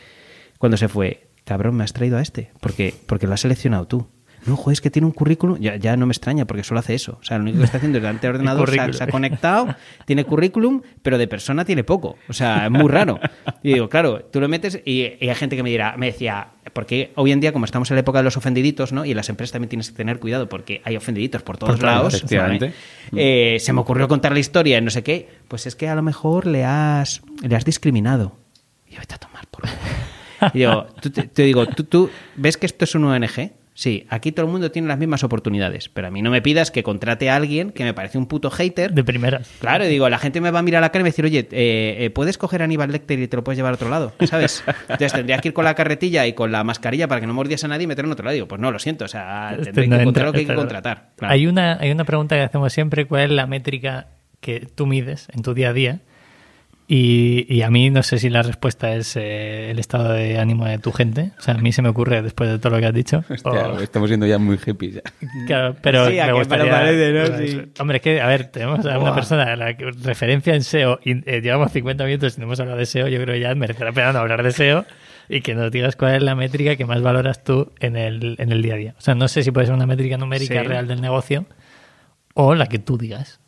cuando 0.57 0.75
se 0.77 0.89
fue, 0.89 1.27
cabrón, 1.45 1.75
me 1.75 1.84
has 1.86 1.93
traído 1.93 2.17
a 2.17 2.21
este, 2.21 2.51
porque, 2.59 2.93
porque 3.07 3.25
lo 3.25 3.34
has 3.34 3.39
seleccionado 3.41 3.88
tú. 3.88 4.07
No, 4.45 4.55
joder, 4.55 4.73
es 4.73 4.81
que 4.81 4.89
tiene 4.89 5.05
un 5.05 5.11
currículum. 5.11 5.57
Ya, 5.59 5.75
ya 5.77 5.95
no 5.95 6.05
me 6.05 6.11
extraña 6.11 6.45
porque 6.45 6.63
solo 6.63 6.79
hace 6.79 6.93
eso. 6.93 7.17
O 7.21 7.23
sea, 7.23 7.37
lo 7.37 7.43
único 7.43 7.59
que 7.59 7.65
está 7.65 7.77
haciendo 7.77 7.97
es 7.97 8.03
delante 8.03 8.27
del 8.27 8.35
ordenador, 8.37 8.69
se 8.69 8.75
ha, 8.75 8.83
currículum. 8.83 8.97
se 8.97 9.03
ha 9.03 9.07
conectado, 9.07 9.75
tiene 10.05 10.25
currículum, 10.25 10.81
pero 11.01 11.17
de 11.17 11.27
persona 11.27 11.65
tiene 11.65 11.83
poco. 11.83 12.17
O 12.27 12.33
sea, 12.33 12.65
es 12.65 12.71
muy 12.71 12.89
raro. 12.89 13.19
Y 13.61 13.73
digo, 13.73 13.89
claro, 13.89 14.23
tú 14.25 14.41
lo 14.41 14.47
metes 14.47 14.81
y, 14.85 15.13
y 15.19 15.29
hay 15.29 15.35
gente 15.35 15.55
que 15.55 15.63
me 15.63 15.69
dirá, 15.69 15.95
me 15.97 16.07
decía, 16.07 16.49
porque 16.71 17.11
hoy 17.15 17.31
en 17.31 17.39
día, 17.39 17.51
como 17.51 17.65
estamos 17.65 17.89
en 17.91 17.95
la 17.95 18.01
época 18.01 18.19
de 18.19 18.23
los 18.23 18.37
ofendiditos, 18.37 18.93
¿no? 18.93 19.05
Y 19.05 19.13
las 19.13 19.29
empresas 19.29 19.53
también 19.53 19.69
tienes 19.69 19.89
que 19.89 19.97
tener 19.97 20.19
cuidado 20.19 20.47
porque 20.47 20.81
hay 20.85 20.95
ofendiditos 20.95 21.43
por 21.43 21.57
todos 21.57 21.75
Por 21.75 21.83
lados. 21.83 22.23
Eh, 23.15 23.57
se 23.59 23.73
me 23.73 23.81
ocurrió 23.81 24.07
contar 24.07 24.31
la 24.31 24.39
historia, 24.39 24.79
no 24.81 24.89
sé 24.89 25.03
qué. 25.03 25.29
Pues 25.47 25.67
es 25.67 25.75
que 25.75 25.89
a 25.89 25.95
lo 25.95 26.01
mejor 26.01 26.47
le 26.47 26.63
has, 26.63 27.21
le 27.41 27.55
has 27.55 27.65
discriminado. 27.65 28.37
Y 28.87 28.93
yo, 28.93 28.99
vete 28.99 29.15
a 29.15 29.17
tomar 29.17 29.47
por. 29.47 29.63
Y 30.53 30.59
digo, 30.59 30.87
tú, 31.01 31.09
te, 31.09 31.23
te 31.23 31.43
digo, 31.43 31.65
¿tú, 31.67 31.83
¿tú 31.83 32.09
ves 32.35 32.57
que 32.57 32.65
esto 32.65 32.85
es 32.85 32.95
un 32.95 33.05
ONG? 33.05 33.51
Sí, 33.76 34.05
aquí 34.09 34.32
todo 34.32 34.45
el 34.45 34.51
mundo 34.51 34.69
tiene 34.71 34.88
las 34.88 34.99
mismas 34.99 35.24
oportunidades, 35.24 35.89
pero 35.89 36.07
a 36.07 36.11
mí 36.11 36.21
no 36.21 36.30
me 36.30 36.41
pidas 36.41 36.69
que 36.69 36.84
contrate 36.84 37.30
a 37.30 37.36
alguien 37.36 37.71
que 37.71 37.84
me 37.84 37.93
parece 37.93 38.17
un 38.17 38.28
puto 38.28 38.51
hater. 38.51 38.93
De 38.93 39.03
primeras. 39.03 39.49
Claro, 39.59 39.86
digo, 39.86 40.07
la 40.09 40.19
gente 40.19 40.41
me 40.41 40.51
va 40.51 40.59
a 40.59 40.61
mirar 40.61 40.84
a 40.84 40.88
la 40.88 40.91
cara 40.91 41.01
y 41.01 41.03
me 41.03 41.09
va 41.09 41.09
a 41.09 41.13
decir, 41.13 41.26
oye, 41.26 41.47
eh, 41.51 42.05
eh, 42.05 42.09
¿puedes 42.11 42.38
coger 42.38 42.61
a 42.61 42.65
Aníbal 42.65 42.91
Lecter 42.91 43.19
y 43.19 43.28
te 43.28 43.36
lo 43.36 43.43
puedes 43.43 43.57
llevar 43.57 43.74
a 43.74 43.76
otro 43.76 43.89
lado? 43.89 44.13
¿Sabes? 44.28 44.63
Entonces 44.82 45.13
tendría 45.13 45.39
que 45.39 45.49
ir 45.49 45.53
con 45.53 45.65
la 45.65 45.74
carretilla 45.74 46.28
y 46.28 46.34
con 46.34 46.51
la 46.51 46.63
mascarilla 46.63 47.07
para 47.07 47.19
que 47.19 47.28
no 47.28 47.34
mordiese 47.34 47.65
a 47.65 47.69
nadie 47.69 47.86
y 47.86 47.88
meterlo 47.88 48.09
en 48.09 48.13
otro 48.13 48.26
lado. 48.26 48.34
Digo, 48.36 48.47
pues 48.47 48.61
no, 48.61 48.71
lo 48.71 48.78
siento, 48.78 49.05
o 49.05 49.07
sea, 49.07 49.55
Este 49.57 49.71
tendré 49.71 49.88
no 49.88 49.95
que 49.95 50.01
encontrar 50.01 50.26
lo 50.28 50.34
que 50.34 50.39
hay 50.39 50.45
que 50.45 50.55
contratar. 50.55 51.09
Claro. 51.15 51.34
Hay, 51.34 51.47
una, 51.47 51.78
hay 51.80 51.91
una 51.91 52.03
pregunta 52.03 52.36
que 52.36 52.41
hacemos 52.43 52.71
siempre, 52.71 53.05
¿cuál 53.05 53.24
es 53.24 53.32
la 53.32 53.47
métrica 53.47 54.07
que 54.39 54.67
tú 54.76 54.86
mides 54.86 55.28
en 55.34 55.41
tu 55.41 55.53
día 55.53 55.69
a 55.69 55.74
día? 55.74 55.99
Y, 56.95 57.47
y 57.51 57.63
a 57.63 57.71
mí 57.71 57.89
no 57.89 58.03
sé 58.03 58.19
si 58.19 58.29
la 58.29 58.43
respuesta 58.43 58.93
es 58.93 59.15
eh, 59.15 59.71
el 59.71 59.79
estado 59.79 60.13
de 60.13 60.37
ánimo 60.37 60.65
de 60.65 60.77
tu 60.77 60.91
gente. 60.91 61.31
O 61.39 61.41
sea, 61.41 61.55
a 61.55 61.57
mí 61.57 61.71
se 61.71 61.81
me 61.81 61.89
ocurre 61.89 62.21
después 62.21 62.51
de 62.51 62.59
todo 62.59 62.73
lo 62.73 62.79
que 62.79 62.85
has 62.85 62.93
dicho. 62.93 63.23
Hostia, 63.29 63.67
O- 63.69 63.79
estamos 63.79 64.09
siendo 64.11 64.27
ya 64.27 64.37
muy 64.37 64.59
hippies. 64.59 65.01
Claro, 65.47 65.75
pero 65.81 66.07
Sí, 66.07 66.19
a 66.19 66.23
me 66.25 66.27
que 66.27 66.33
me 66.33 66.39
gustaría... 66.39 66.65
lo 66.65 66.71
parece, 66.71 67.11
¿no? 67.31 67.37
Sí. 67.39 67.71
Hombre, 67.79 67.97
es 67.97 68.03
que, 68.03 68.21
a 68.21 68.27
ver, 68.27 68.45
tenemos 68.45 68.85
a 68.85 68.89
una 68.89 68.97
Buah. 68.99 69.15
persona, 69.15 69.55
la 69.55 69.75
que- 69.75 69.89
referencia 70.03 70.53
en 70.53 70.61
SEO, 70.63 70.99
y 71.03 71.27
eh, 71.27 71.41
llevamos 71.41 71.71
50 71.71 72.05
minutos 72.05 72.37
y 72.37 72.41
no 72.41 72.45
hemos 72.45 72.59
hablado 72.59 72.77
de 72.77 72.85
SEO, 72.85 73.07
yo 73.07 73.19
creo 73.21 73.33
que 73.33 73.39
ya 73.39 73.55
merece 73.55 73.83
la 73.83 73.91
pena 73.91 74.13
no 74.13 74.19
hablar 74.19 74.43
de 74.43 74.51
SEO 74.51 74.85
y 75.29 75.41
que 75.41 75.55
nos 75.55 75.71
digas 75.71 75.95
cuál 75.95 76.13
es 76.13 76.21
la 76.21 76.35
métrica 76.35 76.75
que 76.75 76.85
más 76.85 77.01
valoras 77.01 77.43
tú 77.43 77.71
en 77.79 77.95
el, 77.95 78.35
en 78.37 78.51
el 78.51 78.61
día 78.61 78.75
a 78.75 78.77
día. 78.77 78.95
O 78.99 79.01
sea, 79.01 79.15
no 79.15 79.27
sé 79.27 79.41
si 79.41 79.49
puede 79.49 79.65
ser 79.65 79.73
una 79.73 79.87
métrica 79.87 80.17
numérica 80.17 80.61
Sí. 80.61 80.67
real 80.67 80.87
del 80.87 81.01
negocio 81.01 81.47
o 82.35 82.53
la 82.53 82.67
que 82.67 82.77
tú 82.77 82.99
digas. 82.99 83.39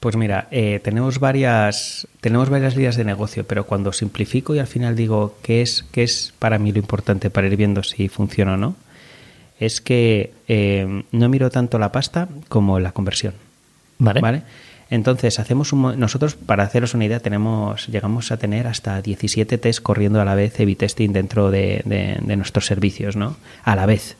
Pues 0.00 0.16
mira, 0.16 0.48
eh, 0.50 0.80
tenemos 0.82 1.20
varias 1.20 2.08
tenemos 2.22 2.48
varias 2.48 2.74
líneas 2.74 2.96
de 2.96 3.04
negocio, 3.04 3.44
pero 3.46 3.64
cuando 3.66 3.92
simplifico 3.92 4.54
y 4.54 4.58
al 4.58 4.66
final 4.66 4.96
digo 4.96 5.36
qué 5.42 5.60
es 5.60 5.84
qué 5.92 6.02
es 6.02 6.32
para 6.38 6.58
mí 6.58 6.72
lo 6.72 6.78
importante 6.78 7.28
para 7.28 7.46
ir 7.48 7.56
viendo 7.56 7.82
si 7.82 8.08
funciona 8.08 8.54
o 8.54 8.56
no, 8.56 8.76
es 9.58 9.82
que 9.82 10.32
eh, 10.48 11.04
no 11.12 11.28
miro 11.28 11.50
tanto 11.50 11.78
la 11.78 11.92
pasta 11.92 12.28
como 12.48 12.80
la 12.80 12.92
conversión. 12.92 13.34
¿Vale? 13.98 14.22
¿Vale? 14.22 14.42
Entonces, 14.88 15.38
hacemos 15.38 15.72
un, 15.72 16.00
nosotros, 16.00 16.34
para 16.34 16.64
haceros 16.64 16.94
una 16.94 17.04
idea, 17.04 17.20
tenemos, 17.20 17.86
llegamos 17.86 18.32
a 18.32 18.38
tener 18.38 18.66
hasta 18.66 19.00
17 19.02 19.56
test 19.58 19.80
corriendo 19.82 20.20
a 20.20 20.24
la 20.24 20.34
vez, 20.34 20.58
A/B 20.58 20.74
testing 20.74 21.10
dentro 21.12 21.50
de, 21.52 21.82
de- 21.84 22.18
de 22.20 22.36
nuestros 22.36 22.66
servicios, 22.66 23.14
¿no? 23.14 23.36
A 23.62 23.76
la 23.76 23.86
vez. 23.86 24.16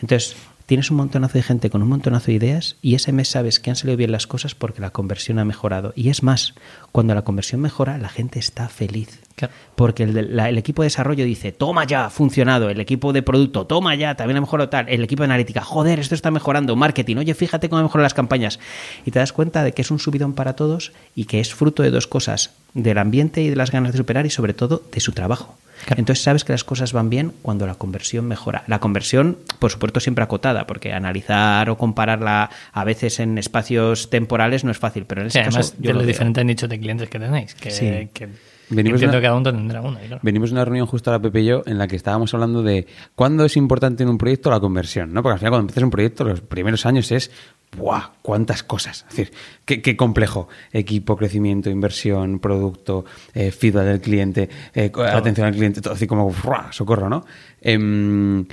Entonces, 0.00 0.36
tienes 0.66 0.90
un 0.90 0.96
montonazo 0.96 1.34
de 1.34 1.42
gente 1.42 1.70
con 1.70 1.82
un 1.82 1.88
montonazo 1.88 2.26
de 2.26 2.34
ideas 2.34 2.76
y 2.82 2.94
ese 2.94 3.12
mes 3.12 3.28
sabes 3.28 3.60
que 3.60 3.70
han 3.70 3.76
salido 3.76 3.96
bien 3.96 4.12
las 4.12 4.26
cosas 4.26 4.54
porque 4.54 4.80
la 4.80 4.90
conversión 4.90 5.38
ha 5.38 5.44
mejorado. 5.44 5.92
Y 5.96 6.08
es 6.08 6.22
más, 6.22 6.54
cuando 6.92 7.14
la 7.14 7.22
conversión 7.22 7.60
mejora, 7.60 7.98
la 7.98 8.08
gente 8.08 8.38
está 8.38 8.68
feliz. 8.68 9.20
Claro. 9.34 9.54
Porque 9.76 10.02
el, 10.04 10.36
la- 10.36 10.48
el 10.48 10.58
equipo 10.58 10.82
de 10.82 10.86
desarrollo 10.86 11.24
dice, 11.24 11.52
toma 11.52 11.84
ya, 11.86 12.04
ha 12.06 12.10
funcionado. 12.10 12.68
El 12.70 12.80
equipo 12.80 13.12
de 13.12 13.22
producto, 13.22 13.66
toma 13.66 13.94
ya, 13.94 14.14
también 14.14 14.36
ha 14.36 14.40
mejorado 14.40 14.68
tal. 14.68 14.88
El 14.88 15.02
equipo 15.02 15.22
de 15.22 15.26
analítica, 15.26 15.62
joder, 15.62 15.98
esto 15.98 16.14
está 16.14 16.30
mejorando. 16.30 16.76
Marketing, 16.76 17.16
oye, 17.16 17.34
fíjate 17.34 17.68
cómo 17.68 17.78
han 17.78 17.84
mejorado 17.86 18.04
las 18.04 18.14
campañas. 18.14 18.58
Y 19.06 19.10
te 19.10 19.18
das 19.18 19.32
cuenta 19.32 19.64
de 19.64 19.72
que 19.72 19.82
es 19.82 19.90
un 19.90 19.98
subidón 19.98 20.34
para 20.34 20.54
todos 20.54 20.92
y 21.16 21.24
que 21.24 21.40
es 21.40 21.54
fruto 21.54 21.82
de 21.82 21.90
dos 21.90 22.06
cosas, 22.06 22.50
del 22.74 22.98
ambiente 22.98 23.42
y 23.42 23.48
de 23.50 23.56
las 23.56 23.70
ganas 23.70 23.92
de 23.92 23.98
superar 23.98 24.26
y 24.26 24.30
sobre 24.30 24.54
todo 24.54 24.82
de 24.92 25.00
su 25.00 25.12
trabajo. 25.12 25.56
Claro. 25.84 25.98
Entonces 26.00 26.22
sabes 26.22 26.44
que 26.44 26.52
las 26.52 26.64
cosas 26.64 26.92
van 26.92 27.10
bien 27.10 27.32
cuando 27.42 27.66
la 27.66 27.74
conversión 27.74 28.26
mejora. 28.26 28.64
La 28.66 28.78
conversión, 28.78 29.38
por 29.58 29.70
supuesto, 29.70 30.00
siempre 30.00 30.24
acotada, 30.24 30.66
porque 30.66 30.92
analizar 30.92 31.68
o 31.70 31.76
compararla 31.76 32.50
a 32.72 32.84
veces 32.84 33.18
en 33.20 33.38
espacios 33.38 34.08
temporales 34.10 34.64
no 34.64 34.70
es 34.70 34.78
fácil, 34.78 35.04
pero 35.06 35.22
en 35.22 35.30
Sí, 35.30 35.38
ese 35.38 35.48
además 35.48 35.70
caso 35.72 35.74
yo 35.82 35.88
de 35.88 35.92
lo 35.94 35.98
los 36.00 36.06
diferentes 36.06 36.44
nichos 36.44 36.68
de 36.68 36.78
clientes 36.78 37.08
que 37.08 37.18
tenéis. 37.18 37.54
Que, 37.54 37.70
Sí. 37.70 38.08
que 38.14 38.28
Venimos 38.74 39.00
entiendo 39.02 39.16
una- 39.16 39.20
que 39.20 39.26
cada 39.26 39.36
uno 39.36 39.52
tendrá 39.52 39.80
uno. 39.80 39.98
y 40.02 40.06
claro. 40.06 40.20
Venimos 40.24 40.50
de 40.50 40.54
una 40.54 40.64
reunión 40.64 40.86
justo 40.86 41.10
a 41.10 41.14
la 41.14 41.20
Pepe 41.22 41.40
y 41.40 41.44
yo 41.46 41.62
en 41.66 41.78
la 41.78 41.86
que 41.86 41.96
estábamos 41.96 42.32
hablando 42.34 42.62
de 42.62 42.86
cuándo 43.14 43.44
es 43.44 43.56
importante 43.56 44.02
en 44.02 44.08
un 44.08 44.18
proyecto 44.18 44.50
la 44.50 44.60
conversión, 44.60 45.12
¿no? 45.12 45.22
Porque 45.22 45.34
al 45.34 45.38
final 45.38 45.50
cuando 45.52 45.62
empiezas 45.64 45.82
un 45.84 45.90
proyecto 45.90 46.24
los 46.24 46.40
primeros 46.40 46.84
años 46.86 47.10
es 47.12 47.30
¡buah! 47.76 48.10
¡Cuántas 48.22 48.62
cosas! 48.62 49.04
Es 49.08 49.16
decir, 49.16 49.32
qué, 49.64 49.80
qué 49.80 49.96
complejo. 49.96 50.48
Equipo, 50.72 51.16
crecimiento, 51.16 51.70
inversión, 51.70 52.38
producto, 52.38 53.04
eh, 53.34 53.50
feedback 53.50 53.84
del 53.84 54.00
cliente, 54.00 54.48
eh, 54.74 54.90
atención 55.06 55.46
al 55.46 55.54
cliente, 55.54 55.80
todo 55.80 55.94
así 55.94 56.06
como 56.06 56.30
¡buah! 56.30 56.70
socorro, 56.72 57.08
¿no? 57.08 57.24
Em, 57.60 58.44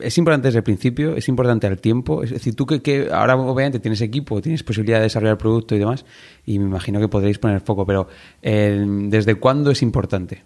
es 0.00 0.18
importante 0.18 0.48
desde 0.48 0.58
el 0.58 0.64
principio, 0.64 1.16
es 1.16 1.28
importante 1.28 1.66
al 1.66 1.78
tiempo. 1.78 2.22
Es 2.22 2.30
decir, 2.30 2.54
tú 2.54 2.66
que, 2.66 2.80
que 2.82 3.08
ahora 3.12 3.36
obviamente 3.36 3.78
tienes 3.80 4.00
equipo, 4.00 4.40
tienes 4.40 4.62
posibilidad 4.62 4.98
de 4.98 5.04
desarrollar 5.04 5.38
producto 5.38 5.74
y 5.74 5.78
demás, 5.78 6.04
y 6.46 6.58
me 6.58 6.64
imagino 6.66 7.00
que 7.00 7.08
podréis 7.08 7.38
poner 7.38 7.60
foco, 7.60 7.86
pero 7.86 8.08
eh, 8.42 8.84
¿desde 8.86 9.34
cuándo 9.36 9.70
es 9.70 9.82
importante? 9.82 10.42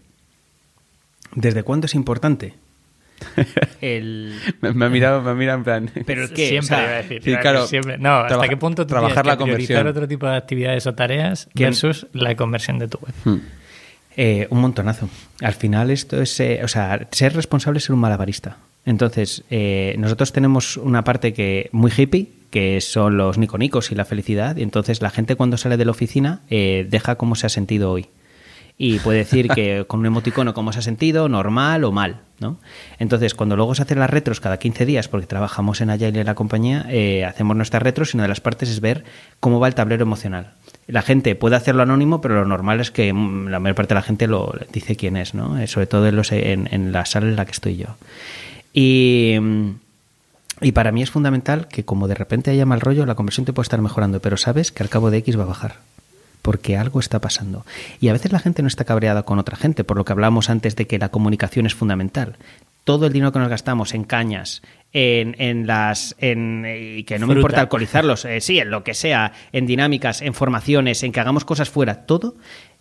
¿Desde 1.34 1.62
cuándo 1.62 1.86
es 1.86 1.94
importante? 1.94 2.54
El... 3.80 4.34
Me, 4.60 4.72
me 4.72 4.86
ha 4.86 4.88
mirado, 4.88 5.22
me 5.22 5.30
ha 5.30 5.34
mirado 5.34 5.58
en 5.58 5.64
plan. 5.64 5.90
Pero 6.06 6.24
el 6.24 6.30
qué, 6.34 6.48
Siempre 6.48 6.58
o 6.76 6.78
sea, 6.78 6.82
iba 6.82 6.90
a 6.92 6.96
decir. 7.02 7.22
sí, 7.22 7.34
claro, 7.36 7.66
siempre. 7.66 7.98
No, 7.98 8.10
¿hasta 8.16 8.28
trabaja- 8.28 8.48
qué 8.48 8.56
punto 8.56 8.82
tú 8.84 8.88
trabajar 8.88 9.22
tienes 9.24 9.26
la 9.26 9.36
que 9.36 9.50
conversión. 9.50 9.86
otro 9.86 10.08
tipo 10.08 10.26
de 10.26 10.36
actividades 10.36 10.86
o 10.86 10.94
tareas 10.94 11.48
¿Quién? 11.54 11.70
versus 11.70 12.06
la 12.12 12.34
conversión 12.36 12.78
de 12.78 12.88
tu 12.88 12.98
web? 12.98 13.14
Hmm. 13.24 13.40
Eh, 14.18 14.46
un 14.50 14.60
montonazo. 14.60 15.08
Al 15.42 15.52
final 15.54 15.90
esto 15.90 16.20
es, 16.22 16.38
eh, 16.40 16.60
o 16.64 16.68
sea, 16.68 17.06
ser 17.10 17.34
responsable 17.34 17.78
es 17.78 17.84
ser 17.84 17.94
un 17.94 18.00
malabarista. 18.00 18.56
Entonces, 18.86 19.44
eh, 19.50 19.94
nosotros 19.98 20.32
tenemos 20.32 20.76
una 20.78 21.04
parte 21.04 21.32
que 21.34 21.68
muy 21.72 21.90
hippie, 21.94 22.28
que 22.50 22.80
son 22.80 23.16
los 23.18 23.36
niconicos 23.36 23.90
y 23.90 23.94
la 23.96 24.04
felicidad, 24.04 24.56
y 24.56 24.62
entonces 24.62 25.02
la 25.02 25.10
gente 25.10 25.34
cuando 25.36 25.56
sale 25.58 25.76
de 25.76 25.84
la 25.84 25.90
oficina 25.90 26.40
eh, 26.48 26.86
deja 26.88 27.16
cómo 27.16 27.34
se 27.34 27.46
ha 27.46 27.50
sentido 27.50 27.90
hoy. 27.90 28.06
Y 28.78 28.98
puede 28.98 29.18
decir 29.18 29.48
que 29.48 29.84
con 29.88 30.00
un 30.00 30.06
emoticono 30.06 30.54
cómo 30.54 30.72
se 30.72 30.78
ha 30.78 30.82
sentido, 30.82 31.28
normal 31.28 31.82
o 31.84 31.92
mal, 31.92 32.20
¿no? 32.40 32.58
Entonces, 32.98 33.34
cuando 33.34 33.56
luego 33.56 33.74
se 33.74 33.82
hacen 33.82 33.98
las 33.98 34.10
retros 34.10 34.38
cada 34.38 34.58
15 34.58 34.86
días, 34.86 35.08
porque 35.08 35.26
trabajamos 35.26 35.80
en 35.80 35.90
Agile 35.90 36.20
en 36.20 36.26
la 36.26 36.34
compañía, 36.34 36.86
eh, 36.88 37.24
hacemos 37.24 37.56
nuestras 37.56 37.82
retros 37.82 38.12
y 38.14 38.18
una 38.18 38.24
de 38.24 38.28
las 38.28 38.40
partes 38.40 38.68
es 38.68 38.80
ver 38.80 39.02
cómo 39.40 39.58
va 39.60 39.66
el 39.68 39.74
tablero 39.74 40.02
emocional. 40.02 40.52
La 40.86 41.02
gente 41.02 41.34
puede 41.34 41.56
hacerlo 41.56 41.82
anónimo, 41.82 42.20
pero 42.20 42.34
lo 42.36 42.44
normal 42.44 42.80
es 42.80 42.90
que 42.92 43.12
mm, 43.12 43.48
la 43.48 43.58
mayor 43.58 43.74
parte 43.74 43.94
de 43.94 43.98
la 44.00 44.02
gente 44.02 44.26
lo 44.28 44.54
dice 44.72 44.94
quién 44.94 45.16
es, 45.16 45.34
¿no? 45.34 45.58
Eh, 45.58 45.66
Sobre 45.66 45.86
todo 45.86 46.06
en, 46.06 46.14
los- 46.14 46.30
en, 46.30 46.68
en 46.70 46.92
la 46.92 47.04
sala 47.06 47.26
en 47.26 47.36
la 47.36 47.44
que 47.46 47.52
estoy 47.52 47.76
yo. 47.76 47.96
Y, 48.78 49.36
y 50.60 50.72
para 50.72 50.92
mí 50.92 51.02
es 51.02 51.10
fundamental 51.10 51.66
que 51.66 51.86
como 51.86 52.08
de 52.08 52.14
repente 52.14 52.50
haya 52.50 52.66
mal 52.66 52.82
rollo, 52.82 53.06
la 53.06 53.14
conversión 53.14 53.46
te 53.46 53.54
puede 53.54 53.64
estar 53.64 53.80
mejorando, 53.80 54.20
pero 54.20 54.36
sabes 54.36 54.70
que 54.70 54.82
al 54.82 54.90
cabo 54.90 55.10
de 55.10 55.16
X 55.18 55.38
va 55.38 55.44
a 55.44 55.46
bajar. 55.46 55.76
Porque 56.42 56.76
algo 56.76 57.00
está 57.00 57.18
pasando. 57.18 57.64
Y 58.00 58.08
a 58.08 58.12
veces 58.12 58.32
la 58.32 58.38
gente 58.38 58.60
no 58.60 58.68
está 58.68 58.84
cabreada 58.84 59.22
con 59.22 59.38
otra 59.38 59.56
gente, 59.56 59.82
por 59.82 59.96
lo 59.96 60.04
que 60.04 60.12
hablábamos 60.12 60.50
antes 60.50 60.76
de 60.76 60.86
que 60.86 60.98
la 60.98 61.08
comunicación 61.08 61.64
es 61.64 61.74
fundamental. 61.74 62.36
Todo 62.84 63.06
el 63.06 63.14
dinero 63.14 63.32
que 63.32 63.38
nos 63.38 63.48
gastamos 63.48 63.94
en 63.94 64.04
cañas, 64.04 64.60
en, 64.92 65.34
en 65.38 65.66
las. 65.66 66.14
En, 66.18 66.66
y 66.68 67.04
que 67.04 67.18
no 67.18 67.26
me 67.26 67.34
importa 67.34 67.62
alcoholizarlos, 67.62 68.26
eh, 68.26 68.42
sí, 68.42 68.58
en 68.58 68.70
lo 68.70 68.84
que 68.84 68.92
sea, 68.92 69.32
en 69.52 69.66
dinámicas, 69.66 70.20
en 70.20 70.34
formaciones, 70.34 71.02
en 71.02 71.12
que 71.12 71.20
hagamos 71.20 71.46
cosas 71.46 71.70
fuera, 71.70 72.04
todo 72.04 72.34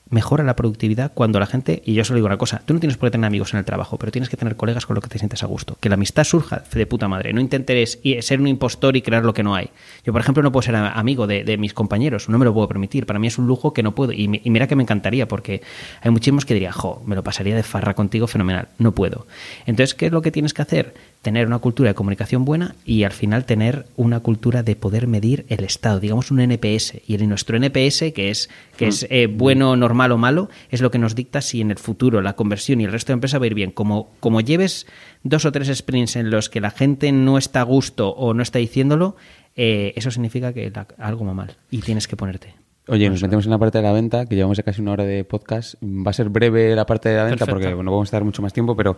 mejora 0.09 0.43
la 0.43 0.55
productividad 0.55 1.11
cuando 1.13 1.39
la 1.39 1.45
gente, 1.45 1.81
y 1.85 1.93
yo 1.93 2.05
solo 2.05 2.17
digo 2.17 2.27
una 2.27 2.37
cosa, 2.37 2.61
tú 2.65 2.73
no 2.73 2.79
tienes 2.79 2.97
por 2.97 3.07
qué 3.07 3.11
tener 3.11 3.27
amigos 3.27 3.53
en 3.53 3.59
el 3.59 3.65
trabajo, 3.65 3.97
pero 3.97 4.11
tienes 4.11 4.29
que 4.29 4.37
tener 4.37 4.55
colegas 4.55 4.85
con 4.85 4.95
los 4.95 5.03
que 5.03 5.09
te 5.09 5.17
sientes 5.17 5.43
a 5.43 5.47
gusto. 5.47 5.77
Que 5.79 5.89
la 5.89 5.95
amistad 5.95 6.23
surja 6.23 6.63
de 6.71 6.85
puta 6.85 7.07
madre. 7.07 7.33
No 7.33 7.41
intentes 7.41 7.99
ser 8.21 8.39
un 8.39 8.47
impostor 8.47 8.95
y 8.95 9.01
crear 9.01 9.23
lo 9.23 9.33
que 9.33 9.43
no 9.43 9.55
hay. 9.55 9.69
Yo, 10.03 10.13
por 10.13 10.21
ejemplo, 10.21 10.43
no 10.43 10.51
puedo 10.51 10.61
ser 10.61 10.75
amigo 10.75 11.27
de, 11.27 11.43
de 11.43 11.57
mis 11.57 11.73
compañeros, 11.73 12.29
no 12.29 12.37
me 12.37 12.45
lo 12.45 12.53
puedo 12.53 12.67
permitir. 12.67 13.05
Para 13.05 13.19
mí 13.19 13.27
es 13.27 13.37
un 13.37 13.47
lujo 13.47 13.73
que 13.73 13.83
no 13.83 13.95
puedo. 13.95 14.11
Y, 14.11 14.41
y 14.43 14.49
mira 14.49 14.67
que 14.67 14.75
me 14.75 14.83
encantaría, 14.83 15.27
porque 15.27 15.61
hay 16.01 16.11
muchísimos 16.11 16.45
que 16.45 16.53
dirían, 16.53 16.73
jo, 16.73 17.01
me 17.05 17.15
lo 17.15 17.23
pasaría 17.23 17.55
de 17.55 17.63
farra 17.63 17.93
contigo 17.93 18.27
fenomenal. 18.27 18.69
No 18.77 18.93
puedo. 18.93 19.25
Entonces, 19.65 19.95
¿qué 19.95 20.07
es 20.07 20.11
lo 20.11 20.21
que 20.21 20.31
tienes 20.31 20.53
que 20.53 20.61
hacer? 20.61 20.93
Tener 21.25 21.47
una 21.47 21.57
cultura 21.57 21.89
de 21.89 21.95
comunicación 21.95 22.45
buena 22.45 22.75
y 22.85 23.01
al 23.01 23.11
final 23.11 23.45
tener 23.45 23.87
una 23.95 24.19
cultura 24.19 24.61
de 24.61 24.75
poder 24.75 25.07
medir 25.07 25.43
el 25.49 25.63
estado, 25.63 25.99
digamos 25.99 26.29
un 26.29 26.39
NPS. 26.39 27.01
Y 27.07 27.15
en 27.15 27.27
nuestro 27.27 27.57
NPS, 27.57 28.13
que 28.13 28.29
es, 28.29 28.47
que 28.77 28.85
es 28.85 29.07
eh, 29.09 29.25
bueno, 29.25 29.75
normal 29.75 30.11
o 30.11 30.19
malo, 30.19 30.49
es 30.69 30.81
lo 30.81 30.91
que 30.91 30.99
nos 30.99 31.15
dicta 31.15 31.41
si 31.41 31.61
en 31.61 31.71
el 31.71 31.79
futuro 31.79 32.21
la 32.21 32.35
conversión 32.35 32.79
y 32.79 32.83
el 32.83 32.91
resto 32.91 33.07
de 33.11 33.13
empresa 33.15 33.39
va 33.39 33.45
a 33.45 33.47
ir 33.47 33.55
bien. 33.55 33.71
Como, 33.71 34.11
como 34.19 34.39
lleves 34.39 34.85
dos 35.23 35.45
o 35.45 35.51
tres 35.51 35.75
sprints 35.75 36.15
en 36.15 36.29
los 36.29 36.47
que 36.47 36.61
la 36.61 36.69
gente 36.69 37.11
no 37.11 37.39
está 37.39 37.61
a 37.61 37.63
gusto 37.63 38.09
o 38.09 38.35
no 38.35 38.43
está 38.43 38.59
diciéndolo, 38.59 39.15
eh, 39.55 39.93
eso 39.95 40.11
significa 40.11 40.53
que 40.53 40.69
la- 40.69 40.85
algo 40.99 41.25
va 41.25 41.33
mal 41.33 41.57
y 41.71 41.79
tienes 41.79 42.07
que 42.07 42.15
ponerte. 42.15 42.53
Oye, 42.87 43.09
nos 43.09 43.21
metemos 43.21 43.45
en 43.45 43.51
la 43.51 43.57
parte 43.57 43.79
de 43.79 43.83
la 43.83 43.91
venta, 43.91 44.27
que 44.27 44.35
llevamos 44.35 44.57
ya 44.57 44.63
casi 44.63 44.81
una 44.81 44.91
hora 44.91 45.05
de 45.05 45.23
podcast. 45.23 45.75
Va 45.83 46.11
a 46.11 46.13
ser 46.13 46.29
breve 46.29 46.75
la 46.75 46.85
parte 46.85 47.09
de 47.09 47.15
la 47.15 47.23
venta 47.23 47.45
Perfecto. 47.45 47.69
porque 47.69 47.83
no 47.83 47.91
vamos 47.91 48.07
a 48.07 48.09
estar 48.09 48.23
mucho 48.23 48.43
más 48.43 48.53
tiempo, 48.53 48.75
pero 48.75 48.95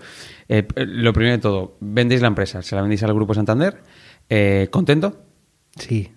eh, 0.50 0.68
lo 0.76 1.14
primero 1.14 1.38
de 1.38 1.42
todo, 1.42 1.78
vendéis 1.80 2.22
la 2.22 2.28
empresa, 2.28 2.62
se 2.62 2.76
la 2.76 2.82
vendéis 2.82 3.04
al 3.04 3.14
Grupo 3.14 3.34
Santander. 3.34 3.82
Eh, 4.30 4.68
¿Contento? 4.72 5.22
Sí, 5.78 6.12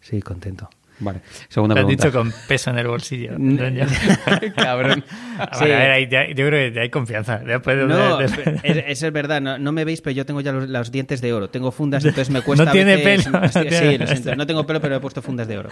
sí, 0.00 0.20
contento. 0.20 0.68
Vale. 1.02 1.20
Segunda 1.48 1.74
Lo 1.74 1.80
has 1.80 1.86
pregunta. 1.86 2.06
dicho 2.08 2.18
con 2.18 2.32
peso 2.48 2.70
en 2.70 2.78
el 2.78 2.86
bolsillo. 2.86 3.32
Cabrón. 4.56 5.04
A 5.38 5.58
ver, 5.58 5.68
Sí. 5.68 5.72
a 5.72 5.78
ver, 5.78 5.90
ahí 5.90 6.08
ya- 6.08 6.28
yo 6.28 6.46
creo 6.46 6.50
que 6.50 6.72
ya 6.74 6.82
hay 6.82 6.90
confianza. 6.90 7.38
Después 7.38 7.76
de- 7.76 7.86
No, 7.86 8.18
de- 8.18 8.24
es, 8.24 8.84
eso 8.86 9.06
es 9.06 9.12
verdad, 9.12 9.40
no, 9.40 9.58
no 9.58 9.72
me 9.72 9.84
veis, 9.84 10.00
pero 10.00 10.14
yo 10.14 10.24
tengo 10.26 10.40
ya 10.40 10.52
los, 10.52 10.68
los 10.68 10.92
dientes 10.92 11.20
de 11.20 11.32
oro. 11.32 11.50
Tengo 11.50 11.72
fundas, 11.72 12.04
entonces 12.04 12.30
me 12.30 12.42
cuesta. 12.42 12.64
No 12.66 12.70
tiene 12.72 12.96
veces- 12.96 13.24
pelo, 13.26 13.40
no 13.42 13.48
Sí, 13.48 13.60
tiene- 13.68 13.98
lo 13.98 14.06
siento, 14.06 14.36
no 14.36 14.46
tengo 14.46 14.66
pelo, 14.66 14.80
pero 14.80 14.96
he 14.96 15.00
puesto 15.00 15.22
fundas 15.22 15.48
de 15.48 15.58
oro. 15.58 15.70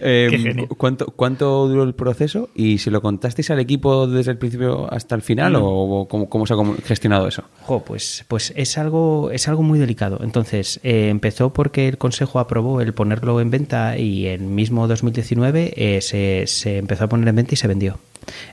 Eh, 0.00 0.28
Qué 0.30 0.38
genio. 0.38 0.68
¿cu- 0.68 0.76
¿cuánto, 0.76 1.06
¿Cuánto 1.06 1.66
duró 1.68 1.82
el 1.82 1.94
proceso? 1.94 2.50
¿Y 2.54 2.78
si 2.78 2.90
lo 2.90 3.00
contasteis 3.02 3.50
al 3.50 3.58
equipo 3.60 4.06
desde 4.06 4.30
el 4.32 4.38
principio 4.38 4.92
hasta 4.92 5.14
el 5.14 5.22
final? 5.22 5.56
¿O, 5.56 5.64
o 5.66 6.08
cómo, 6.08 6.28
cómo 6.28 6.46
se 6.46 6.54
ha 6.54 6.56
gestionado 6.86 7.26
eso? 7.28 7.44
Jo, 7.62 7.84
pues, 7.84 8.24
pues 8.28 8.52
es 8.56 8.78
algo, 8.78 9.30
es 9.32 9.48
algo 9.48 9.62
muy 9.62 9.78
delicado. 9.78 10.20
Entonces, 10.22 10.80
eh, 10.82 11.08
empezó 11.08 11.52
porque 11.52 11.88
el 11.88 11.98
Consejo 11.98 12.38
aprobó 12.38 12.80
el 12.80 12.94
ponerlo 12.94 13.40
en 13.40 13.50
venta 13.50 13.87
y 13.96 14.26
en 14.26 14.54
mismo 14.54 14.86
2019 14.88 15.72
eh, 15.76 16.00
se, 16.00 16.44
se 16.46 16.78
empezó 16.78 17.04
a 17.04 17.08
poner 17.08 17.28
en 17.28 17.36
venta 17.36 17.54
y 17.54 17.56
se 17.56 17.68
vendió. 17.68 17.98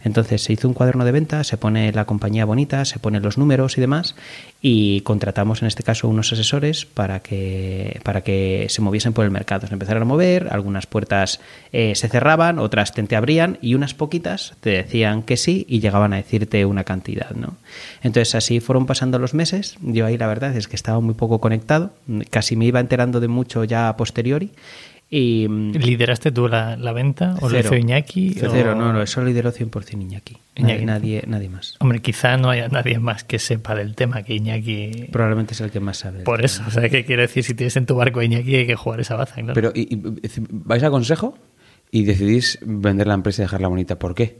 Entonces 0.04 0.44
se 0.44 0.54
hizo 0.54 0.68
un 0.68 0.74
cuaderno 0.74 1.06
de 1.06 1.12
venta, 1.12 1.44
se 1.44 1.58
pone 1.58 1.92
la 1.92 2.06
compañía 2.06 2.46
bonita, 2.46 2.86
se 2.86 3.00
ponen 3.00 3.24
los 3.24 3.38
números 3.38 3.78
y 3.78 3.82
demás, 3.82 4.16
y 4.62 5.02
contratamos 5.02 5.62
en 5.62 5.68
este 5.68 5.84
caso 5.84 6.08
unos 6.08 6.32
asesores 6.34 6.86
para 6.86 7.20
que, 7.20 8.00
para 8.04 8.22
que 8.22 8.68
se 8.70 8.82
moviesen 8.82 9.14
por 9.14 9.26
el 9.26 9.32
mercado. 9.32 9.68
Se 9.68 9.74
empezaron 9.74 10.04
a 10.04 10.06
mover, 10.06 10.48
algunas 10.52 10.88
puertas 10.88 11.40
eh, 11.72 11.96
se 11.96 12.08
cerraban, 12.08 12.60
otras 12.60 12.94
te 12.94 13.06
te 13.06 13.16
abrían 13.16 13.60
y 13.62 13.76
unas 13.76 13.94
poquitas 13.94 14.54
te 14.62 14.72
decían 14.72 15.22
que 15.22 15.38
sí 15.38 15.66
y 15.70 15.80
llegaban 15.80 16.14
a 16.14 16.18
decirte 16.18 16.66
una 16.66 16.84
cantidad. 16.84 17.32
¿no? 17.32 17.56
Entonces 18.02 18.34
así 18.34 18.60
fueron 18.60 18.88
pasando 18.88 19.20
los 19.20 19.34
meses. 19.34 19.78
Yo 19.82 20.06
ahí 20.06 20.18
la 20.18 20.28
verdad 20.28 20.56
es 20.56 20.68
que 20.68 20.76
estaba 20.76 21.00
muy 21.00 21.14
poco 21.14 21.40
conectado, 21.40 21.92
casi 22.32 22.56
me 22.56 22.66
iba 22.66 22.80
enterando 22.80 23.20
de 23.20 23.28
mucho 23.28 23.64
ya 23.64 23.90
a 23.90 23.98
posteriori. 23.98 24.52
Y, 25.18 25.48
¿Lideraste 25.48 26.32
tú 26.34 26.50
la, 26.50 26.76
la 26.76 26.92
venta 26.92 27.36
o 27.40 27.48
lo 27.48 27.58
hizo 27.58 27.74
Iñaki? 27.76 28.34
Cero, 28.38 28.74
o- 28.74 28.76
no, 28.76 28.92
no, 28.92 29.02
eso 29.02 29.22
lo 29.22 29.28
lideró 29.28 29.54
100% 29.54 30.02
Iñaki. 30.02 30.38
Iñaki. 30.58 30.86
Nadie, 30.86 30.86
nadie, 30.86 31.24
nadie 31.28 31.50
más. 31.50 31.76
Hombre, 31.80 32.02
quizá 32.02 32.36
no 32.36 32.50
haya 32.50 32.68
nadie 32.68 33.00
más 33.00 33.24
que 33.24 33.40
sepa 33.40 33.76
del 33.76 33.96
tema 33.96 34.24
que 34.24 34.34
Iñaki. 34.36 35.08
Probablemente 35.14 35.54
es 35.54 35.62
el 35.62 35.72
que 35.72 35.80
más 35.80 35.98
sabe. 35.98 36.24
Por 36.24 36.44
eso, 36.44 36.64
o 36.68 36.72
sea, 36.72 36.90
¿qué 36.90 37.06
quiero 37.06 37.22
decir? 37.22 37.44
Si 37.46 37.54
tienes 37.54 37.78
en 37.78 37.86
tu 37.86 37.96
barco 37.96 38.20
a 38.20 38.26
Iñaki 38.26 38.56
hay 38.56 38.68
que 38.68 38.76
jugar 38.76 39.00
esa 39.00 39.16
baza, 39.16 39.36
claro. 39.36 39.54
Pero, 39.54 39.72
y, 39.74 39.94
y- 39.96 40.02
¿vais 40.50 40.84
a 40.84 40.90
consejo? 40.90 41.38
Y 41.92 42.04
decidís 42.04 42.60
vender 42.62 43.08
la 43.08 43.14
empresa 43.14 43.42
y 43.42 43.46
dejarla 43.46 43.70
bonita. 43.70 43.98
¿Por 43.98 44.16
qué? 44.16 44.40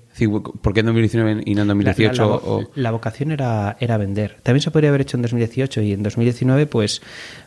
¿Por 0.62 0.74
qué 0.74 0.80
en 0.82 0.86
2019 0.88 1.44
y 1.46 1.56
no 1.56 1.62
en 1.62 1.68
La- 1.70 1.74
2018? 1.74 2.22
La, 2.24 2.28
la- 2.28 2.34
o- 2.36 2.70
la 2.76 2.92
vocación 2.92 3.32
era, 3.32 3.78
era 3.80 3.98
vender. 3.98 4.38
También 4.44 4.62
se 4.62 4.72
podría 4.72 4.90
haber 4.90 5.02
hecho 5.02 5.16
en 5.16 5.22
2018 5.22 5.82
y 5.82 5.94
en 5.94 6.04
2019 6.04 6.66
pues, 6.66 7.02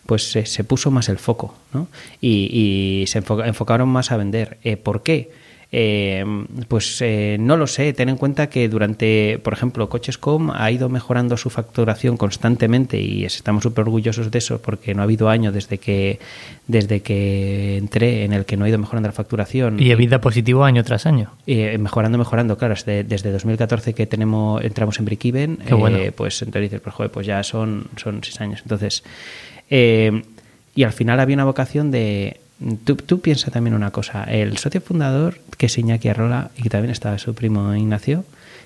pues 0.07 0.31
se, 0.31 0.47
se 0.47 0.65
puso 0.65 0.91
más 0.91 1.09
el 1.11 1.19
foco 1.19 1.55
¿no? 1.75 1.89
y, 2.23 3.01
y 3.03 3.07
se 3.07 3.23
enfo- 3.23 3.47
enfocaron 3.47 3.89
más 3.91 4.11
a 4.11 4.17
vender. 4.17 4.59
Eh, 4.65 4.77
¿Por 4.79 5.03
qué? 5.03 5.31
Eh, 5.71 6.25
pues 6.67 7.01
eh, 7.03 7.37
no 7.39 7.57
lo 7.57 7.67
sé. 7.67 7.93
Ten 7.93 8.09
en 8.09 8.17
cuenta 8.17 8.49
que 8.49 8.69
durante, 8.69 9.39
por 9.43 9.53
ejemplo, 9.53 9.89
Coches.com 9.89 10.51
ha 10.55 10.71
ido 10.71 10.89
mejorando 10.89 11.37
su 11.37 11.51
facturación 11.51 12.17
constantemente 12.17 12.99
y 12.99 13.25
estamos 13.25 13.63
súper 13.63 13.83
orgullosos 13.83 14.31
de 14.31 14.39
eso 14.39 14.63
porque 14.63 14.95
no 14.95 15.03
ha 15.03 15.05
habido 15.05 15.29
año 15.29 15.53
desde 15.53 15.79
que, 15.79 16.21
desde 16.67 17.01
que 17.01 17.77
entré 17.77 18.25
en 18.25 18.33
el 18.33 18.47
que 18.47 18.57
no 18.57 18.65
ha 18.65 18.69
ido 18.69 18.79
mejorando 18.79 19.09
la 19.09 19.13
facturación. 19.13 19.81
Y 19.81 19.95
vida 19.95 20.21
positivo 20.21 20.65
año 20.65 20.83
tras 20.85 21.05
año. 21.05 21.33
Eh, 21.47 21.77
mejorando, 21.77 22.17
mejorando, 22.17 22.57
claro, 22.57 22.75
desde, 22.75 23.05
desde 23.05 23.31
2014 23.31 23.93
que 23.93 24.07
tenemos, 24.07 24.65
entramos 24.65 24.99
en 24.99 25.05
Break-Even, 25.05 25.59
bueno. 25.73 25.99
pues 26.17 26.41
entonces 26.41 26.63
dices, 26.63 26.81
pues 26.81 26.95
joder, 26.95 27.11
pues 27.11 27.27
ya 27.27 27.43
son, 27.43 27.89
son 27.97 28.25
seis 28.25 28.41
años. 28.41 28.61
Entonces, 28.63 29.03
y 29.69 30.85
al 30.85 30.93
final 30.93 31.21
había 31.21 31.35
una 31.35 31.45
vocación 31.45 31.91
de... 31.91 32.41
Tú, 32.85 32.97
tú 32.97 33.21
piensas 33.21 33.53
también 33.53 33.75
una 33.75 33.93
cosa, 33.93 34.25
el 34.25 34.59
socio 34.59 34.81
fundador, 34.81 35.41
que 35.57 35.67
es 35.67 35.79
Iñaki 35.79 36.09
Arrola, 36.09 36.51
y 36.57 36.63
que 36.63 36.71
también 36.71 36.91
estaba 36.91 37.19
su 37.19 37.35
primo 37.35 37.75
Ignacio, 37.75 38.25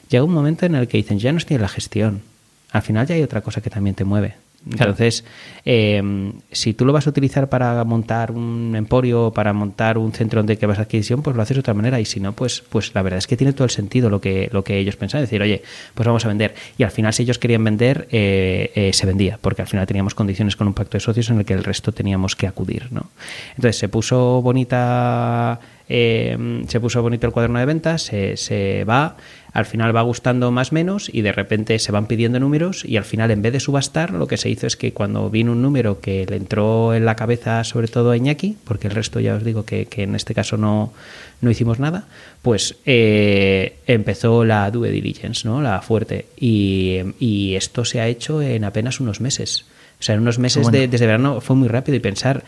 llega 0.08 0.24
un 0.24 0.32
momento 0.32 0.64
en 0.64 0.74
el 0.74 0.88
que 0.88 0.96
dicen, 0.96 1.18
ya 1.18 1.32
no 1.32 1.38
estoy 1.38 1.56
en 1.56 1.62
la 1.62 1.68
gestión, 1.68 2.22
al 2.70 2.82
final 2.82 3.06
ya 3.06 3.14
hay 3.14 3.22
otra 3.22 3.42
cosa 3.42 3.60
que 3.60 3.70
también 3.70 3.94
te 3.94 4.04
mueve. 4.04 4.34
Entonces, 4.70 5.24
eh, 5.64 6.32
si 6.52 6.74
tú 6.74 6.84
lo 6.84 6.92
vas 6.92 7.06
a 7.06 7.10
utilizar 7.10 7.48
para 7.48 7.82
montar 7.84 8.30
un 8.30 8.74
emporio, 8.76 9.32
para 9.32 9.52
montar 9.52 9.98
un 9.98 10.12
centro 10.12 10.40
donde 10.40 10.56
que 10.56 10.66
vas 10.66 10.78
a 10.78 10.82
adquisición, 10.82 11.22
pues 11.22 11.36
lo 11.36 11.42
haces 11.42 11.56
de 11.56 11.60
otra 11.60 11.74
manera. 11.74 12.00
Y 12.00 12.04
si 12.04 12.20
no, 12.20 12.32
pues, 12.32 12.62
pues 12.68 12.94
la 12.94 13.02
verdad 13.02 13.18
es 13.18 13.26
que 13.26 13.36
tiene 13.36 13.52
todo 13.52 13.64
el 13.64 13.70
sentido 13.70 14.10
lo 14.10 14.20
que, 14.20 14.48
lo 14.52 14.62
que 14.62 14.78
ellos 14.78 14.96
pensaban. 14.96 15.24
Decir, 15.24 15.42
oye, 15.42 15.62
pues 15.94 16.06
vamos 16.06 16.24
a 16.24 16.28
vender. 16.28 16.54
Y 16.78 16.84
al 16.84 16.90
final, 16.90 17.12
si 17.12 17.22
ellos 17.24 17.38
querían 17.38 17.64
vender, 17.64 18.08
eh, 18.10 18.70
eh, 18.74 18.92
se 18.92 19.06
vendía, 19.06 19.38
porque 19.40 19.62
al 19.62 19.68
final 19.68 19.86
teníamos 19.86 20.14
condiciones 20.14 20.56
con 20.56 20.66
un 20.66 20.74
pacto 20.74 20.96
de 20.96 21.00
socios 21.00 21.30
en 21.30 21.38
el 21.38 21.44
que 21.44 21.54
el 21.54 21.64
resto 21.64 21.92
teníamos 21.92 22.36
que 22.36 22.46
acudir. 22.46 22.88
¿no? 22.90 23.10
Entonces, 23.56 23.78
se 23.78 23.88
puso 23.88 24.42
bonita. 24.42 25.58
eh, 25.88 26.62
se 26.68 26.80
puso 26.80 27.02
bonito 27.02 27.26
el 27.26 27.32
cuaderno 27.32 27.58
de 27.58 27.66
ventas, 27.66 28.02
se, 28.02 28.36
se 28.36 28.84
va, 28.84 29.16
al 29.52 29.66
final 29.66 29.94
va 29.94 30.02
gustando 30.02 30.50
más 30.50 30.72
o 30.72 30.74
menos 30.74 31.10
y 31.12 31.22
de 31.22 31.32
repente 31.32 31.78
se 31.78 31.92
van 31.92 32.06
pidiendo 32.06 32.40
números 32.40 32.84
y 32.84 32.96
al 32.96 33.04
final 33.04 33.30
en 33.30 33.42
vez 33.42 33.52
de 33.52 33.60
subastar 33.60 34.12
lo 34.12 34.26
que 34.26 34.36
se 34.36 34.48
hizo 34.48 34.66
es 34.66 34.76
que 34.76 34.92
cuando 34.92 35.28
vino 35.30 35.52
un 35.52 35.62
número 35.62 36.00
que 36.00 36.24
le 36.26 36.36
entró 36.36 36.94
en 36.94 37.04
la 37.04 37.16
cabeza 37.16 37.62
sobre 37.64 37.88
todo 37.88 38.10
a 38.10 38.16
Iñaki, 38.16 38.56
porque 38.64 38.88
el 38.88 38.94
resto 38.94 39.20
ya 39.20 39.34
os 39.34 39.44
digo 39.44 39.64
que, 39.64 39.86
que 39.86 40.04
en 40.04 40.14
este 40.14 40.34
caso 40.34 40.56
no, 40.56 40.92
no 41.40 41.50
hicimos 41.50 41.78
nada, 41.78 42.06
pues 42.40 42.76
eh, 42.86 43.76
empezó 43.86 44.44
la 44.44 44.70
due 44.70 44.90
diligence, 44.90 45.46
¿no? 45.46 45.60
la 45.60 45.82
fuerte 45.82 46.26
y, 46.38 47.00
y 47.18 47.54
esto 47.54 47.84
se 47.84 48.00
ha 48.00 48.08
hecho 48.08 48.40
en 48.40 48.64
apenas 48.64 49.00
unos 49.00 49.20
meses. 49.20 49.66
O 50.00 50.02
sea, 50.04 50.16
en 50.16 50.22
unos 50.22 50.38
meses 50.38 50.64
Bueno. 50.64 50.78
de, 50.78 50.88
desde 50.88 51.06
verano 51.06 51.40
fue 51.40 51.54
muy 51.54 51.68
rápido 51.68 51.94
y 51.96 52.00
pensar 52.00 52.42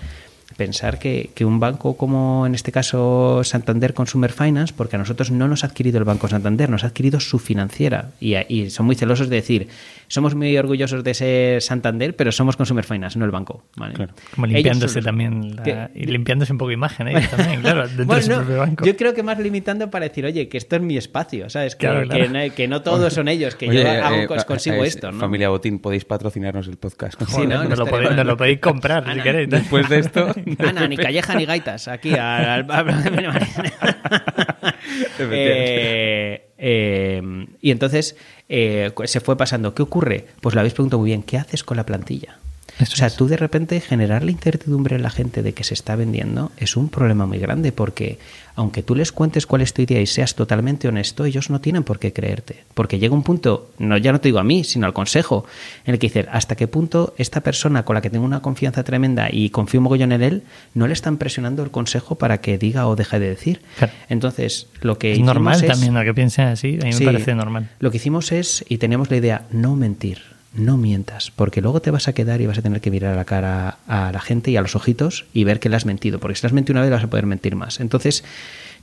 pensar 0.57 0.99
que, 0.99 1.31
que 1.35 1.45
un 1.45 1.61
banco 1.61 1.97
como 1.97 2.47
en 2.47 2.55
este 2.55 2.73
caso 2.73 3.43
Santander 3.45 3.95
Consumer 3.95 4.33
Finance, 4.33 4.75
porque 4.77 4.97
a 4.97 4.99
nosotros 4.99 5.31
no 5.31 5.49
nos 5.49 5.65
ha 5.65 5.69
adquirido 5.69 5.99
el 5.99 6.05
Banco 6.05 6.29
Santander, 6.29 6.71
nos 6.71 6.85
ha 6.85 6.89
adquirido 6.89 7.21
su 7.21 7.39
financiera. 7.39 8.11
Y, 8.21 8.35
y 8.49 8.71
son 8.71 8.87
muy 8.87 8.97
celosos 8.97 9.29
de 9.29 9.37
decir, 9.37 9.69
somos 10.15 10.35
muy 10.35 10.57
orgullosos 10.57 11.03
de 11.03 11.13
ser 11.13 11.61
Santander, 11.61 12.15
pero 12.15 12.31
somos 12.33 12.57
Consumer 12.57 12.85
Finance, 12.85 13.19
no 13.19 13.25
el 13.25 13.31
banco. 13.31 13.65
¿vale? 13.77 13.95
Claro. 13.95 14.15
Como 14.35 14.47
limpiándose 14.47 14.95
son 14.95 15.03
también. 15.05 15.57
la- 15.57 15.91
y 15.95 16.07
limpiándose 16.07 16.53
un 16.53 16.59
poco 16.59 16.71
imagen 16.71 17.09
ellos 17.09 17.29
también, 17.31 17.61
claro, 17.63 17.87
dentro 17.89 18.07
Bueno, 18.07 18.17
de 18.21 18.23
su 18.23 18.31
no, 18.31 18.37
propio 18.39 18.59
banco. 18.59 18.85
yo 18.87 18.97
creo 18.97 19.13
que 19.13 19.23
más 19.23 19.39
limitando 19.39 19.91
para 19.91 20.07
decir, 20.09 20.25
oye, 20.25 20.49
que 20.49 20.57
esto 20.57 20.77
es 20.77 20.83
mi 20.83 20.97
espacio, 20.97 21.51
¿sabes? 21.51 21.75
Que, 21.77 21.87
Claro, 21.87 22.03
que 22.03 22.09
claro. 22.27 22.31
no, 22.49 22.55
que 22.55 22.69
no 22.69 22.83
todos 22.83 23.13
son 23.13 23.29
ellos, 23.29 23.57
que 23.57 23.69
Oye, 23.69 23.83
yo 23.83 23.89
eh, 23.89 24.01
hago, 24.01 24.17
eh, 24.35 24.45
consigo 24.47 24.85
eh, 24.85 24.87
esto, 24.87 25.11
¿no? 25.13 25.19
Familia 25.19 25.49
Botín, 25.49 25.81
podéis 25.81 26.05
patrocinarnos 26.05 26.69
el 26.69 26.77
podcast. 26.77 27.21
Sí, 27.29 27.47
¿no? 27.47 27.65
Nos, 27.65 27.79
lo 27.79 27.87
podéis, 27.87 28.11
mal. 28.11 28.17
nos 28.17 28.27
lo 28.27 28.37
podéis 28.37 28.61
comprar 28.61 29.13
si 29.13 29.21
queréis. 29.21 29.51
Después 29.51 29.89
de 29.89 29.99
esto... 29.99 30.33
Ana, 30.61 30.87
ni 30.87 30.97
calleja 30.97 31.35
ni 31.35 31.45
gaitas, 31.45 31.89
aquí 31.89 32.13
al... 32.15 32.71
al- 32.71 34.47
Eh, 35.19 36.51
eh, 36.59 37.47
y 37.61 37.71
entonces 37.71 38.17
eh, 38.49 38.91
se 39.05 39.21
fue 39.21 39.37
pasando. 39.37 39.75
¿Qué 39.75 39.83
ocurre? 39.83 40.27
Pues 40.41 40.55
lo 40.55 40.61
habéis 40.61 40.75
preguntado 40.75 41.01
muy 41.01 41.11
bien. 41.11 41.23
¿Qué 41.23 41.39
haces 41.39 41.65
con 41.65 41.77
la 41.77 41.87
plantilla? 41.87 42.39
Eso 42.79 42.95
o 42.95 42.97
sea, 42.97 43.07
es. 43.07 43.17
tú 43.17 43.29
de 43.29 43.37
repente 43.37 43.81
generar 43.81 44.25
la 44.25 44.31
incertidumbre 44.31 44.97
en 44.97 45.03
la 45.03 45.11
gente 45.11 45.43
de 45.43 45.53
que 45.53 45.65
se 45.65 45.75
está 45.75 45.95
vendiendo 45.97 46.51
es 46.57 46.77
un 46.77 46.89
problema 46.89 47.27
muy 47.27 47.39
grande 47.39 47.71
porque 47.73 48.19
aunque 48.57 48.83
tú 48.83 48.95
les 48.95 49.11
cuentes 49.13 49.47
cuál 49.47 49.63
es 49.63 49.75
tu 49.75 49.83
idea 49.83 50.01
y 50.01 50.07
seas 50.07 50.35
totalmente 50.35 50.87
honesto, 50.89 51.25
ellos 51.25 51.51
no 51.51 51.61
tienen 51.61 51.83
por 51.83 51.99
qué 51.99 52.13
creerte. 52.13 52.65
Porque 52.75 52.99
llega 52.99 53.15
un 53.15 53.23
punto, 53.23 53.71
no 53.79 53.97
ya 53.99 54.13
no 54.13 54.21
te 54.21 54.29
digo 54.29 54.39
a 54.39 54.45
mí, 54.45 54.63
sino 54.65 54.87
al 54.87 54.93
consejo, 54.93 55.45
en 55.85 55.95
el 55.95 55.99
que 55.99 56.07
dices, 56.07 56.27
¿hasta 56.31 56.55
qué 56.57 56.69
punto 56.69 57.15
esta 57.19 57.41
persona 57.41 57.85
con 57.85 57.95
la 57.95 58.01
que 58.01 58.11
tengo 58.11 58.25
una 58.25 58.41
confianza 58.43 58.85
tremenda 58.85 59.29
y 59.31 59.51
confío 59.51 59.81
un 59.81 59.85
mogollón 59.85 60.13
en 60.13 60.23
él, 60.23 60.43
no 60.75 60.87
le 60.87 60.93
están 60.93 61.17
presionando 61.17 61.63
el 61.63 61.71
consejo 61.71 62.15
para 62.15 62.41
que 62.41 62.57
diga 62.59 62.87
o 62.87 62.97
deje 62.97 63.19
de 63.19 63.29
decir? 63.29 63.61
Claro. 63.79 63.93
Entonces, 64.09 64.69
lo 64.81 64.99
que 64.99 65.13
Es 65.13 65.21
normal 65.21 65.61
es- 65.63 65.67
también, 65.67 65.95
¿no? 65.95 66.03
Que 66.05 66.15
piensen 66.15 66.47
así, 66.49 66.79
a 66.81 66.85
mí 66.87 66.93
Sí. 66.93 67.01
me 67.05 67.13
parece 67.13 67.35
normal. 67.35 67.71
Lo 67.81 67.91
que 67.91 67.97
hicimos 67.97 68.31
es, 68.33 68.65
y 68.69 68.79
teníamos 68.79 69.11
la 69.11 69.17
idea, 69.17 69.43
no 69.51 69.75
mentir, 69.77 70.19
no 70.55 70.77
mientas, 70.77 71.31
porque 71.31 71.61
luego 71.61 71.81
te 71.81 71.91
vas 71.91 72.09
a 72.09 72.13
quedar 72.13 72.41
y 72.41 72.47
vas 72.47 72.59
a 72.59 72.63
tener 72.63 72.81
que 72.81 72.91
mirar 72.91 73.15
a 73.15 73.17
la 73.17 73.25
cara 73.25 73.79
a 73.87 74.13
la 74.13 74.21
gente 74.21 74.51
y 74.51 74.57
a 74.57 74.63
los 74.63 74.77
ojitos 74.77 75.27
y 75.33 75.45
ver 75.45 75.61
que 75.61 75.69
le 75.69 75.77
has 75.77 75.87
mentido, 75.87 76.21
porque 76.21 76.37
si 76.37 76.43
le 76.43 76.47
has 76.47 76.53
mentido 76.53 76.75
una 76.75 76.83
vez 76.83 76.91
vas 76.91 77.05
a 77.05 77.11
poder 77.11 77.27
mentir 77.27 77.57
más. 77.57 77.81
Entonces, 77.81 78.25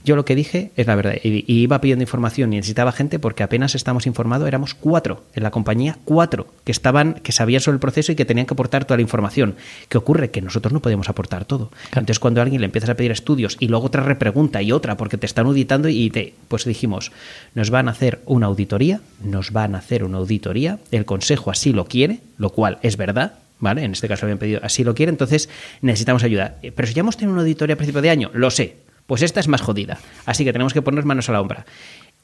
yo 0.04 0.16
lo 0.16 0.24
que 0.24 0.34
dije 0.34 0.70
es 0.76 0.86
la 0.86 0.94
verdad, 0.94 1.14
y, 1.22 1.44
y 1.46 1.60
iba 1.62 1.80
pidiendo 1.80 2.02
información 2.02 2.52
y 2.52 2.56
necesitaba 2.56 2.92
gente 2.92 3.18
porque 3.18 3.42
apenas 3.42 3.74
estamos 3.74 4.06
informados, 4.06 4.48
éramos 4.48 4.74
cuatro 4.74 5.24
en 5.34 5.42
la 5.42 5.50
compañía, 5.50 5.98
cuatro 6.04 6.46
que 6.64 6.72
estaban, 6.72 7.14
que 7.14 7.32
sabían 7.32 7.60
sobre 7.60 7.76
el 7.76 7.80
proceso 7.80 8.12
y 8.12 8.16
que 8.16 8.24
tenían 8.24 8.46
que 8.46 8.54
aportar 8.54 8.84
toda 8.84 8.96
la 8.96 9.02
información. 9.02 9.56
¿Qué 9.88 9.98
ocurre? 9.98 10.30
Que 10.30 10.42
nosotros 10.42 10.72
no 10.72 10.80
podíamos 10.80 11.08
aportar 11.08 11.44
todo. 11.44 11.70
Entonces, 11.88 12.18
cuando 12.18 12.40
a 12.40 12.44
alguien 12.44 12.60
le 12.60 12.66
empiezas 12.66 12.90
a 12.90 12.94
pedir 12.94 13.10
estudios 13.10 13.56
y 13.60 13.68
luego 13.68 13.86
otra 13.86 14.02
repregunta 14.02 14.62
y 14.62 14.72
otra 14.72 14.96
porque 14.96 15.18
te 15.18 15.26
están 15.26 15.46
auditando 15.46 15.88
y 15.88 16.10
te, 16.10 16.34
pues 16.48 16.64
dijimos, 16.64 17.12
nos 17.54 17.70
van 17.70 17.88
a 17.88 17.92
hacer 17.92 18.20
una 18.26 18.46
auditoría, 18.46 19.00
nos 19.22 19.52
van 19.52 19.74
a 19.74 19.78
hacer 19.78 20.04
una 20.04 20.18
auditoría, 20.18 20.78
el 20.90 21.04
consejo 21.04 21.50
así 21.50 21.72
lo 21.72 21.86
quiere, 21.86 22.20
lo 22.38 22.50
cual 22.50 22.78
es 22.82 22.96
verdad, 22.96 23.34
¿vale? 23.60 23.84
En 23.84 23.92
este 23.92 24.08
caso 24.08 24.26
habían 24.26 24.38
pedido, 24.38 24.60
así 24.62 24.84
lo 24.84 24.94
quiere, 24.94 25.10
entonces 25.10 25.48
necesitamos 25.80 26.24
ayuda. 26.24 26.56
Eh, 26.62 26.72
Pero 26.72 26.88
si 26.88 26.94
ya 26.94 27.00
hemos 27.00 27.16
tenido 27.16 27.32
una 27.32 27.42
auditoría 27.42 27.74
a 27.74 27.76
principio 27.76 28.02
de 28.02 28.10
año, 28.10 28.30
lo 28.34 28.50
sé. 28.50 28.76
Pues 29.06 29.22
esta 29.22 29.40
es 29.40 29.48
más 29.48 29.62
jodida. 29.62 29.98
Así 30.26 30.44
que 30.44 30.52
tenemos 30.52 30.72
que 30.72 30.82
poner 30.82 31.04
manos 31.04 31.28
a 31.28 31.32
la 31.32 31.40
obra. 31.40 31.66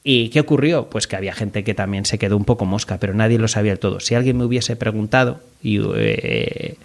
¿Y 0.03 0.29
qué 0.29 0.39
ocurrió? 0.39 0.89
Pues 0.89 1.07
que 1.07 1.15
había 1.15 1.33
gente 1.33 1.63
que 1.63 1.73
también 1.73 2.05
se 2.05 2.17
quedó 2.17 2.37
un 2.37 2.45
poco 2.45 2.65
mosca, 2.65 2.99
pero 2.99 3.13
nadie 3.13 3.37
lo 3.37 3.47
sabía 3.47 3.71
del 3.71 3.79
todo. 3.79 3.99
Si 3.99 4.15
alguien 4.15 4.37
me 4.37 4.45
hubiese 4.45 4.75
preguntado 4.75 5.41
y 5.61 5.79
eh, 5.95 6.75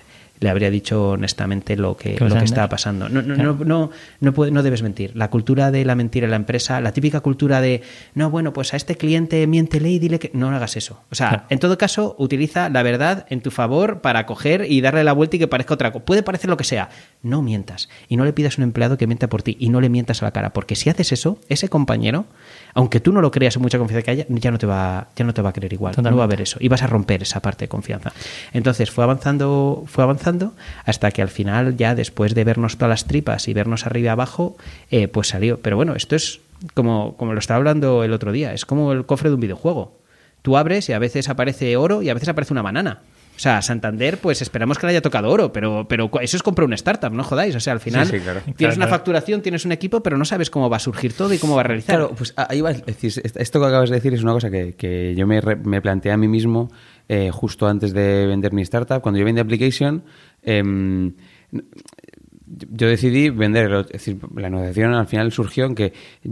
le 0.41 0.51
habría 0.51 0.71
dicho 0.71 1.11
honestamente 1.11 1.77
lo 1.77 1.97
que, 1.97 2.17
lo 2.19 2.35
que 2.37 2.45
estaba 2.45 2.69
pasando. 2.69 3.09
No, 3.09 3.23
no, 3.23 3.35
no, 3.37 3.55
no, 3.65 3.91
no, 4.21 4.35
puede- 4.35 4.51
no 4.51 4.63
debes 4.63 4.83
mentir. 4.83 5.13
La 5.15 5.31
cultura 5.31 5.71
de 5.71 5.85
la 5.85 5.95
mentira 5.95 6.25
en 6.27 6.31
la 6.31 6.37
empresa, 6.37 6.81
la 6.81 6.93
típica 6.93 7.21
cultura 7.21 7.61
de, 7.61 7.83
no, 8.15 8.31
bueno, 8.31 8.53
pues 8.53 8.75
a 8.75 8.77
este 8.77 8.97
cliente 8.97 9.47
miéntele 9.47 9.91
y 9.91 9.99
dile 9.99 10.19
que... 10.19 10.31
No 10.35 10.49
hagas 10.51 10.77
eso. 10.77 11.01
O 11.11 11.15
sea, 11.15 11.29
Claro. 11.29 11.45
en 11.49 11.59
todo 11.61 11.79
caso, 11.79 12.15
utiliza 12.19 12.69
la 12.69 12.83
verdad 12.83 13.27
en 13.31 13.41
tu 13.41 13.51
favor 13.51 14.01
para 14.01 14.27
coger 14.27 14.67
y 14.71 14.81
darle 14.81 15.05
la 15.05 15.13
vuelta 15.13 15.37
y 15.37 15.39
que 15.39 15.49
parezca 15.49 15.75
otra 15.75 15.93
cosa. 15.93 16.05
Puede 16.05 16.23
parecer 16.23 16.51
lo 16.51 16.57
que 16.57 16.65
sea. 16.65 16.91
No 17.23 17.41
mientas. 17.41 17.89
Y 18.09 18.17
no 18.17 18.25
le 18.25 18.33
pidas 18.33 18.59
a 18.59 18.61
un 18.63 18.65
empleado 18.65 18.99
que 18.99 19.07
mienta 19.07 19.29
por 19.29 19.43
ti. 19.43 19.57
Y 19.61 19.69
no 19.71 19.81
le 19.81 19.89
mientas 19.89 20.23
a 20.23 20.27
la 20.27 20.33
cara. 20.33 20.53
Porque 20.53 20.75
si 20.77 20.91
haces 20.91 21.13
eso, 21.13 21.39
ese 21.49 21.69
compañero, 21.69 22.27
aunque 22.75 23.01
tú 23.01 23.13
no 23.13 23.21
lo 23.21 23.31
creas 23.31 23.57
en 23.57 23.63
mucha 23.63 23.79
confianza 23.79 24.05
que 24.05 24.11
haya, 24.11 24.27
ya 24.29 24.51
no 24.51 24.59
te 24.59 24.67
va, 24.67 25.09
ya 25.17 25.25
no 25.25 25.33
te 25.33 25.43
va 25.43 25.51
a 25.51 25.53
creer 25.53 25.73
igual. 25.73 25.93
No 25.97 26.03
va 26.03 26.09
a 26.09 26.11
Totalmente. 26.11 26.25
haber 26.25 26.41
eso. 26.43 26.59
Y 26.61 26.69
vas 26.69 26.83
a 26.83 26.87
romper 26.89 27.23
esa 27.23 27.41
parte 27.41 27.65
de 27.65 27.69
confianza. 27.69 28.13
Entonces 28.53 28.91
fue 28.91 29.05
avanzando, 29.05 29.85
fue 29.87 30.05
avanzando 30.05 30.55
hasta 30.85 31.11
que 31.13 31.23
al 31.23 31.29
final, 31.29 31.77
ya 31.77 31.95
después 31.95 32.35
de 32.35 32.45
vernos 32.45 32.77
todas 32.77 32.91
las 32.91 33.05
tripas 33.07 33.47
y 33.49 33.55
vernos 33.55 33.87
arriba 33.87 34.07
y 34.07 34.09
abajo, 34.09 34.57
eh, 34.91 35.09
pues 35.09 35.29
salió. 35.29 35.61
Pero 35.61 35.77
bueno, 35.77 35.95
esto 35.95 36.17
es 36.17 36.41
como, 36.75 37.17
como 37.17 37.33
lo 37.33 37.39
estaba 37.39 37.59
hablando 37.59 38.03
el 38.05 38.13
otro 38.13 38.33
día. 38.33 38.53
Es 38.53 38.67
como 38.67 38.93
el 38.93 39.07
cofre 39.07 39.29
de 39.29 39.37
un 39.37 39.41
videojuego. 39.41 39.97
Tú 40.43 40.57
abres 40.57 40.89
y 40.89 40.93
a 40.93 40.99
veces 40.99 41.29
aparece 41.29 41.77
oro 41.77 42.03
y 42.03 42.11
a 42.11 42.15
veces 42.15 42.29
aparece 42.29 42.53
una 42.53 42.63
banana. 42.63 43.01
O 43.37 43.39
sea, 43.41 43.61
Santander, 43.63 44.19
pues 44.19 44.43
esperamos 44.43 44.79
que 44.79 44.87
le 44.87 44.93
haya 44.93 45.03
tocado 45.03 45.29
oro, 45.29 45.53
pero, 45.53 45.87
pero 45.89 46.09
eso 46.23 46.37
es 46.37 46.43
comprar 46.45 46.67
una 46.67 46.77
startup, 46.77 47.13
no 47.13 47.25
jodáis. 47.25 47.55
O 47.57 47.61
sea, 47.61 47.73
al 47.73 47.81
final 47.81 48.07
Sí, 48.07 48.19
sí, 48.19 48.23
claro. 48.23 48.41
tienes 48.43 48.57
Claro, 48.57 48.77
una 48.77 48.87
claro. 48.87 48.91
facturación, 48.99 49.43
tienes 49.43 49.65
un 49.65 49.73
equipo, 49.73 50.03
pero 50.05 50.17
no 50.17 50.25
sabes 50.25 50.51
cómo 50.51 50.71
va 50.71 50.77
a 50.77 50.81
surgir 50.81 51.13
todo 51.15 51.35
y 51.35 51.39
cómo 51.39 51.55
va 51.57 51.63
a 51.63 51.65
realizar. 51.65 51.97
Claro, 51.97 52.15
pues 52.17 52.33
ahí 52.37 52.61
va. 52.61 52.71
Es 52.71 52.87
decir, 52.87 53.11
est- 53.25 53.37
esto 53.37 53.61
que 53.61 53.67
acabas 53.67 53.91
de 53.91 53.97
decir 53.97 54.15
es 54.15 54.23
una 54.23 54.33
cosa 54.33 54.51
que, 54.51 54.75
que 54.75 55.15
yo 55.17 55.27
me, 55.27 55.41
re- 55.41 55.57
me 55.57 55.83
planteé 55.83 56.13
a 56.13 56.17
mí 56.17 56.29
mismo 56.29 56.71
eh, 57.09 57.31
justo 57.33 57.67
antes 57.67 57.93
de 57.93 58.27
vender 58.27 58.53
mi 58.53 58.63
startup. 58.63 59.01
Cuando 59.03 59.19
yo 59.19 59.25
vendí 59.25 59.41
Application, 59.41 60.05
em, 60.43 61.15
yo 62.71 62.87
decidí 62.89 63.31
vender. 63.31 63.73
Es 63.73 63.89
decir, 63.89 64.19
la 64.37 64.49
negociación 64.51 64.95
al 64.95 65.07
final 65.07 65.33
surgió 65.33 65.65
en 65.67 65.75
que 65.75 65.87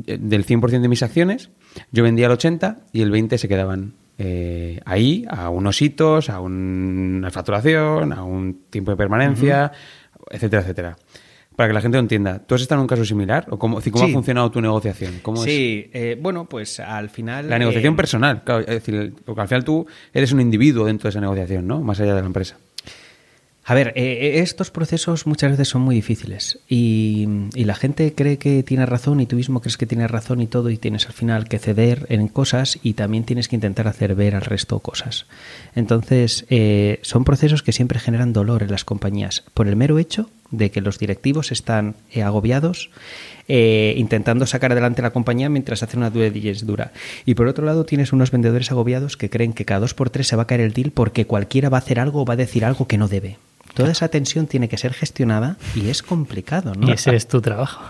eh, 0.07 0.19
del 0.21 0.47
100% 0.47 0.81
de 0.81 0.89
mis 0.89 1.03
acciones, 1.03 1.51
yo 1.91 2.03
vendía 2.05 2.27
el 2.27 2.33
80% 2.33 2.77
y 2.93 3.03
el 3.03 3.11
20% 3.13 3.37
se 3.39 3.49
quedaban 3.49 3.95
eh, 4.25 4.81
ahí, 4.85 5.25
a 5.29 5.49
unos 5.51 5.83
hitos, 5.83 6.31
a 6.31 6.39
un- 6.41 7.17
una 7.19 7.31
facturación, 7.31 8.13
a 8.13 8.23
un 8.23 8.63
tiempo 8.71 8.91
de 8.93 8.97
permanencia, 8.97 9.73
etcétera, 10.31 10.63
etcétera. 10.63 10.97
Para 11.57 11.69
que 11.69 11.75
la 11.75 11.81
gente 11.83 11.97
lo 11.99 12.01
entienda, 12.03 12.39
¿tú 12.39 12.55
has 12.55 12.63
estado 12.63 12.81
en 12.81 12.83
un 12.85 12.89
caso 12.89 13.05
similar? 13.05 13.47
¿O 13.51 13.59
cómo, 13.59 13.79
cómo 13.91 14.05
Sí. 14.07 14.11
ha 14.11 14.15
funcionado 14.15 14.51
tu 14.51 14.61
negociación? 14.61 15.15
¿Cómo 15.23 15.45
es? 15.45 15.51
sí, 15.51 15.91
eh, 15.93 16.17
bueno, 16.19 16.47
pues 16.49 16.81
al 16.81 17.11
final... 17.11 17.51
La 17.51 17.59
negociación 17.59 17.93
eh, 17.93 17.97
personal, 17.97 18.43
claro, 18.45 18.61
es 18.61 18.67
decir, 18.69 19.13
porque 19.25 19.41
al 19.43 19.49
final 19.49 19.65
tú 19.65 19.87
eres 20.15 20.33
un 20.33 20.41
individuo 20.41 20.87
dentro 20.87 21.09
de 21.09 21.11
esa 21.11 21.21
negociación, 21.21 21.67
¿no? 21.67 21.81
Más 21.83 22.01
allá 22.01 22.15
de 22.15 22.21
la 22.23 22.27
empresa. 22.27 22.57
A 23.65 23.75
ver, 23.75 23.93
eh, 23.95 24.41
estos 24.41 24.73
procesos 24.73 25.27
muchas 25.27 25.53
veces 25.53 25.69
son 25.69 25.83
muy 25.83 25.95
difíciles 25.95 26.59
y, 26.69 27.29
y 27.55 27.65
la 27.65 27.77
gente 27.77 28.13
cree 28.13 28.37
que 28.37 28.65
tiene 28.65 28.87
razón 28.87 29.21
y 29.21 29.27
tú 29.27 29.37
mismo 29.37 29.61
crees 29.61 29.77
que 29.77 29.87
tienes 29.87 30.11
razón 30.11 30.41
y 30.41 30.49
todo 30.49 30.69
y 30.69 30.79
tienes 30.79 31.07
al 31.07 31.13
final 31.13 31.49
que 31.49 31.61
ceder 31.61 32.07
en 32.09 32.27
cosas 32.27 32.81
y 32.83 32.95
también 32.95 33.23
tienes 33.23 33.47
que 33.47 33.55
intentar 33.55 33.87
hacer 33.87 34.17
ver 34.17 34.35
al 34.35 34.43
resto 34.43 34.81
cosas. 34.81 35.27
Entonces, 35.77 36.45
eh, 36.51 36.99
son 37.03 37.25
procesos 37.25 37.63
que 37.63 37.71
siempre 37.71 38.01
generan 38.01 38.33
dolor 38.33 38.65
en 38.65 38.73
las 38.73 38.85
compañías 38.85 39.45
por 39.55 39.69
el 39.69 39.77
mero 39.77 39.99
hecho 39.99 40.29
de 40.51 40.71
que 40.71 40.81
los 40.81 40.99
directivos 40.99 41.51
están 41.51 41.97
eh, 42.11 42.23
agobiados 42.23 42.91
eh, 43.49 43.95
intentando 43.97 44.47
sacar 44.47 44.73
adelante 44.73 45.03
la 45.03 45.11
compañía 45.11 45.49
mientras 45.49 45.83
hacen 45.83 46.01
una 46.01 46.11
due 46.11 46.31
diligence 46.31 46.65
dura. 46.65 46.93
Y 47.27 47.35
por 47.35 47.49
otro 47.49 47.65
lado 47.65 47.85
tienes 47.85 48.13
unos 48.13 48.31
vendedores 48.31 48.71
agobiados 48.71 49.17
que 49.17 49.31
creen 49.31 49.53
que 49.53 49.65
cada 49.65 49.81
dos 49.81 49.95
por 49.95 50.11
tres 50.11 50.29
se 50.29 50.37
va 50.37 50.45
a 50.45 50.47
caer 50.47 50.61
el 50.61 50.73
deal 50.73 50.93
porque 50.93 51.27
cualquiera 51.27 51.69
va 51.69 51.79
a 51.79 51.81
hacer 51.81 51.99
algo 51.99 52.23
o 52.23 52.25
va 52.25 52.35
a 52.35 52.37
decir 52.37 52.65
algo 52.65 52.87
que 52.87 52.99
no 52.99 53.09
debe. 53.09 53.39
Toda 53.75 53.93
esa 53.93 54.09
tensión 54.09 54.47
tiene 54.47 54.69
que 54.69 54.77
ser 54.77 54.93
gestionada 54.93 55.57
y 55.75 55.89
es 55.89 56.03
complicado, 56.03 56.75
¿no? 56.75 56.89
Y 56.89 56.93
ese 56.93 57.15
es 57.17 57.27
tu 57.27 57.41
trabajo. 57.41 57.83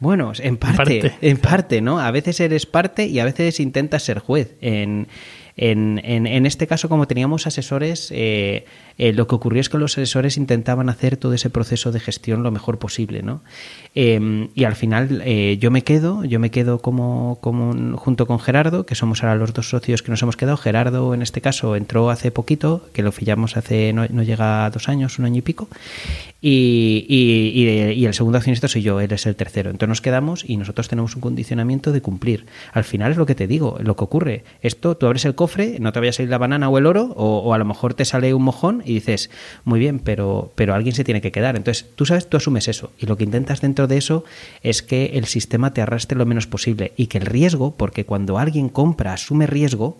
Bueno, 0.00 0.32
en 0.38 0.56
parte, 0.56 0.76
parte. 0.76 1.14
en 1.20 1.36
parte, 1.38 1.80
¿no? 1.80 1.98
A 1.98 2.10
veces 2.10 2.38
eres 2.40 2.66
parte 2.66 3.06
y 3.06 3.18
a 3.18 3.24
veces 3.24 3.58
intentas 3.58 4.04
ser 4.04 4.20
juez. 4.20 4.54
En, 4.60 5.08
en, 5.56 6.00
en, 6.04 6.26
en 6.26 6.46
este 6.46 6.68
caso, 6.68 6.88
como 6.88 7.08
teníamos 7.08 7.46
asesores, 7.48 8.10
eh, 8.14 8.64
eh, 8.98 9.12
lo 9.12 9.26
que 9.26 9.34
ocurrió 9.36 9.60
es 9.60 9.68
que 9.68 9.78
los 9.78 9.92
asesores 9.96 10.36
intentaban 10.36 10.88
hacer 10.88 11.16
todo 11.16 11.32
ese 11.34 11.48
proceso 11.50 11.92
de 11.92 12.00
gestión 12.00 12.42
lo 12.42 12.50
mejor 12.50 12.78
posible, 12.78 13.22
¿no? 13.22 13.40
Eh, 13.94 14.48
y 14.54 14.64
al 14.64 14.76
final 14.76 15.22
eh, 15.24 15.56
yo 15.60 15.70
me 15.70 15.82
quedo, 15.82 16.24
yo 16.24 16.38
me 16.40 16.50
quedo 16.50 16.80
como, 16.80 17.38
como 17.40 17.70
un- 17.70 17.96
junto 17.96 18.26
con 18.26 18.38
Gerardo, 18.38 18.84
que 18.86 18.94
somos 18.94 19.22
ahora 19.22 19.36
los 19.36 19.52
dos 19.54 19.68
socios 19.70 20.02
que 20.02 20.10
nos 20.10 20.22
hemos 20.22 20.36
quedado. 20.36 20.56
Gerardo, 20.56 21.14
en 21.14 21.22
este 21.22 21.40
caso, 21.40 21.74
entró 21.76 22.10
hace 22.10 22.30
poquito, 22.30 22.88
que 22.92 23.02
lo 23.02 23.12
pillamos 23.12 23.56
hace, 23.56 23.92
no, 23.92 24.06
no 24.10 24.22
llega 24.22 24.66
a 24.66 24.70
dos 24.70 24.88
años, 24.88 25.18
un 25.18 25.24
año 25.24 25.38
y 25.38 25.42
pico. 25.42 25.68
Y, 26.40 27.04
y- 27.08 27.60
y- 27.64 27.92
y 27.92 28.06
el 28.06 28.14
segundo 28.14 28.38
accionista 28.38 28.68
soy 28.68 28.82
yo, 28.82 29.00
él 29.00 29.10
es 29.12 29.26
el 29.26 29.34
tercero. 29.34 29.70
Entonces 29.70 29.88
nos 29.88 30.00
quedamos 30.00 30.44
y 30.48 30.56
nosotros 30.56 30.86
tenemos 30.88 31.14
un 31.16 31.20
condicionamiento 31.20 31.90
de 31.92 32.00
cumplir. 32.00 32.46
Al 32.72 32.84
final 32.84 33.10
es 33.12 33.16
lo 33.16 33.26
que 33.26 33.34
te 33.34 33.46
digo, 33.48 33.78
lo 33.82 33.96
que 33.96 34.04
ocurre. 34.04 34.44
Esto, 34.62 34.96
tú 34.96 35.06
abres 35.06 35.24
el 35.24 35.34
cofre, 35.34 35.78
no 35.80 35.92
te 35.92 35.98
vaya 35.98 36.10
a 36.10 36.12
salir 36.12 36.30
la 36.30 36.38
banana 36.38 36.68
o 36.68 36.78
el 36.78 36.86
oro, 36.86 37.06
o 37.16 37.52
a 37.54 37.58
lo 37.58 37.64
mejor 37.64 37.94
te 37.94 38.04
sale 38.04 38.34
un 38.34 38.42
mojón 38.44 38.82
y 38.88 38.94
dices, 38.94 39.30
muy 39.64 39.78
bien, 39.78 39.98
pero, 39.98 40.52
pero 40.54 40.74
alguien 40.74 40.94
se 40.94 41.04
tiene 41.04 41.20
que 41.20 41.32
quedar. 41.32 41.56
Entonces 41.56 41.86
tú 41.94 42.06
sabes, 42.06 42.28
tú 42.28 42.36
asumes 42.36 42.68
eso. 42.68 42.92
Y 42.98 43.06
lo 43.06 43.16
que 43.16 43.24
intentas 43.24 43.60
dentro 43.60 43.86
de 43.86 43.98
eso 43.98 44.24
es 44.62 44.82
que 44.82 45.12
el 45.14 45.26
sistema 45.26 45.72
te 45.72 45.82
arrastre 45.82 46.18
lo 46.18 46.26
menos 46.26 46.46
posible 46.46 46.92
y 46.96 47.06
que 47.06 47.18
el 47.18 47.26
riesgo, 47.26 47.76
porque 47.76 48.04
cuando 48.04 48.38
alguien 48.38 48.68
compra, 48.68 49.12
asume 49.12 49.46
riesgo, 49.46 49.98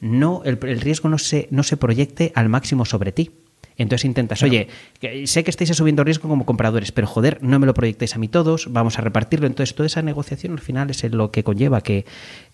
no, 0.00 0.42
el, 0.44 0.58
el 0.62 0.80
riesgo 0.80 1.08
no 1.08 1.18
se, 1.18 1.48
no 1.50 1.62
se 1.62 1.76
proyecte 1.76 2.32
al 2.34 2.48
máximo 2.48 2.84
sobre 2.84 3.12
ti. 3.12 3.30
Entonces 3.78 4.04
intentas, 4.04 4.42
oye, 4.42 4.66
que 5.00 5.26
sé 5.28 5.44
que 5.44 5.50
estáis 5.50 5.70
asumiendo 5.70 6.02
riesgo 6.02 6.28
como 6.28 6.44
compradores, 6.44 6.90
pero 6.90 7.06
joder, 7.06 7.38
no 7.42 7.58
me 7.60 7.66
lo 7.66 7.74
proyectéis 7.74 8.16
a 8.16 8.18
mí 8.18 8.26
todos, 8.26 8.72
vamos 8.72 8.98
a 8.98 9.02
repartirlo. 9.02 9.46
Entonces, 9.46 9.74
toda 9.74 9.86
esa 9.86 10.02
negociación 10.02 10.52
al 10.52 10.58
final 10.58 10.90
es 10.90 11.02
lo 11.04 11.30
que 11.30 11.44
conlleva 11.44 11.80
que, 11.80 12.04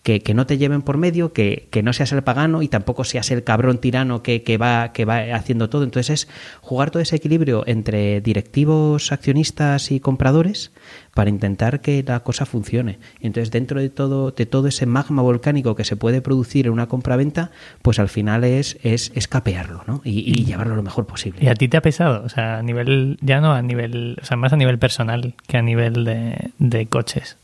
que, 0.03 0.21
que 0.21 0.35
no 0.35 0.47
te 0.47 0.59
lleven 0.59 0.83
por 0.83 0.99
medio, 0.99 1.33
que, 1.33 1.69
que 1.71 1.83
no 1.83 1.95
seas 1.95 2.13
el 2.13 2.23
pagano 2.23 2.61
y 2.61 2.69
tampoco 2.69 3.05
seas 3.05 3.31
el 3.31 3.43
cabrón 3.43 3.79
tirano 3.79 4.23
que, 4.23 4.43
que, 4.43 4.59
va, 4.59 4.93
que 4.93 5.07
va 5.07 5.35
haciendo 5.35 5.71
todo. 5.71 5.85
Entonces, 5.85 6.11
es 6.11 6.29
jugar 6.61 6.91
todo 6.91 7.03
ese 7.03 7.17
equilibrio 7.17 7.65
entre 7.67 8.21
directivos, 8.21 9.11
accionistas 9.11 9.91
y 9.91 10.01
compradores 10.01 10.73
para 11.15 11.31
intentar 11.31 11.81
que 11.81 12.03
la 12.07 12.21
cosa 12.21 12.45
funcione. 12.47 12.99
Entonces, 13.21 13.51
dentro 13.51 13.81
de 13.81 13.89
todo, 13.89 14.33
de 14.33 14.47
todo 14.47 14.69
ese 14.69 14.85
magma 14.87 15.23
volcánico 15.23 15.75
que 15.77 15.85
se 15.85 15.97
puede 15.97 16.21
producir 16.21 16.67
en 16.67 16.73
una 16.73 16.87
compraventa, 16.89 17.51
pues 17.83 17.99
al 17.99 18.09
final 18.09 18.45
es, 18.45 18.79
es, 18.83 19.13
es 19.15 19.29
capearlo 19.29 19.83
¿no? 19.87 20.01
y, 20.05 20.21
y 20.29 20.45
llevarlo 20.45 20.77
lo 20.77 20.83
mejor 20.83 21.07
posible. 21.07 21.39
¿Y 21.43 21.49
a 21.49 21.55
ti 21.55 21.69
te 21.69 21.77
ha 21.77 21.83
pesado? 21.83 22.25
O 22.25 22.29
sea, 22.29 22.59
a 22.59 22.63
nivel, 22.63 23.17
ya 23.21 23.41
no 23.41 23.53
a 23.53 23.63
nivel, 23.63 24.19
o 24.21 24.25
sea, 24.25 24.37
más 24.37 24.53
a 24.53 24.57
nivel 24.57 24.79
personal 24.79 25.35
que 25.47 25.57
a 25.57 25.63
nivel 25.63 26.05
de, 26.05 26.51
de 26.59 26.87
coches. 26.87 27.37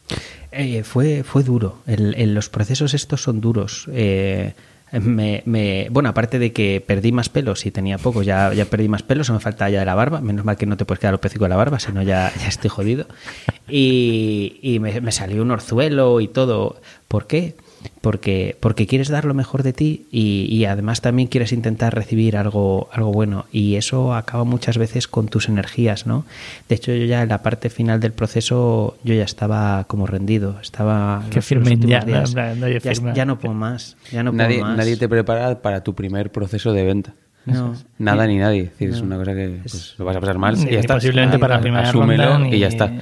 Eh, 0.53 0.83
fue, 0.83 1.23
fue 1.23 1.45
duro. 1.45 1.79
El, 1.87 2.14
el- 2.16 2.35
los 2.35 2.49
procesos 2.49 2.93
estos 2.95 3.23
son 3.23 3.41
duros. 3.41 3.87
Eh, 3.93 4.55
me, 4.93 5.43
me- 5.47 5.88
bueno, 5.91 6.09
aparte 6.09 6.38
de 6.38 6.53
que 6.53 6.82
perdí 6.84 7.12
más 7.12 7.28
pelos 7.28 7.64
y 7.66 7.70
tenía 7.70 7.99
poco, 7.99 8.22
ya, 8.22 8.53
ya 8.55 8.64
perdí 8.64 8.88
más 8.88 9.03
pelos, 9.03 9.30
me 9.30 9.38
falta 9.41 9.68
ya 9.70 9.80
de 9.80 9.86
la 9.86 9.95
barba. 9.95 10.20
Menos 10.20 10.45
mal 10.45 10.57
que 10.57 10.66
no 10.66 10.76
te 10.76 10.84
puedes 10.84 10.99
quedar 11.01 11.14
el 11.14 11.20
pecico 11.20 11.45
de 11.45 11.51
la 11.51 11.57
barba, 11.57 11.78
si 11.78 11.93
no 11.93 12.03
ya, 12.03 12.32
ya 12.41 12.49
estoy 12.49 12.70
jodido. 12.70 13.07
Y, 13.68 14.59
y 14.62 14.80
me, 14.80 15.01
me 15.01 15.12
salió 15.12 15.43
un 15.43 15.51
orzuelo 15.51 16.20
y 16.20 16.28
todo. 16.28 16.80
¿Por 17.09 17.26
qué? 17.26 17.55
Porque, 18.01 18.57
porque 18.61 18.87
quieres 18.87 19.09
dar 19.09 19.27
lo 19.27 19.35
mejor 19.35 19.63
de 19.63 19.75
ti 19.75 20.07
y, 20.11 20.47
y 20.49 20.65
además 20.65 21.03
también 21.03 21.29
quieres 21.29 21.53
intentar 21.53 21.95
recibir 21.95 22.37
algo, 22.37 22.89
algo 22.93 23.13
bueno. 23.13 23.45
Y 23.53 23.77
eso 23.77 24.15
acaba 24.15 24.45
muchas 24.45 24.79
veces 24.79 25.07
con 25.07 25.29
tus 25.29 25.49
energías, 25.49 26.07
¿no? 26.07 26.25
De 26.69 26.77
hecho, 26.77 26.93
yo 26.93 27.05
ya 27.05 27.23
en 27.23 27.29
la 27.29 27.43
parte 27.43 27.69
final 27.69 28.01
del 28.01 28.13
proceso, 28.13 28.97
yo 29.05 29.15
ya 29.15 29.25
estaba 29.25 29.85
como 29.85 30.07
rendido. 30.07 30.59
Estaba. 30.63 31.25
Que 31.31 31.43
firmen 31.43 31.81
ya, 31.83 32.01
¿no? 32.07 32.07
días, 32.07 32.35
ya, 33.15 33.25
no 33.25 33.39
puedo 33.39 33.55
más. 33.55 33.97
Ya 34.11 34.23
no 34.23 34.31
puedo 34.31 34.45
nadie, 34.45 34.63
más. 34.63 34.77
nadie 34.79 34.97
te 34.97 35.09
prepara 35.09 35.61
para 35.61 35.83
tu 35.83 35.95
primer 35.95 36.33
proceso 36.33 36.73
de 36.73 36.85
venta. 36.85 37.15
No. 37.47 37.74
Nada 37.99 38.26
ni 38.26 38.36
nadie. 38.36 38.64
Es 38.64 38.70
decir, 38.72 38.91
es 38.91 39.01
una 39.01 39.16
cosa 39.16 39.34
que 39.34 39.61
pues, 39.62 39.95
lo 39.99 40.05
vas 40.05 40.14
a 40.16 40.20
pasar 40.20 40.38
mal 40.38 40.57
Ni- 40.57 40.64
y 40.70 40.72
ya 40.72 40.80
está. 40.80 40.95
posiblemente 40.95 41.38
para 41.38 41.57
la 41.57 41.61
primera 41.62 41.88
Asúmelo 41.88 42.24
ronda, 42.34 42.55
y 42.55 42.59
ya 42.59 42.68
está. 42.68 42.93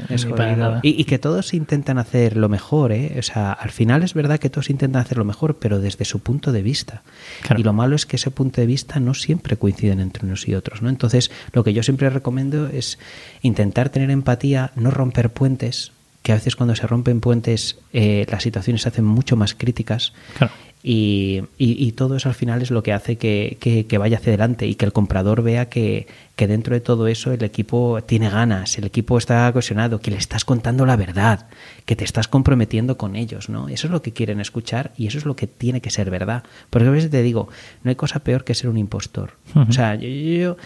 Y, 0.82 1.00
y 1.00 1.04
que 1.04 1.18
todos 1.18 1.54
intentan 1.54 1.98
hacer 1.98 2.36
lo 2.36 2.48
mejor, 2.48 2.92
¿eh? 2.92 3.16
O 3.18 3.22
sea, 3.22 3.52
al 3.52 3.70
final 3.70 4.02
es 4.04 4.14
verdad 4.14 4.38
que 4.38 4.48
todos 4.48 4.70
intentan 4.70 5.02
hacer 5.02 5.18
lo 5.18 5.24
mejor, 5.24 5.56
pero 5.58 5.80
desde 5.80 6.04
su 6.04 6.20
punto 6.20 6.52
de 6.52 6.62
vista. 6.62 7.02
Claro. 7.42 7.60
Y 7.60 7.64
lo 7.64 7.72
malo 7.72 7.96
es 7.96 8.06
que 8.06 8.16
ese 8.16 8.30
punto 8.30 8.60
de 8.60 8.66
vista 8.66 9.00
no 9.00 9.14
siempre 9.14 9.56
coinciden 9.56 10.00
entre 10.00 10.24
unos 10.24 10.46
y 10.48 10.54
otros, 10.54 10.82
¿no? 10.82 10.88
Entonces, 10.88 11.30
lo 11.52 11.64
que 11.64 11.72
yo 11.72 11.82
siempre 11.82 12.08
recomiendo 12.08 12.68
es 12.68 12.98
intentar 13.42 13.88
tener 13.90 14.10
empatía, 14.10 14.70
no 14.76 14.90
romper 14.90 15.30
puentes, 15.30 15.92
que 16.22 16.32
a 16.32 16.34
veces 16.36 16.56
cuando 16.56 16.74
se 16.74 16.86
rompen 16.86 17.20
puentes 17.20 17.78
eh, 17.92 18.26
las 18.30 18.42
situaciones 18.42 18.82
se 18.82 18.88
hacen 18.88 19.04
mucho 19.04 19.36
más 19.36 19.54
críticas. 19.54 20.12
Claro. 20.36 20.52
Y, 20.82 21.42
y- 21.58 21.84
y 21.86 21.92
todo 21.92 22.14
eso 22.14 22.28
al 22.28 22.36
final 22.36 22.62
es 22.62 22.70
lo 22.70 22.84
que 22.84 22.92
hace 22.92 23.16
que, 23.16 23.56
que- 23.60 23.86
que 23.86 23.98
vaya 23.98 24.18
hacia 24.18 24.30
adelante 24.30 24.66
y 24.68 24.76
que 24.76 24.84
el 24.84 24.92
comprador 24.92 25.42
vea 25.42 25.68
que, 25.68 26.06
que 26.36 26.46
dentro 26.46 26.74
de 26.74 26.80
todo 26.80 27.08
eso 27.08 27.32
el 27.32 27.42
equipo 27.42 28.00
tiene 28.06 28.30
ganas, 28.30 28.78
el 28.78 28.84
equipo 28.84 29.18
está 29.18 29.50
cohesionado, 29.52 30.00
que 30.00 30.12
le 30.12 30.16
estás 30.18 30.44
contando 30.44 30.86
la 30.86 30.94
verdad, 30.94 31.46
que 31.84 31.96
te 31.96 32.04
estás 32.04 32.28
comprometiendo 32.28 32.96
con 32.96 33.16
ellos, 33.16 33.48
¿no? 33.48 33.68
Eso 33.68 33.88
es 33.88 33.90
lo 33.92 34.02
que 34.02 34.12
quieren 34.12 34.40
escuchar 34.40 34.92
y 34.96 35.08
eso 35.08 35.18
es 35.18 35.24
lo 35.24 35.34
que 35.34 35.48
tiene 35.48 35.80
que 35.80 35.90
ser 35.90 36.10
verdad. 36.10 36.44
Porque 36.70 36.86
a 36.86 36.92
veces 36.92 37.10
te 37.10 37.22
digo, 37.22 37.48
no 37.82 37.88
hay 37.90 37.96
cosa 37.96 38.20
peor 38.20 38.44
que 38.44 38.54
ser 38.54 38.70
un 38.70 38.78
impostor. 38.78 39.32
O 39.56 39.72
sea, 39.72 39.96
yo, 39.96 40.08
yo, 40.08 40.56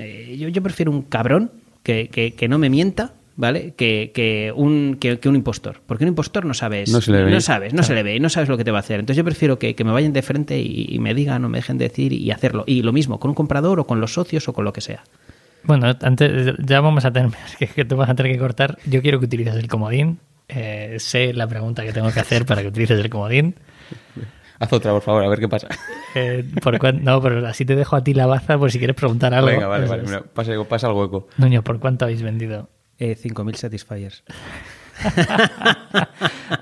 eh, 0.00 0.36
yo- 0.38 0.48
yo 0.48 0.62
prefiero 0.64 0.90
un 0.90 1.02
cabrón 1.02 1.52
que, 1.84 2.08
que- 2.08 2.34
que 2.34 2.48
no 2.48 2.58
me 2.58 2.70
mienta, 2.70 3.12
¿vale? 3.36 3.74
Que, 3.76 4.12
que 4.14 4.52
un, 4.54 4.96
que, 5.00 5.18
que 5.18 5.28
un 5.28 5.36
impostor. 5.36 5.80
Porque 5.86 6.04
un 6.04 6.08
impostor 6.08 6.44
no 6.44 6.54
sabes, 6.54 6.90
No 6.90 7.00
se 7.00 7.10
le 7.12 7.24
ve. 7.24 7.30
no 7.30 7.40
sabes, 7.40 7.74
no 7.74 7.82
se 7.82 7.94
le 7.94 8.02
ve, 8.02 8.16
y 8.16 8.20
no 8.20 8.28
sabes 8.28 8.48
lo 8.48 8.56
que 8.56 8.64
te 8.64 8.70
va 8.70 8.78
a 8.78 8.80
hacer. 8.80 9.00
Entonces 9.00 9.16
yo 9.16 9.24
prefiero 9.24 9.58
que, 9.58 9.74
que 9.74 9.84
me 9.84 9.92
vayan 9.92 10.12
de 10.12 10.22
frente 10.22 10.58
y, 10.60 10.86
y 10.88 10.98
me 10.98 11.14
digan 11.14 11.44
o 11.44 11.48
me 11.48 11.58
dejen 11.58 11.78
decir 11.78 12.12
y 12.12 12.30
hacerlo. 12.30 12.64
Y 12.66 12.82
lo 12.82 12.92
mismo, 12.92 13.18
con 13.20 13.30
un 13.30 13.34
comprador 13.34 13.80
o 13.80 13.86
con 13.86 14.00
los 14.00 14.12
socios 14.14 14.48
o 14.48 14.52
con 14.52 14.64
lo 14.64 14.72
que 14.72 14.80
sea. 14.80 15.02
Bueno, 15.64 15.90
antes 16.02 16.54
ya 16.58 16.80
vamos 16.80 17.04
a 17.04 17.12
tener 17.12 17.30
que, 17.58 17.66
que 17.66 17.84
te 17.84 17.94
vas 17.94 18.08
a 18.10 18.14
tener 18.14 18.32
que 18.32 18.38
cortar. 18.38 18.78
Yo 18.86 19.00
quiero 19.02 19.18
que 19.18 19.26
utilices 19.26 19.54
el 19.56 19.68
comodín. 19.68 20.18
Eh, 20.48 20.96
sé 20.98 21.32
la 21.32 21.46
pregunta 21.46 21.82
que 21.84 21.92
tengo 21.92 22.10
que 22.12 22.20
hacer 22.20 22.44
para 22.44 22.60
que 22.62 22.68
utilices 22.68 23.00
el 23.00 23.08
comodín. 23.08 23.54
Haz 24.58 24.72
otra, 24.72 24.92
por 24.92 25.02
favor, 25.02 25.24
a 25.24 25.28
ver 25.28 25.40
qué 25.40 25.48
pasa. 25.48 25.68
Eh, 26.14 26.44
por 26.62 26.94
no, 27.02 27.20
pero 27.20 27.44
así 27.46 27.64
te 27.64 27.74
dejo 27.74 27.96
a 27.96 28.04
ti 28.04 28.14
la 28.14 28.26
baza 28.26 28.56
por 28.56 28.70
si 28.70 28.78
quieres 28.78 28.94
preguntar 28.94 29.34
algo. 29.34 29.48
Venga, 29.48 29.66
vale, 29.66 29.84
Eso 29.84 29.90
vale. 29.96 30.02
mira, 30.06 30.22
pasa, 30.22 30.52
pasa 30.68 30.86
el 30.86 30.92
hueco. 30.92 31.26
Nuño, 31.38 31.62
¿por 31.64 31.80
cuánto 31.80 32.04
habéis 32.04 32.22
vendido? 32.22 32.68
Eh, 32.98 33.16
5.000 33.20 33.54
Satisfiers. 33.56 34.22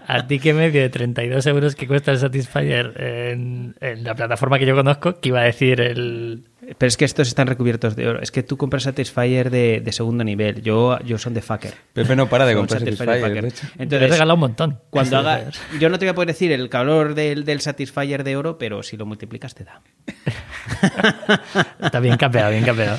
a 0.09 0.27
ti 0.27 0.39
que 0.39 0.55
medio 0.55 0.81
de 0.81 0.89
32 0.89 1.47
euros 1.47 1.75
que 1.75 1.87
cuesta 1.87 2.13
el 2.13 2.19
Satisfyer 2.19 2.95
en, 2.97 3.75
en 3.81 4.05
la 4.05 4.15
plataforma 4.15 4.59
que 4.59 4.65
yo 4.67 4.75
conozco, 4.75 5.21
que 5.21 5.29
iba 5.29 5.41
a 5.41 5.45
decir 5.45 5.81
el... 5.81 6.45
Pero 6.79 6.87
es 6.89 6.97
que 6.97 7.05
estos 7.05 7.27
están 7.29 7.49
recubiertos 7.49 7.97
de 7.97 8.09
oro. 8.09 8.23
Es 8.23 8.31
que 8.31 8.43
tú 8.43 8.57
compras 8.57 8.85
Satisfyer 8.85 9.51
de, 9.51 9.81
de 9.81 9.93
segundo 9.93 10.23
nivel. 10.25 10.63
Yo, 10.63 10.99
yo 11.01 11.19
son 11.19 11.35
de 11.35 11.43
fucker. 11.43 11.75
Pepe 11.93 12.15
no 12.17 12.29
para 12.29 12.47
de 12.47 12.53
Son 12.53 12.61
comprar 12.63 12.81
Satisfyer 12.81 13.09
Satisfyer, 13.09 13.29
fucker. 13.31 13.43
de 13.43 13.49
hecho. 13.49 13.67
Te 13.67 13.79
he 13.79 13.83
Entonces, 13.83 14.11
regalado 14.11 14.35
un 14.35 14.41
montón. 14.41 14.81
cuando 14.91 15.19
haga... 15.19 15.51
Yo 15.81 15.89
no 15.91 15.99
te 15.99 16.05
voy 16.07 16.11
a 16.13 16.15
poder 16.15 16.29
decir 16.29 16.53
el 16.53 16.69
calor 16.69 17.15
del, 17.15 17.45
del 17.45 17.61
Satisfyer 17.61 18.23
de 18.25 18.37
oro, 18.37 18.59
pero 18.59 18.83
si 18.83 18.97
lo 18.97 19.05
multiplicas 19.07 19.55
te 19.55 19.65
da. 19.65 19.83
Está 21.83 21.99
bien 22.01 22.17
capeado, 22.17 22.51
bien 22.53 22.65
capeado. 22.65 22.99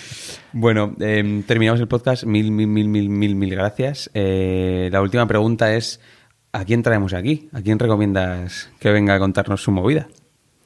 Bueno, 0.54 0.96
eh, 1.00 1.44
terminamos 1.48 1.82
el 1.82 1.88
podcast. 1.88 2.24
Mil, 2.26 2.52
mil, 2.52 2.68
mil, 2.68 2.88
mil, 2.88 3.10
mil, 3.10 3.36
mil 3.36 3.50
gracias. 3.50 4.10
Eh, 4.14 4.90
la 4.92 5.02
última 5.02 5.26
pregunta 5.28 5.74
es: 5.76 6.00
¿a 6.52 6.64
quién 6.64 6.84
traemos 6.84 7.14
aquí? 7.14 7.50
¿A 7.54 7.62
quién 7.62 7.80
recomiendas 7.80 8.70
que 8.80 8.92
venga 8.92 9.16
a 9.16 9.20
contarnos 9.20 9.64
su 9.64 9.72
movida? 9.72 10.08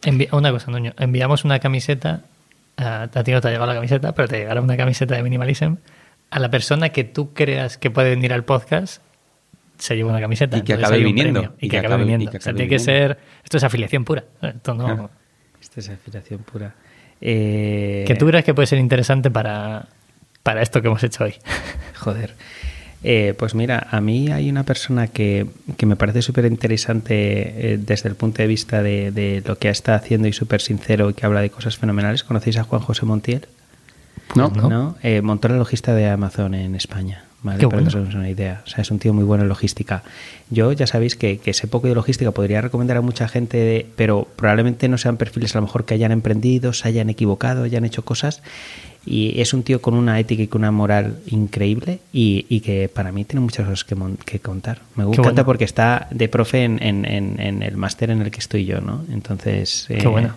Envi- 0.03 0.27
una 0.31 0.51
cosa, 0.51 0.71
Nuño. 0.71 0.93
Enviamos 0.99 1.45
una 1.45 1.59
camiseta. 1.59 2.21
A, 2.75 3.03
a 3.03 3.23
ti 3.23 3.31
no 3.31 3.41
te 3.41 3.47
ha 3.47 3.51
llegado 3.51 3.67
la 3.67 3.75
camiseta, 3.75 4.13
pero 4.13 4.27
te 4.27 4.37
llegará 4.39 4.61
una 4.61 4.77
camiseta 4.77 5.15
de 5.15 5.23
Minimalism. 5.23 5.75
A 6.29 6.39
la 6.39 6.51
persona 6.51 6.89
que 6.89 7.05
tú 7.05 7.33
creas 7.33 7.77
que 7.77 7.89
puede 7.89 8.09
venir 8.09 8.33
al 8.33 8.43
podcast, 8.43 9.01
se 9.77 9.95
lleva 9.95 10.09
una 10.11 10.19
camiseta. 10.19 10.57
Y 10.57 10.61
que 10.61 10.73
acabe 10.73 10.97
viniendo. 10.99 11.39
premio. 11.39 11.57
Y, 11.61 11.69
que, 11.69 11.77
acabe 11.79 11.97
viniendo. 11.97 12.25
y 12.25 12.27
que 12.27 12.37
o 12.37 12.41
sea, 12.41 12.53
tiene 12.53 12.69
que 12.69 12.79
ser. 12.79 13.17
Esto 13.43 13.57
es 13.57 13.63
afiliación 13.63 14.03
pura. 14.03 14.25
Esto 14.41 14.73
no. 14.73 15.09
Esta 15.61 15.79
es 15.79 15.89
aspiración 15.89 16.41
pura. 16.43 16.75
Eh, 17.21 18.03
Que 18.07 18.15
tú 18.15 18.27
creas 18.27 18.43
que 18.43 18.53
puede 18.53 18.67
ser 18.67 18.79
interesante 18.79 19.31
para, 19.31 19.87
para 20.43 20.61
esto 20.61 20.81
que 20.81 20.87
hemos 20.87 21.03
hecho 21.03 21.23
hoy. 21.23 21.35
Joder. 21.95 22.35
Eh, 23.03 23.35
pues 23.37 23.53
mira, 23.53 23.87
a 23.91 24.01
mí 24.01 24.31
hay 24.31 24.49
una 24.49 24.63
persona 24.63 25.07
que, 25.07 25.45
que 25.77 25.85
me 25.85 25.95
parece 25.95 26.21
súper 26.23 26.45
interesante 26.45 27.73
eh, 27.73 27.77
desde 27.79 28.09
el 28.09 28.15
punto 28.15 28.41
de 28.41 28.47
vista 28.47 28.81
de, 28.81 29.11
de 29.11 29.43
lo 29.45 29.57
que 29.57 29.69
está 29.69 29.95
haciendo 29.95 30.27
y 30.27 30.33
súper 30.33 30.61
sincero 30.61 31.09
y 31.09 31.13
que 31.13 31.25
habla 31.25 31.41
de 31.41 31.49
cosas 31.51 31.77
fenomenales. 31.77 32.23
¿Conocéis 32.23 32.57
a 32.57 32.63
Juan 32.63 32.81
José 32.81 33.05
Montiel? 33.05 33.45
¿No? 34.35 34.49
¿no? 34.49 34.95
Eh, 35.03 35.21
montó 35.21 35.47
la 35.47 35.57
logista 35.57 35.93
de 35.95 36.07
Amazon 36.09 36.53
en 36.53 36.75
España. 36.75 37.23
¿vale? 37.43 37.59
Qué 37.59 37.67
Para 37.67 37.77
que 37.77 37.83
bueno. 37.85 37.87
os 37.89 37.95
hagáis 37.95 38.15
una 38.15 38.29
idea. 38.29 38.61
O 38.65 38.69
sea, 38.69 38.81
es 38.81 38.91
un 38.91 38.99
tío 38.99 39.13
muy 39.13 39.23
bueno 39.23 39.43
en 39.43 39.49
logística. 39.49 40.03
Yo 40.49 40.71
ya 40.73 40.85
sabéis 40.87 41.15
que, 41.15 41.37
que 41.37 41.53
sé 41.53 41.67
poco 41.67 41.87
de 41.87 41.95
logística, 41.95 42.31
podría 42.31 42.61
recomendar 42.61 42.97
a 42.97 43.01
mucha 43.01 43.27
gente, 43.27 43.57
de- 43.57 43.85
pero 43.95 44.27
probablemente 44.35 44.87
no 44.89 44.97
sean 44.97 45.17
perfiles 45.17 45.55
a 45.55 45.59
lo 45.59 45.63
mejor 45.67 45.85
que 45.85 45.93
hayan 45.93 46.11
emprendido, 46.11 46.73
se 46.73 46.87
hayan 46.87 47.09
equivocado, 47.09 47.63
hayan 47.63 47.85
hecho 47.85 48.03
cosas. 48.03 48.41
Y 49.05 49.39
es 49.39 49.53
un 49.53 49.63
tío 49.63 49.81
con 49.81 49.93
una 49.93 50.19
ética 50.19 50.43
y 50.43 50.47
con 50.47 50.61
una 50.61 50.71
moral 50.71 51.19
increíble 51.27 51.99
y, 52.11 52.45
y 52.49 52.59
que 52.59 52.89
para 52.89 53.13
mí 53.13 53.23
tiene 53.23 53.39
muchas 53.39 53.65
cosas 53.65 53.85
que, 53.85 53.95
mon- 53.95 54.17
que 54.17 54.39
contar. 54.39 54.81
Me 54.95 55.05
Qué 55.05 55.11
encanta 55.11 55.29
bueno. 55.31 55.45
porque 55.45 55.63
está 55.63 56.07
de 56.11 56.27
profe 56.27 56.63
en, 56.65 56.83
en- 56.83 57.05
en- 57.05 57.39
en 57.39 57.63
el 57.63 57.77
máster 57.77 58.09
en 58.09 58.21
el 58.21 58.31
que 58.31 58.39
estoy 58.39 58.65
yo, 58.65 58.81
¿no? 58.81 59.05
Entonces... 59.11 59.85
Qué 59.87 59.99
eh, 59.99 60.07
bueno. 60.07 60.33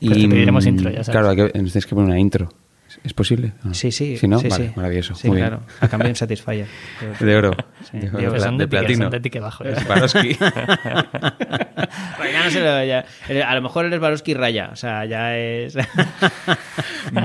Pues 0.00 0.18
te 0.18 0.28
pediremos 0.28 0.66
intro, 0.66 0.90
ya 0.90 1.04
sabes. 1.04 1.10
Claro, 1.20 1.36
que, 1.36 1.50
tienes 1.52 1.86
que 1.86 1.94
poner 1.94 2.10
una 2.10 2.18
intro. 2.18 2.52
¿Es- 2.98 3.06
¿Es 3.06 3.12
posible? 3.14 3.52
¿O 3.64 3.68
no? 3.68 3.74
Sí, 3.74 3.90
sí. 3.92 4.16
Si 4.16 4.28
no, 4.28 4.38
sí, 4.38 4.48
vale, 4.48 4.66
sí. 4.68 4.72
maravilloso. 4.76 5.14
Sí, 5.14 5.28
Muy 5.28 5.36
bien. 5.38 5.48
claro. 5.48 5.62
A 5.80 5.88
cambio 5.88 6.04
de 6.06 6.10
un 6.10 6.16
Satisfyer. 6.16 6.66
De 7.20 7.36
oro. 7.36 7.50
Sí, 7.90 7.98
de, 7.98 8.08
oro. 8.28 8.40
Son 8.40 8.58
de 8.58 8.64
de, 8.64 8.68
platino. 8.68 9.10
son 9.10 9.22
de 9.22 9.40
bajo. 9.40 9.64
¿eh? 9.64 9.76
Swarovski. 9.80 10.36
Bueno, 12.18 12.44
no 12.44 12.50
se 12.50 12.60
lo- 12.60 12.84
ya- 12.84 13.04
eh, 13.28 13.42
a 13.42 13.54
lo 13.54 13.62
mejor 13.62 13.86
el 13.86 13.98
Swarovski 13.98 14.34
raya, 14.34 14.70
o 14.72 14.76
sea, 14.76 15.04
ya 15.06 15.36
es... 15.38 15.76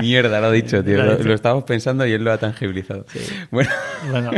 Mierda, 0.00 0.40
lo 0.40 0.46
ha 0.46 0.50
dicho, 0.52 0.82
tío. 0.82 1.02
Lo 1.02 1.18
Lo, 1.18 1.34
estábamos 1.34 1.64
pensando 1.64 2.06
y 2.06 2.12
él 2.12 2.24
lo 2.24 2.32
ha 2.32 2.38
tangibilizado. 2.38 3.04
Bueno, 3.50 3.70
Bueno, 4.10 4.30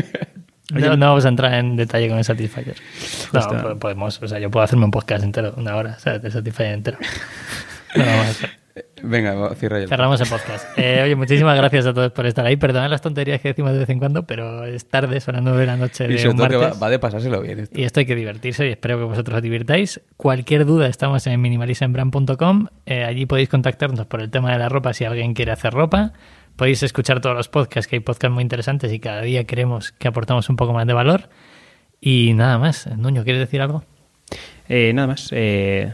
no, 0.72 0.96
no 0.96 1.06
vamos 1.08 1.24
a 1.24 1.28
entrar 1.28 1.54
en 1.54 1.76
detalle 1.76 2.08
con 2.08 2.18
el 2.18 2.24
Satisfyer. 2.24 2.74
No, 3.32 3.78
podemos, 3.78 4.20
o 4.22 4.26
sea, 4.28 4.38
yo 4.38 4.50
puedo 4.50 4.64
hacerme 4.64 4.84
un 4.86 4.90
podcast 4.90 5.22
entero, 5.22 5.54
una 5.56 5.76
hora, 5.76 5.94
o 5.96 6.00
sea, 6.00 6.18
de 6.18 6.30
Satisfyer 6.30 6.72
entero. 6.72 6.98
No 7.94 8.04
vamos 8.04 8.26
a 8.26 8.30
hacer. 8.30 8.50
Venga, 9.02 9.54
cierra 9.54 9.78
ya. 9.78 9.82
el 9.84 9.88
Cerramos 9.88 10.20
el 10.20 10.28
podcast. 10.28 10.66
Eh, 10.78 11.00
oye, 11.04 11.14
muchísimas 11.16 11.56
gracias 11.56 11.86
a 11.86 11.94
todos 11.94 12.12
por 12.12 12.26
estar 12.26 12.44
ahí. 12.46 12.56
Perdonad 12.56 12.90
las 12.90 13.00
tonterías 13.02 13.40
que 13.40 13.48
decimos 13.48 13.72
de 13.72 13.78
vez 13.80 13.88
en 13.90 13.98
cuando, 13.98 14.26
pero 14.26 14.64
es 14.64 14.86
tarde, 14.88 15.20
son 15.20 15.34
las 15.34 15.44
nueve 15.44 15.60
de 15.60 15.66
la 15.66 15.76
noche 15.76 16.04
Y 16.04 16.08
de 16.08 16.18
sobre 16.18 16.30
un 16.30 16.36
todo 16.36 16.48
que 16.48 16.56
martes. 16.58 16.76
va, 16.76 16.86
va 16.86 16.90
de 16.90 16.98
pasárselo 16.98 17.40
bien 17.42 17.60
esto. 17.60 17.78
Y 17.78 17.84
esto 17.84 18.00
hay 18.00 18.06
que 18.06 18.14
divertirse 18.14 18.66
y 18.66 18.70
espero 18.70 18.98
que 18.98 19.04
vosotros 19.04 19.36
os 19.36 19.42
divirtáis. 19.42 20.00
Cualquier 20.16 20.64
duda 20.66 20.86
estamos 20.88 21.26
en 21.26 21.40
minimalismbrand.com. 21.40 22.66
Eh, 22.86 23.04
allí 23.04 23.26
podéis 23.26 23.48
contactarnos 23.48 24.06
por 24.06 24.20
el 24.20 24.30
tema 24.30 24.52
de 24.52 24.58
la 24.58 24.68
ropa 24.68 24.92
si 24.94 25.04
alguien 25.04 25.34
quiere 25.34 25.52
hacer 25.52 25.72
ropa. 25.72 26.12
Podéis 26.56 26.82
escuchar 26.82 27.20
todos 27.20 27.36
los 27.36 27.48
podcasts, 27.48 27.86
que 27.88 27.96
hay 27.96 28.00
podcasts 28.00 28.32
muy 28.32 28.42
interesantes 28.42 28.92
y 28.92 28.98
cada 28.98 29.20
día 29.22 29.44
queremos 29.44 29.92
que 29.92 30.08
aportamos 30.08 30.48
un 30.48 30.56
poco 30.56 30.72
más 30.72 30.86
de 30.86 30.94
valor. 30.94 31.28
Y 32.00 32.32
nada 32.34 32.58
más. 32.58 32.86
Nuño, 32.96 33.24
¿quieres 33.24 33.40
decir 33.40 33.60
algo? 33.60 33.84
Eh, 34.68 34.92
nada 34.94 35.06
más, 35.08 35.28
eh, 35.32 35.92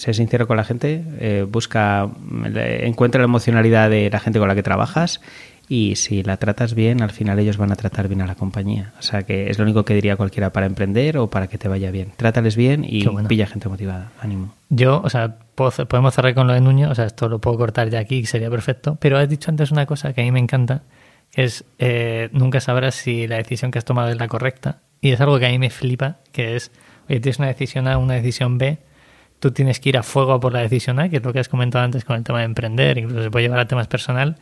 sé 0.00 0.14
sincero 0.14 0.46
con 0.46 0.56
la 0.56 0.64
gente, 0.64 1.02
eh, 1.20 1.46
busca, 1.48 2.08
encuentra 2.54 3.20
la 3.20 3.26
emocionalidad 3.26 3.90
de 3.90 4.08
la 4.10 4.18
gente 4.20 4.38
con 4.38 4.48
la 4.48 4.54
que 4.54 4.62
trabajas 4.62 5.20
y 5.68 5.94
si 5.96 6.22
la 6.24 6.36
tratas 6.38 6.74
bien, 6.74 7.00
al 7.02 7.10
final 7.10 7.38
ellos 7.38 7.56
van 7.56 7.70
a 7.70 7.76
tratar 7.76 8.08
bien 8.08 8.22
a 8.22 8.26
la 8.26 8.34
compañía. 8.34 8.92
O 8.98 9.02
sea 9.02 9.22
que 9.22 9.50
es 9.50 9.58
lo 9.58 9.64
único 9.64 9.84
que 9.84 9.94
diría 9.94 10.16
cualquiera 10.16 10.52
para 10.52 10.66
emprender 10.66 11.16
o 11.18 11.28
para 11.30 11.46
que 11.46 11.58
te 11.58 11.68
vaya 11.68 11.90
bien. 11.90 12.12
Trátales 12.16 12.56
bien 12.56 12.84
y 12.84 13.06
bueno. 13.06 13.28
pilla 13.28 13.46
gente 13.46 13.68
motivada. 13.68 14.10
Ánimo. 14.20 14.52
Yo, 14.68 15.00
o 15.04 15.08
sea, 15.10 15.36
puedo- 15.54 15.86
podemos 15.86 16.12
cerrar 16.14 16.34
con 16.34 16.46
lo 16.48 16.54
de 16.54 16.60
Nuño, 16.60 16.90
o 16.90 16.94
sea, 16.94 17.04
esto 17.04 17.28
lo 17.28 17.38
puedo 17.38 17.56
cortar 17.58 17.88
ya 17.90 18.00
aquí, 18.00 18.24
sería 18.26 18.50
perfecto, 18.50 18.96
pero 19.00 19.16
has 19.18 19.28
dicho 19.28 19.50
antes 19.50 19.70
una 19.70 19.86
cosa 19.86 20.12
que 20.12 20.22
a 20.22 20.24
mí 20.24 20.32
me 20.32 20.40
encanta, 20.40 20.82
que 21.30 21.44
es 21.44 21.64
eh, 21.78 22.30
nunca 22.32 22.60
sabrás 22.60 22.96
si 22.96 23.28
la 23.28 23.36
decisión 23.36 23.70
que 23.70 23.78
has 23.78 23.84
tomado 23.84 24.08
es 24.08 24.16
la 24.18 24.26
correcta, 24.26 24.78
y 25.00 25.12
es 25.12 25.20
algo 25.20 25.38
que 25.38 25.46
a 25.46 25.50
mí 25.50 25.58
me 25.60 25.70
flipa, 25.70 26.16
que 26.32 26.56
es, 26.56 26.72
oye, 27.08 27.20
tienes 27.20 27.38
una 27.38 27.46
decisión 27.48 27.86
A, 27.86 27.96
una 27.98 28.14
decisión 28.14 28.58
B, 28.58 28.78
tú 29.40 29.50
tienes 29.50 29.80
que 29.80 29.88
ir 29.88 29.98
a 29.98 30.02
fuego 30.02 30.32
a 30.32 30.40
por 30.40 30.52
la 30.52 30.60
decisión 30.60 31.00
A, 31.00 31.08
que 31.08 31.16
es 31.16 31.24
lo 31.24 31.32
que 31.32 31.40
has 31.40 31.48
comentado 31.48 31.84
antes 31.84 32.04
con 32.04 32.16
el 32.16 32.22
tema 32.22 32.38
de 32.38 32.44
emprender, 32.44 32.98
incluso 32.98 33.22
se 33.22 33.30
puede 33.30 33.46
llevar 33.46 33.58
a 33.58 33.66
temas 33.66 33.88
personal, 33.88 34.36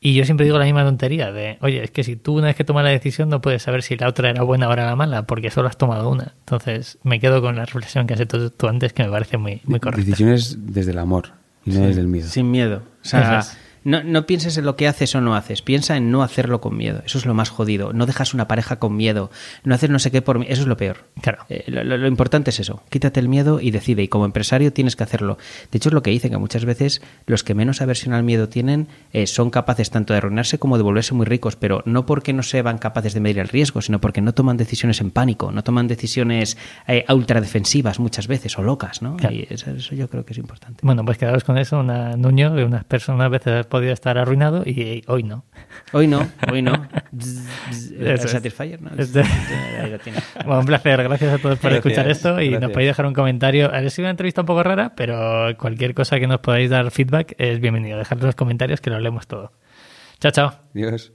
y 0.00 0.14
yo 0.14 0.24
siempre 0.24 0.44
digo 0.44 0.58
la 0.58 0.64
misma 0.64 0.84
tontería 0.84 1.32
de, 1.32 1.58
oye, 1.60 1.82
es 1.82 1.90
que 1.90 2.04
si 2.04 2.14
tú 2.14 2.36
una 2.36 2.46
vez 2.46 2.56
que 2.56 2.62
tomas 2.62 2.84
la 2.84 2.90
decisión 2.90 3.28
no 3.28 3.40
puedes 3.40 3.62
saber 3.62 3.82
si 3.82 3.96
la 3.96 4.06
otra 4.06 4.30
era 4.30 4.42
buena 4.42 4.68
o 4.68 4.72
era 4.72 4.86
la 4.86 4.94
mala, 4.94 5.26
porque 5.26 5.50
solo 5.50 5.68
has 5.68 5.76
tomado 5.76 6.08
una. 6.08 6.34
Entonces 6.40 6.98
me 7.02 7.18
quedo 7.18 7.42
con 7.42 7.56
la 7.56 7.64
reflexión 7.64 8.06
que 8.06 8.14
has 8.14 8.20
hecho 8.20 8.52
tú 8.52 8.68
antes, 8.68 8.92
que 8.92 9.02
me 9.02 9.10
parece 9.10 9.38
muy, 9.38 9.60
muy 9.64 9.80
correcta. 9.80 10.06
Decisiones 10.06 10.56
desde 10.72 10.92
el 10.92 10.98
amor 10.98 11.32
y 11.64 11.70
no 11.70 11.80
desde 11.80 12.00
el 12.00 12.06
miedo. 12.06 12.28
Sin 12.28 12.48
miedo. 12.50 12.82
O 13.02 13.08
sea. 13.08 13.42
No, 13.84 14.02
no 14.02 14.26
pienses 14.26 14.56
en 14.58 14.64
lo 14.64 14.76
que 14.76 14.88
haces 14.88 15.14
o 15.14 15.20
no 15.20 15.34
haces. 15.34 15.62
Piensa 15.62 15.96
en 15.96 16.10
no 16.10 16.22
hacerlo 16.22 16.60
con 16.60 16.76
miedo. 16.76 17.02
Eso 17.06 17.18
es 17.18 17.26
lo 17.26 17.34
más 17.34 17.48
jodido. 17.50 17.92
No 17.92 18.06
dejas 18.06 18.34
una 18.34 18.48
pareja 18.48 18.78
con 18.78 18.96
miedo. 18.96 19.30
No 19.64 19.74
haces 19.74 19.90
no 19.90 19.98
sé 19.98 20.10
qué 20.10 20.22
por 20.22 20.38
mí. 20.38 20.46
Eso 20.48 20.62
es 20.62 20.68
lo 20.68 20.76
peor. 20.76 21.04
Claro. 21.20 21.44
Eh, 21.48 21.64
lo, 21.68 21.84
lo- 21.84 21.96
lo 21.96 22.06
importante 22.08 22.50
es 22.50 22.60
eso. 22.60 22.82
Quítate 22.90 23.20
el 23.20 23.28
miedo 23.28 23.60
y 23.60 23.70
decide. 23.70 24.02
Y 24.02 24.08
como 24.08 24.24
empresario 24.24 24.72
tienes 24.72 24.96
que 24.96 25.04
hacerlo. 25.04 25.38
De 25.70 25.76
hecho, 25.78 25.88
es 25.88 25.92
lo 25.94 26.02
que 26.02 26.10
dicen, 26.10 26.30
que 26.30 26.38
muchas 26.38 26.64
veces 26.64 27.02
los 27.26 27.44
que 27.44 27.54
menos 27.54 27.80
aversión 27.80 28.14
al 28.14 28.22
miedo 28.24 28.48
tienen 28.48 28.88
eh, 29.12 29.26
son 29.26 29.50
capaces 29.50 29.90
tanto 29.90 30.12
de 30.12 30.18
arruinarse 30.18 30.58
como 30.58 30.76
de 30.76 30.82
volverse 30.82 31.14
muy 31.14 31.26
ricos. 31.26 31.56
Pero 31.56 31.82
no 31.86 32.06
porque 32.06 32.32
no 32.32 32.42
sean 32.42 32.78
capaces 32.78 33.14
de 33.14 33.20
medir 33.20 33.38
el 33.38 33.48
riesgo, 33.48 33.80
sino 33.82 34.00
porque 34.00 34.20
no 34.20 34.34
toman 34.34 34.56
decisiones 34.56 35.00
en 35.00 35.10
pánico. 35.10 35.52
No 35.52 35.62
toman 35.64 35.88
decisiones 35.88 36.56
eh, 36.86 37.04
ultradefensivas 37.08 37.98
muchas 38.00 38.26
veces 38.26 38.58
o 38.58 38.62
locas. 38.62 39.02
¿no? 39.02 39.16
Claro. 39.16 39.34
Y 39.34 39.46
eso, 39.50 39.70
eso 39.70 39.94
yo 39.94 40.08
creo 40.08 40.24
que 40.24 40.32
es 40.32 40.38
importante. 40.38 40.80
Bueno, 40.82 41.04
pues 41.04 41.18
quedaros 41.18 41.44
con 41.44 41.58
eso, 41.58 41.78
una 41.78 42.16
Nuño, 42.16 42.52
unas 42.52 42.84
personas, 42.84 43.18
unas 43.20 43.30
veces 43.30 43.66
podido 43.78 43.92
estar 43.92 44.18
arruinado 44.18 44.62
y 44.66 45.02
hoy 45.06 45.22
no. 45.22 45.44
Hoy 45.92 46.06
no, 46.06 46.28
hoy 46.50 46.62
no. 46.62 46.88
el. 48.00 48.18
Satisfyer, 48.18 48.80
¿no? 48.82 48.90
Ahí 48.90 49.90
lo 49.90 49.98
tienes. 49.98 50.22
Bueno, 50.44 50.60
un 50.60 50.66
placer, 50.66 51.02
gracias 51.02 51.34
a 51.34 51.38
todos 51.38 51.58
por 51.58 51.70
Gracias, 51.70 51.86
escuchar 51.86 52.10
esto 52.10 52.40
y 52.40 52.50
nos 52.50 52.60
gracias. 52.60 52.72
podéis 52.72 52.88
dejar 52.90 53.06
un 53.06 53.14
comentario. 53.14 53.72
Ha 53.72 53.88
sido 53.90 54.06
una 54.06 54.10
entrevista 54.10 54.40
un 54.42 54.46
poco 54.46 54.62
rara, 54.62 54.94
pero 54.96 55.56
cualquier 55.58 55.94
cosa 55.94 56.18
que 56.18 56.26
nos 56.26 56.40
podáis 56.40 56.70
dar 56.70 56.90
feedback 56.90 57.34
es 57.38 57.60
bienvenido. 57.60 57.98
Dejad 57.98 58.18
en 58.18 58.26
los 58.26 58.34
comentarios 58.34 58.80
que 58.80 58.90
lo 58.90 58.98
leemos 58.98 59.26
todo. 59.26 59.52
Chao, 60.20 60.32
chao. 60.32 60.52
Dios. 60.74 61.12